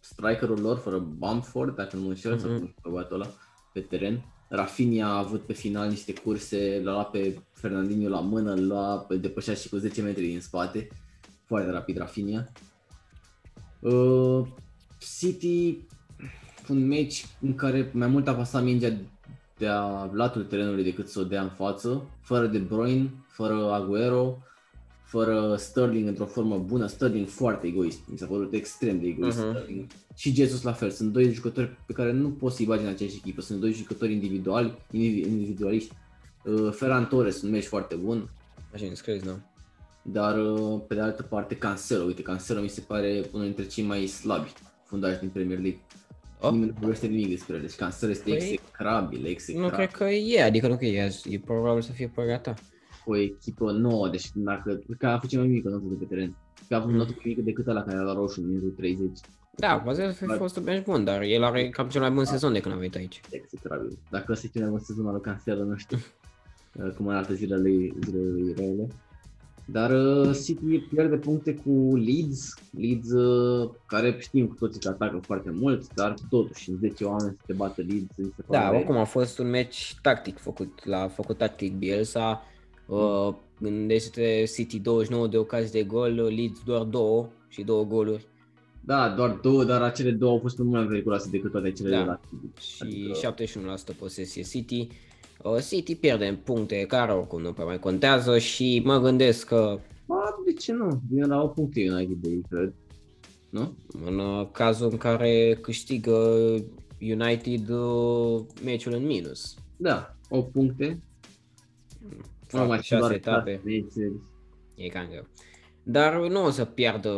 strikerul 0.00 0.60
lor, 0.60 0.78
fără 0.78 0.98
Bamford, 0.98 1.74
dacă 1.76 1.96
nu 1.96 2.02
mă 2.02 2.08
înșel, 2.08 2.38
sau 2.38 2.50
Mhm. 2.50 2.58
cum 2.58 2.74
știu 2.78 2.90
băiatul 2.90 3.20
ăla, 3.20 3.30
pe 3.72 3.80
teren. 3.80 4.24
Rafinha 4.48 5.06
a 5.08 5.18
avut 5.18 5.40
pe 5.40 5.52
final 5.52 5.88
niște 5.88 6.12
curse, 6.12 6.80
l-a 6.84 6.92
luat 6.92 7.10
pe 7.10 7.38
Fernandinho 7.52 8.08
la 8.08 8.20
mână, 8.20 8.52
îl 8.52 8.66
lua, 8.66 9.04
îl 9.08 9.20
depășea 9.20 9.54
și 9.54 9.68
cu 9.68 9.76
10 9.76 10.02
metri 10.02 10.26
din 10.26 10.40
spate. 10.40 10.88
Foarte 11.44 11.70
rapid 11.70 11.96
Rafinha. 11.96 12.44
Uh, 13.80 14.46
City, 15.18 15.78
un 16.68 16.86
meci 16.86 17.26
în 17.40 17.54
care 17.54 17.90
mai 17.94 18.08
mult 18.08 18.28
a 18.28 18.34
pasat 18.34 18.62
mingea 18.62 18.96
dea 19.58 20.10
latul 20.12 20.44
terenului 20.44 20.84
decât 20.84 21.08
să 21.08 21.20
o 21.20 21.24
dea 21.24 21.42
în 21.42 21.48
față, 21.48 22.02
fără 22.20 22.46
De 22.46 22.58
Bruyne, 22.58 23.10
fără 23.26 23.72
Aguero, 23.72 24.38
fără 25.04 25.56
Sterling 25.58 26.08
într-o 26.08 26.26
formă 26.26 26.58
bună, 26.58 26.86
Sterling 26.86 27.28
foarte 27.28 27.66
egoist, 27.66 27.98
mi 28.06 28.18
s-a 28.18 28.26
părut 28.26 28.52
extrem 28.52 29.00
de 29.00 29.06
egoist 29.06 29.38
uh-huh. 29.38 29.50
Sterling. 29.50 29.86
Și 30.16 30.34
Jesus 30.34 30.62
la 30.62 30.72
fel, 30.72 30.90
sunt 30.90 31.12
doi 31.12 31.32
jucători 31.32 31.76
pe 31.86 31.92
care 31.92 32.12
nu 32.12 32.30
poți 32.30 32.56
să-i 32.56 32.66
bagi 32.66 32.82
în 32.82 32.88
aceeași 32.88 33.16
echipă, 33.16 33.40
sunt 33.40 33.60
doi 33.60 33.72
jucători 33.72 34.12
individuali, 34.12 34.78
individualiști. 34.90 35.92
Uh, 36.44 36.70
Ferran 36.70 37.06
Torres 37.06 37.42
un 37.42 37.50
meci 37.50 37.64
foarte 37.64 37.94
bun. 37.94 38.30
Așa 38.74 38.86
înscris, 38.86 39.22
nu? 39.22 39.38
Dar 40.02 40.38
uh, 40.38 40.80
pe 40.88 40.94
de 40.94 41.00
altă 41.00 41.22
parte 41.22 41.56
Cancelo, 41.56 42.04
uite, 42.04 42.22
Cancelo 42.22 42.60
mi 42.60 42.68
se 42.68 42.80
pare 42.80 43.28
unul 43.32 43.46
dintre 43.46 43.66
cei 43.66 43.84
mai 43.84 44.06
slabi 44.06 44.52
fundași 44.84 45.18
din 45.18 45.28
Premier 45.28 45.58
League. 45.58 45.80
Oh. 46.44 46.52
Nimeni 46.52 46.70
nu 46.70 46.76
vorbește 46.80 47.06
nimic 47.06 47.28
despre 47.28 47.54
el, 47.54 47.60
deci 47.60 47.74
Cancelo 47.74 48.10
este 48.10 48.30
păi, 48.30 48.34
execrabil, 48.34 49.26
execrabil. 49.26 49.70
Nu 49.70 49.76
cred 49.76 49.90
că 49.90 50.04
e, 50.04 50.42
adică 50.42 50.68
nu 50.68 50.76
că 50.76 50.84
e, 50.84 51.12
e 51.24 51.38
probabil 51.38 51.82
să 51.82 51.92
fie 51.92 52.08
părerea 52.08 52.38
ta 52.38 52.54
o 53.04 53.16
echipă 53.16 53.70
nouă, 53.72 54.08
deci 54.08 54.30
dacă, 54.34 54.82
că 54.98 55.06
a 55.06 55.18
făcut 55.18 55.36
mai 55.36 55.46
mică 55.46 55.68
notă 55.68 55.84
de 55.88 55.94
pe 55.94 56.04
teren. 56.04 56.36
Că 56.68 56.74
a 56.74 56.78
avut 56.78 56.90
mm. 56.90 56.96
notă 56.96 57.14
mică 57.24 57.40
decât 57.40 57.66
ăla 57.66 57.82
care 57.82 57.96
era 57.96 58.04
la 58.04 58.12
roșu 58.12 58.40
în 58.40 58.46
minutul 58.46 58.70
30. 58.70 59.18
Da, 59.56 59.80
poate 59.84 60.12
să 60.12 60.24
fi 60.24 60.36
fost 60.36 60.56
un 60.56 60.64
bench 60.64 60.84
bun, 60.84 61.04
dar 61.04 61.22
el 61.22 61.42
are 61.42 61.68
cam 61.68 61.88
cel 61.88 62.00
mai 62.00 62.10
bun 62.10 62.24
da. 62.24 62.30
sezon 62.30 62.52
de 62.52 62.60
când 62.60 62.74
a 62.74 62.78
venit 62.78 62.94
aici. 62.94 63.20
Execrabil. 63.30 63.98
Dacă 64.10 64.32
ăsta 64.32 64.46
e 64.46 64.50
cel 64.52 64.62
mai 64.62 64.70
bun 64.70 64.80
sezon 64.80 65.06
al 65.06 65.12
lui 65.12 65.20
Cancelo, 65.20 65.64
nu 65.64 65.76
știu 65.76 65.98
cum 66.96 67.08
arată 67.08 67.34
zilele, 67.34 67.70
zilele 68.04 68.52
rele. 68.56 68.88
Dar 69.66 69.90
uh, 69.90 70.36
City 70.44 70.78
pierde 70.78 71.16
puncte 71.16 71.54
cu 71.54 71.96
Leeds, 71.96 72.54
Leeds 72.70 73.10
uh, 73.10 73.70
care 73.86 74.16
știm 74.18 74.46
cu 74.46 74.54
toții 74.54 74.80
că 74.80 74.88
atacă 74.88 75.20
foarte 75.22 75.50
mult, 75.50 75.94
dar 75.94 76.14
totuși 76.28 76.70
în 76.70 76.76
10 76.76 77.04
oameni 77.04 77.36
să 77.38 77.42
te 77.46 77.52
bată 77.52 77.82
Leeds. 77.88 78.14
Se 78.14 78.44
da, 78.50 78.70
oricum 78.70 78.96
a 78.96 79.04
fost 79.04 79.38
un 79.38 79.50
meci 79.50 79.96
tactic 80.02 80.38
făcut, 80.38 80.84
l-a 80.84 81.08
făcut 81.08 81.38
tactic 81.38 81.76
Bielsa, 81.76 82.42
Uh, 82.86 83.34
gândește 83.60 84.44
City 84.54 84.78
29 84.78 85.26
de 85.26 85.36
ocazii 85.36 85.80
de 85.80 85.82
gol, 85.82 86.12
Leeds 86.12 86.62
doar 86.64 86.82
două 86.82 87.28
și 87.48 87.62
două 87.62 87.84
goluri. 87.84 88.26
Da, 88.80 89.08
doar 89.08 89.30
două, 89.30 89.64
dar 89.64 89.82
acele 89.82 90.10
două 90.10 90.32
au 90.32 90.38
fost 90.38 90.58
mult 90.58 90.70
mai 90.70 90.86
periculoase 90.86 91.28
decât 91.30 91.50
toate 91.50 91.72
cele 91.72 91.90
da. 91.90 91.98
de 91.98 92.04
la 92.04 92.20
City. 92.58 93.12
Și 93.20 93.26
adică... 93.26 93.94
71% 93.94 93.98
posesie 93.98 94.42
City. 94.42 94.88
Uh, 95.44 95.62
City 95.68 95.96
pierde 95.96 96.26
în 96.26 96.36
puncte 96.36 96.84
care 96.86 97.12
oricum 97.12 97.40
nu 97.40 97.52
prea 97.52 97.64
mai 97.64 97.78
contează 97.78 98.38
și 98.38 98.82
mă 98.84 98.98
gândesc 99.00 99.46
că... 99.46 99.80
Ba, 100.06 100.42
de 100.44 100.52
ce 100.52 100.72
nu? 100.72 101.00
Vine 101.10 101.26
la 101.26 101.42
o 101.42 101.46
puncte 101.46 101.90
United 101.90 102.16
de 102.16 102.28
ei, 102.28 102.42
cred. 102.48 102.74
Nu? 103.50 103.76
În 104.04 104.18
uh, 104.18 104.48
cazul 104.52 104.88
în 104.90 104.96
care 104.96 105.58
câștigă 105.60 106.44
United 107.00 107.68
uh, 107.68 108.40
meciul 108.64 108.92
în 108.92 109.06
minus. 109.06 109.54
Da, 109.76 110.16
8 110.28 110.52
puncte 110.52 111.02
fac 112.46 112.68
mai 112.68 112.82
6 112.82 113.14
etape. 113.14 113.60
E 114.74 114.88
cam 114.88 115.06
greu. 115.08 115.26
Dar 115.82 116.28
nu 116.28 116.44
o 116.44 116.50
să 116.50 116.64
piardă 116.64 117.12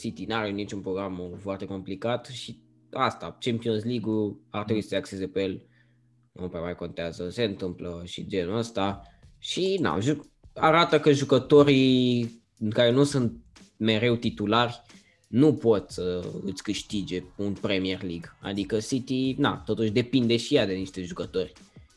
City, 0.00 0.24
n-are 0.24 0.50
niciun 0.50 0.80
program 0.80 1.32
foarte 1.36 1.64
complicat 1.64 2.26
și 2.26 2.58
asta, 2.90 3.36
Champions 3.40 3.84
League-ul 3.84 4.36
ar 4.50 4.64
trebui 4.64 4.82
să 4.82 4.88
se 4.88 4.96
axeze 4.96 5.26
pe 5.26 5.42
el, 5.42 5.62
nu 6.40 6.48
prea 6.48 6.60
mai 6.60 6.74
contează, 6.74 7.30
se 7.30 7.42
întâmplă 7.42 8.02
și 8.04 8.26
genul 8.26 8.56
ăsta 8.56 9.02
și 9.38 9.78
na, 9.80 9.98
arată 10.54 11.00
că 11.00 11.12
jucătorii 11.12 12.42
care 12.70 12.90
nu 12.90 13.04
sunt 13.04 13.32
mereu 13.76 14.14
titulari 14.14 14.82
nu 15.28 15.54
pot 15.54 15.90
să 15.90 16.24
îți 16.44 16.62
câștige 16.62 17.22
un 17.36 17.52
Premier 17.52 18.02
League. 18.02 18.36
Adică 18.40 18.78
City, 18.78 19.34
na, 19.38 19.62
totuși 19.66 19.90
depinde 19.90 20.36
și 20.36 20.54
ea 20.54 20.66
de 20.66 20.72
niște 20.72 21.02
jucători, 21.02 21.52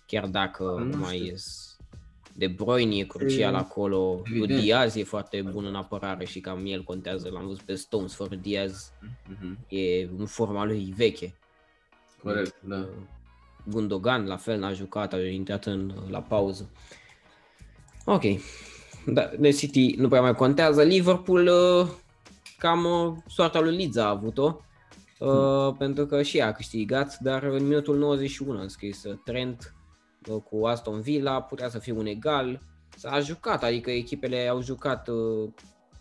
chiar 0.06 0.28
dacă 0.28 0.88
nu 0.91 0.98
mai 0.98 1.26
ies 1.26 1.74
de 2.36 2.48
Bruyne 2.48 2.96
e 2.96 3.04
crucial 3.04 3.54
e, 3.54 3.58
acolo, 3.58 4.22
evident. 4.26 4.62
Diaz 4.62 4.96
e 4.96 5.04
foarte 5.04 5.41
bun 5.41 5.66
în 5.66 5.76
apărare 5.76 6.26
și 6.26 6.39
cam 6.39 6.66
el 6.66 6.84
contează, 6.84 7.30
l-am 7.30 7.46
văzut 7.46 7.62
pe 7.62 7.76
Stones, 7.76 8.14
fără 8.14 8.36
Diaz 8.36 8.91
mm-hmm. 9.02 9.68
e 9.68 10.04
în 10.18 10.26
forma 10.26 10.66
lui 10.66 10.94
veche. 10.96 11.36
Corect, 12.24 12.62
da. 12.62 12.89
Uh, 13.66 13.74
Gundogan 13.74 14.26
la 14.26 14.38
fel 14.38 14.59
n-a 14.59 14.74
jucat, 14.74 15.14
a 15.14 15.18
intrat 15.18 15.66
în, 15.66 15.93
la 16.09 16.22
pauză. 16.22 16.70
Ok, 18.05 18.24
da, 19.05 19.32
de 19.39 19.51
City 19.51 19.95
nu 19.97 20.07
prea 20.07 20.22
mai 20.22 20.36
contează. 20.36 20.84
Liverpool, 20.84 21.47
uh, 21.47 21.88
cam 22.57 22.86
uh, 22.86 23.14
soarta 23.28 23.59
lui 23.59 23.76
Leeds 23.76 23.97
a 23.97 24.09
avut-o, 24.09 24.59
uh, 25.20 25.76
pentru 25.78 26.05
că 26.05 26.22
și 26.22 26.38
ea 26.38 26.47
a 26.47 26.51
câștigat, 26.51 27.18
dar 27.20 27.43
în 27.43 27.68
minutul 27.68 27.97
91 27.97 28.59
a 28.59 28.68
scris 28.68 29.03
Trent 29.24 29.76
cu 30.49 30.66
Aston 30.66 31.01
Villa, 31.01 31.41
putea 31.41 31.70
să 31.70 31.80
fie 31.80 31.93
un 31.93 32.05
egal, 32.05 32.59
s-a 32.97 33.20
jucat, 33.20 33.64
adică 33.64 33.91
echipele 33.91 34.47
au 34.47 34.61
jucat 34.61 35.07
uh, 35.07 35.49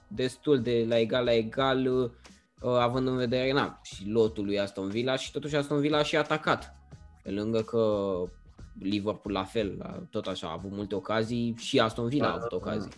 destul 0.09 0.63
de 0.63 0.85
la 0.89 0.99
egal 0.99 1.25
la 1.25 1.33
egal, 1.33 1.87
uh, 1.87 2.11
având 2.63 3.07
în 3.07 3.17
vedere 3.17 3.53
na, 3.53 3.81
și 3.83 4.09
lotul 4.09 4.45
lui 4.45 4.61
Aston 4.61 4.89
Villa 4.89 5.17
și 5.17 5.33
totuși 5.33 5.57
Aston 5.57 5.81
Villa 5.81 5.99
a 5.99 6.03
și 6.03 6.17
atacat. 6.17 6.82
Pe 7.23 7.31
lângă 7.31 7.61
că 7.61 8.15
Liverpool 8.79 9.35
la 9.35 9.45
fel, 9.45 10.01
tot 10.11 10.27
așa, 10.27 10.47
a 10.47 10.53
avut 10.53 10.71
multe 10.71 10.95
ocazii 10.95 11.55
și 11.59 11.79
Aston 11.79 12.09
Villa 12.09 12.25
da, 12.25 12.31
a 12.31 12.35
avut 12.35 12.49
da, 12.49 12.57
ocazii. 12.57 12.91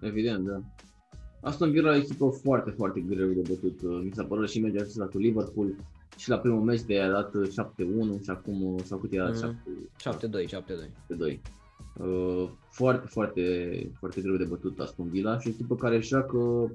Da. 0.00 0.06
Evident, 0.06 0.46
da. 0.46 0.60
Aston 1.40 1.70
Villa 1.70 1.94
e 1.94 1.98
o 1.98 2.00
echipă 2.00 2.28
foarte, 2.42 2.70
foarte 2.70 3.00
greu 3.00 3.28
de 3.28 3.42
bătut. 3.48 4.02
Mi 4.02 4.10
s-a 4.14 4.24
părut 4.24 4.50
și 4.50 4.60
meciul 4.60 4.80
acesta 4.80 5.06
cu 5.06 5.18
Liverpool 5.18 5.74
și 6.16 6.28
la 6.28 6.38
primul 6.38 6.62
meci 6.62 6.82
de 6.82 7.00
a 7.00 7.10
dat 7.10 7.30
7-1 7.30 8.22
și 8.22 8.30
acum, 8.30 8.78
sau 8.84 8.98
cât 8.98 9.12
era? 9.12 9.28
Mm. 9.28 9.58
7-2, 10.00 10.48
7-2. 10.48 10.58
7-2. 11.28 11.40
Uh, 11.96 12.48
foarte, 12.70 13.06
foarte, 13.06 13.42
foarte 13.98 14.20
greu 14.20 14.36
de 14.36 14.44
bătut 14.44 14.78
Aston 14.78 15.08
Villa 15.08 15.38
și 15.38 15.48
o 15.48 15.50
echipă 15.50 15.74
care 15.74 16.00
joacă 16.00 16.70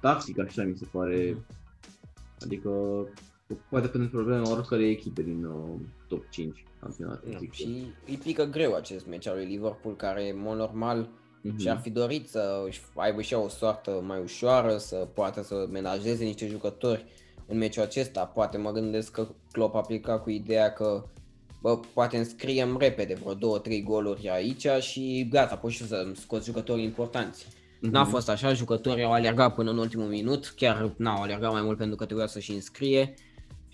taxic, 0.00 0.38
așa 0.38 0.62
mi 0.62 0.76
se 0.76 0.86
pare. 0.92 1.32
Mm. 1.36 1.44
Adică 2.40 2.70
poate 3.68 3.86
pentru 3.86 4.10
probleme 4.10 4.48
oricare 4.48 4.88
echipe 4.88 5.22
din 5.22 5.44
uh, 5.44 5.80
top 6.14 6.30
5 6.30 6.64
campionat. 6.80 7.24
No, 7.24 7.38
și 7.50 7.92
îi 8.06 8.16
pică 8.22 8.44
greu 8.44 8.74
acest 8.74 9.06
meci 9.06 9.26
al 9.26 9.36
lui 9.36 9.44
Liverpool, 9.46 9.96
care, 9.96 10.30
în 10.30 10.40
mod 10.40 10.56
normal, 10.56 11.08
mm-hmm. 11.08 11.56
și-ar 11.56 11.80
fi 11.80 11.90
dorit 11.90 12.28
să 12.28 12.68
aibă 12.94 13.22
și 13.22 13.34
o 13.34 13.48
soartă 13.48 14.02
mai 14.06 14.20
ușoară, 14.22 14.76
să 14.76 15.08
poată 15.14 15.42
să 15.42 15.66
menajeze 15.70 16.24
niște 16.24 16.46
jucători 16.46 17.04
în 17.46 17.58
meciul 17.58 17.82
acesta. 17.82 18.24
Poate 18.24 18.56
mă 18.56 18.72
gândesc 18.72 19.10
că 19.10 19.28
Klopp 19.52 19.74
a 19.74 19.80
plecat 19.80 20.22
cu 20.22 20.30
ideea 20.30 20.72
că 20.72 21.04
bă, 21.60 21.80
poate 21.94 22.16
înscriem 22.16 22.76
repede 22.78 23.14
vreo 23.14 23.60
2-3 23.60 23.82
goluri 23.84 24.28
aici 24.28 24.66
și 24.80 25.28
gata, 25.30 25.56
poți 25.56 25.74
și 25.74 25.86
să 25.86 26.12
scoți 26.14 26.46
jucători 26.46 26.82
importanți. 26.82 27.44
Mm-hmm. 27.44 27.90
N-a 27.90 28.04
fost 28.04 28.28
așa, 28.28 28.52
jucătorii 28.52 29.04
au 29.04 29.12
alergat 29.12 29.54
până 29.54 29.70
în 29.70 29.78
ultimul 29.78 30.06
minut, 30.06 30.52
chiar 30.56 30.92
n-au 30.96 31.22
alergat 31.22 31.52
mai 31.52 31.62
mult 31.62 31.78
pentru 31.78 31.96
că 31.96 32.04
trebuia 32.04 32.26
să-și 32.26 32.52
înscrie 32.52 33.14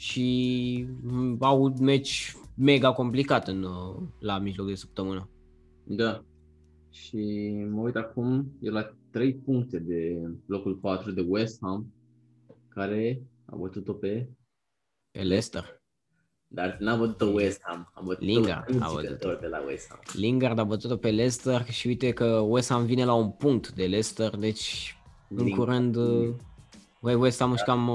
și 0.00 0.86
au 1.38 1.62
un 1.62 1.74
meci 1.80 2.36
mega 2.54 2.92
complicat 2.92 3.48
în, 3.48 3.66
la 4.18 4.38
mijloc 4.38 4.66
de 4.66 4.74
săptămână. 4.74 5.28
Da. 5.84 6.24
Și 6.90 7.50
mă 7.70 7.80
uit 7.80 7.96
acum, 7.96 8.52
e 8.60 8.70
la 8.70 8.94
3 9.10 9.34
puncte 9.34 9.78
de 9.78 10.28
locul 10.46 10.74
4 10.74 11.10
de 11.10 11.24
West 11.28 11.58
Ham, 11.60 11.92
care 12.68 13.22
a 13.44 13.56
bătut-o 13.56 13.92
pe... 13.92 14.28
Pe 15.10 15.22
Leicester. 15.22 15.82
Dar 16.46 16.76
n-a 16.78 16.96
bătut-o 16.96 17.26
West 17.26 17.60
Ham. 17.62 17.90
A 17.94 18.02
bătut 18.02 18.22
Lingard 18.22 18.82
a 18.82 18.90
bătut-o. 18.94 19.34
de 19.40 19.46
la 19.46 19.62
West 19.66 19.88
Ham. 19.88 20.00
Lingard 20.12 20.58
a 20.58 20.64
bătut-o 20.64 20.96
pe 20.96 21.10
Leicester 21.10 21.64
și 21.70 21.86
uite 21.86 22.10
că 22.10 22.26
West 22.26 22.68
Ham 22.68 22.84
vine 22.84 23.04
la 23.04 23.14
un 23.14 23.30
punct 23.30 23.72
de 23.72 23.86
Leicester, 23.86 24.36
deci 24.36 24.96
Lingard. 25.28 25.50
în 25.50 25.56
curând 25.56 25.96
Băi, 27.00 27.14
West 27.14 27.38
Ham 27.38 27.54
da. 27.56 27.62
cam 27.62 27.90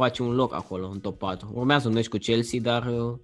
uh, 0.00 0.06
face 0.06 0.22
un 0.22 0.34
loc 0.34 0.54
acolo, 0.54 0.88
în 0.88 1.00
top 1.00 1.18
4. 1.18 1.50
Urmează 1.54 1.88
un 1.88 1.94
meci 1.94 2.08
cu 2.08 2.16
Chelsea, 2.16 2.60
dar... 2.60 2.86
Uh... 2.86 3.18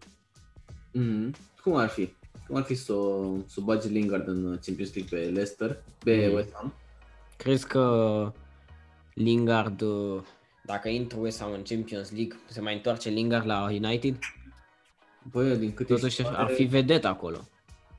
Mm-hmm. 0.98 1.30
Cum 1.62 1.74
ar 1.76 1.88
fi? 1.88 2.12
Cum 2.46 2.56
ar 2.56 2.62
fi 2.62 2.74
să, 2.74 2.94
să 3.46 3.60
bagi 3.60 3.88
Lingard 3.88 4.28
în 4.28 4.58
Champions 4.64 4.94
League 4.94 5.18
pe 5.18 5.24
Leicester, 5.24 5.82
pe 6.04 6.26
mm. 6.28 6.34
West 6.34 6.52
Ham? 6.54 6.74
Crezi 7.36 7.66
că 7.66 8.32
Lingard 9.14 9.80
uh, 9.80 10.20
dacă 10.64 10.88
intră 10.88 11.18
West 11.18 11.40
Ham 11.40 11.52
în 11.52 11.62
Champions 11.62 12.10
League, 12.10 12.36
se 12.48 12.60
mai 12.60 12.74
întoarce 12.74 13.08
Lingard 13.08 13.46
la 13.46 13.62
United? 13.62 14.18
Băi, 15.30 15.56
din 15.56 15.74
câte 15.74 15.94
Totuși 15.94 16.22
pare... 16.22 16.36
ar 16.36 16.48
fi 16.48 16.64
vedet 16.64 17.04
acolo. 17.04 17.48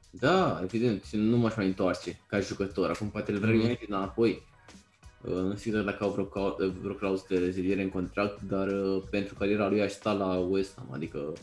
Da, 0.10 0.60
evident, 0.64 1.04
și 1.04 1.16
nu 1.16 1.38
m-aș 1.38 1.56
mai 1.56 1.66
întoarce 1.66 2.20
ca 2.28 2.40
jucător. 2.40 2.90
Acum 2.90 3.10
poate 3.10 3.32
îl 3.32 3.38
vrea 3.38 3.52
mm-hmm. 3.52 3.64
United 3.64 3.90
înapoi. 3.90 4.44
Uh, 5.22 5.34
nu 5.34 5.56
știu 5.56 5.84
dacă 5.84 6.04
au 6.04 6.10
vreo, 6.10 6.56
vreo 6.82 6.94
clauză 6.94 7.26
de 7.30 7.38
reziliere 7.38 7.82
în 7.82 7.90
contract, 7.90 8.42
dar 8.42 8.68
uh, 8.68 9.04
pentru 9.10 9.36
cariera 9.36 9.70
lui 9.70 9.82
aș 9.82 9.92
sta 9.92 10.12
la 10.12 10.38
West 10.38 10.76
Ham, 10.76 10.88
adică... 10.92 11.34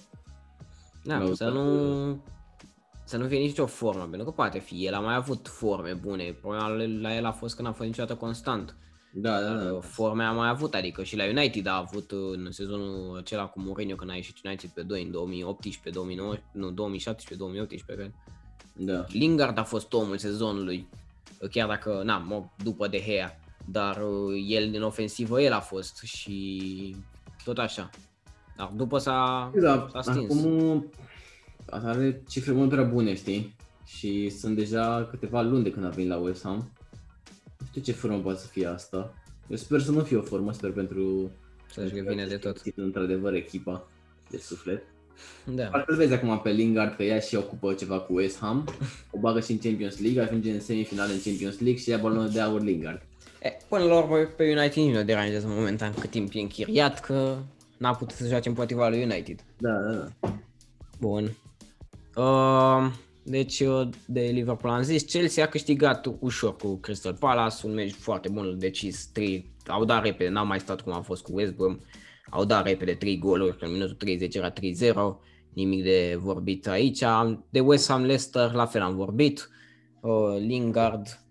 Da, 1.05 1.25
să 1.35 1.49
nu, 1.49 2.23
să 3.05 3.17
nu 3.17 3.27
fie 3.27 3.39
nicio 3.39 3.67
formă, 3.67 4.03
pentru 4.03 4.25
că 4.25 4.31
poate 4.31 4.59
fi. 4.59 4.87
El 4.87 4.95
a 4.95 5.01
mai 5.01 5.15
avut 5.15 5.49
forme 5.49 5.93
bune. 5.93 6.37
Problema 6.41 6.69
la 7.01 7.17
el 7.17 7.25
a 7.25 7.33
fost 7.33 7.57
că 7.57 7.63
n-a 7.63 7.73
fost 7.73 7.89
niciodată 7.89 8.15
constant. 8.15 8.77
Da, 9.17 9.41
da, 9.41 9.55
da. 9.55 9.81
Forme 9.81 10.25
a 10.25 10.33
mai 10.33 10.49
avut, 10.49 10.75
adică 10.75 11.03
și 11.03 11.17
la 11.17 11.25
United 11.25 11.67
a 11.67 11.77
avut 11.77 12.11
în 12.11 12.49
sezonul 12.51 13.17
acela 13.19 13.47
cu 13.47 13.61
Mourinho 13.61 13.95
când 13.95 14.11
a 14.11 14.15
ieșit 14.15 14.37
United 14.45 14.71
pe 14.71 14.83
2 14.83 15.03
în 15.03 15.11
2018, 15.11 15.91
2019, 15.91 16.51
nu, 16.53 16.71
2017, 16.71 17.39
2018, 17.39 17.93
cred. 17.93 18.13
Da. 18.77 19.05
Lingard 19.09 19.59
a 19.59 19.65
fost 19.65 19.93
omul 19.93 20.19
sezonului, 20.19 20.89
chiar 21.51 21.69
dacă, 21.69 22.03
na, 22.05 22.19
mă, 22.19 22.45
după 22.63 22.89
De 22.89 23.03
Gea, 23.07 23.39
dar 23.65 23.97
uh, 23.97 24.45
el 24.49 24.71
în 24.75 24.83
ofensivă 24.83 25.41
el 25.41 25.53
a 25.53 25.61
fost 25.61 26.03
și 26.03 26.97
tot 27.45 27.59
așa. 27.59 27.91
Dar 28.57 28.73
după 28.77 28.99
s-a, 28.99 29.51
Da, 29.61 29.89
s-a 29.93 30.03
stins. 30.03 30.33
acum 30.33 30.91
asta 31.67 31.89
are 31.89 32.23
cifre 32.29 32.53
mult 32.53 32.71
prea 32.71 32.85
bune, 32.85 33.15
știi? 33.15 33.57
Și 33.87 34.31
sunt 34.31 34.57
deja 34.57 35.07
câteva 35.11 35.43
luni 35.43 35.63
de 35.63 35.71
când 35.71 35.85
a 35.85 35.89
venit 35.89 36.11
la 36.11 36.17
West 36.17 36.43
Ham. 36.43 36.73
Nu 37.59 37.67
știu 37.67 37.81
ce 37.81 37.93
formă 37.93 38.19
poate 38.19 38.39
să 38.39 38.47
fie 38.47 38.67
asta. 38.67 39.15
Eu 39.49 39.57
sper 39.57 39.81
să 39.81 39.91
nu 39.91 40.01
fie 40.01 40.17
o 40.17 40.23
formă, 40.23 40.53
sper 40.53 40.73
pentru... 40.73 41.31
Să-și 41.71 41.95
revine 41.95 42.27
de 42.27 42.37
tot. 42.37 42.63
Într-adevăr 42.77 43.33
echipa 43.33 43.89
de 44.31 44.39
suflet. 44.39 44.83
Da. 45.45 45.65
Parcă 45.65 45.91
îl 45.93 45.97
vezi 45.97 46.13
acum 46.13 46.41
pe 46.41 46.51
Lingard 46.51 46.97
că 46.97 47.03
ea 47.03 47.19
și 47.19 47.35
ocupă 47.35 47.73
ceva 47.73 48.01
cu 48.01 48.15
West 48.15 48.39
Ham, 48.39 48.65
o 49.11 49.19
bagă 49.19 49.41
și 49.41 49.51
în 49.53 49.59
Champions 49.59 50.01
League, 50.01 50.23
ajunge 50.23 50.51
în 50.53 50.61
semifinale 50.61 51.13
în 51.13 51.21
Champions 51.25 51.61
League 51.61 51.81
și 51.81 51.91
ia 51.91 51.99
balonul 51.99 52.29
de 52.29 52.41
aur 52.41 52.63
Lingard. 52.63 53.03
E, 53.45 53.57
până 53.69 53.85
la 53.85 53.99
urmă 53.99 54.17
pe 54.17 54.43
United 54.45 54.83
nici 54.83 54.93
nu 54.93 55.01
o 55.01 55.03
deranjează 55.03 55.47
momentan 55.47 55.95
cât 55.95 56.11
timp 56.11 56.31
e 56.35 56.41
închiriat, 56.41 57.01
că 57.01 57.37
n-a 57.79 57.95
putut 57.95 58.17
să 58.17 58.27
joace 58.27 58.49
împotriva 58.49 58.89
lui 58.89 59.03
United. 59.03 59.45
Da, 59.59 59.73
da, 59.73 59.93
da. 59.93 60.33
Bun. 61.01 61.37
Uh, 62.17 62.93
deci 63.23 63.61
uh, 63.61 63.89
de 64.07 64.21
Liverpool 64.21 64.73
am 64.73 64.83
zis, 64.83 65.03
Chelsea 65.03 65.45
a 65.45 65.49
câștigat 65.49 66.07
ușor 66.19 66.57
cu 66.57 66.77
Crystal 66.77 67.15
Palace, 67.15 67.67
un 67.67 67.75
meci 67.75 67.93
foarte 67.93 68.29
bun, 68.29 68.59
decis 68.59 69.07
3, 69.07 69.53
au 69.67 69.85
dat 69.85 70.03
repede, 70.03 70.31
n-au 70.31 70.47
mai 70.47 70.61
stat 70.61 70.81
cum 70.81 70.93
a 70.93 71.01
fost 71.01 71.23
cu 71.23 71.31
West 71.35 71.55
Brom, 71.55 71.79
au 72.31 72.45
dat 72.45 72.67
repede 72.67 72.95
3 72.95 73.19
goluri, 73.19 73.57
în 73.61 73.73
minutul 73.73 73.95
30 73.95 74.35
era 74.35 74.53
3-0, 74.53 74.55
nimic 75.53 75.83
de 75.83 76.19
vorbit 76.21 76.67
aici. 76.67 77.03
De 77.51 77.61
West 77.61 77.89
Ham 77.89 78.05
Leicester 78.05 78.53
la 78.53 78.67
fel 78.67 78.83
am 78.83 78.95
vorbit, 78.95 79.49
uh, 80.01 80.37
Lingard, 80.39 81.07
uh, 81.07 81.23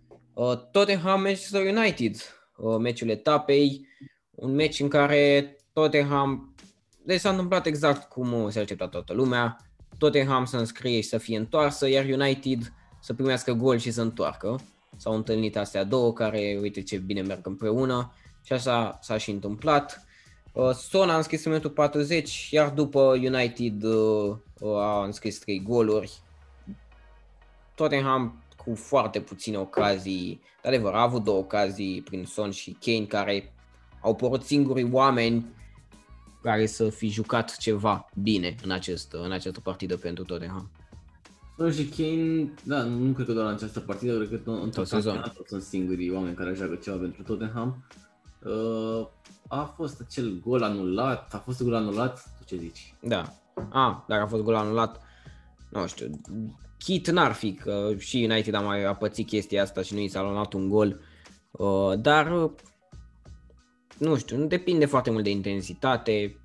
Tottenham 0.72 1.22
Manchester 1.22 1.76
United, 1.76 2.16
uh, 2.58 2.78
meciul 2.78 3.10
etapei, 3.10 3.88
un 4.32 4.52
meci 4.52 4.80
în 4.80 4.88
care 4.88 5.56
Tottenham, 5.74 6.56
deci 7.06 7.20
s-a 7.20 7.30
întâmplat 7.30 7.66
exact 7.66 8.10
cum 8.10 8.50
se 8.50 8.60
aștepta 8.60 8.88
toată 8.88 9.14
lumea, 9.14 9.58
Tottenham 9.98 10.46
să 10.46 10.58
înscrie 10.58 11.02
și 11.02 11.08
să 11.08 11.18
fie 11.18 11.38
întoarsă, 11.38 11.90
iar 11.90 12.06
United 12.06 12.74
să 13.02 13.14
primească 13.14 13.52
gol 13.52 13.78
și 13.78 13.92
să 13.92 14.02
întoarcă. 14.02 14.60
S-au 14.98 15.16
întâlnit 15.16 15.58
astea 15.58 15.84
două 15.84 16.14
care, 16.14 16.58
uite 16.62 16.82
ce 16.82 16.98
bine 16.98 17.22
merg 17.22 17.48
împreună 17.48 18.14
și 18.44 18.54
așa 18.54 19.00
s-a 19.02 19.18
și 19.18 19.32
întâmplat. 19.32 20.06
Uh, 20.54 20.72
Son 20.72 21.10
a 21.10 21.16
înscris 21.16 21.46
în 21.46 21.52
minutul 21.52 21.72
40, 21.72 22.48
iar 22.52 22.70
după 22.70 23.00
United 23.02 23.84
uh, 23.84 24.38
a 24.62 25.04
înscris 25.06 25.40
3 25.40 25.62
goluri. 25.62 26.22
Tottenham 27.76 28.43
cu 28.66 28.76
foarte 28.76 29.22
puține 29.22 29.58
ocazii, 29.58 30.42
de 30.62 30.68
adevăr 30.68 30.94
a 30.94 31.02
avut 31.02 31.24
două 31.24 31.38
ocazii 31.40 32.02
prin 32.02 32.26
Son 32.26 32.52
și 32.52 32.78
Kane 32.82 33.06
care 33.06 33.54
au 34.02 34.16
părut 34.16 34.44
singurii 34.44 34.90
oameni 34.92 35.46
care 36.42 36.66
să 36.66 36.90
fi 36.90 37.08
jucat 37.08 37.58
ceva 37.58 38.10
bine 38.22 38.56
în, 38.64 38.72
acest, 38.72 39.14
în 39.14 39.32
această 39.32 39.60
partidă 39.60 39.98
pentru 39.98 40.24
Tottenham. 40.24 40.70
Son 41.58 41.72
și 41.72 41.86
Kane, 41.86 42.54
da, 42.64 42.84
nu, 42.84 42.98
nu 42.98 43.12
cred 43.12 43.26
că 43.26 43.34
doar 43.34 43.46
în 43.48 43.54
această 43.54 43.80
partidă, 43.80 44.26
cred 44.26 44.44
că 44.44 44.50
în 44.50 44.60
tot 44.60 44.74
Tot 44.74 44.88
sezonul. 44.88 45.22
campionatul 45.22 45.46
sunt 45.48 45.62
singurii 45.62 46.12
oameni 46.12 46.36
care 46.36 46.54
joacă 46.54 46.76
ceva 46.76 46.98
pentru 46.98 47.24
Tottenham. 47.24 47.84
Uh, 48.46 49.08
a 49.48 49.74
fost 49.76 50.02
acel 50.08 50.42
gol 50.46 50.64
anulat, 50.64 51.34
a 51.34 51.38
fost 51.38 51.64
gol 51.64 51.74
anulat, 51.74 52.24
tu 52.40 52.46
ce 52.46 52.58
zici? 52.58 52.94
Da. 53.00 53.34
A, 53.70 54.06
dacă 54.08 54.22
a 54.22 54.28
fost 54.28 54.44
gol 54.44 54.56
anulat, 54.56 55.02
nu 55.70 55.88
știu, 55.88 56.10
Kit 56.84 57.10
n-ar 57.10 57.32
fi, 57.32 57.54
că 57.54 57.94
și 57.98 58.28
United 58.30 58.54
a 58.54 58.60
mai 58.60 58.84
a 58.84 58.96
pățit 58.96 59.28
chestia 59.28 59.62
asta 59.62 59.82
și 59.82 59.94
nu 59.94 60.00
i 60.00 60.08
s-a 60.08 60.22
luat 60.22 60.54
un 60.54 60.70
gol, 60.70 61.00
uh, 61.52 61.94
dar 62.00 62.44
uh, 62.44 62.52
nu 63.98 64.18
știu, 64.18 64.38
nu 64.38 64.46
depinde 64.46 64.86
foarte 64.86 65.12
mult 65.12 65.24
de 65.24 65.30
intensitate, 65.30 66.38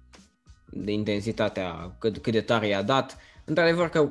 de 0.70 0.92
intensitatea, 0.92 1.96
cât, 1.98 2.18
cât 2.18 2.32
de 2.32 2.40
tare 2.40 2.66
i-a 2.66 2.82
dat. 2.82 3.18
Într-adevăr 3.44 3.88
că 3.88 4.10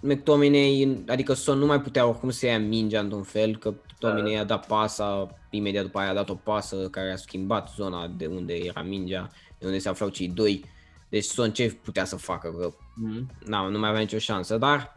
McTominay, 0.00 1.02
adică 1.08 1.32
Son 1.32 1.58
nu 1.58 1.66
mai 1.66 1.80
putea 1.80 2.06
oricum 2.06 2.30
să 2.30 2.46
ia 2.46 2.58
mingea 2.58 3.00
într-un 3.00 3.22
fel, 3.22 3.56
că 3.56 3.68
McTominay 3.68 4.32
i-a 4.32 4.44
dat 4.44 4.66
pasa, 4.66 5.36
imediat 5.50 5.84
după 5.84 5.98
aia 5.98 6.10
a 6.10 6.14
dat 6.14 6.28
o 6.28 6.34
pasă 6.34 6.88
care 6.90 7.12
a 7.12 7.16
schimbat 7.16 7.70
zona 7.74 8.08
de 8.16 8.26
unde 8.26 8.54
era 8.54 8.82
mingea, 8.82 9.30
de 9.58 9.66
unde 9.66 9.78
se 9.78 9.88
aflau 9.88 10.08
cei 10.08 10.28
doi. 10.28 10.64
Deci 11.08 11.24
Son 11.24 11.52
ce 11.52 11.78
putea 11.82 12.04
să 12.04 12.16
facă, 12.16 12.50
că 12.58 12.74
Mm. 12.96 13.30
na, 13.46 13.68
nu 13.68 13.78
mai 13.78 13.88
avea 13.88 14.00
nicio 14.00 14.18
șansă, 14.18 14.58
dar 14.58 14.92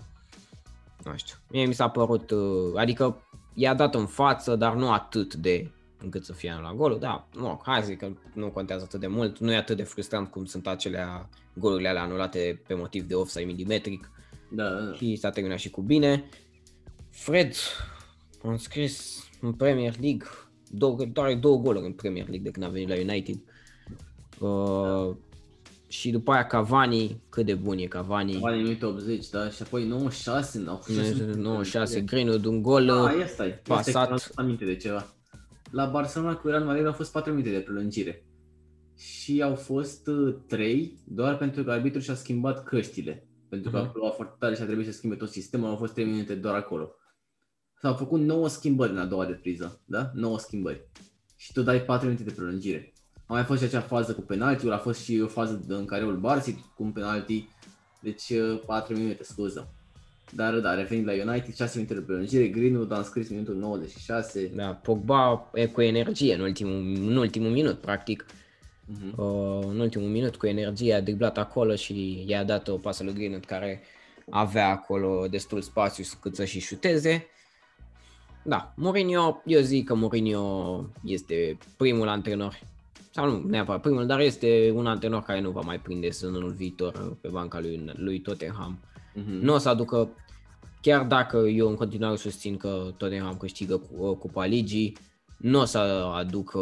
nu 1.03 1.11
știu, 1.15 1.35
mie 1.49 1.65
mi 1.65 1.73
s-a 1.73 1.89
părut, 1.89 2.31
uh, 2.31 2.73
adică 2.75 3.21
i-a 3.53 3.73
dat 3.73 3.95
în 3.95 4.05
față, 4.05 4.55
dar 4.55 4.75
nu 4.75 4.91
atât 4.91 5.35
de 5.35 5.71
încât 6.01 6.25
să 6.25 6.33
fie 6.33 6.59
la 6.61 6.73
golul, 6.73 6.99
da, 6.99 7.27
nu, 7.33 7.61
hai 7.63 7.81
să 7.81 7.85
zic 7.85 7.97
că 7.97 8.11
nu 8.33 8.47
contează 8.47 8.83
atât 8.83 8.99
de 8.99 9.07
mult, 9.07 9.37
nu 9.39 9.51
e 9.51 9.55
atât 9.55 9.77
de 9.77 9.83
frustrant 9.83 10.31
cum 10.31 10.45
sunt 10.45 10.67
acelea 10.67 11.29
golurile 11.53 11.87
alea 11.87 12.01
anulate 12.01 12.61
pe 12.67 12.73
motiv 12.73 13.03
de 13.03 13.15
offside 13.15 13.45
milimetric 13.45 14.11
Da, 14.49 14.69
da, 14.69 14.79
da. 14.79 14.93
și 14.93 15.15
s-a 15.15 15.29
terminat 15.29 15.57
și 15.57 15.69
cu 15.69 15.81
bine. 15.81 16.29
Fred 17.09 17.53
a 18.43 18.49
înscris 18.49 19.27
în 19.41 19.53
Premier 19.53 19.95
League, 19.99 20.27
două, 20.69 21.05
doar 21.05 21.35
două 21.35 21.57
goluri 21.57 21.85
în 21.85 21.93
Premier 21.93 22.27
League 22.27 22.43
de 22.43 22.51
când 22.51 22.65
a 22.65 22.69
venit 22.69 22.89
la 22.89 22.95
United. 22.95 23.39
Uh, 24.39 25.15
și 25.87 26.09
după 26.11 26.31
aia 26.31 26.45
Cavani, 26.47 27.21
cât 27.29 27.45
de 27.45 27.53
bun 27.53 27.77
e 27.77 27.85
Cavani. 27.85 28.33
Cavani 28.33 28.57
în 28.57 28.63
minutul 28.63 28.87
80, 28.87 29.29
da, 29.29 29.49
și 29.49 29.61
apoi 29.61 29.85
96, 29.87 30.59
nu, 30.59 30.79
96 31.35 32.01
Greenwood, 32.01 32.45
un 32.45 32.61
gol 32.61 32.89
Ah, 32.89 33.13
uh, 33.13 33.19
ia 33.19 33.27
stai, 33.27 33.47
ia 33.47 33.59
pasat. 33.63 33.83
stai, 33.83 33.93
că 33.93 33.99
am 33.99 34.05
adus 34.11 34.31
aminte 34.35 34.65
de 34.65 34.75
ceva. 34.75 35.05
La 35.71 35.85
Barcelona 35.85 36.35
cu 36.35 36.47
Real 36.47 36.63
Madrid 36.63 36.85
au 36.85 36.93
fost 36.93 37.11
4 37.11 37.31
minute 37.31 37.49
de 37.51 37.59
prelungire. 37.59 38.25
Și 38.95 39.41
au 39.41 39.55
fost 39.55 40.09
3 40.47 40.99
doar 41.07 41.37
pentru 41.37 41.63
că 41.63 41.71
arbitrul 41.71 42.01
și-a 42.01 42.13
schimbat 42.15 42.63
căștile. 42.63 43.27
Pentru 43.49 43.71
că 43.71 43.77
Mhm. 43.77 43.85
a 43.85 43.89
plouat 43.89 44.15
foarte 44.15 44.35
tare 44.39 44.55
și 44.55 44.61
a 44.61 44.65
trebuit 44.65 44.85
să 44.85 44.91
schimbe 44.91 45.15
tot 45.15 45.29
sistemul, 45.29 45.69
au 45.69 45.75
fost 45.75 45.93
3 45.93 46.05
minute 46.05 46.35
doar 46.35 46.55
acolo. 46.55 46.91
S-au 47.81 47.93
făcut 47.93 48.19
9 48.19 48.47
schimbări 48.47 48.91
în 48.91 48.97
a 48.97 49.05
doua 49.05 49.25
repriză, 49.25 49.81
da? 49.85 50.11
9 50.13 50.39
schimbări. 50.39 50.89
Și 51.35 51.51
tu 51.53 51.61
dai 51.61 51.81
4 51.83 52.05
minute 52.07 52.23
de 52.23 52.31
prelungire. 52.31 52.93
A 53.27 53.33
mai 53.33 53.43
fost 53.43 53.61
și 53.61 53.67
acea 53.67 53.81
fază 53.81 54.13
cu 54.13 54.21
penaltiul, 54.21 54.73
a 54.73 54.77
fost 54.77 55.03
și 55.03 55.21
o 55.23 55.27
fază 55.27 55.61
în 55.67 55.85
care 55.85 56.05
ul 56.05 56.17
Barsi 56.17 56.53
cu 56.75 56.83
un 56.83 56.91
penalti. 56.91 57.49
Deci 57.99 58.33
4 58.65 58.95
minute, 58.95 59.23
scuză. 59.23 59.69
Dar 60.31 60.59
da, 60.59 60.73
revenind 60.73 61.07
la 61.07 61.31
United, 61.31 61.55
6 61.55 61.71
minute 61.75 61.93
de 61.93 61.99
prelungire, 61.99 62.47
Greenwood 62.47 62.91
a 62.91 62.97
înscris 62.97 63.29
minutul 63.29 63.55
96. 63.55 64.51
Da, 64.55 64.65
Pogba 64.65 65.49
e 65.53 65.65
cu 65.65 65.81
energie 65.81 66.33
în 66.33 66.41
ultimul, 66.41 66.77
în 67.09 67.15
ultimul 67.15 67.49
minut, 67.49 67.79
practic. 67.79 68.25
Mhm. 68.85 69.21
Uh, 69.21 69.65
în 69.69 69.79
ultimul 69.79 70.09
minut 70.09 70.35
cu 70.35 70.47
energie 70.47 70.93
a 70.93 71.01
driblat 71.01 71.37
acolo 71.37 71.75
și 71.75 72.23
i-a 72.27 72.43
dat 72.43 72.67
o 72.67 72.77
pasă 72.77 73.03
lui 73.03 73.13
Greenwood 73.13 73.45
care 73.45 73.81
avea 74.29 74.67
acolo 74.69 75.27
destul 75.29 75.61
spațiu 75.61 76.03
cât 76.21 76.35
să 76.35 76.45
și 76.45 76.59
șuteze. 76.59 77.25
Da, 78.43 78.73
Mourinho, 78.75 79.41
eu 79.45 79.61
zic 79.61 79.87
că 79.87 79.95
Mourinho 79.95 80.85
este 81.03 81.57
primul 81.77 82.07
antrenor, 82.07 82.59
sau 83.17 83.29
nu 83.29 83.43
neapărat 83.49 83.81
primul, 83.81 84.05
dar 84.05 84.19
este 84.19 84.71
un 84.75 84.87
antrenor 84.87 85.21
care 85.23 85.41
nu 85.41 85.49
va 85.49 85.61
mai 85.61 85.79
prinde 85.79 86.09
sezonul 86.09 86.51
viitor 86.51 87.17
pe 87.21 87.27
banca 87.27 87.59
lui, 87.59 87.91
lui 87.95 88.19
Tottenham. 88.19 88.79
Mhm. 89.13 89.39
Nu 89.41 89.53
o 89.53 89.57
să 89.57 89.69
aducă, 89.69 90.09
chiar 90.81 91.03
dacă 91.05 91.37
eu 91.37 91.67
în 91.67 91.75
continuare 91.75 92.15
susțin 92.15 92.57
că 92.57 92.93
Tottenham 92.97 93.37
câștigă 93.37 93.77
cu- 93.77 94.05
uh, 94.09 94.17
Cupa 94.17 94.45
Ligii, 94.45 94.97
nu 95.37 95.59
o 95.59 95.65
să 95.65 95.77
aducă 96.15 96.57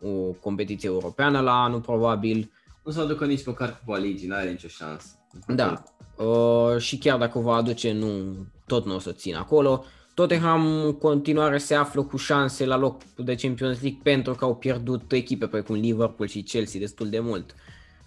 o 0.00 0.10
competiție 0.40 0.88
europeană 0.88 1.40
la 1.40 1.62
anul 1.62 1.80
probabil. 1.80 2.50
Nu 2.84 2.92
se 2.92 3.00
aducă 3.00 3.24
nici 3.26 3.46
măcar 3.46 3.78
Cupa 3.84 3.98
Ligii, 3.98 4.28
n-are 4.28 4.50
nicio 4.50 4.68
șansă. 4.68 5.06
Da. 5.46 5.82
Uh, 6.16 6.78
și 6.78 6.98
chiar 6.98 7.18
dacă 7.18 7.38
o 7.38 7.42
va 7.42 7.54
aduce, 7.54 7.92
nu, 7.92 8.08
tot 8.66 8.86
nu 8.86 8.94
o 8.94 8.98
să 8.98 9.12
țin 9.12 9.34
acolo. 9.34 9.84
Tottenham 10.14 10.66
în 10.66 10.92
continuare 10.92 11.58
se 11.58 11.74
află 11.74 12.02
cu 12.02 12.16
șanse 12.16 12.64
la 12.64 12.76
loc 12.76 13.02
de 13.04 13.34
Champions 13.34 13.80
League 13.80 14.00
pentru 14.02 14.34
că 14.34 14.44
au 14.44 14.56
pierdut 14.56 15.12
echipe 15.12 15.46
precum 15.46 15.74
Liverpool 15.74 16.28
și 16.28 16.42
Chelsea 16.42 16.80
destul 16.80 17.08
de 17.08 17.20
mult. 17.20 17.54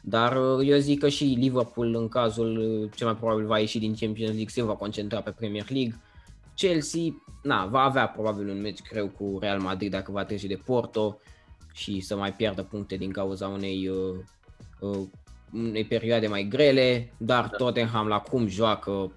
Dar 0.01 0.37
uh, 0.37 0.67
eu 0.69 0.77
zic 0.77 0.99
că 0.99 1.09
și 1.09 1.23
Liverpool 1.23 1.95
în 1.95 2.07
cazul 2.07 2.57
uh, 2.57 2.89
cel 2.95 3.07
mai 3.07 3.15
probabil 3.15 3.45
va 3.45 3.59
ieși 3.59 3.79
din 3.79 3.95
Champions 3.99 4.31
League 4.31 4.49
se 4.49 4.63
va 4.63 4.73
concentra 4.73 5.21
pe 5.21 5.31
Premier 5.31 5.65
League. 5.69 5.99
Chelsea, 6.55 7.01
na, 7.43 7.65
va 7.65 7.79
avea 7.81 8.07
probabil 8.07 8.49
un 8.49 8.61
meci 8.61 8.81
greu 8.89 9.07
cu 9.07 9.37
Real 9.41 9.59
Madrid 9.59 9.91
dacă 9.91 10.11
va 10.11 10.23
trece 10.23 10.47
de 10.47 10.59
Porto 10.65 11.19
și 11.73 11.99
să 11.99 12.15
mai 12.15 12.33
piardă 12.33 12.63
puncte 12.63 12.95
din 12.95 13.11
cauza 13.11 13.47
unei, 13.47 13.87
uh, 13.87 14.15
uh, 14.79 15.07
unei 15.53 15.85
perioade 15.85 16.27
mai 16.27 16.43
grele, 16.43 17.13
dar 17.17 17.47
Da. 17.47 17.57
Tottenham 17.57 18.07
la 18.07 18.19
cum 18.19 18.47
joacă, 18.47 19.11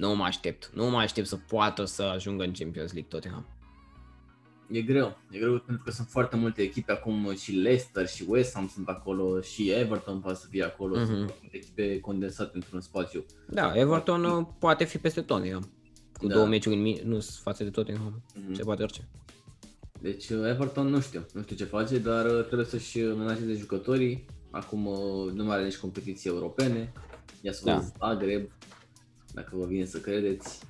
nu 0.00 0.14
mă 0.14 0.24
aștept. 0.24 0.70
Nu 0.74 0.90
mă 0.90 0.98
aștept 0.98 1.26
să 1.26 1.36
poată 1.36 1.84
să 1.84 2.02
ajungă 2.02 2.44
în 2.44 2.52
Champions 2.52 2.92
League 2.92 3.10
Tottenham. 3.10 3.46
e 4.70 4.80
greu. 4.80 5.18
E 5.30 5.38
greu 5.38 5.58
pentru 5.58 5.84
că 5.84 5.90
sunt 5.90 6.06
foarte 6.06 6.36
multe 6.36 6.62
echipe 6.62 6.92
acum 6.92 7.34
și 7.36 7.52
Leicester 7.52 8.08
și 8.08 8.24
West 8.28 8.54
Ham 8.54 8.70
sunt 8.74 8.88
acolo 8.88 9.40
și 9.40 9.70
Everton 9.70 10.20
poate 10.20 10.38
să 10.38 10.46
fie 10.50 10.64
acolo. 10.64 10.96
Mm-hmm. 10.96 11.06
Sunt 11.06 11.18
multe 11.18 11.48
echipe 11.50 12.00
condensate 12.00 12.50
într-un 12.54 12.80
spațiu. 12.80 13.24
Da, 13.46 13.72
Everton 13.74 14.24
uh, 14.24 14.46
poate 14.58 14.84
fi 14.84 14.98
peste 14.98 15.20
Tottenham. 15.20 15.70
Cu 16.18 16.26
da. 16.26 16.34
două 16.34 16.46
meciuri 16.46 16.74
în 16.76 16.82
minus 16.82 17.38
față 17.38 17.64
de 17.64 17.70
Tottenham. 17.70 18.22
Mm-hmm. 18.22 18.52
Se 18.52 18.62
poate 18.62 18.82
orice. 18.82 19.08
Deci 20.00 20.28
uh, 20.28 20.46
Everton 20.46 20.86
nu 20.86 21.00
știu, 21.00 21.26
nu 21.32 21.42
știu 21.42 21.56
ce 21.56 21.64
face, 21.64 21.98
dar 21.98 22.24
uh, 22.26 22.44
trebuie 22.44 22.66
să-și 22.66 22.98
menajeze 22.98 23.52
jucătorii. 23.52 24.24
Acum 24.50 24.82
nu 25.34 25.44
mai 25.44 25.56
are 25.56 25.64
nici 25.64 25.76
competiții 25.76 26.30
europene. 26.30 26.92
Ia 27.40 27.52
să 27.52 27.62
da. 27.64 27.80
Zagreb, 27.98 28.50
dacă 29.34 29.56
vă 29.56 29.66
vine 29.66 29.84
să 29.84 29.98
credeți. 29.98 30.62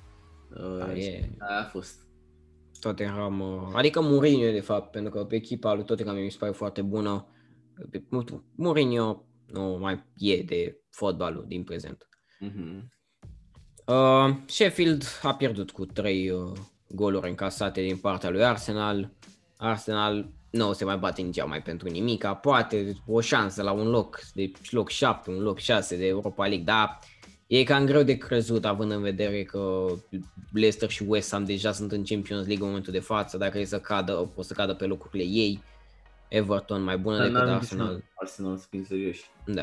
Da, 0.49 0.93
e... 0.93 1.29
Aia 1.37 1.59
a 1.59 1.63
fost. 1.63 2.09
Tottenham, 2.79 3.39
uh, 3.39 3.71
adică 3.73 4.01
Mourinho 4.01 4.51
de 4.51 4.59
fapt, 4.59 4.91
pentru 4.91 5.11
că 5.11 5.25
pe 5.25 5.35
echipa 5.35 5.73
lui 5.73 5.83
Tottenham 5.83 6.15
mi 6.15 6.31
se 6.31 6.37
pare 6.39 6.51
foarte 6.51 6.81
bună. 6.81 7.27
Mourinho 8.55 9.25
nu 9.45 9.77
mai 9.79 10.03
e 10.17 10.43
de 10.43 10.81
fotbalul 10.89 11.45
din 11.47 11.63
prezent. 11.63 12.07
Mm-hmm. 12.45 12.87
Uh, 13.85 14.35
Sheffield 14.45 15.03
a 15.21 15.35
pierdut 15.35 15.71
cu 15.71 15.85
3 15.85 16.29
uh, 16.29 16.51
goluri 16.87 17.29
încasate 17.29 17.81
din 17.81 17.97
partea 17.97 18.29
lui 18.29 18.43
Arsenal. 18.43 19.13
Arsenal 19.57 20.33
nu 20.49 20.73
se 20.73 20.85
mai 20.85 20.97
bate 20.97 21.21
nici 21.21 21.45
mai 21.45 21.61
pentru 21.61 21.89
nimic, 21.89 22.25
poate 22.41 22.93
o 23.05 23.21
șansă 23.21 23.61
la 23.61 23.71
un 23.71 23.89
loc, 23.89 24.19
de 24.33 24.51
loc 24.69 24.89
7, 24.89 25.31
un 25.31 25.41
loc 25.41 25.59
6 25.59 25.97
de 25.97 26.05
Europa 26.07 26.47
League, 26.47 26.65
dar 26.65 26.99
E 27.53 27.63
cam 27.63 27.85
greu 27.85 28.03
de 28.03 28.17
crezut, 28.17 28.65
având 28.65 28.91
în 28.91 29.01
vedere 29.01 29.43
că 29.43 29.85
Leicester 30.51 30.89
și 30.89 31.03
West 31.07 31.31
Ham 31.31 31.43
deja 31.43 31.71
sunt 31.71 31.91
în 31.91 32.03
Champions 32.03 32.45
League 32.45 32.63
în 32.63 32.67
momentul 32.67 32.93
de 32.93 32.99
față, 32.99 33.37
dacă 33.37 33.59
e 33.59 33.65
să 33.65 33.79
cadă, 33.79 34.31
o 34.35 34.41
să 34.41 34.53
cadă 34.53 34.73
pe 34.73 34.85
locurile 34.85 35.23
ei. 35.23 35.63
Everton 36.27 36.83
mai 36.83 36.97
bună 36.97 37.17
da, 37.17 37.23
decât 37.23 37.49
Arsenal. 37.49 38.03
Arsenal 38.15 38.57
să 38.57 38.65
fim 38.69 38.85
serioși. 38.85 39.23
Da. 39.45 39.53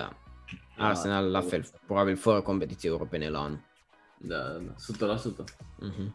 da. 0.76 0.84
Arsenal 0.84 1.30
la 1.30 1.40
fel, 1.40 1.64
probabil 1.86 2.16
fără 2.16 2.40
competiții 2.40 2.88
europene 2.88 3.28
la 3.28 3.40
anul. 3.40 3.60
Da, 4.18 4.36
da, 4.98 5.16
100%. 5.16 5.20
Uh-huh. 5.20 6.12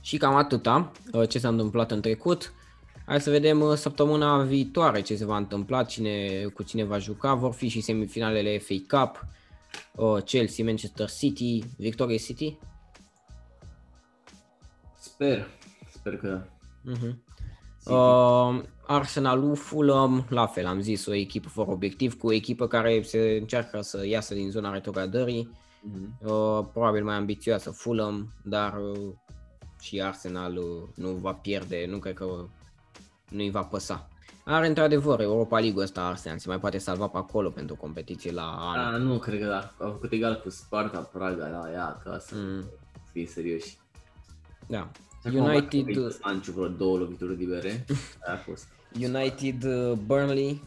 Și 0.00 0.16
cam 0.16 0.34
atâta 0.34 0.92
uh, 1.12 1.28
ce 1.28 1.38
s-a 1.38 1.48
întâmplat 1.48 1.90
în 1.90 2.00
trecut. 2.00 2.52
Hai 3.06 3.20
să 3.20 3.30
vedem 3.30 3.60
uh, 3.60 3.76
săptămâna 3.76 4.42
viitoare 4.42 5.00
ce 5.00 5.16
se 5.16 5.24
va 5.24 5.36
întâmpla, 5.36 5.84
cine, 5.84 6.44
cu 6.54 6.62
cine 6.62 6.84
va 6.84 6.98
juca. 6.98 7.34
Vor 7.34 7.52
fi 7.52 7.68
și 7.68 7.80
semifinalele 7.80 8.58
FA 8.58 8.74
Cup 8.88 9.16
uh, 9.22 9.38
Chelsea, 10.24 10.64
Manchester 10.64 11.10
City, 11.10 11.64
Victoria 11.76 12.16
City? 12.16 12.58
Sper, 14.98 15.48
sper 15.92 16.16
că 16.16 16.28
da. 16.28 16.46
Uh-huh. 16.92 17.14
Uh, 17.84 18.62
Arsenal, 18.86 19.56
Fulham, 19.56 20.26
la 20.28 20.46
fel, 20.46 20.66
am 20.66 20.80
zis, 20.80 21.06
o 21.06 21.14
echipă 21.14 21.48
fără 21.48 21.70
obiectiv, 21.70 22.18
cu 22.18 22.26
o 22.26 22.32
echipă 22.32 22.66
care 22.66 23.02
se 23.02 23.36
încearcă 23.40 23.80
să 23.80 24.06
iasă 24.06 24.34
din 24.34 24.50
zona 24.50 24.72
retrogradării, 24.72 25.48
uh-huh. 25.48 26.26
uh, 26.26 26.66
probabil 26.72 27.04
mai 27.04 27.14
ambițioasă 27.14 27.70
Fulham, 27.70 28.32
dar 28.44 28.74
uh, 28.76 29.14
și 29.80 30.02
Arsenal 30.02 30.56
uh, 30.56 30.88
nu 30.94 31.08
va 31.08 31.32
pierde, 31.32 31.86
nu 31.88 31.98
cred 31.98 32.14
că 32.14 32.46
nu-i 33.30 33.50
va 33.50 33.62
păsa. 33.62 34.08
Are 34.44 34.66
într-adevăr 34.66 35.20
Europa 35.20 35.58
League 35.58 35.82
ăsta 35.82 36.02
Arsenal, 36.02 36.38
se 36.38 36.48
mai 36.48 36.60
poate 36.60 36.78
salva 36.78 37.06
pe 37.06 37.16
acolo 37.16 37.50
pentru 37.50 37.76
competiție 37.76 38.32
la 38.32 38.56
anul. 38.58 38.90
Da, 38.92 38.96
nu 38.96 39.18
cred 39.18 39.40
că 39.40 39.46
da. 39.46 39.86
A 39.86 39.90
făcut 39.90 40.12
egal 40.12 40.40
cu 40.42 40.50
Sparta 40.50 40.98
Praga 40.98 41.48
la 41.48 41.72
ea 41.72 41.86
acasă. 41.86 42.34
Mm. 42.36 42.64
Fii 43.12 43.26
serioși. 43.26 43.78
Da. 44.66 44.90
United... 45.24 46.10
Sanciu 46.10 46.52
vreo 46.52 46.68
două 46.68 46.98
lovituri 46.98 47.36
libere. 47.36 47.84
a 48.32 48.36
fost. 48.36 48.68
United 48.94 49.64
uh, 49.64 49.92
Burnley. 50.06 50.62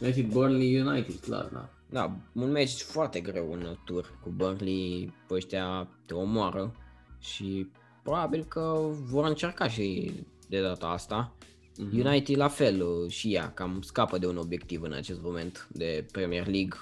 United 0.00 0.26
Burnley 0.26 0.80
United, 0.80 1.14
clar, 1.20 1.48
da. 1.52 1.68
Da, 1.90 2.16
un 2.32 2.50
meci 2.50 2.82
foarte 2.82 3.20
greu 3.20 3.52
în 3.52 3.76
tur 3.84 4.18
cu 4.22 4.30
Burnley, 4.36 5.12
pe 5.26 5.34
ăștia 5.34 5.88
te 6.06 6.14
omoară 6.14 6.74
și 7.18 7.70
probabil 8.02 8.44
că 8.44 8.78
vor 9.04 9.26
încerca 9.26 9.68
și 9.68 10.12
de 10.48 10.62
data 10.62 10.86
asta. 10.86 11.32
Mm-hmm. 11.78 12.06
United 12.06 12.36
la 12.36 12.48
fel 12.48 12.82
uh, 12.82 13.10
și 13.10 13.34
ea, 13.34 13.52
cam 13.52 13.82
scapă 13.82 14.18
de 14.18 14.26
un 14.26 14.36
obiectiv 14.36 14.82
în 14.82 14.92
acest 14.92 15.22
moment 15.22 15.68
de 15.72 16.06
Premier 16.12 16.46
League. 16.46 16.78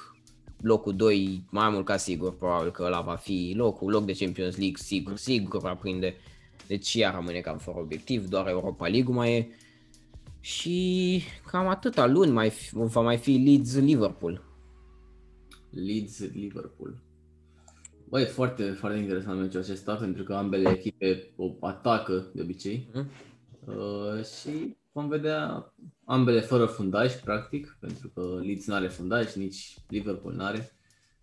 Locul 0.60 0.96
2, 0.96 1.44
mai 1.50 1.70
mult 1.70 1.84
ca 1.84 1.96
sigur, 1.96 2.36
probabil 2.36 2.70
că 2.70 2.82
ăla 2.82 3.00
va 3.00 3.14
fi 3.14 3.52
locul, 3.56 3.90
loc 3.90 4.04
de 4.04 4.16
Champions 4.18 4.56
League, 4.56 4.76
sigur, 4.76 5.16
sigur 5.16 5.60
va 5.60 5.74
prinde. 5.74 6.14
Deci 6.66 6.94
ea 6.94 7.10
rămâne 7.10 7.40
cam 7.40 7.58
fără 7.58 7.78
obiectiv, 7.78 8.28
doar 8.28 8.48
Europa 8.48 8.88
League 8.88 9.14
mai 9.14 9.36
e. 9.36 9.48
Și 10.40 11.22
cam 11.46 11.66
atâta 11.66 12.06
luni 12.06 12.30
mai 12.30 12.50
fi, 12.50 12.70
va 12.72 13.00
mai 13.00 13.16
fi 13.16 13.36
Leeds-Liverpool. 13.36 14.42
Leeds-Liverpool. 15.70 17.02
Băi, 18.08 18.24
foarte, 18.24 18.70
foarte 18.70 18.98
interesant 18.98 19.40
meciul 19.40 19.60
acesta, 19.60 19.94
pentru 19.94 20.22
că 20.22 20.34
ambele 20.34 20.70
echipe 20.70 21.32
o 21.36 21.54
atacă 21.60 22.26
de 22.34 22.42
obicei. 22.42 22.88
Mm. 22.94 23.06
Uh, 23.76 24.24
și 24.24 24.76
vom 24.92 25.08
vedea 25.08 25.72
ambele 26.04 26.40
fără 26.40 26.66
fundaj, 26.66 27.14
practic, 27.14 27.76
pentru 27.80 28.08
că 28.08 28.20
Leeds 28.20 28.66
nu 28.66 28.74
are 28.74 28.88
fundaj, 28.88 29.34
nici 29.34 29.76
Liverpool 29.88 30.34
nu 30.34 30.44
are. 30.44 30.72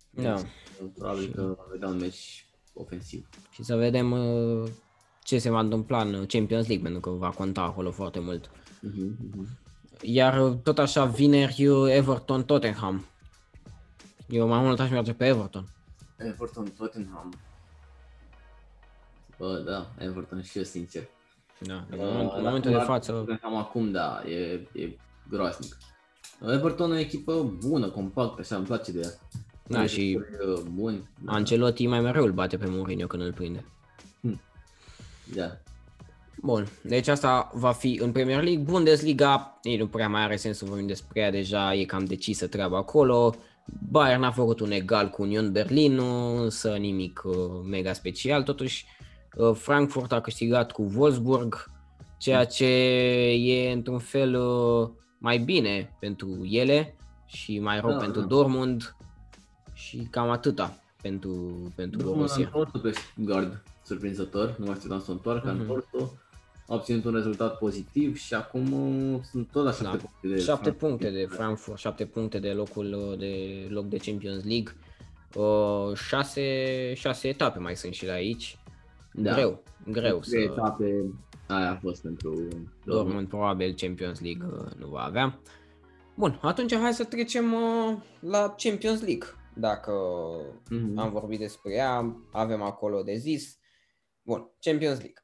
Da. 0.10 0.34
Deci, 0.34 0.44
uh, 0.82 0.90
probabil 0.98 1.32
că 1.36 1.42
vom 1.42 1.66
vedea 1.72 1.88
un 1.88 1.98
meci 1.98 2.46
ofensiv. 2.74 3.30
Și 3.52 3.64
să 3.64 3.76
vedem 3.76 4.12
uh, 4.12 4.70
ce 5.24 5.38
se 5.38 5.50
va 5.50 5.60
întâmpla 5.60 6.02
în 6.02 6.26
Champions 6.26 6.68
League, 6.68 6.84
pentru 6.84 7.00
că 7.00 7.10
va 7.10 7.30
conta 7.30 7.62
acolo 7.62 7.92
foarte 7.92 8.20
mult. 8.20 8.48
Uh-huh, 8.48 9.12
uh-huh. 9.12 9.48
Iar 10.02 10.42
uh, 10.42 10.58
tot 10.64 10.80
așa, 10.80 11.06
vineri, 11.06 11.64
Everton-Tottenham. 11.88 13.06
Eu 14.28 14.48
mai 14.48 14.62
mult 14.62 14.80
aș 14.80 14.90
merge 14.90 15.14
pe 15.14 15.26
Everton. 15.26 15.68
Everton-Tottenham. 16.18 17.34
Bă, 19.38 19.64
da, 19.66 19.92
Everton 19.98 20.42
și 20.42 20.58
eu, 20.58 20.64
sincer. 20.64 21.08
Da, 21.60 21.86
în, 21.90 21.98
moment, 21.98 22.32
în 22.36 22.44
momentul 22.44 22.72
de 22.72 22.78
față... 22.78 23.38
Cam 23.42 23.56
acum, 23.56 23.92
da, 23.92 24.24
e, 24.28 24.68
e 24.82 24.98
groasnic. 25.30 25.78
Everton 26.42 26.92
e 26.92 26.96
o 26.96 27.00
echipă 27.00 27.56
bună, 27.68 27.90
compactă, 27.90 28.42
așa, 28.42 28.56
îmi 28.56 28.66
place 28.66 28.92
de 28.92 29.00
ea. 29.04 29.10
Da, 29.68 29.86
și 29.86 30.20
bun. 30.74 31.10
Ancelotti 31.26 31.88
mai 31.88 32.02
mereu 32.02 32.24
îl 32.24 32.32
bate 32.32 32.58
pe 32.58 32.66
Mourinho 32.68 33.08
când 33.08 33.24
îl 33.24 33.34
prinde. 33.34 33.66
Hm. 34.22 34.42
Da. 35.36 35.58
Bun, 36.42 36.68
deci 36.84 37.08
asta 37.08 37.52
va 37.54 37.72
fi 37.72 38.00
în 38.02 38.12
Premier 38.12 38.44
League. 38.44 38.64
Bundesliga, 38.64 39.60
ei 39.64 39.78
nu 39.78 39.88
prea 39.88 40.10
mai 40.10 40.22
are 40.22 40.36
sens 40.36 40.58
să 40.58 40.66
vorbim 40.66 40.88
despre 40.88 41.22
ea, 41.22 41.32
deja 41.32 41.74
e 41.74 41.86
cam 41.86 42.06
decisă 42.06 42.48
treaba 42.48 42.78
acolo. 42.78 43.36
Bayern 43.90 44.24
a 44.24 44.32
făcut 44.32 44.60
un 44.60 44.72
egal 44.72 45.10
cu 45.10 45.22
Union 45.22 45.52
Berlin, 45.52 46.00
însă 46.36 46.76
nimic 46.76 47.22
uh, 47.26 47.36
mega 47.70 47.94
special. 47.94 48.44
Totuși, 48.44 48.86
Uh, 48.86 49.05
Frankfurt 49.54 50.12
a 50.12 50.22
câștigat 50.22 50.72
cu 50.72 50.92
Wolfsburg, 50.96 51.72
ceea 52.18 52.46
ce 52.46 52.66
e 53.34 53.72
într-un 53.72 54.00
fel 54.00 54.36
uh, 54.36 54.90
mai 55.18 55.38
bine 55.38 55.96
pentru 56.00 56.46
ele 56.50 56.96
și 57.26 57.60
mai 57.60 57.80
rău 57.80 57.92
da, 57.92 57.98
pentru 57.98 58.22
da. 58.22 58.28
Dortmund 58.28 58.96
și 59.74 60.08
cam 60.12 60.30
atâta 60.30 60.80
pentru, 61.02 61.32
pentru 61.76 61.98
Dortmund 61.98 62.28
Borussia. 62.28 62.52
a 62.54 62.58
întors 62.58 62.84
pe 62.84 62.92
Stuttgart, 62.92 63.64
surprinzător, 63.84 64.56
nu 64.58 64.66
mai 64.66 64.76
știu 64.76 65.00
să 65.00 65.12
întoarcă, 65.12 65.48
mm-hmm. 65.48 65.58
a 65.58 65.62
întors 65.62 65.86
a 66.68 66.74
obținut 66.74 67.06
un 67.06 67.14
rezultat 67.14 67.58
pozitiv 67.58 68.18
și 68.18 68.34
acum 68.34 68.72
uh, 69.14 69.20
sunt 69.32 69.48
tot 69.52 69.64
la 69.64 69.72
7 69.72 69.84
da. 69.84 69.92
puncte 69.98 70.28
de 70.28 70.40
7 70.40 70.72
puncte 70.72 71.10
de 71.10 71.26
Frankfurt, 71.30 71.80
7 71.80 72.06
puncte 72.06 72.40
de 72.40 72.50
locul 72.52 73.16
de 73.20 73.68
loc 73.70 73.86
de 73.86 73.98
Champions 73.98 74.44
League. 74.44 74.76
6, 75.96 76.94
6 76.96 77.28
etape 77.28 77.60
mai 77.60 77.76
sunt 77.76 77.94
și 77.94 78.06
la 78.06 78.14
aici. 78.14 78.58
Da. 79.18 79.34
Greu, 79.34 79.64
greu 79.92 80.22
să... 80.22 80.38
etape, 80.38 81.14
aia 81.48 81.72
a 81.72 81.76
fost 81.76 82.02
pentru 82.02 82.48
Dortmund. 82.84 83.28
probabil 83.28 83.74
Champions 83.76 84.22
League 84.22 84.48
uh, 84.52 84.72
nu 84.78 84.88
va 84.88 85.02
avea. 85.02 85.40
Bun, 86.16 86.40
atunci 86.42 86.76
hai 86.76 86.94
să 86.94 87.04
trecem 87.04 87.54
uh, 87.54 87.98
la 88.20 88.56
Champions 88.58 89.02
League. 89.02 89.28
Dacă 89.54 89.92
mm-hmm. 90.66 90.96
am 90.96 91.12
vorbit 91.12 91.40
despre 91.40 91.74
ea, 91.74 92.16
avem 92.32 92.62
acolo 92.62 93.02
de 93.02 93.16
zis. 93.16 93.60
Bun, 94.22 94.50
Champions 94.60 94.98
League. 94.98 95.24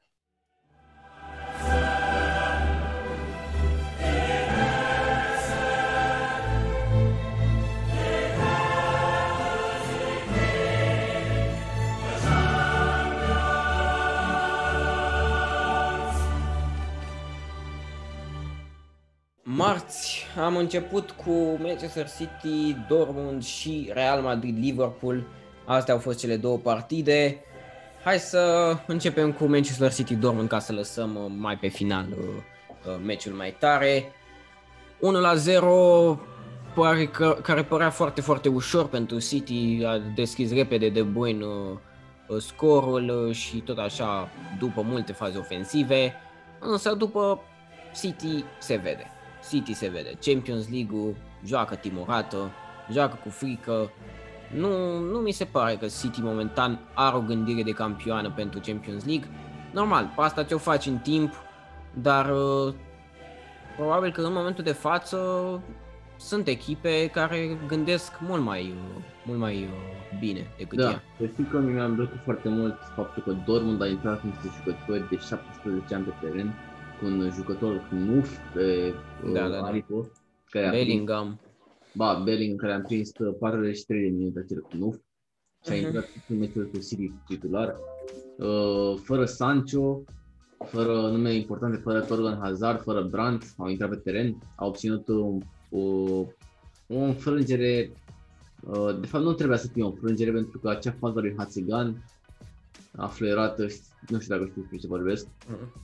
Marți 19.61 20.25
am 20.43 20.55
început 20.55 21.11
cu 21.11 21.31
Manchester 21.59 22.09
City, 22.17 22.75
Dortmund 22.87 23.43
și 23.43 23.89
Real 23.93 24.21
Madrid, 24.21 24.57
Liverpool. 24.57 25.27
Astea 25.65 25.93
au 25.93 25.99
fost 25.99 26.19
cele 26.19 26.37
două 26.37 26.57
partide. 26.57 27.37
Hai 28.03 28.19
să 28.19 28.73
începem 28.87 29.31
cu 29.31 29.45
Manchester 29.45 29.93
City 29.93 30.15
Dortmund 30.15 30.47
ca 30.47 30.59
să 30.59 30.73
lăsăm 30.73 31.15
uh, 31.15 31.31
mai 31.37 31.57
pe 31.57 31.67
final 31.67 32.05
uh, 32.09 32.17
uh, 32.85 32.99
meciul 33.05 33.33
mai 33.33 33.55
tare. 33.59 34.11
1 34.99 35.19
la 35.19 35.35
0 35.35 36.19
pare 36.75 37.05
că, 37.05 37.37
care 37.41 37.63
părea 37.63 37.89
foarte, 37.89 38.21
foarte 38.21 38.49
ușor 38.49 38.87
pentru 38.87 39.19
City, 39.19 39.83
a 39.85 39.97
deschis 40.15 40.53
repede 40.53 40.89
de 40.89 41.01
bun 41.01 41.45
scorul 42.39 43.31
și 43.31 43.57
tot 43.57 43.77
așa 43.77 44.29
după 44.59 44.81
multe 44.81 45.11
faze 45.11 45.37
ofensive, 45.37 46.13
însă 46.59 46.93
după 46.93 47.39
City 47.99 48.43
se 48.59 48.75
vede. 48.75 49.11
City 49.49 49.73
se 49.73 49.87
vede. 49.87 50.17
Champions 50.19 50.69
League-ul 50.69 51.15
joacă 51.45 51.75
timorată, 51.75 52.51
joacă 52.91 53.19
cu 53.23 53.29
frică, 53.29 53.91
nu, 54.55 54.99
nu 54.99 55.17
mi 55.17 55.31
se 55.31 55.45
pare 55.45 55.75
că 55.75 55.85
City 56.01 56.21
momentan 56.21 56.79
are 56.93 57.15
o 57.15 57.21
gândire 57.21 57.63
de 57.63 57.71
campioană 57.71 58.31
pentru 58.35 58.59
Champions 58.59 59.05
League. 59.05 59.27
Normal, 59.71 60.13
pe 60.15 60.21
asta 60.21 60.43
ți-o 60.43 60.57
faci 60.57 60.85
în 60.85 60.97
timp, 60.97 61.33
dar 61.93 62.29
uh, 62.29 62.73
probabil 63.75 64.11
că 64.11 64.21
în 64.21 64.33
momentul 64.33 64.63
de 64.63 64.71
față 64.71 65.17
sunt 66.17 66.47
echipe 66.47 67.07
care 67.07 67.57
gândesc 67.67 68.19
mult 68.19 68.41
mai, 68.41 68.61
uh, 68.61 69.03
mult 69.25 69.39
mai 69.39 69.55
uh, 69.55 70.19
bine 70.19 70.47
decât 70.57 70.77
da, 70.77 70.89
ea. 70.89 71.03
Da, 71.17 71.27
știu 71.27 71.47
că 71.51 71.57
mi-am 71.57 71.95
plăcut 71.95 72.19
foarte 72.23 72.49
mult 72.49 72.77
faptul 72.95 73.23
că 73.23 73.35
Dortmund 73.45 73.81
a 73.81 73.87
intrat 73.87 74.19
cu 74.21 74.27
niște 74.27 74.47
jucători 74.57 75.09
de 75.09 75.17
17 75.17 75.95
ani 75.95 76.03
pe 76.03 76.13
teren, 76.21 76.53
cu 76.99 77.05
un 77.05 77.31
jucător 77.35 77.81
nuf 77.89 78.37
pe 78.53 78.93
da, 79.23 79.41
da, 79.41 79.49
da. 79.49 79.63
Aripo, 79.63 80.05
care 80.49 80.69
Bellingham. 80.69 81.27
A 81.27 81.39
ba, 81.93 82.21
Bellingham 82.23 82.57
care 82.57 82.73
am 82.73 82.81
prins 82.81 83.11
43 83.39 84.01
de 84.01 84.15
minute 84.17 84.39
acele 84.39 84.59
cu 84.59 84.75
Nuf 84.77 84.95
și 85.63 85.71
a 85.71 85.73
uh-huh. 85.73 85.81
intrat 85.81 86.07
în 86.27 86.37
meciul 86.37 86.69
cu 86.73 86.77
City 86.77 87.11
titular, 87.27 87.75
uh, 88.37 88.99
fără 89.03 89.25
Sancho, 89.25 90.03
fără 90.65 90.93
nume 90.93 91.33
importante, 91.33 91.77
fără 91.77 92.01
Torgan 92.01 92.39
Hazard, 92.41 92.81
fără 92.81 93.01
Brandt, 93.01 93.43
au 93.57 93.67
intrat 93.67 93.89
pe 93.89 93.95
teren, 93.95 94.37
au 94.55 94.67
obținut 94.67 95.07
o, 95.07 95.37
o, 95.69 95.81
o 96.87 96.97
înfrângere, 96.97 97.91
uh, 98.63 98.99
de 98.99 99.07
fapt 99.07 99.23
nu 99.23 99.33
trebuia 99.33 99.57
să 99.57 99.67
fie 99.67 99.83
o 99.83 99.87
înfrângere 99.87 100.31
pentru 100.31 100.59
că 100.59 100.69
acea 100.69 100.95
fază 100.99 101.19
lui 101.19 101.33
Hatzigan 101.37 102.03
a 102.95 103.07
fluierat, 103.07 103.59
nu 103.59 104.19
știu 104.19 104.35
dacă 104.35 104.47
știu 104.49 104.61
despre 104.61 104.77
ce 104.77 104.87
vorbesc, 104.87 105.27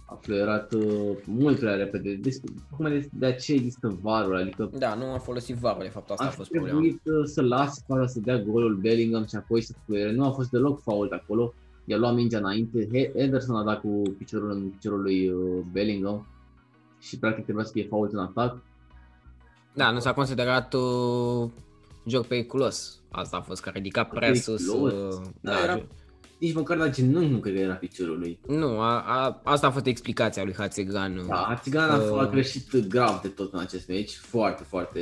a 0.06 0.18
fluierat 0.22 0.74
uh, 0.74 1.18
mult 1.26 1.60
prea 1.60 1.76
repede. 1.76 2.14
Deci, 2.14 2.36
de, 2.80 3.10
de 3.12 3.26
aceea 3.26 3.58
există 3.58 3.98
varul, 4.02 4.36
adică... 4.36 4.70
Da, 4.78 4.94
nu 4.94 5.14
a 5.14 5.18
folosit 5.18 5.56
varul, 5.56 5.82
de 5.84 5.90
fapt, 5.90 6.10
asta 6.10 6.24
a, 6.24 6.28
aș 6.28 6.34
fost 6.34 6.50
problema. 6.50 6.80
Uh, 6.80 6.96
să 7.24 7.42
lase 7.42 7.84
faza 7.88 8.08
să 8.08 8.20
dea 8.20 8.40
golul 8.40 8.76
Bellingham 8.76 9.26
și 9.26 9.36
apoi 9.36 9.62
să 9.62 9.74
fluiere. 9.86 10.12
Nu 10.12 10.26
a 10.26 10.32
fost 10.32 10.50
deloc 10.50 10.82
fault 10.82 11.12
acolo. 11.12 11.54
I-a 11.86 11.98
luat 11.98 12.14
mingea 12.14 12.38
înainte. 12.38 13.12
Ederson 13.16 13.56
a 13.56 13.64
dat 13.64 13.80
cu 13.80 14.02
piciorul 14.18 14.52
în 14.52 14.70
piciorul 14.70 15.02
lui 15.02 15.30
uh, 15.30 15.64
Bellingham 15.72 16.28
și 17.00 17.20
practic 17.20 17.44
trebuia 17.44 17.66
să 17.66 17.72
fie 17.72 17.88
fault 17.88 18.12
în 18.12 18.20
atac. 18.20 18.58
Da, 19.74 19.92
nu 19.92 20.00
s-a 20.00 20.14
considerat 20.14 20.74
uh, 20.74 21.50
joc 22.06 22.26
periculos. 22.26 23.02
Asta 23.12 23.38
a 23.38 23.42
fost, 23.42 23.62
că 23.62 23.70
a 23.70 23.72
ridicat 23.72 24.10
prea 24.10 24.34
sus. 24.34 24.68
Uh, 24.68 24.92
da, 25.42 25.52
da, 25.52 25.64
era, 25.64 25.86
nici 26.38 26.54
măcar 26.54 26.78
la 26.78 26.90
genunchi 26.90 27.32
nu 27.32 27.40
cred 27.40 27.54
că 27.54 27.60
era 27.60 27.74
piciorul 27.74 28.20
lui. 28.20 28.40
Nu, 28.48 28.80
a, 28.80 29.00
a, 29.00 29.42
asta 29.44 29.68
a 29.68 29.72
fost 29.72 29.86
explicația 29.86 30.44
lui 30.44 30.54
Hatzegan. 30.54 31.26
Da, 31.28 31.46
Hatzegan 31.48 32.00
uh... 32.00 32.20
a 32.20 32.30
greșit 32.30 32.88
grav 32.88 33.22
de 33.22 33.28
tot 33.28 33.54
în 33.54 33.60
acest 33.60 33.88
meci, 33.88 34.14
foarte, 34.14 34.64
foarte 34.64 35.00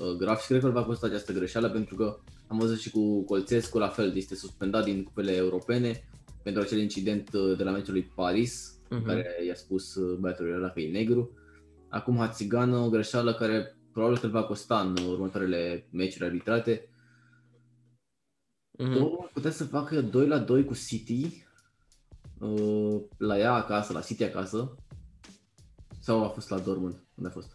uh, 0.00 0.16
grav 0.18 0.38
și 0.38 0.46
cred 0.46 0.60
că 0.60 0.66
îl 0.66 0.72
va 0.72 0.84
costa 0.84 1.06
această 1.06 1.32
greșeală 1.32 1.70
pentru 1.70 1.94
că 1.94 2.18
am 2.46 2.58
văzut 2.58 2.78
și 2.78 2.90
cu 2.90 3.24
Colțescu, 3.24 3.78
la 3.78 3.88
fel, 3.88 4.16
este 4.16 4.34
suspendat 4.34 4.84
din 4.84 5.02
cupele 5.02 5.32
europene 5.32 6.04
pentru 6.42 6.62
acel 6.62 6.78
incident 6.78 7.28
uh, 7.32 7.56
de 7.56 7.64
la 7.64 7.70
meciul 7.70 7.92
lui 7.92 8.10
Paris, 8.14 8.78
uh-huh. 8.84 9.06
care 9.06 9.26
i-a 9.46 9.54
spus 9.54 9.94
uh, 9.94 10.16
băiatul 10.18 10.54
ăla 10.54 10.68
că 10.68 10.80
e 10.80 10.90
negru. 10.90 11.30
Acum 11.88 12.16
Hatzigan, 12.16 12.72
o 12.72 12.88
greșeală 12.88 13.34
care 13.34 13.76
probabil 13.92 14.18
că 14.18 14.26
îl 14.26 14.32
va 14.32 14.42
costa 14.42 14.80
în 14.80 15.04
următoarele 15.08 15.86
meciuri 15.90 16.24
arbitrate 16.24 16.88
Mm-hmm. 18.74 18.92
Dortmund 18.92 19.30
putea 19.32 19.50
să 19.50 19.64
facă 19.64 20.00
2 20.00 20.26
la 20.26 20.38
2 20.38 20.64
cu 20.64 20.74
City 20.74 21.46
uh, 22.38 23.00
la 23.16 23.38
ea 23.38 23.52
acasă, 23.52 23.92
la 23.92 24.00
City 24.00 24.24
acasă. 24.24 24.74
Sau 26.00 26.24
a 26.24 26.28
fost 26.28 26.50
la 26.50 26.58
Dortmund? 26.58 26.94
Unde 27.14 27.28
a 27.28 27.32
fost? 27.32 27.54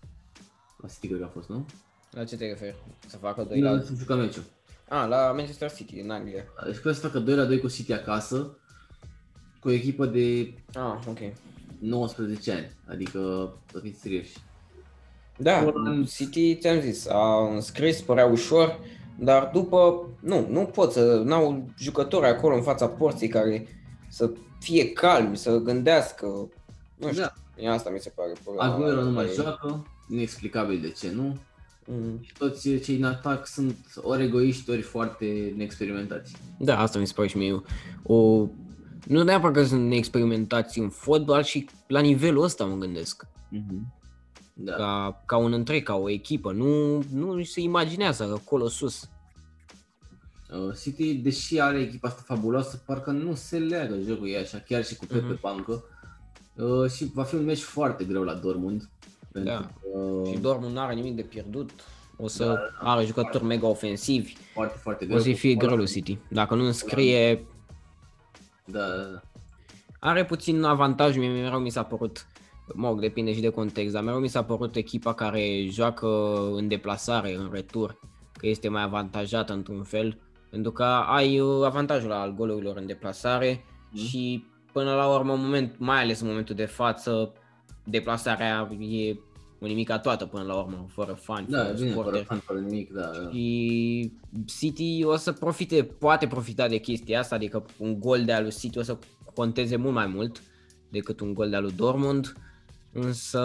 La 0.81 0.87
City 0.87 1.07
cred 1.07 1.19
că 1.19 1.25
a 1.25 1.29
fost, 1.29 1.49
nu? 1.49 1.65
La 2.11 2.23
ce 2.23 2.37
te 2.37 2.47
referi? 2.47 2.75
Să 3.07 3.17
facă 3.17 3.43
2 3.43 3.61
la... 3.61 3.81
Să 3.81 3.93
juca 3.97 4.15
meciul. 4.15 4.43
Ah, 4.89 5.07
la 5.07 5.31
Manchester 5.31 5.71
City, 5.73 5.99
în 5.99 6.09
Anglia. 6.09 6.43
Deci 6.65 6.75
putea 6.75 6.93
să 6.93 6.99
facă 6.99 7.19
2 7.19 7.35
la 7.35 7.45
2 7.45 7.59
cu 7.59 7.67
City 7.67 7.93
acasă, 7.93 8.57
cu 9.59 9.67
o 9.67 9.71
echipă 9.71 10.05
de 10.05 10.53
ah, 10.73 10.99
ok. 11.07 11.19
19 11.79 12.51
ani, 12.51 12.71
adică 12.87 13.53
să 13.71 13.79
fiți 13.79 13.99
serioși. 13.99 14.37
Da, 15.37 15.73
City, 16.07 16.57
ți-am 16.57 16.79
zis, 16.79 17.07
a 17.07 17.53
înscris, 17.53 18.01
părea 18.01 18.25
ușor, 18.25 18.79
dar 19.19 19.49
după, 19.53 20.07
nu, 20.19 20.47
nu 20.49 20.65
pot 20.65 20.91
să, 20.91 21.21
n-au 21.25 21.69
jucători 21.77 22.25
acolo 22.25 22.55
în 22.55 22.61
fața 22.61 22.87
porții 22.87 23.27
care 23.27 23.67
să 24.09 24.31
fie 24.59 24.91
calmi, 24.91 25.37
să 25.37 25.57
gândească, 25.57 26.25
nu 26.95 27.11
știu, 27.11 27.23
da. 27.63 27.71
asta 27.71 27.89
mi 27.89 27.99
se 27.99 28.11
pare 28.15 28.31
problema. 28.43 28.73
Aguero 28.73 29.03
nu 29.03 29.11
mai 29.11 29.29
joacă, 29.35 29.87
inexplicabil 30.09 30.79
de 30.81 30.89
ce 30.89 31.11
nu. 31.11 31.37
Mm. 31.85 32.19
Și 32.21 32.33
toți 32.37 32.77
cei 32.77 32.95
în 32.95 33.03
atac 33.03 33.47
sunt 33.47 33.77
ori 34.01 34.23
egoiști, 34.23 34.69
ori 34.69 34.81
foarte 34.81 35.53
neexperimentați. 35.55 36.35
Da, 36.57 36.79
asta 36.79 36.99
mi 36.99 37.07
se 37.07 37.13
pare 37.15 37.27
și 37.27 37.37
mie 37.37 37.61
o... 38.03 38.47
Nu 39.07 39.23
neapărat 39.23 39.55
că 39.55 39.63
sunt 39.63 39.87
neexperimentați 39.87 40.79
în 40.79 40.89
fotbal, 40.89 41.43
și 41.43 41.69
la 41.87 41.99
nivelul 41.99 42.43
ăsta 42.43 42.65
mă 42.65 42.75
gândesc. 42.75 43.25
Mm-hmm 43.25 43.98
da. 44.61 44.73
ca, 44.73 45.21
ca 45.25 45.37
un 45.37 45.53
întreg, 45.53 45.83
ca 45.83 45.95
o 45.95 46.09
echipă. 46.09 46.51
Nu, 46.51 47.03
nu 47.13 47.43
se 47.43 47.61
imaginează 47.61 48.39
acolo 48.43 48.67
sus. 48.67 49.09
Uh, 50.51 50.75
City, 50.81 51.13
deși 51.13 51.59
are 51.59 51.79
echipa 51.79 52.07
asta 52.07 52.21
fabuloasă, 52.25 52.83
parcă 52.85 53.11
nu 53.11 53.35
se 53.35 53.57
leagă 53.57 53.95
jocul 54.07 54.27
ei 54.27 54.37
așa, 54.37 54.57
chiar 54.57 54.83
și 54.83 54.95
cu 54.95 55.05
Pep 55.05 55.23
uh-huh. 55.23 55.27
pe 55.27 55.37
bancă. 55.41 55.83
Uh, 56.55 56.91
și 56.91 57.11
va 57.13 57.23
fi 57.23 57.35
un 57.35 57.43
meci 57.43 57.61
foarte 57.61 58.03
greu 58.03 58.23
la 58.23 58.33
Dortmund. 58.33 58.89
Da. 59.31 59.41
Că... 59.41 60.29
Și 60.29 60.37
Dortmund 60.37 60.73
nu 60.73 60.79
are 60.79 60.93
nimic 60.93 61.15
de 61.15 61.21
pierdut. 61.21 61.69
O 62.17 62.27
să 62.27 62.45
da, 62.45 62.53
da, 62.53 62.91
are 62.91 63.05
jucători 63.05 63.29
foarte, 63.29 63.47
mega 63.47 63.67
ofensivi. 63.67 64.35
Foarte, 64.53 64.77
foarte 64.77 65.05
greu. 65.05 65.17
O 65.17 65.21
să 65.21 65.31
fie 65.31 65.55
greu 65.55 65.75
lui 65.75 65.87
City. 65.87 66.17
Dacă 66.29 66.55
nu 66.55 66.65
înscrie... 66.65 67.45
Da, 68.65 68.87
da, 68.87 69.03
da. 69.03 69.21
Are 69.99 70.25
puțin 70.25 70.63
avantaj, 70.63 71.17
mie 71.17 71.29
mereu 71.29 71.59
mi 71.59 71.69
s-a 71.69 71.83
părut 71.83 72.25
mă 72.73 72.87
rog, 72.87 72.99
depinde 72.99 73.33
și 73.33 73.41
de 73.41 73.49
context, 73.49 73.93
dar 73.93 74.03
mereu 74.03 74.19
mi 74.19 74.27
s-a 74.27 74.43
părut 74.43 74.75
echipa 74.75 75.13
care 75.13 75.65
joacă 75.69 76.07
în 76.53 76.67
deplasare, 76.67 77.35
în 77.35 77.49
retur, 77.51 77.99
că 78.33 78.47
este 78.47 78.69
mai 78.69 78.83
avantajată 78.83 79.53
într-un 79.53 79.83
fel, 79.83 80.19
pentru 80.49 80.71
că 80.71 80.83
ai 80.83 81.39
uh, 81.39 81.65
avantajul 81.65 82.11
al 82.11 82.33
golurilor 82.33 82.77
în 82.77 82.85
deplasare 82.85 83.63
mm. 83.91 83.99
și 83.99 84.45
până 84.71 84.93
la 84.93 85.15
urmă, 85.15 85.35
moment, 85.35 85.75
mai 85.77 86.01
ales 86.01 86.19
în 86.19 86.27
momentul 86.27 86.55
de 86.55 86.65
față, 86.65 87.33
deplasarea 87.83 88.69
e 88.79 89.19
o 89.61 89.65
nimica 89.65 89.99
toată 89.99 90.25
până 90.25 90.43
la 90.43 90.55
urmă, 90.55 90.85
fără 90.89 91.13
fani, 91.13 91.47
da, 91.49 91.63
fără 91.63 91.73
bine, 91.73 91.91
fără 91.91 92.17
fan, 92.17 92.37
fără 92.37 92.59
nimic, 92.59 92.91
da, 92.93 93.01
da. 93.01 93.29
Și 93.31 94.11
City 94.45 95.03
o 95.03 95.15
să 95.15 95.31
profite, 95.31 95.83
poate 95.83 96.27
profita 96.27 96.67
de 96.67 96.77
chestia 96.77 97.19
asta, 97.19 97.35
adică 97.35 97.65
un 97.77 97.99
gol 97.99 98.25
de 98.25 98.33
al 98.33 98.41
lui 98.41 98.51
City 98.51 98.77
o 98.77 98.81
să 98.81 98.97
conteze 99.33 99.75
mult 99.75 99.93
mai 99.93 100.07
mult 100.07 100.41
decât 100.89 101.19
un 101.19 101.33
gol 101.33 101.49
de 101.49 101.55
al 101.55 101.63
lui 101.63 101.73
Dortmund. 101.75 102.33
Însă 102.91 103.41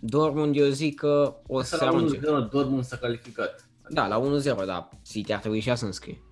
Dortmund 0.00 0.56
eu 0.56 0.68
zic 0.68 0.94
că 0.94 1.36
o 1.46 1.62
să 1.62 1.84
arunce. 1.84 2.20
La 2.20 2.46
1-0 2.46 2.50
Dortmund 2.50 2.84
s-a 2.84 2.96
calificat. 2.96 3.68
Da, 3.88 4.06
la 4.06 4.20
1-0, 4.62 4.66
da. 4.66 4.88
City 5.02 5.32
ar 5.32 5.40
trebui 5.40 5.60
și 5.60 5.76
să 5.76 5.84
înscrie. 5.84 6.22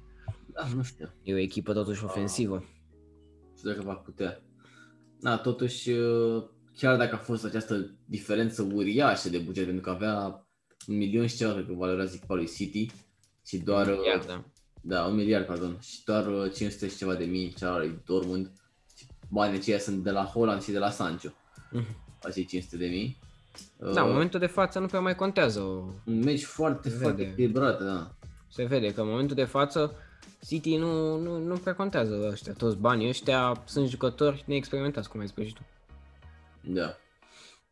Da, 0.47 0.67
nu 0.75 0.83
știu. 0.83 1.15
E 1.23 1.35
o 1.35 1.39
echipă 1.39 1.73
totuși 1.73 2.05
ofensivă. 2.05 2.55
Nu 3.51 3.57
știu 3.57 3.71
dacă 3.71 3.83
va 3.83 3.95
putea. 3.95 4.43
Da, 5.21 5.39
totuși, 5.39 5.91
uh, 5.91 6.45
chiar 6.77 6.97
dacă 6.97 7.15
a 7.15 7.19
fost 7.19 7.45
această 7.45 7.97
diferență 8.05 8.63
uriașă 8.63 9.29
de 9.29 9.39
buget, 9.39 9.65
pentru 9.65 9.83
că 9.83 9.91
avea 9.91 10.47
un 10.87 10.97
milion 10.97 11.27
și 11.27 11.37
ceva, 11.37 11.53
cred 11.53 11.67
că 11.67 11.73
valorează 11.73 12.13
echipa 12.15 12.35
lui 12.35 12.47
City, 12.47 12.87
și 13.47 13.59
doar... 13.59 13.87
Un 13.87 13.93
miliard, 13.93 14.27
da. 14.27 14.45
Da, 14.83 15.05
un 15.05 15.15
miliard, 15.15 15.47
pardon, 15.47 15.79
și 15.81 16.05
doar 16.05 16.51
500 16.53 16.89
și 16.89 16.97
ceva 16.97 17.15
de 17.15 17.25
mii 17.25 17.55
cea 17.59 17.79
lui 17.79 18.03
Dortmund 18.05 18.53
banii 19.29 19.59
aceia 19.59 19.79
sunt 19.79 20.03
de 20.03 20.11
la 20.11 20.25
Holland 20.25 20.63
și 20.63 20.71
de 20.71 20.79
la 20.79 20.91
Sancho. 20.91 21.29
Mm-hmm. 21.29 21.97
Acei 22.23 22.45
500 22.45 22.77
de 22.77 22.87
mii. 22.87 23.19
Da, 23.77 24.01
în 24.01 24.07
uh, 24.07 24.13
momentul 24.13 24.41
de 24.41 24.47
față 24.47 24.79
nu 24.79 24.87
prea 24.87 25.01
mai 25.01 25.15
contează. 25.15 25.61
Un 25.61 26.19
meci 26.25 26.45
foarte, 26.45 26.89
Se 26.89 26.97
foarte 26.97 27.23
echilibrat, 27.23 27.83
da. 27.83 28.11
Se 28.49 28.65
vede 28.65 28.95
că 28.95 29.01
în 29.01 29.09
momentul 29.09 29.37
de 29.37 29.45
față 29.45 29.95
City 30.47 30.77
nu, 30.77 31.17
nu, 31.17 31.39
nu 31.39 31.55
prea 31.55 31.75
contează 31.75 32.29
ăștia, 32.31 32.53
toți 32.53 32.77
banii 32.77 33.09
ăștia 33.09 33.63
sunt 33.65 33.89
jucători 33.89 34.45
neexperimentați, 34.47 35.09
cum 35.09 35.21
ai 35.21 35.29
spus 35.29 35.47
și 35.47 35.55
tu. 35.55 35.61
Da. 36.61 36.97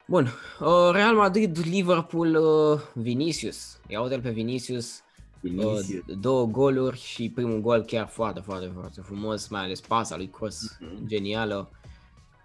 Bun, 0.06 0.24
uh, 0.60 0.90
Real 0.92 1.14
Madrid, 1.14 1.58
Liverpool, 1.64 2.34
uh, 2.34 2.80
Vinicius. 2.94 3.78
Ia 3.88 4.00
uite 4.00 4.18
pe 4.18 4.30
Vinicius, 4.30 5.02
Vinicius. 5.50 5.88
Uh, 5.88 6.16
două 6.20 6.46
goluri 6.46 6.98
și 7.00 7.30
primul 7.30 7.60
gol 7.60 7.82
chiar 7.82 8.06
foarte, 8.08 8.40
foarte, 8.40 8.70
foarte 8.74 9.00
frumos, 9.00 9.48
mai 9.48 9.62
ales 9.62 9.80
pasa 9.80 10.16
lui 10.16 10.28
Cross, 10.30 10.76
Mhm. 10.80 11.06
genială. 11.06 11.70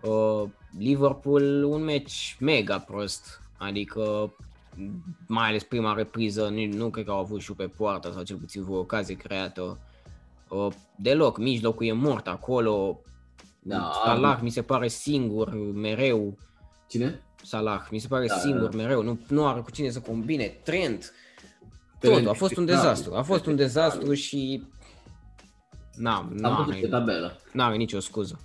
Uh, 0.01 0.43
Liverpool 0.77 1.63
un 1.63 1.83
meci 1.83 2.37
mega 2.39 2.77
prost, 2.79 3.41
adică 3.57 4.33
mai 5.27 5.47
ales 5.47 5.63
prima 5.63 5.93
repriză, 5.93 6.47
nu, 6.47 6.65
nu 6.77 6.89
cred 6.89 7.05
că 7.05 7.11
au 7.11 7.17
avut 7.19 7.41
și 7.41 7.51
pe 7.53 7.67
poartă 7.67 8.11
sau 8.13 8.23
cel 8.23 8.37
puțin 8.37 8.63
vreo 8.63 8.77
ocazie 8.77 9.15
creată. 9.15 9.77
Uh, 10.49 10.67
deloc, 10.95 11.37
mijlocul 11.37 11.85
e 11.85 11.91
mort 11.91 12.27
acolo. 12.27 12.99
Da, 13.59 13.91
Salah 14.03 14.29
Arnold- 14.33 14.41
mi 14.41 14.49
se 14.49 14.61
pare 14.61 14.87
singur 14.87 15.53
mereu. 15.73 16.37
Cine? 16.87 17.21
Salah 17.43 17.87
mi 17.91 17.99
se 17.99 18.07
pare 18.07 18.25
Da, 18.27 18.35
singur 18.37 18.69
da. 18.69 18.75
mereu, 18.77 19.03
nu, 19.03 19.19
nu 19.27 19.47
are 19.47 19.59
cu 19.59 19.71
cine 19.71 19.89
să 19.89 19.99
combine. 19.99 20.43
Trent, 20.45 20.63
Trent 20.63 21.13
totul, 21.99 22.29
a 22.29 22.33
fost 22.33 22.57
un 22.57 22.63
este 22.63 22.75
dezastru. 22.75 23.09
A 23.09 23.13
grav, 23.13 23.25
fost 23.25 23.45
un 23.45 23.51
este 23.51 23.63
dezastru 23.63 24.13
și 24.13 24.63
n-am, 25.95 26.39
Am 26.41 26.55
văzut 26.55 26.65
pe 26.65 26.87
n-are, 26.87 26.87
tabelă. 26.87 27.39
n-are 27.53 27.75
nicio 27.75 27.99
scuză. 27.99 28.39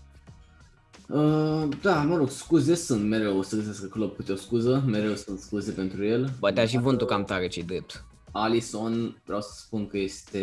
Uh, 1.09 1.69
da, 1.83 2.03
mă 2.03 2.17
rog, 2.17 2.31
scuze 2.31 2.75
sunt 2.75 3.09
mereu, 3.09 3.39
o 3.39 3.43
să 3.43 3.57
găsesc 3.57 3.89
club 3.89 4.17
câte 4.17 4.33
o 4.33 4.37
scuză, 4.37 4.85
mereu 4.87 5.15
sunt 5.15 5.39
scuze 5.39 5.73
pentru 5.73 6.05
el. 6.05 6.31
Bătea 6.39 6.67
și 6.67 6.79
vântul 6.79 7.07
cam 7.07 7.25
tare 7.25 7.49
ce 7.49 7.63
drept. 7.63 8.05
Alison, 8.33 9.23
vreau 9.25 9.41
să 9.41 9.51
spun 9.57 9.87
că 9.87 9.99
este... 9.99 10.41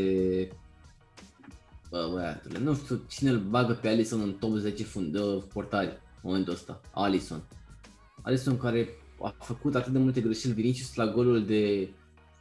Bă, 1.89 2.09
băiatule, 2.13 2.59
nu 2.59 2.75
știu 2.75 3.01
cine 3.09 3.29
îl 3.29 3.39
bagă 3.39 3.73
pe 3.73 3.87
Alison 3.87 4.21
în 4.21 4.33
top 4.33 4.55
10 4.55 4.83
fund, 4.83 5.13
de 5.13 5.19
portari 5.53 5.87
în 5.87 5.93
momentul 6.21 6.53
ăsta. 6.53 6.81
Alison. 6.93 7.43
Alison 8.21 8.57
care 8.57 8.89
a 9.21 9.35
făcut 9.39 9.75
atât 9.75 9.91
de 9.91 9.99
multe 9.99 10.21
greșeli, 10.21 10.53
Vinicius 10.53 10.95
la 10.95 11.07
golul 11.07 11.45
de 11.45 11.89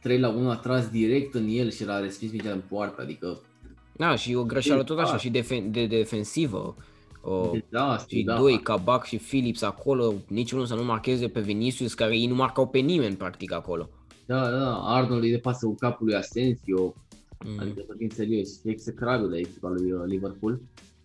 3 0.01 0.19
la 0.19 0.29
1 0.29 0.49
a 0.49 0.55
tras 0.55 0.87
direct 0.89 1.33
în 1.33 1.47
el 1.49 1.71
și 1.71 1.85
l-a 1.85 1.99
respins 1.99 2.31
mingea 2.31 2.51
în 2.51 2.61
poartă, 2.69 3.01
adică 3.01 3.41
Da, 3.97 4.15
și 4.15 4.35
o 4.35 4.43
greșeală 4.43 4.83
tot 4.83 4.99
așa 4.99 5.11
Da. 5.11 5.17
și 5.17 5.29
defen- 5.29 5.71
de 5.71 5.85
defensivă. 5.85 6.75
O, 7.23 7.51
dezastru, 7.69 8.15
și 8.17 8.23
da. 8.23 8.35
doi, 8.37 8.59
Cabac 8.59 9.05
și 9.05 9.17
Phillips 9.17 9.61
acolo, 9.61 10.13
niciunul 10.27 10.65
să 10.65 10.75
nu 10.75 10.83
marcheze 10.83 11.27
pe 11.27 11.39
Vinicius, 11.39 11.93
care 11.93 12.17
ei 12.17 12.27
nu 12.27 12.35
marcau 12.35 12.67
pe 12.67 12.77
nimeni 12.79 13.15
practic 13.15 13.51
acolo. 13.53 13.89
Da, 14.25 14.49
da, 14.49 14.75
Arnold 14.75 15.23
îi 15.23 15.29
depasă 15.31 15.65
cu 15.65 15.75
capul 15.75 16.05
lui 16.05 16.15
Asensio, 16.15 16.93
Mm. 17.45 17.59
Adică 17.59 17.83
vorbim 17.87 18.09
serios, 18.09 18.49
e 18.63 18.69
execrabilă 18.69 19.37
echipa 19.37 19.69
lui 19.69 19.91
uh, 19.91 19.99
Liverpool 20.05 20.61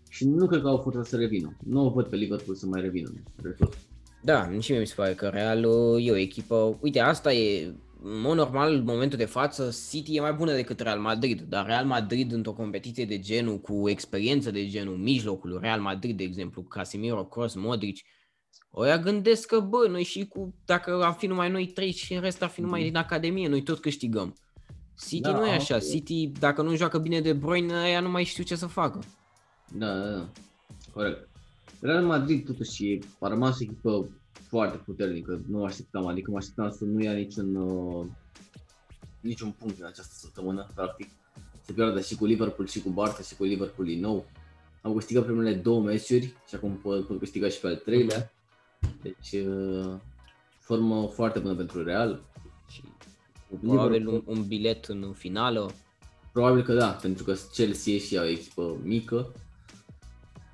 și 0.09 0.24
nu 0.24 0.47
cred 0.47 0.61
că 0.61 0.68
au 0.68 0.76
forța 0.78 1.03
să 1.03 1.16
revină. 1.16 1.57
Nu 1.64 1.86
o 1.86 1.90
văd 1.90 2.07
pe 2.07 2.16
Liverpool 2.16 2.57
să 2.57 2.66
mai 2.66 2.80
revină. 2.80 3.12
de 3.42 3.49
tot. 3.49 3.78
Da, 4.22 4.51
și 4.59 4.70
mie 4.70 4.80
mi 4.80 4.86
se 4.86 4.94
pare 4.97 5.14
că 5.14 5.26
Realul 5.26 6.01
e 6.03 6.11
o 6.11 6.16
echipă, 6.16 6.76
uite 6.80 7.01
asta 7.01 7.32
e, 7.32 7.74
în 8.03 8.20
mod 8.20 8.36
normal, 8.36 8.74
în 8.74 8.84
momentul 8.84 9.18
de 9.18 9.24
față, 9.24 9.76
City 9.90 10.16
e 10.16 10.20
mai 10.20 10.32
bună 10.32 10.53
decât 10.53 10.80
Real 10.80 11.01
Madrid, 11.01 11.40
dar 11.40 11.66
Real 11.66 11.84
Madrid 11.84 12.32
într-o 12.32 12.53
competiție 12.53 13.05
de 13.05 13.18
genul, 13.18 13.59
cu 13.59 13.88
experiență 13.88 14.51
de 14.51 14.66
genul, 14.66 14.97
mijlocul, 14.97 15.59
Real 15.61 15.80
Madrid, 15.80 16.16
de 16.16 16.22
exemplu, 16.22 16.62
Casemiro, 16.62 17.24
Cross, 17.24 17.55
Modric, 17.55 17.99
Oia 18.70 18.99
gândesc 18.99 19.47
că, 19.49 19.61
bă, 19.61 19.86
noi 19.90 20.03
și 20.03 20.26
cu, 20.26 20.55
dacă 20.64 21.03
am 21.05 21.14
fi 21.14 21.26
numai 21.26 21.51
noi 21.51 21.66
trei 21.66 21.92
și 21.92 22.14
în 22.14 22.20
rest 22.20 22.42
ar 22.42 22.49
fi 22.49 22.61
numai 22.61 22.82
din 22.82 22.97
Academie, 22.97 23.49
noi 23.49 23.62
tot 23.62 23.80
câștigăm. 23.80 24.36
City 25.07 25.20
Da, 25.20 25.38
nu 25.38 25.47
e 25.47 25.51
așa, 25.51 25.74
ok. 25.74 25.82
City, 25.82 26.26
dacă 26.26 26.62
nu 26.62 26.76
joacă 26.76 26.99
bine 26.99 27.20
de 27.20 27.32
Bruyne, 27.32 27.88
ea 27.90 28.01
nu 28.01 28.11
mai 28.11 28.24
știu 28.24 28.44
ce 28.44 28.57
să 28.57 28.66
facă. 28.66 29.03
Da, 29.72 29.99
da, 29.99 30.11
da. 30.11 30.28
Corect. 30.92 31.28
Real 31.80 32.05
Madrid 32.05 32.47
totuși 32.47 32.99
a 33.20 33.28
rămas 33.28 33.61
o 33.61 33.62
echipă 33.62 34.09
foarte 34.49 34.76
puternică. 34.76 35.40
Nu 35.49 35.64
așteptam, 35.64 36.07
adică 36.07 36.30
mă 36.30 36.36
așteptam 36.36 36.70
să 36.70 36.84
nu 36.84 37.03
ia 37.03 37.12
niciun, 37.12 37.55
uh, 37.55 38.07
niciun 39.20 39.51
punct 39.59 39.80
în 39.80 39.86
această 39.86 40.14
săptămână, 40.14 40.66
practic. 40.74 41.09
Se 41.61 41.72
pierde 41.72 42.01
și 42.01 42.14
cu 42.16 42.24
Liverpool 42.24 42.68
și 42.68 42.82
cu 42.82 42.88
Barca 42.88 43.22
și 43.22 43.36
cu 43.36 43.44
Liverpool 43.44 43.86
din 43.88 44.01
nou. 44.01 44.26
Am 44.82 44.94
câștigat 44.94 45.24
primele 45.24 45.55
două 45.55 45.80
meciuri 45.82 46.34
și 46.49 46.55
acum 46.55 46.76
pot, 46.76 47.07
pot 47.07 47.18
câștiga 47.18 47.49
și 47.49 47.61
pe 47.61 47.66
al 47.66 47.76
treilea. 47.76 48.32
Deci, 49.03 49.42
uh, 49.47 49.94
formă 50.59 51.07
foarte 51.07 51.38
bună 51.38 51.55
pentru 51.55 51.82
Real. 51.84 52.22
Și 52.68 52.82
Cu 53.51 53.57
probabil 53.57 53.92
Liverpool- 53.99 54.22
un, 54.26 54.36
un 54.36 54.47
bilet 54.47 54.84
în 54.84 55.12
finală. 55.12 55.70
Probabil 56.32 56.62
că 56.62 56.74
da, 56.74 56.88
pentru 56.88 57.24
că 57.24 57.34
Chelsea 57.53 57.92
e 57.92 57.99
și 57.99 58.14
ea 58.14 58.22
o 58.22 58.26
echipă 58.26 58.76
mică, 58.82 59.32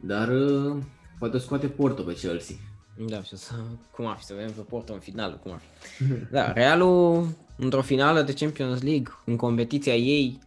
dar 0.00 0.28
uh, 0.28 0.82
poate 1.18 1.36
o 1.36 1.38
scoate 1.38 1.68
Porto 1.68 2.02
pe 2.02 2.14
Chelsea. 2.14 2.56
Da, 2.98 3.22
și 3.22 3.30
o 3.32 3.36
să, 3.36 3.52
cum 3.94 4.06
ar 4.06 4.16
fi 4.16 4.24
să 4.24 4.34
vedem 4.34 4.52
pe 4.52 4.60
Porto 4.60 4.92
în 4.92 4.98
finală, 4.98 5.40
cum 5.42 5.52
ar 5.52 5.60
fi. 5.60 6.04
Da, 6.30 6.52
Realul 6.52 7.28
într-o 7.56 7.82
finală 7.82 8.22
de 8.22 8.34
Champions 8.34 8.82
League, 8.82 9.12
în 9.24 9.36
competiția 9.36 9.96
ei, 9.96 10.38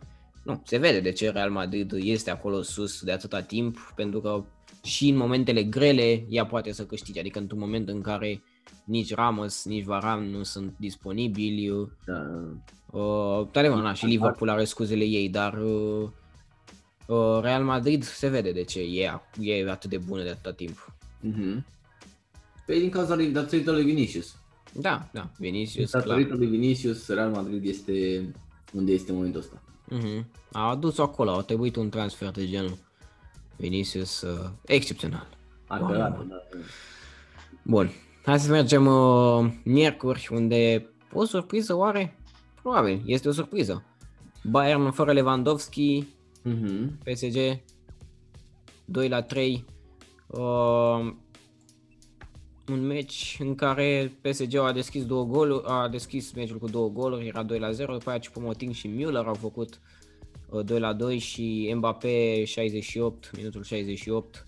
nu, 0.43 0.61
se 0.65 0.77
vede 0.77 0.99
de 0.99 1.11
ce 1.11 1.29
Real 1.29 1.51
Madrid 1.51 1.91
este 1.95 2.31
acolo 2.31 2.61
sus 2.61 3.01
de 3.01 3.11
atâta 3.11 3.41
timp, 3.41 3.93
pentru 3.95 4.21
că 4.21 4.43
și 4.83 5.09
în 5.09 5.15
momentele 5.15 5.63
grele 5.63 6.25
ea 6.29 6.45
poate 6.45 6.71
să 6.71 6.85
câștige, 6.85 7.19
adică 7.19 7.39
într-un 7.39 7.59
moment 7.59 7.89
în 7.89 8.01
care 8.01 8.43
nici 8.83 9.13
Ramos, 9.13 9.65
nici 9.65 9.85
Varane 9.85 10.29
nu 10.29 10.43
sunt 10.43 10.73
disponibili, 10.77 11.69
uh, 11.69 11.87
Da, 12.05 12.21
Uh, 12.95 13.47
adevăr, 13.53 13.81
na, 13.81 13.93
și 13.93 14.05
Liverpool 14.05 14.49
are 14.49 14.63
scuzele 14.63 15.03
ei, 15.03 15.29
dar 15.29 15.53
uh, 15.53 16.09
uh, 17.05 17.39
Real 17.41 17.63
Madrid 17.63 18.03
se 18.03 18.27
vede 18.27 18.51
de 18.51 18.63
ce 18.63 18.79
e, 18.79 19.11
e 19.39 19.69
atât 19.69 19.89
de 19.89 19.97
bună 19.97 20.23
de 20.23 20.29
atâta 20.29 20.51
timp. 20.51 20.95
uh-huh. 21.23 21.74
Pe 22.65 22.79
din 22.79 22.89
cauza 22.89 23.15
lui, 23.15 23.27
datorită 23.31 23.71
lui 23.71 23.83
Vinicius. 23.83 24.35
Da, 24.73 25.09
da, 25.13 25.29
Vinicius, 25.37 25.89
clar. 25.89 26.03
Datorită 26.03 26.35
lui 26.35 26.47
Vinicius, 26.47 27.07
Real 27.07 27.29
Madrid 27.31 27.65
este 27.65 28.25
unde 28.73 28.91
este 28.91 29.09
în 29.11 29.15
momentul 29.15 29.39
ăsta. 29.39 29.61
Uh-huh. 29.91 30.23
A 30.51 30.69
adus-o 30.69 31.01
acolo, 31.01 31.31
a 31.31 31.41
trebuit 31.41 31.75
un 31.75 31.89
transfer 31.89 32.31
de 32.31 32.47
genul. 32.47 32.77
Vinicius, 33.57 34.21
uh, 34.21 34.49
excepțional. 34.65 35.27
Apărată, 35.67 36.15
Bun. 36.17 36.27
da. 36.27 36.35
Bun, 37.61 37.91
hai 38.23 38.39
să 38.39 38.51
mergem 38.51 38.85
uh, 38.85 39.51
miercuri, 39.63 40.27
unde 40.31 40.89
o 41.13 41.25
surpriză 41.25 41.75
oare? 41.75 42.17
Probabil, 42.61 43.01
este 43.05 43.27
o 43.27 43.31
surpriză. 43.31 43.83
Bayern 44.43 44.91
fără 44.91 45.11
Lewandowski, 45.13 46.07
Uh-huh. 46.47 46.87
PSG 47.03 47.59
2 48.85 49.07
la 49.09 49.21
3 49.21 49.65
uh, 50.27 51.13
un 52.69 52.85
meci 52.85 53.37
în 53.39 53.55
care 53.55 54.11
PSG 54.21 54.55
a 54.55 54.71
deschis 54.71 55.05
două 55.05 55.25
goluri, 55.25 55.63
a 55.65 55.87
deschis 55.87 56.33
meciul 56.33 56.57
cu 56.57 56.67
două 56.67 56.89
goluri, 56.89 57.27
era 57.27 57.43
2 57.43 57.59
la 57.59 57.71
0, 57.71 57.93
după 57.93 58.11
aceea 58.11 58.33
Choupo-Moting 58.33 58.73
și 58.73 58.89
Müller 58.97 59.25
au 59.25 59.33
făcut 59.33 59.79
uh, 60.49 60.65
2 60.65 60.79
la 60.79 60.93
2 60.93 61.17
și 61.17 61.73
Mbappé 61.75 62.43
68, 62.45 63.31
minutul 63.37 63.63
68, 63.63 64.47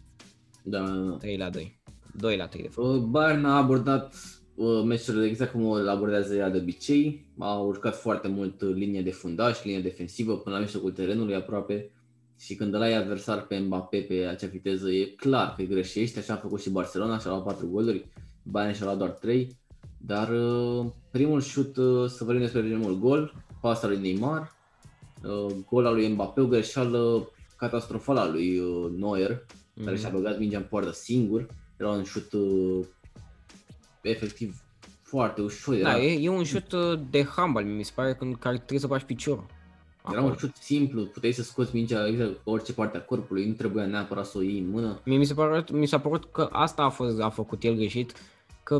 Da, 0.63 0.80
da, 0.80 0.93
da. 0.93 1.18
3 1.18 1.38
la 1.38 1.49
2. 1.49 1.80
2 2.20 2.38
la 2.38 2.47
3 2.47 2.61
de 2.61 2.68
fapt. 2.68 2.88
Uh, 2.88 2.95
Bayern 2.95 3.45
a 3.45 3.57
abordat 3.57 4.15
uh, 4.55 4.84
meciurile 4.86 5.26
exact 5.26 5.51
cum 5.51 5.65
o 5.65 5.74
abordează 5.74 6.36
ea 6.36 6.49
de 6.49 6.57
obicei. 6.57 7.26
A 7.38 7.57
urcat 7.57 7.95
foarte 7.95 8.28
mult 8.28 8.61
uh, 8.61 8.74
linia 8.74 9.01
de 9.01 9.11
fundaș, 9.11 9.63
linia 9.63 9.82
defensivă, 9.82 10.38
până 10.38 10.55
la 10.55 10.61
mijlocul 10.61 10.91
terenului 10.91 11.36
aproape. 11.36 11.91
Și 12.39 12.55
când 12.55 12.73
îl 12.73 12.81
ai 12.81 12.93
adversar 12.93 13.41
pe 13.41 13.57
Mbappé 13.57 13.99
pe 14.01 14.13
acea 14.13 14.47
viteză, 14.47 14.89
e 14.91 15.05
clar 15.05 15.53
că 15.57 15.63
greșești. 15.63 16.17
Așa 16.17 16.33
a 16.33 16.37
făcut 16.37 16.62
și 16.62 16.70
Barcelona, 16.70 17.17
și-a 17.20 17.29
luat 17.29 17.43
4 17.43 17.67
goluri. 17.67 18.07
Bayern 18.43 18.74
și-a 18.75 18.86
luat 18.86 18.97
doar 18.97 19.09
3. 19.09 19.57
Dar 19.97 20.29
uh, 20.29 20.86
primul 21.12 21.41
șut, 21.41 21.78
uh, 21.78 22.09
să 22.09 22.24
vorbim 22.24 22.41
despre 22.43 22.62
primul 22.62 22.99
gol, 22.99 23.33
pasa 23.62 23.87
lui 23.87 23.99
Neymar, 23.99 24.51
uh, 25.24 25.55
gol 25.70 25.86
al 25.86 25.93
lui 25.93 26.07
Mbappé, 26.07 26.41
o 26.41 26.47
greșeală 26.47 27.29
catastrofală 27.57 28.20
a 28.20 28.28
lui 28.29 28.59
uh, 28.59 28.91
Neuer, 28.97 29.45
care 29.83 29.91
Mhm. 29.91 29.99
și-a 29.99 30.09
băgat 30.09 30.39
mingea 30.39 30.57
în 30.57 30.63
poartă 30.70 30.91
singur. 30.91 31.47
Era 31.78 31.89
un 31.89 32.03
șut 32.03 32.32
uh, 32.33 32.86
efectiv 34.01 34.62
foarte 35.01 35.41
ușor. 35.41 35.74
Era, 35.75 35.91
Da, 35.91 35.99
e, 36.01 36.20
e 36.24 36.29
un 36.29 36.43
șut 36.43 36.71
uh, 36.71 36.99
de 37.09 37.24
handball, 37.25 37.66
mi 37.66 37.83
se 37.83 37.91
pare, 37.95 38.16
când 38.16 38.36
care 38.36 38.55
trebuie 38.55 38.79
să 38.79 38.87
bagi 38.87 39.05
piciorul. 39.05 39.45
Era 40.12 40.21
un 40.21 40.36
șut 40.38 40.55
simplu, 40.55 41.05
puteai 41.05 41.32
să 41.32 41.43
scoți 41.43 41.75
mingea 41.75 42.08
exact, 42.08 42.32
pe 42.32 42.50
orice 42.50 42.74
parte 42.74 42.97
a 42.97 43.01
corpului, 43.01 43.47
nu 43.47 43.54
trebuia 43.54 43.86
neapărat 43.86 44.25
să 44.25 44.38
o 44.38 44.42
iei 44.42 44.59
în 44.59 44.70
mână. 44.70 45.00
Mie 45.05 45.17
mi, 45.17 45.25
se 45.25 45.34
pare, 45.34 45.63
mi 45.71 45.86
s-a 45.86 46.00
părut 46.00 46.32
că 46.32 46.50
asta 46.51 46.84
a, 46.84 46.89
fost, 46.89 47.21
a 47.21 47.29
făcut 47.29 47.63
el 47.63 47.75
greșit, 47.75 48.13
că 48.63 48.75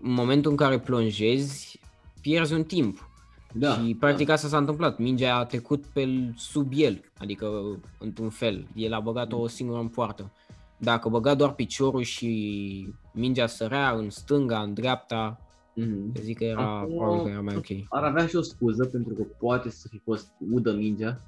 în 0.00 0.12
momentul 0.12 0.50
în 0.50 0.56
care 0.56 0.78
plonjezi, 0.78 1.80
pierzi 2.20 2.52
un 2.52 2.64
timp. 2.64 3.08
Da, 3.52 3.72
și 3.72 3.96
practic 4.00 4.28
asta 4.28 4.48
s-a 4.48 4.56
întâmplat. 4.56 4.98
Mingea 4.98 5.36
a 5.36 5.44
trecut 5.44 5.84
pe 5.84 6.32
sub 6.36 6.72
el, 6.74 7.00
adică 7.18 7.78
într-un 7.98 8.28
fel. 8.28 8.66
El 8.74 8.92
a 8.92 9.00
băgat-o 9.00 9.48
singură 9.48 9.80
în 9.80 9.88
poartă. 9.88 10.30
Dacă 10.76 11.08
băga 11.08 11.34
doar 11.34 11.52
piciorul 11.52 12.02
și 12.02 12.88
mingea 13.12 13.46
sărea 13.46 13.90
în 13.90 14.10
stânga, 14.10 14.60
în 14.60 14.74
dreapta, 14.74 15.40
Mhm. 15.74 16.12
zic 16.20 16.38
că 16.38 16.44
era, 16.44 16.78
Acum- 16.80 16.96
probabil 16.96 17.22
că 17.24 17.28
era 17.30 17.40
mai 17.40 17.56
ok. 17.56 17.66
Ar 17.88 18.02
avea 18.02 18.26
și 18.26 18.36
o 18.36 18.42
scuză 18.42 18.84
pentru 18.84 19.14
că 19.14 19.22
poate 19.38 19.70
să 19.70 19.88
fi 19.90 19.98
fost 20.04 20.28
udă 20.52 20.72
mingea, 20.72 21.20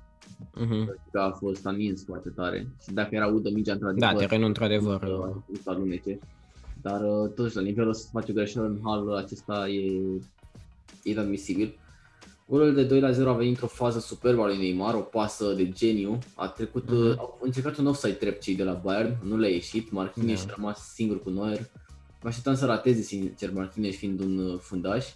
Mhm. 0.54 0.98
că 1.10 1.18
a 1.20 1.30
fost 1.30 1.66
anins 1.66 2.04
foarte 2.04 2.28
tare. 2.28 2.68
Și 2.82 2.92
dacă 2.92 3.14
era 3.14 3.26
udă 3.26 3.50
mingea 3.50 3.72
într-adevăr, 3.72 4.12
Da, 4.12 4.18
terenul 4.18 4.46
într-adevăr. 4.46 5.02
uh, 5.02 5.08
uh, 5.08 5.34
nu 5.46 5.54
să 5.62 5.70
alunece. 5.70 6.18
Dar 6.82 7.00
uh, 7.00 7.30
totuși 7.34 7.56
la 7.56 7.62
nivelul 7.62 7.94
să 7.94 8.06
faci 8.12 8.28
o 8.28 8.32
greșeală 8.32 8.66
în 8.68 8.78
halul 8.84 9.14
acesta 9.16 9.68
e 9.68 10.02
inadmisibil. 11.02 11.78
Golul 12.48 12.74
de 12.74 12.84
2 12.84 13.00
la 13.00 13.10
0 13.10 13.30
a 13.30 13.32
venit 13.34 13.50
într-o 13.50 13.66
fază 13.66 13.98
superbă 13.98 14.42
a 14.42 14.46
lui 14.46 14.56
Neymar, 14.56 14.94
o 14.94 14.98
pasă 15.00 15.52
de 15.52 15.68
geniu. 15.70 16.18
A 16.34 16.48
trecut, 16.48 16.90
Mhm. 16.90 16.94
mm-hmm. 17.12 17.16
au 17.18 17.38
încercat 17.42 17.76
un 17.76 17.86
offside 17.86 18.12
trap 18.12 18.38
cei 18.38 18.56
de 18.56 18.64
la 18.64 18.80
Bayern, 18.84 19.16
nu 19.24 19.36
le-a 19.36 19.50
ieșit. 19.50 19.90
Marquinhos 19.90 20.44
Da. 20.46 20.52
a 20.52 20.54
rămas 20.56 20.92
singur 20.92 21.22
cu 21.22 21.30
Neuer. 21.30 21.60
Mă 22.26 22.32
așteptam 22.32 22.54
să 22.54 22.66
rateze 22.66 23.00
sincer 23.02 23.52
Marquinhos 23.52 23.96
fiind 23.96 24.20
un 24.20 24.38
uh, 24.38 24.58
fundaș. 24.60 25.06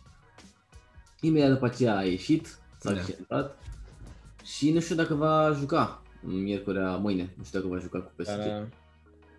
Imediat 1.20 1.50
după 1.50 1.64
aceea 1.64 1.96
a 1.96 2.02
ieșit, 2.04 2.58
s-a 2.78 2.92
Da. 2.92 3.00
accidentat. 3.00 3.58
Și 4.44 4.72
nu 4.72 4.80
știu 4.80 4.94
dacă 4.94 5.14
va 5.14 5.52
juca 5.58 6.02
miercurea, 6.22 6.96
mâine, 6.96 7.34
nu 7.36 7.44
știu 7.44 7.58
dacă 7.60 7.72
va 7.74 7.80
juca 7.80 7.98
cu 8.00 8.10
PSG. 8.16 8.36
Dar, 8.36 8.60
Uh, 8.60 8.66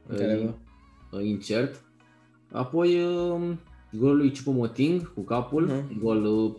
într-adevăr. 0.07 0.53
uh, 1.11 1.23
incert. 1.23 1.81
Apoi 2.51 3.03
uh, 3.03 3.53
golul 3.91 4.17
lui 4.17 4.31
Choupo-Moting 4.31 5.13
cu 5.13 5.21
capul, 5.21 5.63
Mhm. 5.65 5.73
un 5.73 5.97
gol 5.99 6.25
uh, 6.25 6.55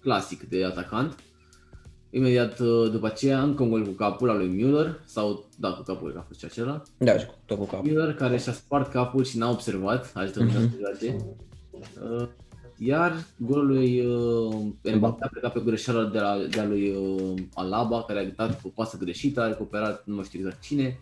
clasic 0.00 0.42
de 0.42 0.64
atacant. 0.64 1.16
Imediat 2.16 2.58
uh, 2.60 2.90
după 2.90 3.06
aceea 3.06 3.42
încă 3.42 3.62
un 3.62 3.68
gol 3.70 3.82
cu 3.84 3.90
capul 3.90 4.30
al 4.30 4.36
lui 4.36 4.56
Müller, 4.56 5.04
sau 5.04 5.44
da, 5.58 5.68
cu 5.72 5.82
capul 5.82 6.10
că 6.12 6.18
a 6.18 6.24
fost 6.26 6.38
și 6.38 6.44
acela. 6.44 6.82
Da, 6.98 7.18
și 7.18 7.26
cu- 7.26 7.34
tot 7.46 7.58
cu 7.58 7.64
capul. 7.64 7.90
Müller 7.90 8.16
care 8.16 8.38
și-a 8.38 8.52
spart 8.52 8.90
capul 8.90 9.24
și 9.24 9.38
n-a 9.38 9.50
observat, 9.50 10.10
a 10.14 10.20
ajutat 10.20 10.42
Mhm. 10.44 10.52
să 10.52 10.68
joace. 10.80 11.16
Uh, 12.20 12.26
Iar 12.78 13.12
golul 13.38 13.66
lui 13.66 14.00
uh, 14.06 14.94
Mbappé 14.94 15.24
a 15.24 15.28
plecat 15.28 15.52
pe 15.52 15.60
greșeală 15.64 16.08
de 16.12 16.18
la, 16.18 16.36
de 16.50 16.60
a 16.60 16.64
lui 16.66 16.90
uh, 16.90 17.34
Alaba, 17.54 18.02
care 18.02 18.34
a 18.36 18.46
dat 18.46 18.60
cu 18.60 18.68
o 18.68 18.70
pasă 18.82 18.96
greșită, 19.00 19.40
a 19.40 19.46
recuperat 19.46 20.02
nu 20.06 20.14
mai 20.14 20.24
știu 20.24 20.38
exact 20.38 20.62
cine, 20.62 20.98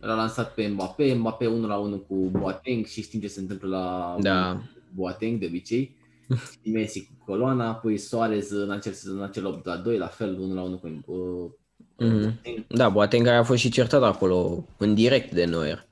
l-a 0.00 0.14
lansat 0.14 0.54
pe 0.54 0.66
Mbappé, 0.66 1.14
Mbappé 1.14 1.46
1 1.46 1.66
la 1.66 1.76
1 1.76 1.96
cu 1.96 2.14
Boateng 2.14 2.84
și 2.86 3.02
știm 3.02 3.20
ce 3.20 3.28
se 3.28 3.40
întâmplă 3.40 3.68
la 3.68 4.16
Da. 4.20 4.60
Boateng 4.94 5.38
de 5.40 5.46
obicei. 5.46 5.96
Și 6.36 6.70
Messi 6.72 7.06
cu 7.06 7.24
coloana, 7.24 7.68
apoi 7.68 7.96
Soares 7.98 8.50
în 8.50 8.70
acel, 8.70 8.92
în 9.04 9.22
acel 9.22 9.46
8 9.46 9.64
la 9.64 9.76
2, 9.76 9.98
la 9.98 10.06
fel 10.06 10.38
1 10.40 10.54
la 10.54 10.62
1 10.62 10.76
cu 10.78 11.12
uh, 11.12 11.50
Mhm. 11.98 12.20
Boateng. 12.20 12.66
Da, 12.68 12.88
Boateng 12.88 13.24
care 13.24 13.36
a 13.36 13.42
fost 13.42 13.60
și 13.60 13.70
certat 13.70 14.02
acolo, 14.02 14.64
în 14.76 14.94
direct 14.94 15.32
de 15.34 15.44
Neuer. 15.44 15.86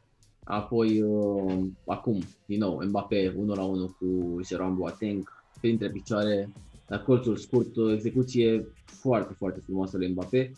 Apoi, 0.44 1.02
uh, 1.02 1.64
acum, 1.86 2.22
din 2.46 2.58
nou, 2.58 2.82
Mbappé 2.86 3.34
1 3.36 3.54
la 3.54 3.62
1 3.62 3.96
cu 3.98 4.40
Jerome 4.46 4.74
Boateng, 4.74 5.44
printre 5.60 5.90
picioare, 5.90 6.52
la 6.86 6.98
colțul 6.98 7.36
scurt, 7.36 7.76
o 7.76 7.92
execuție 7.92 8.66
foarte, 8.84 9.34
foarte 9.38 9.60
frumoasă 9.64 9.96
lui 9.96 10.10
Mbappé. 10.10 10.52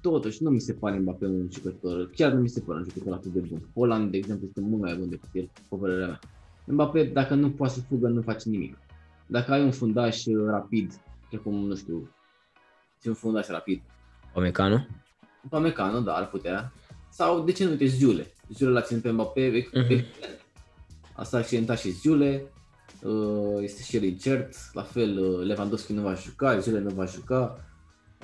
Totuși, 0.00 0.42
nu 0.42 0.50
mi 0.50 0.60
se 0.60 0.72
pare 0.72 0.98
Mbappé 0.98 1.26
un 1.26 1.48
jucător, 1.52 2.10
chiar 2.16 2.32
nu 2.32 2.40
mi 2.40 2.48
se 2.48 2.60
pare 2.60 2.78
un 2.78 2.84
jucător 2.84 3.12
atât 3.12 3.32
de 3.32 3.40
bun. 3.40 3.68
Holland, 3.74 4.10
de 4.10 4.16
exemplu, 4.16 4.46
este 4.46 4.60
mult 4.60 4.82
mai 4.82 4.96
bun 4.96 5.08
decât 5.08 5.28
el, 5.32 5.50
pe 5.68 5.76
părerea 5.76 6.06
mea. 6.06 6.18
Mbappé, 6.66 7.04
dacă 7.04 7.34
nu 7.34 7.50
poate 7.50 7.72
să 7.74 7.80
fugă, 7.80 8.08
nu 8.08 8.22
face 8.22 8.48
nimic. 8.48 8.78
Dacă 9.26 9.52
ai 9.52 9.62
un 9.62 9.70
fundaș 9.70 10.24
uh, 10.24 10.46
rapid, 10.48 10.92
precum, 11.28 11.54
nu 11.66 11.74
știu, 11.74 12.10
ce 13.02 13.08
un 13.08 13.14
fundaș 13.14 13.46
rapid, 13.48 13.82
Omecanu? 14.34 14.86
Pamecano, 15.48 16.00
da, 16.00 16.14
ar 16.14 16.28
putea. 16.28 16.72
Sau, 17.10 17.44
de 17.44 17.52
ce 17.52 17.64
nu 17.64 17.70
uite, 17.70 17.86
Zule. 17.86 18.26
Zule 18.48 18.70
l-a 18.70 18.80
ținut 18.80 19.02
pe 19.02 19.10
Mbappé, 19.10 19.46
ex- 19.46 19.70
Mhm. 19.72 19.80
excelent. 19.80 20.40
Asta 21.12 21.36
a 21.36 21.40
accidentat 21.40 21.78
și 21.78 21.90
Zule, 21.90 22.52
uh, 23.02 23.58
este 23.62 23.82
și 23.82 23.96
el 23.96 24.02
incert, 24.02 24.54
la 24.72 24.82
fel 24.82 25.18
uh, 25.18 25.46
Lewandowski 25.46 25.92
nu 25.92 26.02
va 26.02 26.14
juca, 26.14 26.58
Zule 26.58 26.78
nu 26.78 26.90
va 26.90 27.04
juca, 27.04 27.64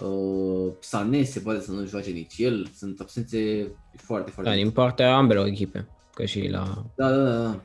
uh, 0.02 0.72
Sané 0.80 1.22
se 1.22 1.40
poate 1.40 1.60
să 1.60 1.72
nu 1.72 1.86
joace 1.86 2.10
nici 2.10 2.38
el, 2.38 2.66
sunt 2.74 3.00
absențe 3.00 3.66
foarte, 3.96 4.30
foarte 4.30 4.50
Da, 4.50 4.56
din 4.56 4.70
partea 4.70 5.16
ambelor 5.16 5.46
echipe. 5.46 5.88
Că 6.14 6.24
și 6.24 6.48
la... 6.48 6.84
da, 6.96 7.10
da, 7.10 7.24
da, 7.24 7.42
da. 7.42 7.60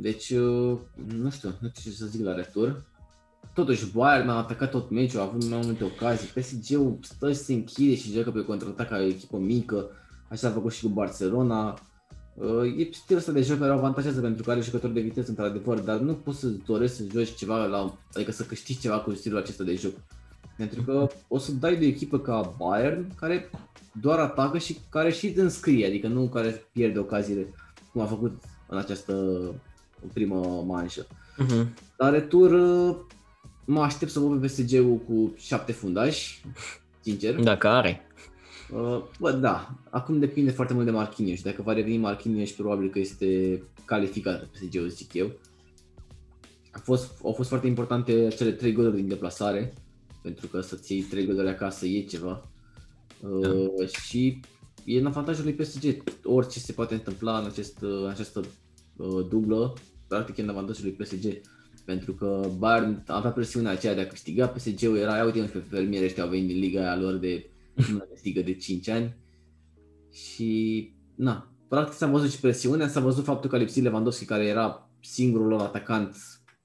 Deci, 0.00 0.30
uh, 0.30 0.78
nu 1.16 1.30
știu, 1.30 1.48
nu 1.60 1.70
știu 1.74 1.90
ce 1.90 1.96
să 1.96 2.06
zic 2.06 2.24
la 2.24 2.34
retur. 2.34 2.84
Totuși, 3.54 3.92
Bayern 3.92 4.28
a 4.28 4.36
atacat 4.36 4.70
tot 4.70 4.90
meciul, 4.90 5.20
a 5.20 5.22
avut 5.22 5.48
mai 5.48 5.60
multe 5.64 5.84
ocazii. 5.84 6.28
PSG-ul 6.28 6.98
stă 7.00 7.32
și 7.32 7.38
se 7.38 7.52
închide 7.52 7.94
și 7.94 8.12
joacă 8.12 8.30
pe 8.30 8.44
contraatac 8.44 8.88
ca 8.88 8.96
o 8.96 9.02
echipă 9.02 9.36
mică. 9.36 9.90
Așa 10.28 10.48
a 10.48 10.50
făcut 10.50 10.72
și 10.72 10.82
cu 10.82 10.88
Barcelona. 10.88 11.78
Uh, 12.34 12.76
E 12.76 12.88
stilul 12.92 13.20
ăsta 13.20 13.32
de 13.32 13.42
joc 13.42 13.58
care 13.58 13.70
o 13.72 13.76
avantajează 13.76 14.20
pentru 14.20 14.42
că 14.42 14.50
are 14.50 14.60
jucători 14.60 14.92
de 14.92 15.00
viteză 15.00 15.28
într-adevăr, 15.28 15.78
dar 15.78 15.98
nu 15.98 16.14
poți 16.14 16.38
să 16.38 16.48
dorești 16.66 16.96
să 16.96 17.04
joci 17.12 17.34
ceva, 17.34 17.64
la, 17.64 17.98
adică 18.14 18.32
să 18.32 18.42
câștigi 18.42 18.80
ceva 18.80 18.98
cu 18.98 19.14
stilul 19.14 19.38
acesta 19.38 19.64
de 19.64 19.74
joc. 19.74 19.92
Pentru 20.56 20.82
că 20.82 21.06
o 21.28 21.38
să 21.38 21.52
dai 21.52 21.76
de 21.76 21.84
o 21.84 21.88
echipă 21.88 22.18
ca 22.18 22.54
Bayern, 22.58 23.14
care 23.14 23.50
doar 24.00 24.18
atacă 24.18 24.58
și 24.58 24.78
care 24.88 25.10
și 25.10 25.32
înscrie, 25.36 25.86
adică 25.86 26.08
nu 26.08 26.28
care 26.28 26.68
pierde 26.72 26.98
ocaziile, 26.98 27.54
cum 27.92 28.00
a 28.00 28.06
făcut 28.06 28.42
în 28.68 28.78
această 28.78 29.14
primă 30.12 30.64
manșă. 30.66 31.06
Uh-huh. 31.06 31.66
La 31.96 32.10
retur, 32.10 32.50
uh, 32.50 32.96
mă 33.64 33.80
aștept 33.80 34.10
să 34.10 34.18
văd 34.18 34.40
pe 34.40 34.46
PSG-ul 34.46 34.96
cu 34.96 35.34
șapte 35.36 35.72
fundași, 35.72 36.44
sincer. 37.00 37.34
Dacă 37.34 37.68
are. 37.68 38.06
Uh, 38.72 39.02
Bă, 39.18 39.32
da, 39.32 39.74
acum 39.90 40.18
depinde 40.18 40.50
foarte 40.50 40.72
mult 40.72 40.84
de 40.84 40.90
Marquinhos. 40.90 41.42
Dacă 41.42 41.62
va 41.62 41.72
reveni 41.72 41.96
Marquinhos, 41.96 42.50
probabil 42.50 42.90
că 42.90 42.98
este 42.98 43.62
calificat 43.84 44.44
PSG-ul, 44.44 44.88
zic 44.88 45.12
eu. 45.14 45.30
A 46.72 46.78
fost, 46.78 47.20
au 47.22 47.32
fost 47.32 47.48
foarte 47.48 47.66
importante 47.66 48.28
cele 48.28 48.50
trei 48.50 48.72
goluri 48.72 48.96
din 48.96 49.08
deplasare, 49.08 49.72
pentru 50.22 50.46
că 50.46 50.60
să-ți 50.60 50.92
iei 50.92 51.02
trei 51.02 51.26
goluri 51.26 51.48
acasă 51.48 51.86
e 51.86 52.02
ceva. 52.02 52.48
Uh, 53.20 53.88
Și 53.88 54.40
e 54.84 54.98
în 54.98 55.06
avantajul 55.06 55.44
lui 55.44 55.52
PSG. 55.52 56.02
Orice 56.24 56.58
se 56.58 56.72
poate 56.72 56.94
întâmpla 56.94 57.38
în, 57.38 57.44
acest, 57.44 57.78
în 57.80 58.08
această 58.08 58.38
uh, 58.38 58.46
dublă, 59.28 59.72
practic 60.08 60.36
e 60.36 60.42
în 60.42 60.48
avantajul 60.48 60.84
lui 60.84 61.06
PSG. 61.06 61.40
Pentru 61.84 62.12
că 62.12 62.50
Bayern 62.58 63.02
avea 63.06 63.30
presiunea 63.30 63.70
aceea 63.70 63.94
de 63.94 64.00
a 64.00 64.06
câștiga, 64.06 64.46
PSG-ul 64.46 64.96
era, 64.96 65.16
ia 65.16 65.24
uite 65.24 65.40
pe 65.40 65.58
fermieri 65.58 66.04
ăștia 66.04 66.22
au 66.22 66.28
venit 66.28 66.46
din 66.46 66.58
liga 66.58 66.80
aia 66.80 66.96
lor 66.96 67.14
de 67.14 67.50
nu 67.90 67.96
mai 67.96 68.06
câștigă 68.12 68.40
de 68.40 68.54
5 68.54 68.88
ani. 68.88 69.16
Și, 70.12 70.92
na, 71.14 71.52
practic 71.68 71.96
s-a 71.96 72.06
văzut 72.06 72.30
și 72.30 72.40
presiunea, 72.40 72.88
s-a 72.88 73.00
văzut 73.00 73.24
faptul 73.24 73.50
că 73.50 73.56
a 73.56 73.58
lipsit 73.58 73.82
Lewandowski, 73.82 74.24
care 74.24 74.44
era 74.44 74.90
singurul 75.00 75.46
lor 75.46 75.60
atacant 75.60 76.16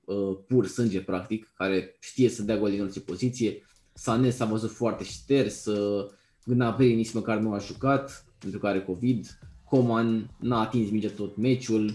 uh, 0.05 0.37
pur 0.47 0.67
sânge, 0.67 1.01
practic, 1.01 1.53
care 1.55 1.97
știe 1.99 2.29
să 2.29 2.43
dea 2.43 2.57
gol 2.57 2.69
din 2.69 2.81
orice 2.81 2.99
poziție. 2.99 3.61
Sané 3.93 4.29
s-a 4.29 4.45
văzut 4.45 4.71
foarte 4.71 5.03
șters, 5.03 5.65
uh, 5.65 6.11
Gnabry 6.45 6.95
nici 6.95 7.13
măcar 7.13 7.37
nu 7.37 7.53
a 7.53 7.57
jucat, 7.57 8.25
pentru 8.39 8.59
că 8.59 8.67
are 8.67 8.81
COVID. 8.81 9.39
Coman 9.63 10.29
n-a 10.39 10.59
atins 10.59 10.89
mingea 10.89 11.09
tot 11.09 11.37
meciul. 11.37 11.93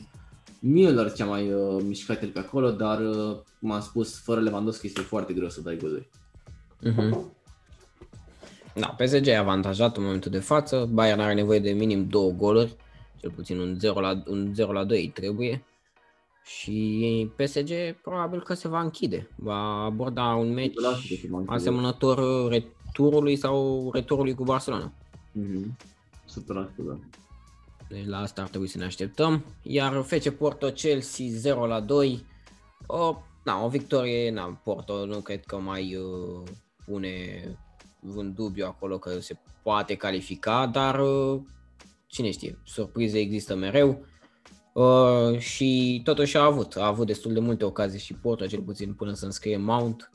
Müller 0.60 1.14
cea 1.16 1.24
mai 1.24 1.52
uh, 1.52 1.82
mișcat 1.86 2.22
el 2.22 2.28
pe 2.28 2.38
acolo, 2.38 2.70
dar, 2.70 3.00
uh, 3.00 3.36
cum 3.60 3.70
am 3.70 3.80
spus, 3.80 4.18
fără 4.18 4.40
Lewandowski 4.40 4.86
este 4.86 5.00
foarte 5.00 5.32
greu 5.32 5.48
să 5.48 5.60
dai 5.60 5.76
goluri. 5.76 6.08
Uh-huh. 6.86 7.18
Da, 8.74 8.86
PSG 8.86 9.26
e 9.26 9.36
avantajat 9.36 9.96
în 9.96 10.02
momentul 10.02 10.30
de 10.30 10.38
față. 10.38 10.88
Bayern 10.92 11.20
are 11.20 11.34
nevoie 11.34 11.58
de 11.58 11.70
minim 11.70 12.06
două 12.06 12.30
goluri. 12.30 12.76
Cel 13.16 13.30
puțin 13.30 13.58
un 13.58 13.78
0 13.78 14.00
la, 14.00 14.22
un 14.26 14.54
0 14.54 14.72
la 14.72 14.84
2 14.84 15.00
îi 15.00 15.08
trebuie. 15.08 15.64
Și 16.44 17.30
PSG 17.36 17.70
probabil 18.02 18.42
că 18.42 18.54
se 18.54 18.68
va 18.68 18.80
închide. 18.80 19.28
Va 19.36 19.84
aborda 19.84 20.34
un 20.34 20.52
meci 20.52 20.74
Lasă 20.74 21.00
că 21.08 21.14
se 21.14 21.26
va 21.30 21.36
închide. 21.38 21.54
asemănător 21.56 22.48
returului 22.50 23.36
sau 23.36 23.90
returului 23.92 24.34
cu 24.34 24.42
Barcelona. 24.44 24.92
Mhm. 25.32 25.76
100%, 26.26 26.36
da. 26.76 26.98
Deci 27.88 28.06
la 28.06 28.18
asta 28.18 28.42
ar 28.42 28.48
trebui 28.48 28.66
să 28.66 28.78
ne 28.78 28.84
așteptăm. 28.84 29.44
Iar 29.62 30.02
FC 30.02 30.28
Porto 30.28 30.70
Chelsea 30.70 31.26
0 31.28 31.66
la 31.66 31.80
2. 31.80 32.26
O, 32.86 33.16
na, 33.44 33.64
o 33.64 33.68
victorie, 33.68 34.30
na, 34.30 34.60
Porto 34.64 35.06
nu 35.06 35.20
cred 35.20 35.44
că 35.44 35.56
mai 35.56 35.96
uh, 35.96 36.48
pune 36.84 37.42
un 38.14 38.34
dubiu 38.34 38.66
acolo 38.66 38.98
că 38.98 39.20
se 39.20 39.36
poate 39.62 39.94
califica, 39.94 40.66
dar 40.66 41.00
uh, 41.00 41.40
cine 42.06 42.30
știe, 42.30 42.58
surprize 42.64 43.18
există 43.18 43.54
mereu. 43.54 44.04
Uh, 44.72 45.38
și 45.38 46.00
totuși 46.04 46.36
a 46.36 46.44
avut, 46.44 46.76
a 46.76 46.86
avut 46.86 47.06
destul 47.06 47.32
de 47.32 47.40
multe 47.40 47.64
ocazii 47.64 47.98
și 47.98 48.14
Porto, 48.14 48.46
cel 48.46 48.60
puțin 48.60 48.94
până 48.94 49.12
să 49.12 49.24
înscrie 49.24 49.56
Mount. 49.56 50.10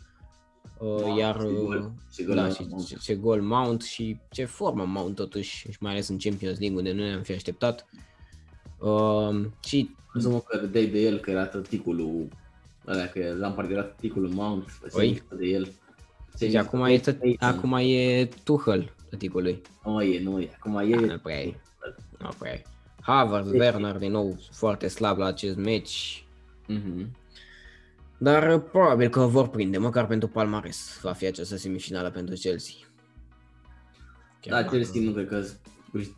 Uh, 0.78 0.88
Mount, 1.02 1.18
iar 1.20 1.38
ce 1.38 1.44
gol, 1.62 1.78
uh, 1.78 1.86
ce 2.16 2.24
gol 2.24 2.36
da, 2.36 2.44
a 2.44 2.50
și 2.50 2.66
Mount. 2.70 2.88
ce, 2.88 2.96
ce 3.02 3.16
gol 3.16 3.42
Mount 3.42 3.82
și 3.82 4.18
ce 4.32 4.46
formă 4.46 4.84
Mount 4.86 5.16
totuși, 5.16 5.58
și 5.72 5.78
mai 5.80 5.92
ales 5.92 6.08
în 6.08 6.18
Champions 6.18 6.60
League 6.60 6.78
unde 6.78 6.92
nu 6.92 7.04
ne-am 7.04 7.22
fi 7.22 7.32
așteptat. 7.32 7.86
Uh, 8.80 9.46
și 9.66 9.96
Crezut-mă 10.12 10.40
că 10.40 10.58
râdeai 10.58 10.86
de 10.86 11.00
el, 11.00 11.18
că 11.20 11.32
era 11.32 11.46
tăticul 11.46 12.28
ăla, 12.88 13.06
că 13.06 13.36
Lampard 13.40 13.72
era 13.72 13.84
tăticul 13.84 14.30
Mount, 14.30 14.68
se 14.88 14.98
Oi. 15.00 15.10
mișcă 15.10 15.36
de 15.36 15.46
el. 15.46 15.72
Se 16.36 16.50
și 16.50 16.58
acum 16.58 16.84
e, 16.84 16.98
tă- 17.00 17.18
Ei, 17.22 17.38
acum 17.40 17.74
e 17.74 18.30
Tuchel, 18.44 18.94
tăticul 19.10 19.42
lui. 19.42 19.62
Nu 19.86 20.02
e, 20.02 20.22
nu 20.24 20.40
e, 20.40 20.50
acum 20.56 20.78
e... 20.78 20.96
Nu 20.96 21.18
prea 21.18 21.42
e. 21.42 21.56
Nu 22.20 22.30
prea 22.40 22.54
e. 22.54 22.62
Havertz, 23.02 23.52
Werner 23.52 23.98
din 23.98 24.12
nou 24.12 24.38
foarte 24.52 24.88
slab 24.88 25.18
la 25.18 25.26
acest 25.26 25.58
meci. 25.58 26.26
Mhm. 26.68 27.08
Dar 28.24 28.54
uh, 28.56 28.62
probabil 28.72 29.10
că 29.10 29.20
vor 29.26 29.48
prinde, 29.48 29.78
măcar 29.78 30.08
pentru 30.08 30.28
palmares. 30.28 31.00
Va 31.02 31.12
fi 31.14 31.26
această 31.26 31.56
semifinală 31.56 32.12
pentru 32.12 32.36
Chelsea. 32.36 32.74
Chiar 34.40 34.54
Da, 34.54 34.62
dacă- 34.62 34.76
Chelsea 34.76 35.02
nu 35.02 35.12
cred 35.12 35.28
că 35.28 35.44
își 35.92 36.10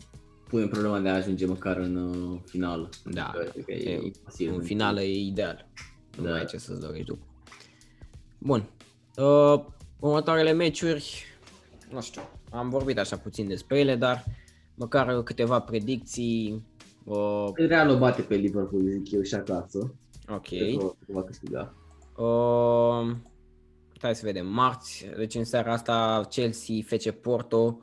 pune 0.49 0.67
problema 0.67 0.99
de 0.99 1.09
a 1.09 1.13
ajunge 1.15 1.45
măcar 1.45 1.77
în 1.77 1.95
uh, 1.95 2.39
finală. 2.45 2.89
Da, 3.05 3.33
Cred 3.51 3.65
că 3.65 3.71
e, 3.71 3.89
e, 3.91 4.01
imposibil. 4.03 4.53
în 4.53 4.61
finală 4.61 5.01
e 5.01 5.25
ideal. 5.25 5.67
Nu 6.17 6.23
Da. 6.23 6.29
mai 6.29 6.39
ai 6.39 6.45
ce 6.45 6.57
să-ți 6.57 6.79
dorești 6.79 7.05
după. 7.05 7.25
Bun. 8.37 8.69
Uh, 9.17 9.63
următoarele 9.99 10.51
meciuri, 10.51 11.23
nu 11.91 12.01
știu, 12.01 12.21
am 12.51 12.69
vorbit 12.69 12.97
așa 12.99 13.17
puțin 13.17 13.47
despre 13.47 13.79
ele, 13.79 13.95
dar 13.95 14.23
măcar 14.75 15.23
câteva 15.23 15.59
predicții. 15.59 16.65
Uh, 17.03 17.47
Real 17.55 17.89
o 17.89 17.97
bate 17.97 18.21
pe 18.21 18.35
Liverpool, 18.35 18.89
zic 18.89 19.11
eu, 19.11 19.21
și 19.21 19.33
acasă. 19.35 19.93
ok. 20.29 20.47
Cred 20.47 20.77
că 20.77 20.93
va 21.07 21.23
câștiga. 21.23 21.73
Uh, 22.17 23.15
hai 24.01 24.15
să 24.15 24.21
vedem. 24.25 24.47
Marți, 24.47 25.05
deci 25.17 25.35
în 25.35 25.43
seara 25.43 25.71
asta 25.73 26.25
Chelsea, 26.29 26.75
FC 26.85 27.09
Porto. 27.09 27.79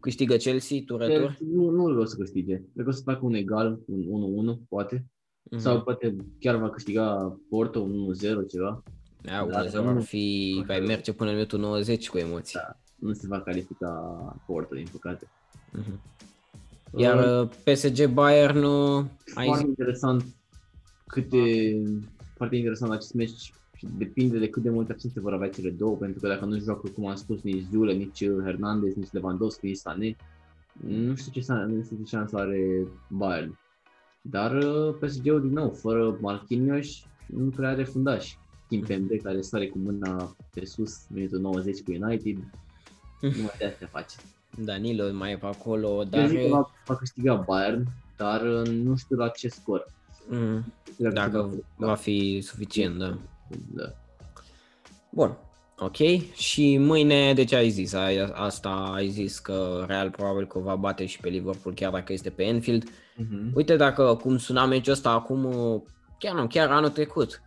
Câștigă 0.00 0.36
Chelsea, 0.36 0.78
tu 0.86 0.96
retur? 0.96 1.36
Nu, 1.52 1.70
nu 1.70 2.00
o 2.00 2.04
să 2.04 2.16
câștige. 2.16 2.54
Cred 2.72 2.84
că 2.84 2.88
o 2.88 2.92
să 2.92 3.02
facă 3.04 3.18
un 3.22 3.34
egal, 3.34 3.80
un 3.86 4.54
1-1, 4.56 4.68
poate. 4.68 5.06
Mhm. 5.42 5.60
Sau 5.60 5.82
poate 5.82 6.16
chiar 6.38 6.56
va 6.56 6.70
câștiga 6.70 7.36
Porto, 7.48 7.80
un 7.80 7.98
1-0, 8.14 8.46
ceva. 8.48 8.82
Da, 9.22 9.46
Dar 9.50 9.64
1-0 9.66 9.86
ar 9.88 9.94
nu- 9.94 10.00
fi, 10.00 10.62
vai 10.66 10.80
merge 10.80 11.12
până 11.12 11.28
în 11.30 11.34
minutul 11.36 11.58
90 11.58 12.08
cu 12.08 12.18
emoții. 12.18 12.58
Da. 12.58 12.76
Nu 12.98 13.12
se 13.12 13.26
va 13.26 13.40
califica 13.40 13.90
Porto, 14.46 14.74
din 14.74 14.86
păcate. 14.92 15.28
Mhm. 15.72 16.00
Iar 16.96 17.42
uh, 17.42 17.48
PSG 17.64 18.06
Bayern, 18.06 18.62
uh, 18.62 19.04
ai 19.34 19.46
foarte 19.46 19.58
zis, 19.60 19.68
interesant 19.68 20.24
câte, 21.06 21.36
foarte 22.38 22.56
interesant 22.56 22.92
acest 22.92 23.14
meci 23.14 23.52
și 23.74 23.86
depinde 23.98 24.38
de 24.38 24.48
cât 24.48 24.62
de 24.62 24.70
multe 24.70 24.92
absențe 24.92 25.20
vor 25.20 25.32
avea 25.32 25.48
cele 25.48 25.70
două, 25.70 25.96
pentru 25.96 26.20
că 26.20 26.28
dacă 26.28 26.44
nu 26.44 26.58
joacă, 26.58 26.88
cum 26.88 27.06
am 27.06 27.14
spus, 27.14 27.42
nici 27.42 27.64
Zule, 27.70 27.92
nici 27.92 28.24
Hernandez, 28.44 28.94
nici 28.94 29.12
Lewandowski, 29.12 29.66
nici 29.66 29.76
Sané, 29.76 30.16
nu 30.72 31.14
știu 31.14 31.32
ce, 31.32 31.40
șan- 31.40 31.66
nu 31.68 31.82
știu 31.82 31.96
ce 31.96 32.16
șansă 32.16 32.36
are 32.36 32.86
Bayern. 33.08 33.58
Dar 34.22 34.62
uh, 34.62 34.94
PSG-ul 35.00 35.40
din 35.40 35.52
nou, 35.52 35.70
fără 35.70 36.18
Marquinhos, 36.20 36.86
nu 37.26 37.48
prea 37.48 37.68
are 37.68 37.84
fundaș. 37.84 38.34
Kimpembe 38.68 39.16
care 39.16 39.40
sare 39.40 39.68
cu 39.68 39.78
mâna 39.78 40.36
pe 40.54 40.64
sus, 40.64 41.06
minutul 41.08 41.40
90 41.40 41.82
cu 41.82 41.90
United, 41.90 42.36
numai 43.20 43.54
de 43.58 43.64
astea 43.66 43.86
face. 43.86 44.16
Danilo 44.64 45.12
mai 45.12 45.32
e 45.32 45.36
pe 45.36 45.46
acolo, 45.46 45.88
Eu 45.88 46.04
dar... 46.04 46.28
zic 46.28 46.40
că 46.40 46.48
va, 46.48 46.70
va 46.86 46.96
câștiga 46.96 47.34
Bayern, 47.34 47.84
dar 48.16 48.42
uh, 48.46 48.66
nu 48.68 48.96
știu 48.96 49.16
la 49.16 49.28
ce 49.28 49.48
scor. 49.48 49.92
Mm, 50.28 50.72
Dacă 50.96 51.14
Dacă 51.14 51.40
câștigă- 51.42 51.64
va 51.76 51.94
fi 51.94 52.40
suficient, 52.42 52.98
da. 52.98 53.18
da. 53.74 53.92
Bun, 55.10 55.36
ok. 55.78 55.96
Și 56.34 56.76
mâine, 56.78 57.34
de 57.34 57.44
ce 57.44 57.56
ai 57.56 57.68
zis? 57.70 57.92
Ai, 57.92 58.30
asta 58.32 58.68
ai 58.94 59.08
zis 59.08 59.38
că 59.38 59.84
Real 59.86 60.10
probabil 60.10 60.46
că 60.46 60.58
o 60.58 60.62
va 60.62 60.74
bate 60.76 61.06
și 61.06 61.18
pe 61.20 61.28
Liverpool 61.28 61.74
chiar 61.74 61.92
dacă 61.92 62.12
este 62.12 62.30
pe 62.30 62.44
Anfield. 62.52 62.84
Mhm. 63.16 63.50
Uite 63.54 63.76
dacă 63.76 64.18
cum 64.22 64.38
suna 64.38 64.66
meciul 64.66 64.92
ăsta 64.92 65.10
acum, 65.10 65.44
uh, 65.44 65.80
chiar 66.18 66.34
nu, 66.34 66.46
chiar 66.46 66.70
anul 66.70 66.90
trecut, 66.90 67.42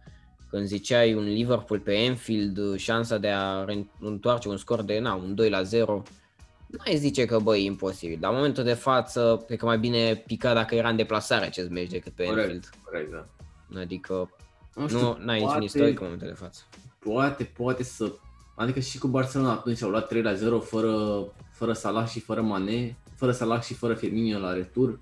când 0.50 0.66
ziceai 0.66 1.14
un 1.14 1.24
Liverpool 1.24 1.80
pe 1.80 2.06
Anfield, 2.10 2.58
uh, 2.58 2.78
șansa 2.80 3.18
de 3.18 3.28
a 3.30 3.64
re- 3.64 3.88
întoarce 4.00 4.48
un 4.50 4.58
scor 4.58 4.82
de 4.82 5.00
na, 5.00 5.14
un 5.14 5.36
2 5.36 5.50
la 5.50 5.62
0, 5.64 6.04
n-ai 6.78 6.98
zice 6.98 7.26
că 7.26 7.40
băi, 7.40 7.62
e 7.62 7.66
imposibil. 7.66 8.18
Dar 8.20 8.30
în 8.32 8.36
momentul 8.38 8.64
de 8.64 8.74
față, 8.74 9.44
cred 9.46 9.58
că 9.58 9.66
mai 9.66 9.80
bine 9.80 10.16
pica 10.16 10.54
dacă 10.54 10.76
era 10.76 10.90
în 10.90 10.96
deplasare 10.96 11.46
acest 11.46 11.70
meci 11.70 11.90
decât 11.90 12.14
pe 12.14 12.24
Corect. 12.24 12.40
Anfield. 12.44 12.70
Corect, 12.84 13.12
da. 13.12 13.26
Adică 13.80 14.30
Nu, 14.76 14.88
știu, 14.88 15.00
nu 15.00 15.18
n-ai 15.20 15.36
niciun 15.36 15.50
poate, 15.50 15.64
istoric 15.64 16.00
în 16.00 16.04
momentul 16.06 16.28
de 16.28 16.34
față. 16.34 16.62
poate, 17.00 17.44
poate 17.44 17.84
să... 17.84 18.12
Adică 18.56 18.80
și 18.80 18.98
cu 18.98 19.08
Barcelona 19.08 19.52
atunci 19.52 19.82
au 19.84 19.90
luat 19.90 20.08
3 20.08 20.22
la 20.22 20.34
0 20.34 20.60
fără, 20.60 21.24
fără 21.52 21.74
Salah 21.74 22.08
și 22.08 22.20
fără 22.20 22.42
Mane, 22.42 22.98
fără 23.16 23.32
Salah 23.32 23.62
și 23.62 23.74
fără 23.74 23.94
Firmino 23.94 24.40
la 24.40 24.54
retur. 24.54 25.00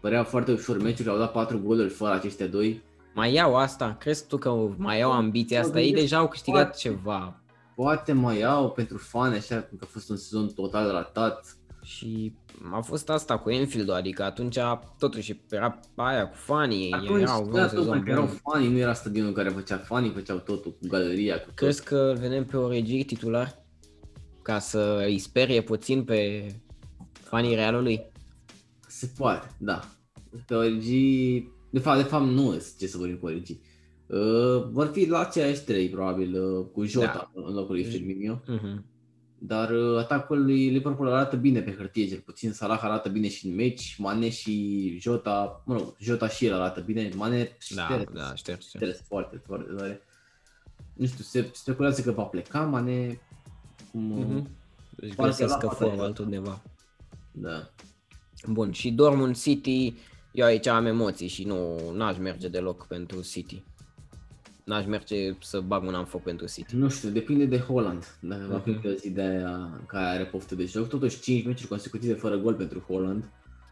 Părea 0.00 0.24
foarte 0.24 0.52
ușor 0.52 0.82
meciul, 0.82 1.08
au 1.10 1.18
dat 1.18 1.32
4 1.32 1.58
goluri 1.58 1.88
fără 1.88 2.12
aceștia 2.14 2.46
doi. 2.46 2.82
Mai 3.14 3.32
iau 3.32 3.56
asta? 3.56 3.96
Crezi 4.00 4.26
tu 4.26 4.36
că 4.38 4.50
mai 4.76 4.98
iau 4.98 5.12
ambiția 5.12 5.60
asta? 5.60 5.80
Ei 5.80 5.92
deja 5.92 6.16
au 6.18 6.28
câștigat 6.28 6.62
Poate. 6.62 6.78
ceva. 6.78 7.40
Poate 7.74 8.12
mai 8.12 8.42
au 8.42 8.70
pentru 8.70 8.98
fani, 8.98 9.34
așa, 9.36 9.54
pentru 9.54 9.76
că 9.76 9.84
a 9.88 9.92
fost 9.92 10.10
un 10.10 10.16
sezon 10.16 10.48
total 10.48 10.90
ratat. 10.90 11.56
Și 11.82 12.34
a 12.72 12.80
fost 12.80 13.08
asta 13.10 13.38
cu 13.38 13.50
Enfield, 13.50 13.90
adică 13.90 14.22
atunci 14.22 14.58
totuși 14.98 15.40
era 15.50 15.80
aia 15.94 16.28
cu 16.28 16.36
fanii, 16.36 16.92
Atunci, 16.92 17.20
erau 17.22 17.44
un 17.44 17.52
da, 17.52 17.68
sezon 17.68 17.84
tot, 17.96 18.04
că 18.04 18.10
erau 18.10 18.24
bun. 18.26 18.40
fanii, 18.42 18.68
nu 18.68 18.78
era 18.78 18.92
stadionul 18.92 19.32
care 19.32 19.48
făcea 19.48 19.76
fanii, 19.76 20.10
făceau 20.10 20.38
totul 20.38 20.70
cu 20.70 20.86
galeria, 20.88 21.34
cu 21.38 21.44
tot. 21.44 21.54
Crezi 21.54 21.84
că 21.84 21.96
îl 21.96 22.16
vedem 22.16 22.44
pe 22.44 22.56
Origi 22.56 23.04
titular? 23.04 23.62
Ca 24.42 24.58
să 24.58 25.02
îi 25.06 25.18
sperie 25.18 25.62
puțin 25.62 26.04
pe 26.04 26.46
fanii 27.12 27.54
Realului? 27.54 28.00
Se 28.86 29.10
poate, 29.16 29.50
da. 29.58 29.84
Pe 30.46 30.54
Origi, 30.54 31.48
de 31.70 31.78
fapt, 31.78 32.02
de 32.02 32.08
fapt 32.08 32.24
nu 32.24 32.62
ce 32.78 32.86
să 32.86 32.98
vorbim 32.98 33.16
cu 33.16 33.26
Origi. 33.26 33.52
Uh, 33.52 33.58
vor 34.70 34.86
fi 34.92 35.08
la 35.08 35.18
aceiași 35.18 35.60
trei, 35.64 35.88
probabil, 35.88 36.42
uh, 36.42 36.66
cu 36.72 36.84
Jota 36.84 37.30
Da. 37.34 37.42
în 37.48 37.54
locul 37.54 37.74
lui 37.74 37.84
Firmino. 37.84 38.40
Mhm. 38.46 38.84
Dar 39.38 39.70
uh, 39.70 39.98
atacul 39.98 40.44
lui 40.44 40.68
Liverpool 40.68 41.08
arată 41.12 41.36
bine 41.36 41.60
pe 41.60 41.74
hârtie, 41.74 42.08
cel 42.08 42.18
puțin 42.18 42.52
Salah 42.52 42.78
arată 42.82 43.08
bine 43.08 43.28
și 43.28 43.46
în 43.46 43.54
meci, 43.54 43.96
Mane 43.98 44.28
și 44.30 44.96
Jota, 45.00 45.62
mă 45.66 45.74
rog, 45.76 45.94
Jota 45.98 46.28
și 46.28 46.46
el 46.46 46.54
arată 46.54 46.80
bine, 46.80 47.10
Mane 47.16 47.56
Da, 47.74 47.82
șters, 47.86 48.04
da, 48.12 48.34
șterg, 48.34 48.60
șterg. 48.60 48.84
șters 48.84 49.00
foarte, 49.08 49.42
foarte 49.46 49.72
tare. 49.76 50.00
Nu 50.94 51.06
știu, 51.06 51.24
se 51.24 51.50
speculează 51.52 52.02
că 52.02 52.10
va 52.10 52.22
pleca 52.22 52.60
Mane, 52.60 53.20
cum, 53.90 54.00
Mhm. 54.02 54.48
Își 54.96 55.14
Parcă 55.14 55.30
găsesc 55.30 55.50
la 55.50 55.56
că 55.56 55.66
fața 55.66 55.84
formă 55.84 56.02
e. 56.02 56.04
altundeva. 56.04 56.62
da. 57.32 57.70
Bun, 58.48 58.72
și 58.72 58.90
Dortmund 58.90 59.36
City, 59.40 59.94
eu 60.32 60.46
aici 60.46 60.66
am 60.66 60.86
emoții 60.86 61.28
și 61.28 61.44
nu 61.44 61.78
n-aș 61.94 62.16
merge 62.18 62.48
deloc 62.48 62.86
pentru 62.86 63.22
City. 63.22 63.62
N-aș 64.64 64.86
merge 64.86 65.34
să 65.40 65.60
bag 65.60 65.82
mâna 65.82 65.98
în 65.98 66.04
foc 66.04 66.22
pentru 66.22 66.46
City. 66.46 66.76
Nu 66.76 66.88
știu, 66.88 67.08
depinde 67.08 67.44
de 67.44 67.58
Holland, 67.58 68.16
dacă 68.20 68.46
va 68.50 68.58
fi 68.58 68.70
Mhm. 68.70 68.80
pe 68.80 68.94
zi 68.94 69.10
de 69.10 69.20
aia 69.22 69.80
care 69.86 70.04
are 70.06 70.24
poftă 70.24 70.54
de 70.54 70.64
joc. 70.64 70.88
Totuși 70.88 71.20
5 71.20 71.44
meciuri 71.46 71.68
consecutive 71.68 72.14
fără 72.14 72.36
gol 72.36 72.54
pentru 72.54 72.78
Holland. 72.88 73.24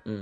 Mm. 0.04 0.14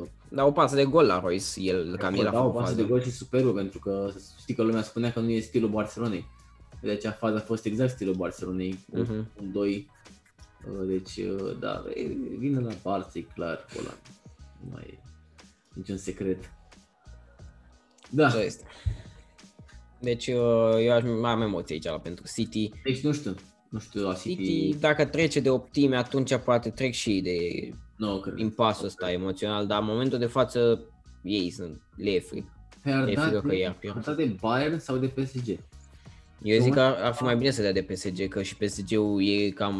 Uh, 0.00 0.06
Da, 0.28 0.44
o 0.44 0.52
pasă 0.52 0.74
de 0.74 0.84
gol 0.84 1.04
la 1.06 1.20
Royce, 1.20 1.60
el, 1.60 1.96
cam 1.96 2.14
el 2.14 2.26
a 2.26 2.30
da, 2.30 2.38
o 2.38 2.42
făcut 2.42 2.54
pasă 2.60 2.70
fază. 2.72 2.82
de 2.82 2.88
gol 2.88 3.02
și 3.02 3.10
superbă 3.10 3.52
pentru 3.52 3.78
că 3.78 4.10
știi 4.40 4.54
că 4.54 4.62
lumea 4.62 4.82
spunea 4.82 5.12
că 5.12 5.20
nu 5.20 5.30
e 5.30 5.40
stilul 5.40 5.68
Barcelonei. 5.68 6.26
De 6.80 6.90
aceea 6.90 7.12
faza 7.12 7.36
a 7.36 7.40
fost 7.40 7.64
exact 7.64 7.90
stilul 7.90 8.14
Barcelonei, 8.14 8.78
cu 8.92 8.98
Mhm. 8.98 9.12
un 9.40 9.52
2. 9.52 9.90
Uh, 10.70 10.86
Deci, 10.86 11.16
uh, 11.16 11.56
da, 11.60 11.84
e- 11.94 12.36
vine 12.38 12.60
la 12.60 12.72
Barça, 12.72 13.12
e 13.12 13.20
clar, 13.20 13.66
Holland. 13.74 13.98
Nu 14.60 14.68
mai 14.72 14.84
e 14.92 14.98
niciun 15.74 15.96
secret. 15.96 16.50
Da, 18.10 18.26
Așa 18.26 18.42
este. 18.42 18.64
Deci 20.04 20.26
uh, 20.26 20.34
eu 20.80 20.92
aș 20.92 21.02
mai 21.20 21.30
am 21.30 21.40
emoții 21.42 21.74
aici 21.74 21.84
la 21.84 21.98
pentru 21.98 22.24
City. 22.34 22.70
deci 22.84 23.00
nu 23.00 23.12
știu, 23.12 23.34
nu 23.68 23.78
știu 23.78 24.02
la 24.02 24.14
City, 24.14 24.44
City, 24.44 24.78
dacă 24.80 25.04
trece 25.04 25.40
de 25.40 25.50
optime, 25.50 25.96
atunci 25.96 26.36
poate 26.36 26.70
trec 26.70 26.92
și 26.92 27.20
de 27.20 27.38
nu 27.96 28.20
cred. 28.20 28.38
impasul 28.38 28.86
ăsta 28.86 29.10
emoțional, 29.12 29.66
dar 29.66 29.80
în 29.80 29.86
momentul 29.86 30.18
de 30.18 30.26
față 30.26 30.80
ei 31.22 31.50
sunt, 31.50 31.80
le 31.96 32.10
e 32.10 32.20
fric. 32.20 32.46
Pe 32.82 32.90
ar 32.90 33.08
e 33.08 33.12
da 33.14 33.20
frică 33.20 33.40
că 33.40 33.46
de- 33.46 33.56
i-ar 33.58 33.76
pierde. 33.80 33.98
ar 33.98 34.04
da 34.04 34.12
de 34.22 34.36
Bayern 34.40 34.78
sau 34.78 34.96
de 34.96 35.06
PSG? 35.06 35.58
Eu 36.42 36.60
zic 36.60 36.72
că 36.72 36.80
ar, 36.80 36.94
ar 37.02 37.14
fi 37.14 37.22
mai 37.22 37.36
bine 37.36 37.50
să 37.50 37.62
dea 37.62 37.72
de 37.72 37.82
PSG, 37.82 38.28
că 38.28 38.42
și 38.42 38.56
PSG-ul 38.56 39.22
e 39.28 39.50
cam 39.50 39.74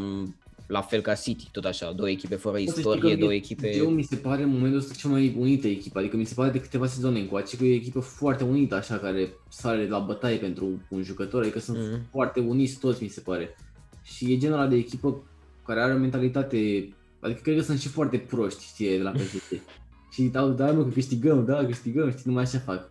la 0.74 0.80
fel 0.80 1.00
ca 1.00 1.14
City, 1.14 1.48
tot 1.52 1.64
așa, 1.64 1.92
două 1.92 2.10
echipe 2.10 2.34
fără 2.34 2.54
Poți 2.56 2.64
să 2.72 2.80
știi 2.80 2.90
istorie, 2.92 3.12
că 3.14 3.18
două 3.18 3.30
mie- 3.30 3.38
echipe... 3.38 3.76
Eu 3.76 3.88
mi 3.90 4.02
se 4.02 4.16
pare 4.16 4.42
în 4.42 4.48
momentul 4.48 4.78
ăsta 4.78 4.94
cea 4.94 5.08
mai 5.08 5.34
unită 5.38 5.66
echipă, 5.68 5.98
adică 5.98 6.16
mi 6.16 6.24
se 6.24 6.34
pare 6.34 6.50
de 6.50 6.60
câteva 6.60 6.86
sezoane 6.86 7.18
încoace 7.20 7.56
că 7.56 7.64
e 7.64 7.70
o 7.72 7.74
echipă 7.74 8.00
foarte 8.00 8.44
unită, 8.44 8.74
așa, 8.74 8.98
care 8.98 9.32
sare 9.48 9.88
la 9.88 9.98
bătaie 9.98 10.36
pentru 10.36 10.82
un 10.88 11.02
jucător, 11.02 11.42
adică 11.42 11.58
sunt 11.58 11.78
Mhm. 11.78 12.00
foarte 12.10 12.40
uniți 12.40 12.78
toți, 12.78 13.02
mi 13.02 13.08
se 13.08 13.20
pare. 13.20 13.56
Și 14.02 14.32
e 14.32 14.36
genul 14.38 14.58
ăla 14.58 14.66
de 14.66 14.76
echipă 14.76 15.22
care 15.66 15.80
are 15.80 15.92
o 15.94 15.98
mentalitate, 15.98 16.88
adică 17.20 17.40
cred 17.42 17.56
că 17.56 17.62
sunt 17.62 17.80
și 17.80 17.88
foarte 17.88 18.18
proști, 18.18 18.64
știi, 18.64 18.96
de 18.96 19.02
la 19.02 19.10
PSG. 19.10 19.60
și 20.12 20.22
dau, 20.22 20.50
da, 20.50 20.72
mă, 20.72 20.82
că 20.84 20.90
câștigăm, 20.90 21.44
da, 21.44 21.64
câștigăm, 21.66 22.10
știi, 22.10 22.22
numai 22.24 22.42
așa 22.42 22.58
fac. 22.58 22.88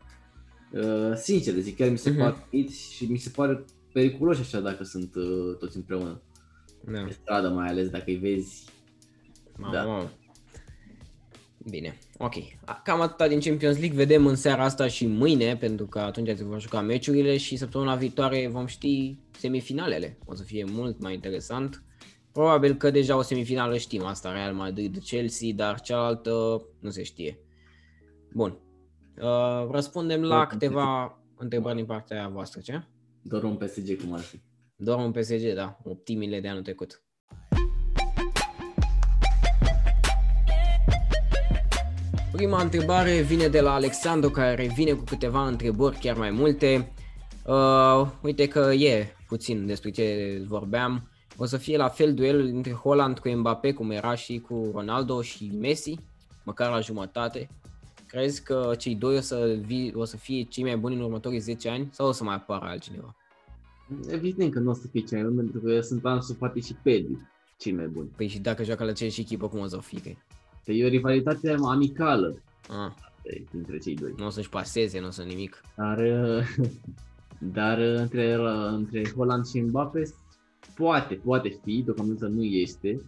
Uh, 0.72 1.15
sincer, 1.15 1.53
zic, 1.60 1.77
chiar 1.77 1.89
mi 1.89 1.97
se 1.97 2.10
Mhm. 2.10 2.19
pare 2.19 2.47
uniți 2.51 2.93
și 2.93 3.05
mi 3.05 3.18
se 3.18 3.30
pare 3.35 3.64
periculoși 3.93 4.39
așa 4.41 4.60
dacă 4.60 4.84
sunt 4.84 5.15
uh, 5.15 5.57
toți 5.60 5.76
împreună. 5.77 6.22
Da. 6.91 7.01
Pe 7.03 7.11
stradă 7.11 7.49
mai 7.49 7.68
ales, 7.68 7.89
dacă 7.89 8.03
îi 8.07 8.15
vezi. 8.15 8.64
Mamă, 9.57 9.73
Da. 9.73 9.84
mamă. 9.84 10.11
Bine, 11.69 11.97
ok. 12.18 12.34
A- 12.65 12.81
Cam 12.84 13.01
atâta 13.01 13.27
din 13.27 13.39
Champions 13.39 13.77
League. 13.80 13.97
Vedem 13.97 14.26
în 14.26 14.35
seara 14.35 14.64
asta 14.64 14.88
și 14.88 15.05
mâine, 15.07 15.57
pentru 15.57 15.85
că 15.85 15.99
atunci 15.99 16.38
se 16.38 16.43
vor 16.43 16.61
juca 16.61 16.81
meciurile 16.81 17.38
și 17.38 17.55
săptămâna 17.55 17.95
viitoare 17.95 18.47
vom 18.47 18.65
ști 18.65 19.18
semifinalele. 19.38 20.18
O 20.26 20.34
să 20.35 20.43
fie 20.43 20.65
mult 20.69 20.99
mai 21.01 21.14
interesant. 21.14 21.84
Probabil 22.31 22.76
că 22.76 22.89
deja 22.91 23.18
o 23.18 23.22
semifinală 23.22 23.77
știm 23.77 24.03
asta, 24.05 24.31
Real 24.34 24.53
Madrid-Chelsea, 24.53 25.49
dar 25.55 25.81
cealaltă 25.81 26.61
nu 26.80 26.89
se 26.89 27.03
știe. 27.03 27.38
Bun. 28.34 28.57
Uh, 29.22 29.68
răspundem 29.72 30.22
la 30.22 30.38
Da, 30.38 30.45
câteva 30.45 31.19
întrebări 31.38 31.76
din 31.76 31.85
partea 31.85 32.27
voastră, 32.27 32.61
ce? 32.61 32.84
Doar 33.22 33.43
un 33.43 33.55
PSG 33.55 34.01
cum 34.01 34.14
ar 34.14 34.19
fi. 34.19 34.39
Doar 34.76 34.98
un 34.98 35.12
PSG, 35.12 35.54
da, 35.54 35.78
optimile 35.84 36.40
de 36.40 36.48
anul 36.48 36.62
trecut. 36.62 37.02
Prima 42.32 42.62
întrebare 42.62 43.22
vine 43.22 43.48
de 43.48 43.62
la 43.62 43.74
Alexandru, 43.74 44.30
care 44.30 44.56
revine 44.56 44.91
cu 44.91 45.04
câteva 45.04 45.48
întrebări, 45.48 45.98
chiar 46.00 46.18
mai 46.18 46.32
multe. 46.32 46.91
Uh, 47.45 48.08
uite 48.22 48.48
că 48.48 48.60
e 48.60 49.16
puțin 49.28 49.66
despre 49.66 49.90
ce 49.90 50.38
vorbeam. 50.48 51.10
o 51.38 51.45
să 51.45 51.58
fie 51.58 51.78
la 51.78 51.90
fel 51.90 52.14
duelul 52.14 52.52
dintre 52.52 52.72
Holland 52.72 53.20
cu 53.20 53.30
Mbappé, 53.30 53.74
cum 53.74 53.91
era 53.91 54.16
și 54.16 54.40
cu 54.40 54.70
Ronaldo 54.74 55.22
și 55.22 55.52
Messi, 55.60 55.95
măcar 56.45 56.72
la 56.72 56.80
jumătate? 56.80 57.50
Crezi 58.08 58.44
că 58.44 58.74
cei 58.78 58.95
doi 58.95 59.18
o 59.18 59.22
să, 59.22 59.58
vi, 59.66 59.91
o 59.95 60.06
să 60.06 60.18
fie 60.18 60.44
cei 60.44 60.64
mai 60.64 60.78
buni 60.78 60.95
în 60.95 61.02
următorii 61.02 61.40
10 61.40 61.70
ani 61.70 61.90
sau 61.91 62.08
o 62.08 62.12
să 62.12 62.24
mai 62.24 62.36
apară 62.36 62.66
altcineva? 62.66 63.16
Evident 64.10 64.53
că 64.53 64.60
nu 64.60 64.69
o 64.69 64.73
să 64.73 64.88
fie 64.88 65.01
cei 65.01 65.22
mai 65.22 65.31
buni, 65.31 65.49
pentru 65.49 65.60
că 65.69 65.81
sunt 65.81 66.05
Ansu 66.05 66.34
Fati 66.34 66.60
și 66.60 66.73
Pedri 66.84 67.18
cei 67.57 67.72
mai 67.73 67.88
buni. 67.88 68.10
Păi 68.15 68.27
și 68.27 68.39
dacă 68.39 68.64
joacă 68.64 68.84
la 68.84 68.89
aceeași 68.89 69.22
echipă, 69.22 69.47
cum 69.47 69.60
o 69.60 69.68
să 69.68 69.77
fie? 69.81 70.18
Păi 70.65 70.80
e 70.80 70.85
o 70.85 70.88
rivalitate 70.88 71.55
amicală 71.65 72.41
Ah, 72.69 72.91
dintre 73.51 73.77
cei 73.77 73.95
doi. 73.95 74.14
nu 74.18 74.26
o 74.26 74.30
să-și 74.30 74.49
paseze, 74.49 74.99
nu 74.99 75.07
o 75.07 75.10
să 75.10 75.22
nimic. 75.23 75.61
Dar, 75.76 75.99
dar 77.57 77.77
între, 77.80 78.34
între 78.72 79.01
Holland 79.15 79.45
și 79.45 79.60
Mbappé 79.61 80.03
poate, 80.76 81.14
poate 81.15 81.60
fi, 81.64 81.81
deocamdată 81.85 82.27
nu 82.27 82.43
este, 82.43 83.01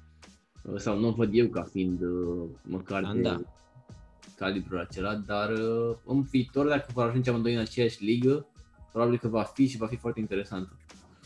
sau 0.78 1.00
nu 1.00 1.10
văd 1.12 1.30
eu 1.34 1.48
ca 1.48 1.64
fiind 1.64 2.00
măcar 2.64 3.02
Da, 3.04 3.14
de 3.14 3.22
da. 3.22 3.42
calibrul 4.38 4.80
acela, 4.80 5.16
dar 5.16 5.52
în 6.06 6.22
viitor, 6.22 6.68
dacă 6.68 6.88
vor 6.94 7.04
ajunge 7.08 7.30
amândoi 7.30 7.54
în 7.54 7.60
aceeași 7.60 8.04
ligă, 8.04 8.46
probabil 8.96 9.20
că 9.20 9.28
va 9.28 9.44
fi 9.44 9.68
și 9.68 9.78
va 9.78 9.88
fi 9.88 9.96
foarte 9.96 10.20
interesantă. 10.20 10.78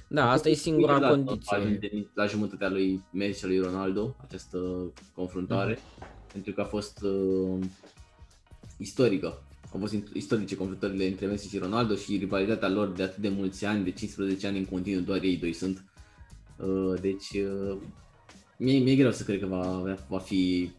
Da, 0.07 0.31
asta 0.31 0.49
e 0.49 0.53
singura 0.53 0.93
Niciodată 0.93 1.15
condiție. 1.23 1.57
va 1.57 1.63
ajunge 1.63 1.89
nici 1.93 2.07
La 2.13 2.25
jumătatea 2.25 2.69
lui 2.69 3.03
Messi 3.11 3.39
și 3.39 3.45
a 3.45 3.47
lui 3.47 3.59
Ronaldo, 3.59 4.15
această 4.23 4.57
confruntare, 5.15 5.79
Mhm. 5.97 6.07
pentru 6.33 6.51
că 6.53 6.61
a 6.61 6.63
fost 6.63 7.01
uh, 7.03 7.65
istorică. 8.77 9.41
Au 9.73 9.79
fost 9.79 9.93
istorice 10.13 10.55
confruntările 10.55 11.07
între 11.07 11.25
Messi 11.25 11.49
și 11.49 11.57
Ronaldo 11.57 11.95
și 11.95 12.17
rivalitatea 12.17 12.69
lor 12.69 12.87
de 12.87 13.03
atât 13.03 13.17
de 13.17 13.29
mulți 13.29 13.65
ani, 13.65 13.83
de 13.83 13.91
15 13.91 14.47
ani 14.47 14.57
în 14.57 14.65
continuu, 14.65 15.01
doar 15.03 15.21
ei 15.21 15.37
doi 15.37 15.53
sunt. 15.53 15.83
Uh, 16.57 16.99
deci, 17.01 17.29
uh, 17.33 17.77
mie, 18.57 18.79
mi-e 18.79 18.95
greu 18.95 19.11
să 19.11 19.23
cred 19.23 19.39
că 19.39 19.45
va, 19.45 19.95
va 20.07 20.19
fi 20.19 20.71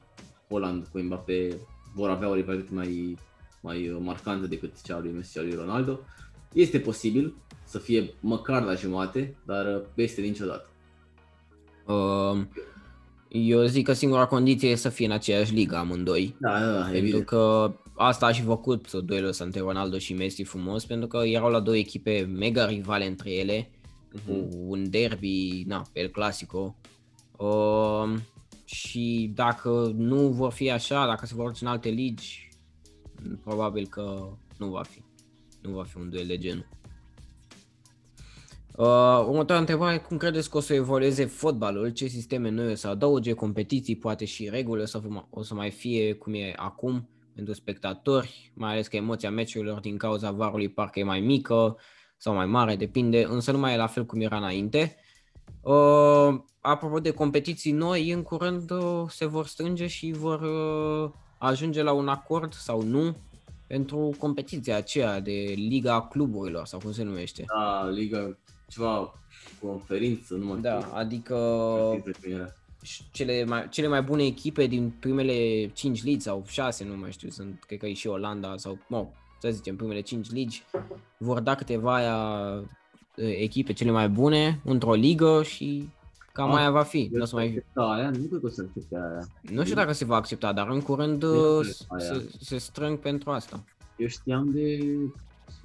Holland 0.49 0.87
cu 0.87 0.99
Mbappé, 0.99 1.57
vor 1.95 2.11
avea 2.11 2.29
o 2.29 2.35
rivalitate 2.35 2.75
mai, 2.75 3.17
mai 3.61 3.89
uh, 3.89 3.99
marcantă 4.01 4.47
decât 4.47 4.83
cea 4.83 4.97
a 4.97 5.01
lui 5.01 5.11
Messi 5.13 5.33
și 5.33 5.39
a 5.39 5.43
lui 5.43 5.55
Ronaldo. 5.55 6.01
Este 6.53 6.79
posibil 6.81 7.35
să 7.65 7.79
fie 7.79 8.15
măcar 8.21 8.63
la 8.63 8.75
jumate, 8.75 9.37
dar 9.47 9.67
uh, 9.77 9.83
peste 9.95 10.21
niciodată. 10.21 10.69
Uh, 11.87 12.41
eu 13.29 13.65
zic 13.65 13.85
că 13.87 13.93
singura 13.93 14.27
condiție 14.27 14.69
e 14.71 14.75
să 14.75 14.89
fie 14.89 15.07
în 15.07 15.13
aceeași 15.13 15.55
ligă 15.55 15.77
amândoi. 15.77 16.37
Da, 16.41 16.61
da, 16.61 16.73
da, 16.73 16.79
Pentru 16.81 16.97
evident. 16.97 17.25
că 17.27 17.73
asta 17.97 18.27
a 18.27 18.33
și 18.33 18.43
făcut 18.43 18.93
duelul 18.93 19.29
ăsta 19.29 19.45
între 19.45 19.61
Ronaldo 19.61 19.99
și 19.99 20.15
Messi 20.15 20.43
frumos, 20.43 20.85
pentru 20.85 21.07
că 21.09 21.17
erau 21.25 21.51
la 21.51 21.61
două 21.61 21.77
echipe 21.77 22.21
mega 22.37 22.67
rivale 22.67 23.07
între 23.07 23.31
ele, 23.31 23.71
cu 24.27 24.33
Mhm. 24.33 24.49
un 24.69 24.91
derby, 24.91 25.65
na, 25.67 25.83
pe 25.93 26.01
El 26.01 26.09
Clasico. 26.09 26.77
Uh, 27.37 28.15
și 28.65 29.31
dacă 29.35 29.93
nu 29.97 30.29
vor 30.29 30.53
fi 30.53 30.71
așa, 30.71 31.07
dacă 31.07 31.27
se 31.27 31.35
vor 31.35 31.47
duce 31.51 31.65
în 31.65 31.71
alte 31.71 31.89
ligi, 31.89 32.49
probabil 33.45 33.87
că 33.87 34.29
nu 34.59 34.67
va 34.67 34.83
fi. 34.83 35.03
Nu 35.63 35.71
va 35.71 35.85
fi 35.85 35.97
un 35.97 36.11
duel 36.11 36.27
de 36.27 36.39
genul. 36.39 36.67
Uh, 38.77 38.87
următoarea 39.27 39.59
întrebare, 39.59 39.99
cum 39.99 40.17
credeți 40.17 40.51
că 40.51 40.57
o 40.57 40.61
să 40.61 40.75
evolueze 40.75 41.25
fotbalul? 41.25 41.89
Ce 41.89 42.07
sisteme 42.07 42.49
noi 42.49 42.73
o 42.73 42.75
să 42.75 42.89
adauge, 42.89 43.33
competiții, 43.33 43.97
poate 43.97 44.25
și 44.25 44.49
reguli 44.49 44.83
o 44.83 44.85
să, 44.85 44.99
fie- 44.99 45.27
o 45.31 45.43
să 45.43 45.55
mai 45.55 45.71
fie 45.71 46.13
cum 46.13 46.35
e 46.35 46.53
acum 46.57 47.09
pentru 47.35 47.55
spectatori, 47.55 48.53
mai 48.55 48.73
ales 48.73 48.89
că 48.89 48.97
emoția 48.97 49.31
meciurilor 49.31 49.81
din 49.81 49.97
cauza 49.97 50.31
varului 50.31 50.69
parcă 50.69 50.99
e 50.99 51.03
mai 51.03 51.21
mică 51.21 51.77
sau 52.17 52.35
mai 52.35 52.47
mare, 52.47 52.77
depinde, 52.77 53.25
însă 53.25 53.53
nu 53.53 53.59
mai 53.59 53.75
e 53.75 53.77
la 53.77 53.87
fel 53.87 54.07
cum 54.07 54.21
era 54.21 54.37
înainte. 54.37 54.97
Uh, 55.61 56.41
apropo 56.61 57.01
de 57.01 57.11
competiții 57.11 57.73
noi, 57.73 58.11
în 58.11 58.23
curând 58.23 58.71
uh, 58.71 59.05
se 59.09 59.27
vor 59.27 59.47
strânge 59.47 59.87
și 59.87 60.13
vor 60.13 60.41
uh, 60.41 61.11
ajunge 61.39 61.83
la 61.83 61.93
un 61.93 62.09
acord 62.09 62.53
sau 62.53 62.83
nu 62.83 63.17
pentru 63.71 64.15
competiția 64.19 64.77
aceea 64.77 65.21
de 65.21 65.53
Liga 65.57 66.03
Cluburilor 66.03 66.67
sau 66.67 66.79
cum 66.79 66.93
se 66.93 67.03
numește. 67.03 67.45
Da, 67.59 67.89
Liga, 67.89 68.37
ceva 68.69 69.15
conferință, 69.61 70.35
nu 70.35 70.47
mai 70.47 70.61
Da, 70.61 70.79
știu. 70.81 70.91
adică 70.95 71.35
Știu 71.99 72.13
cum 72.23 72.33
era. 72.33 72.47
și 72.83 73.03
cele 73.13 73.45
mai, 73.45 73.69
cele 73.69 73.87
mai 73.89 74.03
bune 74.03 74.25
echipe 74.25 74.67
din 74.67 74.93
primele 75.01 75.67
5 75.69 76.03
ligi 76.05 76.21
sau 76.23 76.45
6, 76.49 76.85
nu 76.85 76.97
mai 76.97 77.13
știu, 77.13 77.29
sunt, 77.29 77.65
cred 77.67 77.79
că 77.79 77.87
e 77.87 77.93
și 77.93 78.07
Olanda 78.07 78.57
sau, 78.57 78.79
mă, 78.89 79.07
să 79.41 79.51
zicem, 79.51 79.77
primele 79.77 80.01
5 80.01 80.31
ligi, 80.31 80.63
vor 81.19 81.41
da 81.41 81.55
câteva 81.55 81.95
aia, 81.95 82.63
echipe 83.17 83.73
cele 83.73 83.91
mai 83.91 84.09
bune 84.09 84.61
într-o 84.65 84.93
ligă 84.95 85.43
și 85.43 85.89
cam 86.41 86.51
Ah, 86.51 86.57
aia 86.59 86.71
va 86.71 86.83
fi. 86.83 87.01
Eu 87.13 87.17
Nu, 87.19 87.23
o 87.23 87.25
să 87.25 87.35
mai, 87.35 87.47
accepta 87.47 87.83
aia, 87.83 88.11
nu 88.11 88.27
cred 88.29 88.41
că 88.41 88.47
o 88.47 88.49
să 88.49 88.65
accepte 88.67 88.97
aia. 88.97 89.27
nu 89.57 89.63
știu 89.63 89.75
dacă 89.75 89.93
se 89.93 90.05
va 90.05 90.17
accepta, 90.17 90.53
dar 90.53 90.69
în 90.69 90.81
curând 90.81 91.23
Eu 91.23 91.59
uh, 91.59 91.61
cred 91.61 91.75
aia. 91.89 92.21
se, 92.21 92.31
se 92.41 92.59
strâng 92.59 92.99
pentru 92.99 93.31
asta. 93.31 93.65
Eu 93.97 94.07
știam 94.07 94.51
de... 94.51 94.79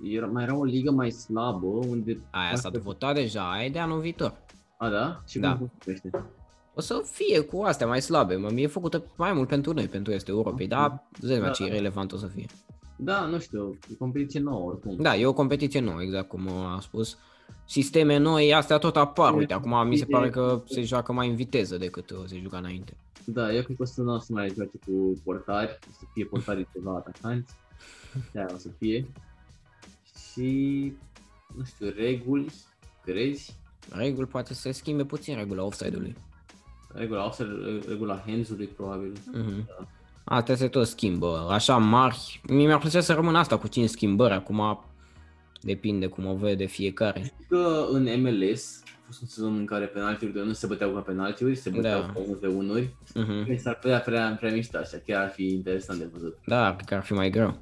Era, 0.04 0.26
mai 0.26 0.44
era 0.44 0.58
o 0.58 0.64
ligă 0.64 0.92
mai 0.92 1.12
slabă 1.12 1.66
unde... 1.68 2.20
Aia 2.32 2.56
s-a 2.56 2.70
votat 2.84 3.14
deja, 3.16 3.52
aia 3.52 3.66
e 3.66 3.70
de 3.70 3.80
anul 3.80 4.00
viitor. 4.00 4.34
A, 4.78 4.90
da? 4.90 5.22
Și 5.28 5.40
Da. 5.40 5.58
cum 5.58 5.72
crește? 5.80 6.10
O 6.74 6.82
să 6.82 7.02
fie 7.12 7.40
cu 7.40 7.62
astea 7.62 7.88
mai 7.88 8.02
slabe, 8.02 8.36
mă, 8.36 8.52
e 8.52 8.68
făcută 8.68 9.04
mai 9.18 9.34
mult 9.34 9.48
pentru 9.48 9.74
noi, 9.74 9.88
pentru 9.88 10.14
este 10.14 10.32
Europei, 10.32 10.68
dar 10.68 11.04
zic 11.22 11.40
Da, 11.42 11.50
ce 11.50 11.68
da. 11.68 11.74
relevant 11.74 12.12
o 12.12 12.18
să 12.18 12.26
fie. 12.28 12.46
Da, 12.98 13.26
nu 13.26 13.40
știu, 13.40 13.78
e 13.92 13.96
competiție 13.96 14.40
nouă 14.40 14.70
oricum. 14.70 14.96
Da, 15.00 15.16
e 15.16 15.26
o 15.26 15.34
competiție 15.34 15.80
nouă, 15.80 16.02
exact 16.02 16.28
cum 16.28 16.48
a 16.50 16.80
spus. 16.82 17.18
Sisteme 17.66 18.18
noi, 18.18 18.54
astea 18.54 18.78
tot 18.78 18.96
apar. 18.96 19.34
Uite, 19.34 19.54
acum 19.54 19.88
mi 19.88 19.98
se 19.98 20.06
pare 20.06 20.30
că 20.30 20.64
se 20.66 20.84
joacă 20.84 21.14
mai 21.14 21.30
în 21.30 21.36
viteză 21.36 21.78
decât 21.78 22.10
uh, 22.10 22.18
se 22.26 22.40
juca 22.40 22.58
înainte. 22.58 22.98
Da, 23.26 23.54
eu 23.54 23.64
cred 23.64 23.78
că 23.78 23.82
o 23.82 23.86
să 23.86 24.02
nu 24.02 24.14
o 24.14 24.20
să 24.20 24.34
mai 24.34 24.54
joace 24.56 24.80
cu 24.86 25.22
portari, 25.24 25.80
o 25.90 25.92
să 25.92 26.06
fie 26.14 26.26
portarii 26.26 26.68
ceva 26.74 26.96
atacanți. 26.96 27.54
De 28.32 28.46
o 28.54 28.58
să 28.58 28.70
fie. 28.78 29.08
Și, 30.32 30.94
nu 31.58 31.64
știu, 31.64 31.94
reguli, 31.98 32.52
crezi? 33.04 33.56
Reguli 33.90 34.28
poate 34.28 34.54
să 34.54 34.62
se 34.62 34.72
schimbe 34.72 35.04
puțin 35.06 35.36
regula 35.36 35.64
offside-ului. 35.64 36.16
Regula 36.94 37.26
offside, 37.26 37.82
regula 37.88 38.24
hands-ului 38.26 38.66
probabil. 38.66 39.14
Mhm. 39.34 39.70
Astea 40.24 40.56
se 40.56 40.68
tot 40.68 40.88
schimbă, 40.88 41.48
așa 41.52 41.78
mari. 41.78 42.42
Mie 42.48 42.66
mi-ar 42.66 42.80
plăcea 42.80 43.02
să 43.02 43.14
rămână 43.14 43.38
asta 43.38 43.58
cu 43.58 43.68
5 43.68 43.90
schimbări, 43.90 44.34
acum 44.34 44.84
depinde 45.61 46.07
cum 46.07 46.26
o 46.26 46.36
vede 46.36 46.65
fiecare. 46.65 47.19
Știu 47.23 47.57
că 47.57 47.86
în 47.91 48.22
MLS 48.22 48.82
a 48.86 49.03
fost 49.06 49.22
un 49.22 49.27
sezon 49.27 49.56
în 49.57 49.65
care 49.65 49.86
penaltiurile 49.86 50.44
nu 50.44 50.53
se 50.53 50.68
băteau 50.68 50.91
ca 50.94 50.99
penaltiuri, 50.99 51.56
se 51.56 51.69
băteau 51.69 52.02
Da. 52.02 52.06
ca 52.14 52.19
unul 52.19 52.36
pe 52.36 52.48
unuri. 52.48 52.95
Mhm. 53.14 53.45
Mi 53.49 53.57
s-ar 53.60 53.76
putea 53.80 53.99
prea, 53.99 54.36
prea 54.40 54.52
mișto 54.53 54.77
așa, 54.77 54.98
chiar 55.06 55.22
ar 55.23 55.30
fi 55.30 55.45
interesant 55.48 55.99
de 55.99 56.10
văzut. 56.14 56.38
Da, 56.45 56.73
cred 56.76 56.88
că 56.88 56.95
ar 56.95 57.03
fi 57.03 57.14
mai 57.14 57.30
greu. 57.30 57.57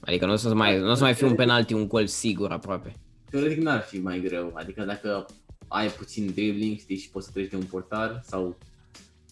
Adică 0.00 0.26
nu 0.26 0.32
o 0.32 0.36
să 0.36 0.54
mai, 0.54 0.78
nu 0.78 0.90
o 0.90 0.94
să 0.94 1.02
mai 1.02 1.14
fie 1.14 1.26
un 1.26 1.34
penalti, 1.34 1.72
un 1.74 1.88
gol 1.88 2.06
sigur 2.06 2.50
aproape. 2.50 2.92
Teoretic 3.30 3.58
n-ar 3.62 3.80
fi 3.80 3.98
mai 3.98 4.20
greu, 4.20 4.52
adică 4.54 4.82
dacă 4.84 5.26
ai 5.68 5.88
puțin 5.88 6.30
dribbling, 6.34 6.78
știi, 6.78 6.96
și 6.96 7.10
poți 7.10 7.26
să 7.26 7.32
treci 7.32 7.50
de 7.50 7.56
un 7.56 7.62
portar 7.62 8.20
sau... 8.24 8.56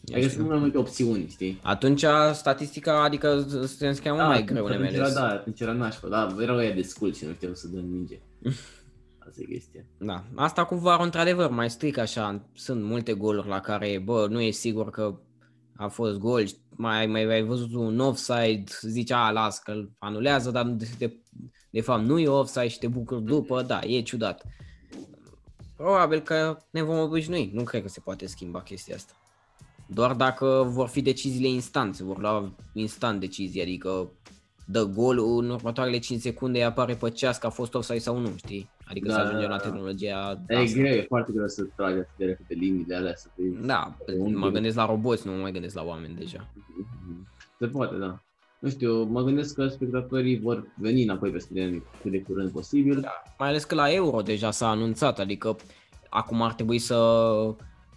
Ia 0.04 0.16
Adică 0.16 0.30
știu. 0.30 0.40
sunt 0.40 0.48
mai 0.52 0.58
multe 0.58 0.78
opțiuni, 0.78 1.26
știi? 1.28 1.60
Atunci 1.62 2.04
statistica, 2.32 3.02
adică 3.02 3.46
se 3.66 3.86
înscria 3.86 4.12
mult 4.12 4.26
mai 4.26 4.44
greu 4.44 4.64
în 4.64 4.72
atunci 4.72 4.92
Era, 4.92 5.02
MLS. 5.04 5.14
da, 5.14 5.28
atunci 5.28 5.60
era 5.60 5.72
nașpa, 5.72 6.08
da, 6.08 6.36
erau 6.40 6.56
ăia 6.56 6.74
de 6.74 6.82
scul 6.82 7.12
și 7.12 7.24
nu 7.24 7.32
știau 7.32 7.54
să 7.54 7.68
dă 7.68 7.78
în 7.78 7.90
minge. 7.90 8.18
Asta 9.26 9.40
e 9.40 9.44
chestia. 9.52 9.84
Da, 9.98 10.24
asta 10.34 10.64
cu 10.64 10.74
VAR 10.74 11.00
într-adevăr 11.00 11.50
mai 11.50 11.70
stric 11.70 11.98
așa, 11.98 12.48
sunt 12.54 12.82
multe 12.84 13.12
goluri 13.12 13.48
la 13.48 13.60
care, 13.60 14.02
bă, 14.04 14.26
nu 14.30 14.40
e 14.40 14.50
sigur 14.50 14.90
că 14.90 15.18
a 15.76 15.88
fost 15.88 16.18
gol, 16.18 16.44
mai, 16.76 17.06
mai 17.06 17.24
ai 17.32 17.42
văzut 17.42 17.74
un 17.74 17.98
offside, 17.98 18.64
zici, 18.80 19.10
a, 19.10 19.30
las 19.30 19.58
că 19.58 19.70
îl 19.70 19.90
anulează, 19.98 20.50
dar 20.50 20.64
de, 20.66 20.88
de, 20.98 21.16
de 21.70 21.80
fapt 21.80 22.02
nu 22.04 22.18
e 22.18 22.28
offside 22.28 22.68
și 22.68 22.78
te 22.78 22.86
bucuri 22.86 23.22
după, 23.22 23.62
da, 23.62 23.80
e 23.82 24.00
ciudat. 24.02 24.44
Probabil 25.76 26.20
că 26.20 26.56
ne 26.70 26.82
vom 26.82 26.98
obișnui, 26.98 27.50
nu 27.54 27.62
cred 27.62 27.82
că 27.82 27.88
se 27.88 28.00
poate 28.00 28.26
schimba 28.26 28.62
chestia 28.62 28.94
asta. 28.94 29.12
Doar 29.86 30.14
dacă 30.14 30.64
vor 30.68 30.88
fi 30.88 31.02
deciziile 31.02 31.48
instant, 31.48 31.94
se 31.94 32.04
vor 32.04 32.18
lua 32.18 32.52
instant 32.72 33.20
decizii, 33.20 33.62
adică 33.62 34.10
dă 34.66 34.84
golul, 34.84 35.42
în 35.44 35.50
următoarele 35.50 35.98
5 35.98 36.20
secunde 36.20 36.62
apare 36.62 36.94
pe 36.94 37.10
ceas 37.10 37.38
că 37.38 37.46
a 37.46 37.50
fost 37.50 37.74
offside 37.74 37.98
sau 37.98 38.18
nu, 38.18 38.32
știi? 38.36 38.70
Adică 38.88 39.09
Da, 39.09 39.14
să 39.14 39.20
ajungem 39.20 39.40
da, 39.48 39.48
la 39.48 39.56
da. 39.56 39.62
tehnologia 39.62 40.38
E 40.48 40.56
asta. 40.56 40.78
greu, 40.80 40.92
e 40.94 41.04
foarte 41.09 41.32
greu 41.34 41.46
să 41.48 41.62
tragi 41.76 41.92
atât 41.98 42.09
de 42.16 42.24
repede 42.24 42.54
liniile 42.54 42.94
alea, 42.96 43.14
să 43.16 43.28
fii... 43.34 43.59
Da, 43.66 43.96
Un 44.18 44.32
mă 44.34 44.40
gol. 44.40 44.50
gândesc 44.50 44.76
la 44.76 44.86
roboți, 44.86 45.26
nu 45.26 45.32
mă 45.32 45.38
mai 45.40 45.52
gândesc 45.52 45.74
la 45.74 45.82
oameni 45.84 46.14
deja. 46.14 46.48
Se 47.59 47.66
poate, 47.66 47.96
da. 47.96 48.22
Nu 48.59 48.68
știu, 48.68 49.02
mă 49.02 49.22
gândesc 49.22 49.54
că 49.54 49.66
spectatorii 49.68 50.38
vor 50.40 50.66
veni 50.76 51.02
înapoi 51.02 51.30
pe 51.30 51.38
stadion 51.38 51.82
cât 52.02 52.10
de 52.10 52.20
curând 52.22 52.50
posibil. 52.50 53.00
Da. 53.00 53.22
Mai 53.38 53.48
ales 53.48 53.64
că 53.64 53.74
la 53.74 53.92
Euro 53.92 54.20
deja 54.22 54.50
s-a 54.50 54.68
anunțat, 54.68 55.18
adică 55.18 55.56
acum 56.10 56.42
ar 56.42 56.52
trebui 56.54 56.78
să 56.78 56.96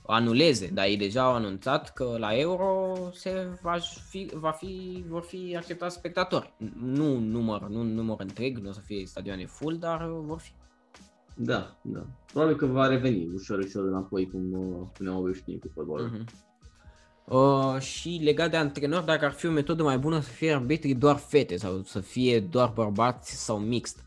anuleze, 0.08 0.70
dar 0.74 0.86
ei 0.86 0.98
deja 0.98 1.24
au 1.24 1.34
anunțat 1.34 1.94
că 1.94 2.16
la 2.18 2.38
Euro 2.38 2.94
se 3.14 3.48
va 3.62 3.78
fi, 4.10 4.30
va 4.34 4.52
fi, 4.52 5.04
vor 5.08 5.22
fi 5.22 5.56
acceptați 5.58 5.96
spectatori. 5.96 6.54
Nu 6.80 7.20
număr, 7.20 7.68
nu 7.68 7.84
număr 7.84 8.20
întreg, 8.20 8.58
nu 8.58 8.70
o 8.70 8.72
să 8.72 8.80
fie 8.80 9.06
stadioane 9.06 9.46
full, 9.46 9.78
dar 9.78 10.08
vor 10.08 10.40
fi. 10.40 10.52
Da, 11.38 11.76
da. 11.82 12.06
Probabil 12.32 12.56
că 12.56 12.66
va 12.66 12.88
reveni 12.88 13.30
ușor, 13.34 13.58
ușor 13.58 13.84
înapoi, 13.84 14.30
cum 14.30 14.52
uh, 14.52 14.88
ne-am 15.00 15.18
obișnuit 15.18 15.62
cu 15.62 15.72
fotbalul. 15.74 16.08
Mhm. 16.08 16.26
Uh, 17.26 17.80
și 17.80 18.22
legat 18.24 18.50
de 18.52 18.58
antrenor, 18.58 19.04
dacă 19.04 19.26
ar 19.26 19.32
fi 19.32 19.46
o 19.46 19.52
metodă 19.52 19.84
mai 19.84 19.98
bună 19.98 20.20
să 20.20 20.30
fie 20.30 20.54
arbitrii 20.54 20.96
doar 20.96 21.16
fete 21.16 21.58
sau 21.58 21.82
să 21.84 22.00
fie 22.00 22.40
doar 22.40 22.72
bărbați 22.76 23.46
sau 23.46 23.60
mixt. 23.60 24.05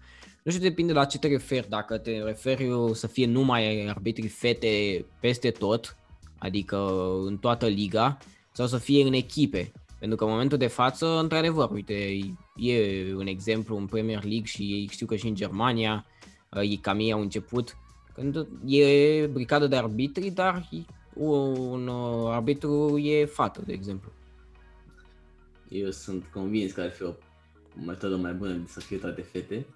Nu 0.49 0.55
știu, 0.55 0.69
depinde 0.69 0.93
la 0.93 1.05
ce 1.05 1.19
te 1.19 1.29
referi. 1.29 1.69
Dacă 1.69 1.99
te 1.99 2.23
referi 2.23 2.71
să 2.93 3.07
fie 3.07 3.27
numai 3.27 3.87
arbitrii 3.87 4.29
fete 4.29 5.05
peste 5.21 5.51
tot, 5.51 5.97
adică 6.39 6.77
în 7.25 7.37
toată 7.37 7.67
liga, 7.67 8.19
sau 8.53 8.67
să 8.67 8.79
fie 8.79 9.07
în 9.07 9.13
echipe. 9.13 9.73
Pentru 9.99 10.17
că 10.17 10.25
în 10.25 10.31
momentul 10.31 10.59
de 10.59 10.67
față, 10.67 11.19
într-adevăr, 11.19 11.71
uite, 11.71 12.19
e 12.57 13.15
un 13.15 13.27
exemplu 13.27 13.77
în 13.77 13.87
Premier 13.87 14.25
League 14.25 14.45
și 14.45 14.63
ei 14.63 14.89
știu 14.91 15.07
că 15.07 15.17
și 15.17 15.27
în 15.27 15.35
Germania, 15.35 16.07
ei 16.63 16.77
cam 16.77 16.99
ei 16.99 17.13
au 17.13 17.21
început, 17.21 17.77
când 18.15 18.47
e 18.67 19.27
bricadă 19.27 19.67
de 19.67 19.77
arbitri, 19.77 20.31
dar 20.31 20.69
un 21.15 21.87
uh, 21.87 22.31
arbitru 22.31 22.99
e 22.99 23.25
fată, 23.25 23.63
de 23.67 23.73
exemplu. 23.73 24.13
Eu 25.69 25.91
sunt 25.91 26.25
convins 26.33 26.73
că 26.73 26.81
ar 26.81 26.91
fi 26.91 27.03
o 27.03 27.13
metodă 27.87 28.17
mai 28.17 28.33
bună 28.33 28.53
de 28.53 28.67
să 28.67 28.81
fie 28.81 28.97
toate 28.97 29.23
fete, 29.23 29.67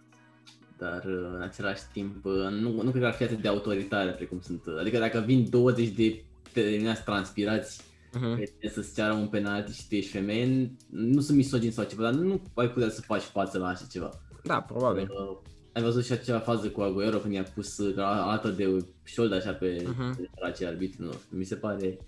dar 0.82 1.04
uh, 1.04 1.30
în 1.34 1.42
același 1.42 1.82
timp 1.92 2.24
uh, 2.24 2.32
nu, 2.50 2.82
nu 2.82 2.90
cred 2.90 3.02
că 3.02 3.06
ar 3.06 3.12
fi 3.12 3.22
atât 3.22 3.40
de 3.40 3.48
autoritare 3.48 4.10
precum 4.10 4.40
sunt. 4.40 4.62
Adică 4.80 4.98
dacă 4.98 5.22
vin 5.26 5.50
20 5.50 5.88
de 5.88 6.24
terminați 6.52 7.04
transpirați 7.04 7.82
uh-huh. 7.82 8.70
să-ți 8.72 8.94
ceară 8.94 9.12
un 9.12 9.26
penalti 9.26 9.72
și 9.72 9.88
tu 9.88 9.94
ești 9.94 10.10
femeie, 10.10 10.70
nu 10.90 11.20
sunt 11.20 11.36
misogin 11.36 11.70
sau 11.70 11.84
ceva, 11.84 12.02
dar 12.02 12.12
nu 12.12 12.42
ai 12.54 12.70
putea 12.70 12.88
să 12.88 13.00
faci 13.00 13.22
față 13.22 13.59
la 13.59 13.66
așa 13.66 13.84
ceva. 13.90 14.10
Da, 14.42 14.60
probabil. 14.60 15.09
Uh, 15.10 15.36
ai 15.72 15.82
văzut 15.82 16.04
și 16.04 16.12
acea 16.12 16.38
fază 16.38 16.68
cu 16.68 16.80
Aguero 16.80 17.18
când 17.18 17.34
i-a 17.34 17.46
pus 17.54 17.80
altă 17.96 18.48
de 18.48 18.84
șold 19.04 19.32
așa 19.32 19.52
pe 19.52 19.82
uh-huh. 19.82 20.42
acei 20.42 20.66
arbitri, 20.66 21.02
nu, 21.02 21.10
mi 21.28 21.44
se 21.44 21.54
pare 21.54 21.98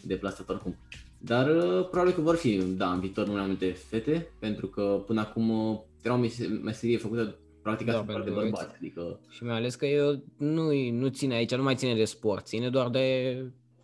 deplasat 0.00 0.48
oricum. 0.48 0.76
Dar 1.18 1.48
uh, 1.48 1.88
probabil 1.88 2.12
că 2.12 2.20
vor 2.20 2.36
fi, 2.36 2.62
da, 2.76 2.92
în 2.92 3.00
viitor 3.00 3.28
mai 3.28 3.46
multe 3.46 3.70
fete, 3.70 4.30
pentru 4.38 4.66
că 4.66 5.02
până 5.06 5.20
acum 5.20 5.50
uh, 5.50 5.78
era 6.02 6.14
o 6.14 6.20
meserie 6.62 6.98
făcută 6.98 7.34
practic 7.62 7.86
da, 7.86 8.04
foarte 8.04 8.28
de 8.28 8.34
bărbați. 8.34 8.74
Adică... 8.76 9.20
Și 9.28 9.44
mai 9.44 9.56
ales 9.56 9.74
că 9.74 9.86
eu 9.86 10.22
nu, 10.36 10.72
nu 10.90 11.08
ține 11.08 11.34
aici, 11.34 11.54
nu 11.54 11.62
mai 11.62 11.74
ține 11.74 11.94
de 11.94 12.04
sport, 12.04 12.46
ține 12.46 12.70
doar 12.70 12.88
de 12.88 13.34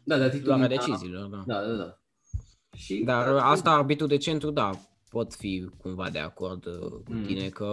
da, 0.05 0.19
de 0.19 0.43
luarea 0.45 0.69
deciziilor. 0.69 1.29
Da. 1.29 1.43
da, 1.47 1.67
da, 1.67 1.73
da. 1.73 1.99
Și, 2.77 3.03
Dar 3.05 3.33
da, 3.33 3.47
asta, 3.47 3.71
arbitru 3.71 4.07
de 4.07 4.17
centru, 4.17 4.51
da, 4.51 4.71
pot 5.11 5.35
fi 5.35 5.71
cumva 5.83 6.11
de 6.11 6.19
acord 6.19 6.67
uh, 6.67 6.91
cu 6.91 7.13
mm. 7.13 7.25
tine 7.25 7.49
că 7.49 7.71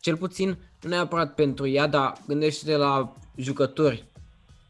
cel 0.00 0.16
puțin 0.16 0.58
nu 0.82 0.88
neapărat 0.88 1.34
pentru 1.34 1.66
ea, 1.66 1.86
dar 1.86 2.12
gândește-te 2.26 2.76
la 2.76 3.14
jucători. 3.36 4.10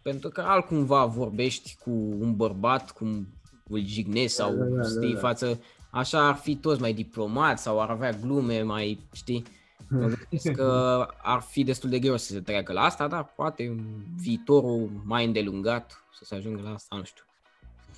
Pentru 0.03 0.29
că 0.29 0.41
altcumva 0.41 1.05
vorbești 1.05 1.77
cu 1.85 1.91
un 1.91 2.37
bărbat, 2.37 2.91
cum 2.91 3.27
îl 3.69 3.85
jignezi 3.85 4.35
sau 4.35 4.55
da, 4.55 4.65
da, 4.65 4.77
da, 4.77 4.83
știi 4.83 5.15
da, 5.15 5.15
da. 5.15 5.19
față, 5.19 5.61
așa 5.91 6.27
ar 6.27 6.35
fi 6.35 6.57
toți 6.57 6.81
mai 6.81 6.93
diplomați 6.93 7.63
sau 7.63 7.81
ar 7.81 7.91
avea 7.91 8.11
glume 8.11 8.63
mai, 8.63 8.99
știi? 9.13 9.45
Mă 9.93 10.17
că 10.57 11.07
ar 11.23 11.41
fi 11.41 11.65
destul 11.65 11.91
de 11.91 11.99
greu 11.99 12.17
să 12.17 12.33
se 12.33 12.41
treacă 12.41 12.73
la 12.73 12.81
asta, 12.81 13.09
dar 13.09 13.33
poate 13.37 13.67
în 13.67 13.81
viitorul 14.17 14.91
mai 15.05 15.25
îndelungat 15.25 16.05
să 16.13 16.25
se 16.25 16.35
ajungă 16.35 16.61
la 16.63 16.73
asta, 16.73 16.97
nu 16.97 17.03
știu. 17.05 17.25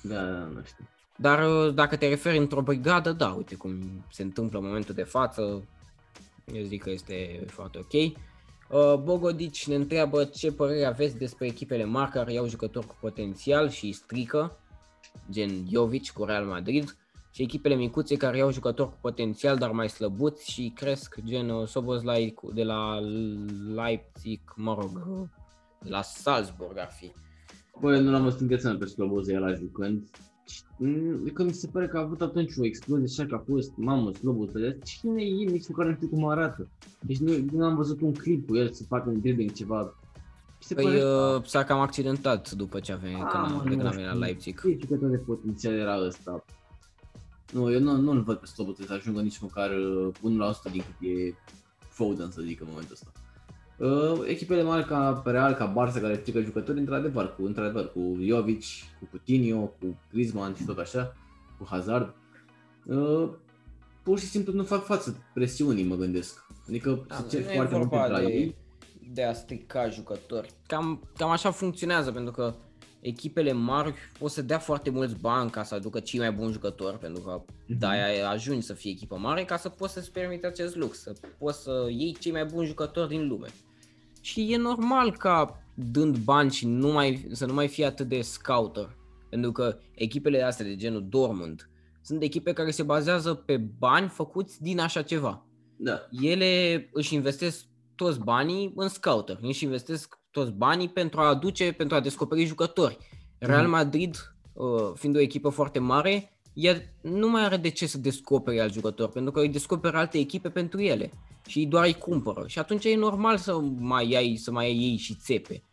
Da, 0.01 0.23
da, 0.23 0.37
nu 0.37 0.63
știu. 0.63 0.87
Dar 1.15 1.47
uh, 1.47 1.73
dacă 1.73 1.95
te 1.95 2.07
referi 2.07 2.37
într-o 2.37 2.61
brigadă, 2.61 3.11
da, 3.11 3.29
uite 3.29 3.55
cum 3.55 4.05
se 4.11 4.23
întâmplă 4.23 4.59
în 4.59 4.65
momentul 4.65 4.95
de 4.95 5.03
față, 5.03 5.67
eu 6.53 6.63
zic 6.63 6.83
că 6.83 6.89
este 6.89 7.45
foarte 7.47 7.77
ok. 7.77 7.93
Uh, 8.69 8.95
Bogodici 9.03 9.67
ne 9.67 9.75
întreabă 9.75 10.23
ce 10.23 10.51
părere 10.51 10.85
aveți 10.85 11.17
despre 11.17 11.45
echipele 11.45 11.83
mari 11.83 12.11
care 12.11 12.33
iau 12.33 12.47
jucători 12.47 12.87
cu 12.87 12.95
potențial 12.99 13.69
și 13.69 13.91
strică, 13.91 14.57
gen 15.31 15.65
Jovic 15.71 16.11
cu 16.11 16.23
Real 16.23 16.45
Madrid, 16.45 16.97
și 17.35 17.41
echipele 17.41 17.75
micuțe 17.75 18.15
care 18.15 18.37
iau 18.37 18.51
jucători 18.51 18.89
cu 18.89 18.97
potențial, 19.01 19.57
dar 19.57 19.71
mai 19.71 19.89
slăbuți 19.89 20.51
și 20.51 20.71
cresc, 20.75 21.15
gen 21.23 21.49
uh, 21.49 21.67
Soboslai 21.67 22.33
de 22.53 22.63
la 22.63 22.99
Leipzig, 23.75 24.39
mă 24.55 24.77
rog, 24.79 24.91
de 25.81 25.89
la 25.89 26.01
Salzburg 26.01 26.77
ar 26.77 26.89
fi. 26.91 27.11
Băi, 27.79 28.03
nu 28.03 28.11
l-am 28.11 28.23
văzut 28.23 28.39
încă 28.39 28.75
pe 28.79 28.85
Slobozia 28.85 29.39
la 29.39 29.53
jucând. 29.53 30.09
Că 31.33 31.43
mi 31.43 31.51
se 31.51 31.67
pare 31.67 31.87
că 31.87 31.97
a 31.97 32.01
avut 32.01 32.21
atunci 32.21 32.51
o 32.59 32.65
explozie 32.65 33.05
așa 33.05 33.25
că 33.25 33.35
a 33.35 33.43
fost, 33.51 33.71
mamă, 33.75 34.11
Slobos, 34.11 34.49
cine 34.83 35.21
e 35.21 35.25
el, 35.25 35.51
nici 35.51 35.67
măcar 35.67 35.85
nu 35.85 35.93
știu 35.93 36.07
cum 36.07 36.27
arată. 36.27 36.67
Deci 37.01 37.17
nu, 37.17 37.33
nu 37.51 37.65
am 37.65 37.75
văzut 37.75 38.01
un 38.01 38.13
clip 38.13 38.47
cu 38.47 38.55
el 38.55 38.71
să 38.71 38.83
facă 38.87 39.09
un 39.09 39.19
dribbling 39.19 39.51
ceva. 39.51 39.95
Se 40.59 40.73
păi 40.73 40.85
uh, 40.85 41.43
s-a 41.43 41.63
cam 41.63 41.79
accidentat 41.79 42.51
după 42.51 42.79
ce 42.79 42.91
a 42.91 42.95
venit, 42.95 43.23
ah, 43.23 43.31
când, 43.31 43.59
a, 43.59 43.63
când 43.69 43.85
a 43.85 43.89
venit 43.89 44.05
la 44.05 44.13
Leipzig. 44.13 44.61
Ce 44.61 44.77
jucător 44.81 45.09
de 45.09 45.17
potențial 45.17 45.73
era 45.73 46.05
ăsta? 46.05 46.43
Nu, 47.51 47.71
eu 47.71 47.79
nu, 47.79 47.95
nu-l 47.95 48.21
văd 48.21 48.37
pe 48.37 48.45
Slobos 48.45 48.75
să 48.85 48.93
ajungă 48.93 49.21
nici 49.21 49.39
măcar 49.39 49.69
1% 49.69 50.11
uh, 50.21 50.55
din 50.71 50.81
cât 50.81 51.07
e 51.07 51.33
Foden, 51.79 52.31
să 52.31 52.41
zic, 52.41 52.61
în 52.61 52.67
momentul 52.69 52.93
ăsta. 52.93 53.11
Uh, 53.77 54.27
echipele 54.27 54.63
mari 54.63 54.85
ca 54.85 55.21
Real, 55.25 55.53
ca 55.53 55.73
Barça, 55.73 56.01
care 56.01 56.17
strică 56.21 56.41
jucători, 56.41 56.79
într-adevăr, 56.79 57.35
cu, 57.35 57.45
într-adevăr, 57.45 57.91
cu 57.91 58.17
Jovic, 58.19 58.63
cu 58.99 59.07
Coutinho, 59.11 59.57
cu 59.57 59.99
Griezmann 60.11 60.55
și 60.55 60.65
tot 60.65 60.77
așa, 60.77 61.15
cu 61.57 61.67
Hazard, 61.69 62.13
uh, 62.85 63.29
pur 64.03 64.19
și 64.19 64.25
simplu 64.25 64.53
nu 64.53 64.63
fac 64.63 64.83
față 64.83 65.17
presiunii, 65.33 65.83
mă 65.83 65.95
gândesc. 65.95 66.45
Adică 66.67 67.05
da, 67.07 67.15
se 67.27 67.41
cer 67.41 67.55
foarte 67.55 67.75
mult 67.75 67.91
la 67.91 68.21
ei. 68.21 68.55
De 69.13 69.23
a 69.23 69.33
strica 69.33 69.89
jucători. 69.89 70.53
Cam, 70.67 71.01
cam 71.17 71.29
așa 71.29 71.51
funcționează, 71.51 72.11
pentru 72.11 72.31
că 72.31 72.53
echipele 73.05 73.51
mari 73.51 73.93
o 74.19 74.27
să 74.27 74.41
dea 74.41 74.59
foarte 74.59 74.89
mulți 74.89 75.19
bani 75.19 75.49
ca 75.49 75.63
să 75.63 75.75
aducă 75.75 75.99
cei 75.99 76.19
mai 76.19 76.31
buni 76.31 76.51
jucători, 76.51 76.97
pentru 76.97 77.21
că 77.21 77.41
uh-huh. 77.41 77.77
da, 77.77 77.89
ajungi 78.29 78.65
să 78.65 78.73
fii 78.73 78.91
echipă 78.91 79.17
mare 79.17 79.43
ca 79.43 79.57
să 79.57 79.69
poți 79.69 79.93
să-ți 79.93 80.11
permite 80.11 80.47
acest 80.47 80.75
lux, 80.75 81.01
să 81.01 81.13
poți 81.37 81.61
să 81.61 81.87
iei 81.89 82.17
cei 82.19 82.31
mai 82.31 82.45
buni 82.45 82.67
jucători 82.67 83.09
din 83.09 83.27
lume. 83.27 83.47
Și 84.21 84.53
e 84.53 84.57
normal 84.57 85.17
ca 85.17 85.63
dând 85.73 86.17
bani 86.17 86.51
și 86.51 86.67
nu 86.67 86.91
mai, 86.91 87.27
să 87.31 87.45
nu 87.45 87.53
mai 87.53 87.67
fie 87.67 87.85
atât 87.85 88.07
de 88.07 88.21
scouter. 88.21 88.97
Pentru 89.29 89.51
că 89.51 89.77
echipele 89.95 90.41
astea 90.41 90.65
de 90.65 90.75
genul 90.75 91.05
Dortmund 91.09 91.69
sunt 92.01 92.21
echipe 92.21 92.53
care 92.53 92.71
se 92.71 92.83
bazează 92.83 93.33
pe 93.33 93.57
bani 93.57 94.07
făcuți 94.07 94.61
din 94.61 94.79
așa 94.79 95.01
ceva. 95.01 95.45
Da. 95.77 96.07
Ele 96.21 96.89
își 96.93 97.13
investesc 97.13 97.65
toți 97.95 98.19
banii 98.19 98.73
în 98.75 98.87
scouter, 98.87 99.37
își 99.41 99.63
investesc 99.63 100.19
toți 100.35 100.51
banii 100.51 100.89
pentru 100.89 101.19
a 101.19 101.27
aduce, 101.27 101.71
pentru 101.71 101.95
a 101.95 101.99
descoperi 101.99 102.45
jucători. 102.45 102.97
Real 103.37 103.61
mhm. 103.61 103.71
Madrid, 103.71 104.35
uh, 104.53 104.91
fiind 104.93 105.15
o 105.15 105.19
echipă 105.19 105.49
foarte 105.49 105.79
mare, 105.79 106.29
ea 106.53 106.81
nu 107.01 107.29
mai 107.29 107.43
are 107.43 107.57
de 107.57 107.69
ce 107.69 107.85
să 107.87 107.97
descopere 107.97 108.61
alt 108.61 108.73
jucător, 108.73 109.09
pentru 109.09 109.31
că 109.31 109.39
îi 109.39 109.49
descoperă 109.49 109.97
alte 109.97 110.17
echipe 110.17 110.49
pentru 110.49 110.81
ele 110.81 111.11
și 111.47 111.65
doar 111.65 111.85
îi 111.85 111.93
cumpără. 111.93 112.43
Și 112.47 112.59
atunci 112.59 112.85
e 112.85 112.95
normal 112.95 113.37
să 113.37 113.59
mai 113.79 114.13
ai, 114.15 114.35
să 114.35 114.51
mai 114.51 114.65
ai 114.65 114.77
ei 114.77 114.97
și 114.97 115.13
țepe. 115.13 115.63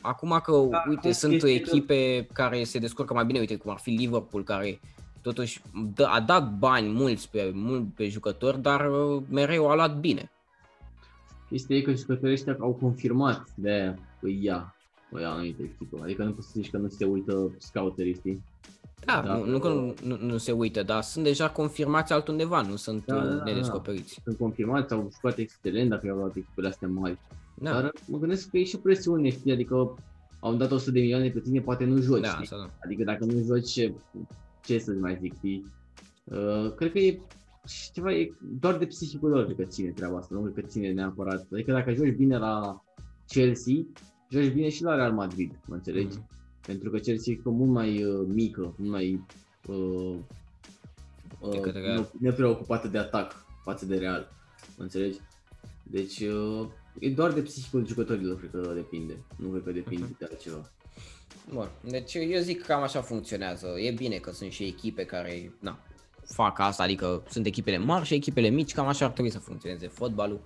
Acum 0.00 0.40
că, 0.44 0.66
da, 0.70 0.84
uite, 0.88 1.12
sunt 1.12 1.42
echipe 1.42 2.24
că... 2.26 2.32
care 2.32 2.64
se 2.64 2.78
descurcă 2.78 3.14
mai 3.14 3.24
bine, 3.24 3.38
uite, 3.38 3.56
cum 3.56 3.70
ar 3.70 3.78
fi 3.78 3.90
Liverpool, 3.90 4.44
care 4.44 4.80
totuși 5.22 5.62
a 6.04 6.20
dat 6.20 6.50
bani 6.58 6.88
mulți 6.88 7.30
pe, 7.30 7.50
mult 7.54 7.94
pe 7.94 8.08
jucători, 8.08 8.62
dar 8.62 8.90
uh, 8.90 9.22
mereu 9.28 9.70
a 9.70 9.74
luat 9.74 9.98
bine. 9.98 10.30
Chestia 11.48 11.76
e 11.76 11.80
că 11.80 11.92
jucătorii 11.92 12.32
ăștia 12.32 12.56
au 12.60 12.72
confirmat 12.72 13.48
de 13.54 13.70
aia 13.70 13.98
că 14.20 14.28
ia 14.40 14.74
o 15.12 15.18
ia 15.18 15.30
anumită 15.30 15.62
echipă. 15.62 15.98
Adică 16.02 16.24
nu 16.24 16.32
poți 16.32 16.46
să 16.46 16.52
zici 16.56 16.70
că 16.70 16.78
nu 16.78 16.88
se 16.88 17.04
uită 17.04 17.50
scouterii, 17.58 18.14
știi? 18.14 18.42
Da, 19.04 19.22
da 19.26 19.36
nu, 19.36 19.44
nu 19.44 19.58
că 19.58 19.68
nu, 19.68 19.94
nu, 20.04 20.18
nu 20.20 20.36
se 20.36 20.52
uită, 20.52 20.82
dar 20.82 21.02
sunt 21.02 21.24
deja 21.24 21.50
confirmați 21.50 22.12
altundeva, 22.12 22.60
nu 22.60 22.76
sunt 22.76 23.04
da, 23.04 23.26
da, 23.26 23.42
nedescoperiți. 23.44 24.14
Da. 24.14 24.22
Sunt 24.24 24.36
confirmați, 24.38 24.92
au 24.92 25.10
jucat 25.12 25.38
excelent 25.38 25.90
dacă 25.90 26.10
au 26.10 26.16
luat 26.16 26.36
echipele 26.36 26.68
astea 26.68 26.88
mari. 26.88 27.18
Da. 27.54 27.72
Dar 27.72 27.92
mă 28.06 28.18
gândesc 28.18 28.50
că 28.50 28.58
e 28.58 28.64
și 28.64 28.76
presiune, 28.76 29.30
știi, 29.30 29.52
adică 29.52 29.94
au 30.40 30.54
dat 30.54 30.72
100 30.72 30.90
de 30.90 31.00
milioane 31.00 31.28
pe 31.28 31.40
tine, 31.40 31.60
poate 31.60 31.84
nu 31.84 32.00
joci, 32.00 32.20
da, 32.20 32.28
știi? 32.28 32.48
Da. 32.50 32.70
Adică 32.84 33.04
dacă 33.04 33.24
nu 33.24 33.42
joci, 33.44 33.70
ce, 33.70 33.94
ce 34.64 34.78
să 34.78 34.92
mai 35.00 35.18
zic, 35.20 35.34
știi? 35.34 35.66
Uh, 36.24 36.72
cred 36.74 36.92
că 36.92 36.98
e 36.98 37.20
ceva, 37.92 38.12
e 38.12 38.32
doar 38.40 38.76
de 38.76 38.86
psihicul 38.86 39.30
lor 39.30 39.54
că 39.54 39.64
ține 39.64 39.90
treaba 39.90 40.16
asta, 40.16 40.34
nu 40.34 40.40
cred 40.40 40.54
că 40.54 40.70
ține 40.70 40.92
neapărat. 40.92 41.46
Adică 41.52 41.72
dacă 41.72 41.92
joci 41.92 42.16
bine 42.16 42.38
la 42.38 42.84
Chelsea, 43.26 43.74
joci 44.30 44.52
bine 44.52 44.68
și 44.68 44.82
la 44.82 44.94
Real 44.94 45.12
Madrid, 45.12 45.60
mă 45.66 45.74
înțelegi? 45.74 46.16
Mm. 46.16 46.28
Pentru 46.66 46.90
că 46.90 46.98
Chelsea 46.98 47.32
e 47.32 47.40
mult 47.44 47.70
mai 47.70 48.04
uh, 48.04 48.26
mică, 48.26 48.74
mult 48.78 48.90
mai 48.90 49.24
uh, 49.66 50.16
uh, 51.40 52.06
nepreocupată 52.18 52.88
de 52.88 52.98
atac 52.98 53.46
față 53.62 53.86
de 53.86 53.96
Real, 53.96 54.32
mă 54.76 54.82
înțelegi? 54.82 55.18
Deci 55.82 56.20
uh, 56.20 56.68
e 56.98 57.10
doar 57.10 57.32
de 57.32 57.40
psihicul 57.40 57.86
jucătorilor, 57.86 58.38
cred 58.38 58.50
că 58.50 58.72
depinde, 58.74 59.24
nu 59.36 59.48
cred 59.48 59.62
că 59.62 59.72
depinde 59.72 60.06
uh-huh. 60.06 60.18
de 60.18 60.26
altceva. 60.30 60.70
Bun, 61.52 61.68
deci 61.88 62.14
eu 62.14 62.40
zic 62.40 62.60
că 62.60 62.64
cam 62.66 62.82
așa 62.82 63.00
funcționează. 63.00 63.66
E 63.66 63.90
bine 63.90 64.16
că 64.16 64.30
sunt 64.30 64.50
și 64.50 64.64
echipe 64.64 65.04
care, 65.04 65.52
na, 65.60 65.78
fac 66.26 66.58
asta, 66.58 66.82
adică 66.82 67.22
sunt 67.28 67.46
echipele 67.46 67.78
mari 67.78 68.04
și 68.04 68.14
echipele 68.14 68.48
mici, 68.48 68.72
cam 68.72 68.86
așa 68.86 69.04
ar 69.04 69.10
trebui 69.10 69.30
să 69.30 69.38
funcționeze 69.38 69.88
fotbalul. 69.88 70.40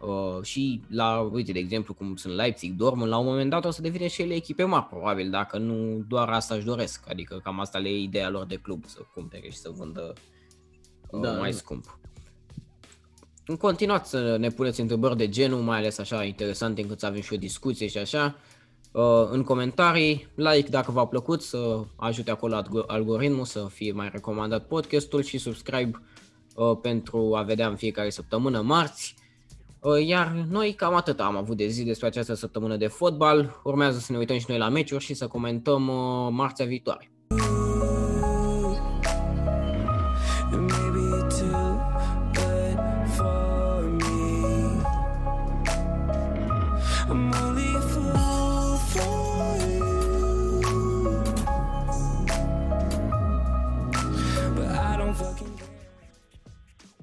Uh, 0.00 0.42
și 0.42 0.80
la, 0.88 1.20
uite, 1.20 1.52
de 1.52 1.58
exemplu, 1.58 1.94
cum 1.94 2.16
sunt 2.16 2.34
Leipzig, 2.34 2.76
Dortmund, 2.76 3.10
la 3.10 3.18
un 3.18 3.26
moment 3.26 3.50
dat 3.50 3.64
o 3.64 3.70
să 3.70 3.82
devină 3.82 4.06
și 4.06 4.22
ele 4.22 4.34
echipe 4.34 4.64
mari, 4.64 4.86
probabil, 4.86 5.30
dacă 5.30 5.58
nu 5.58 6.04
doar 6.08 6.28
asta 6.28 6.54
își 6.54 6.64
doresc. 6.64 7.04
Adică 7.08 7.40
cam 7.42 7.60
asta 7.60 7.78
le 7.78 7.88
e 7.88 7.98
ideea 7.98 8.30
lor 8.30 8.46
de 8.46 8.56
club, 8.56 8.84
să 8.86 8.98
cumpere 9.14 9.48
și 9.48 9.56
să 9.56 9.70
vândă 9.76 10.12
uh, 11.10 11.20
da, 11.20 11.30
mai 11.30 11.52
scump. 11.52 11.98
În 13.46 13.56
continuați 13.56 14.10
să 14.10 14.36
ne 14.36 14.48
puneți 14.48 14.80
întrebări 14.80 15.16
de 15.16 15.28
genul, 15.28 15.60
mai 15.60 15.78
ales 15.78 15.98
așa 15.98 16.24
interesante 16.24 16.80
încât 16.80 17.00
să 17.00 17.06
avem 17.06 17.20
și 17.20 17.32
o 17.32 17.36
discuție 17.36 17.86
și 17.86 17.98
așa. 17.98 18.36
Uh, 18.92 19.28
în 19.30 19.42
comentarii, 19.42 20.28
like 20.34 20.68
dacă 20.68 20.90
v-a 20.90 21.06
plăcut, 21.06 21.42
să 21.42 21.80
ajute 21.96 22.30
acolo 22.30 22.62
algoritmul 22.86 23.44
să 23.44 23.66
fie 23.70 23.92
mai 23.92 24.08
recomandat 24.12 24.66
podcastul 24.66 25.22
și 25.22 25.38
subscribe 25.38 26.02
uh, 26.54 26.78
pentru 26.82 27.34
a 27.36 27.42
vedea 27.42 27.68
în 27.68 27.76
fiecare 27.76 28.10
săptămână 28.10 28.60
marți. 28.60 29.14
Uh, 29.80 30.06
iar 30.06 30.46
noi 30.50 30.72
cam 30.72 30.94
atât 30.94 31.20
am 31.20 31.36
avut 31.36 31.56
de 31.56 31.66
zi 31.66 31.84
despre 31.84 32.06
această 32.06 32.34
săptămână 32.34 32.76
de 32.76 32.86
fotbal. 32.86 33.60
Urmează 33.64 33.98
să 33.98 34.12
ne 34.12 34.18
uităm 34.18 34.38
și 34.38 34.46
noi 34.48 34.58
la 34.58 34.68
meciuri 34.68 35.04
și 35.04 35.14
să 35.14 35.26
comentăm 35.26 35.82
marțea 36.32 36.66
viitoare. 36.66 37.10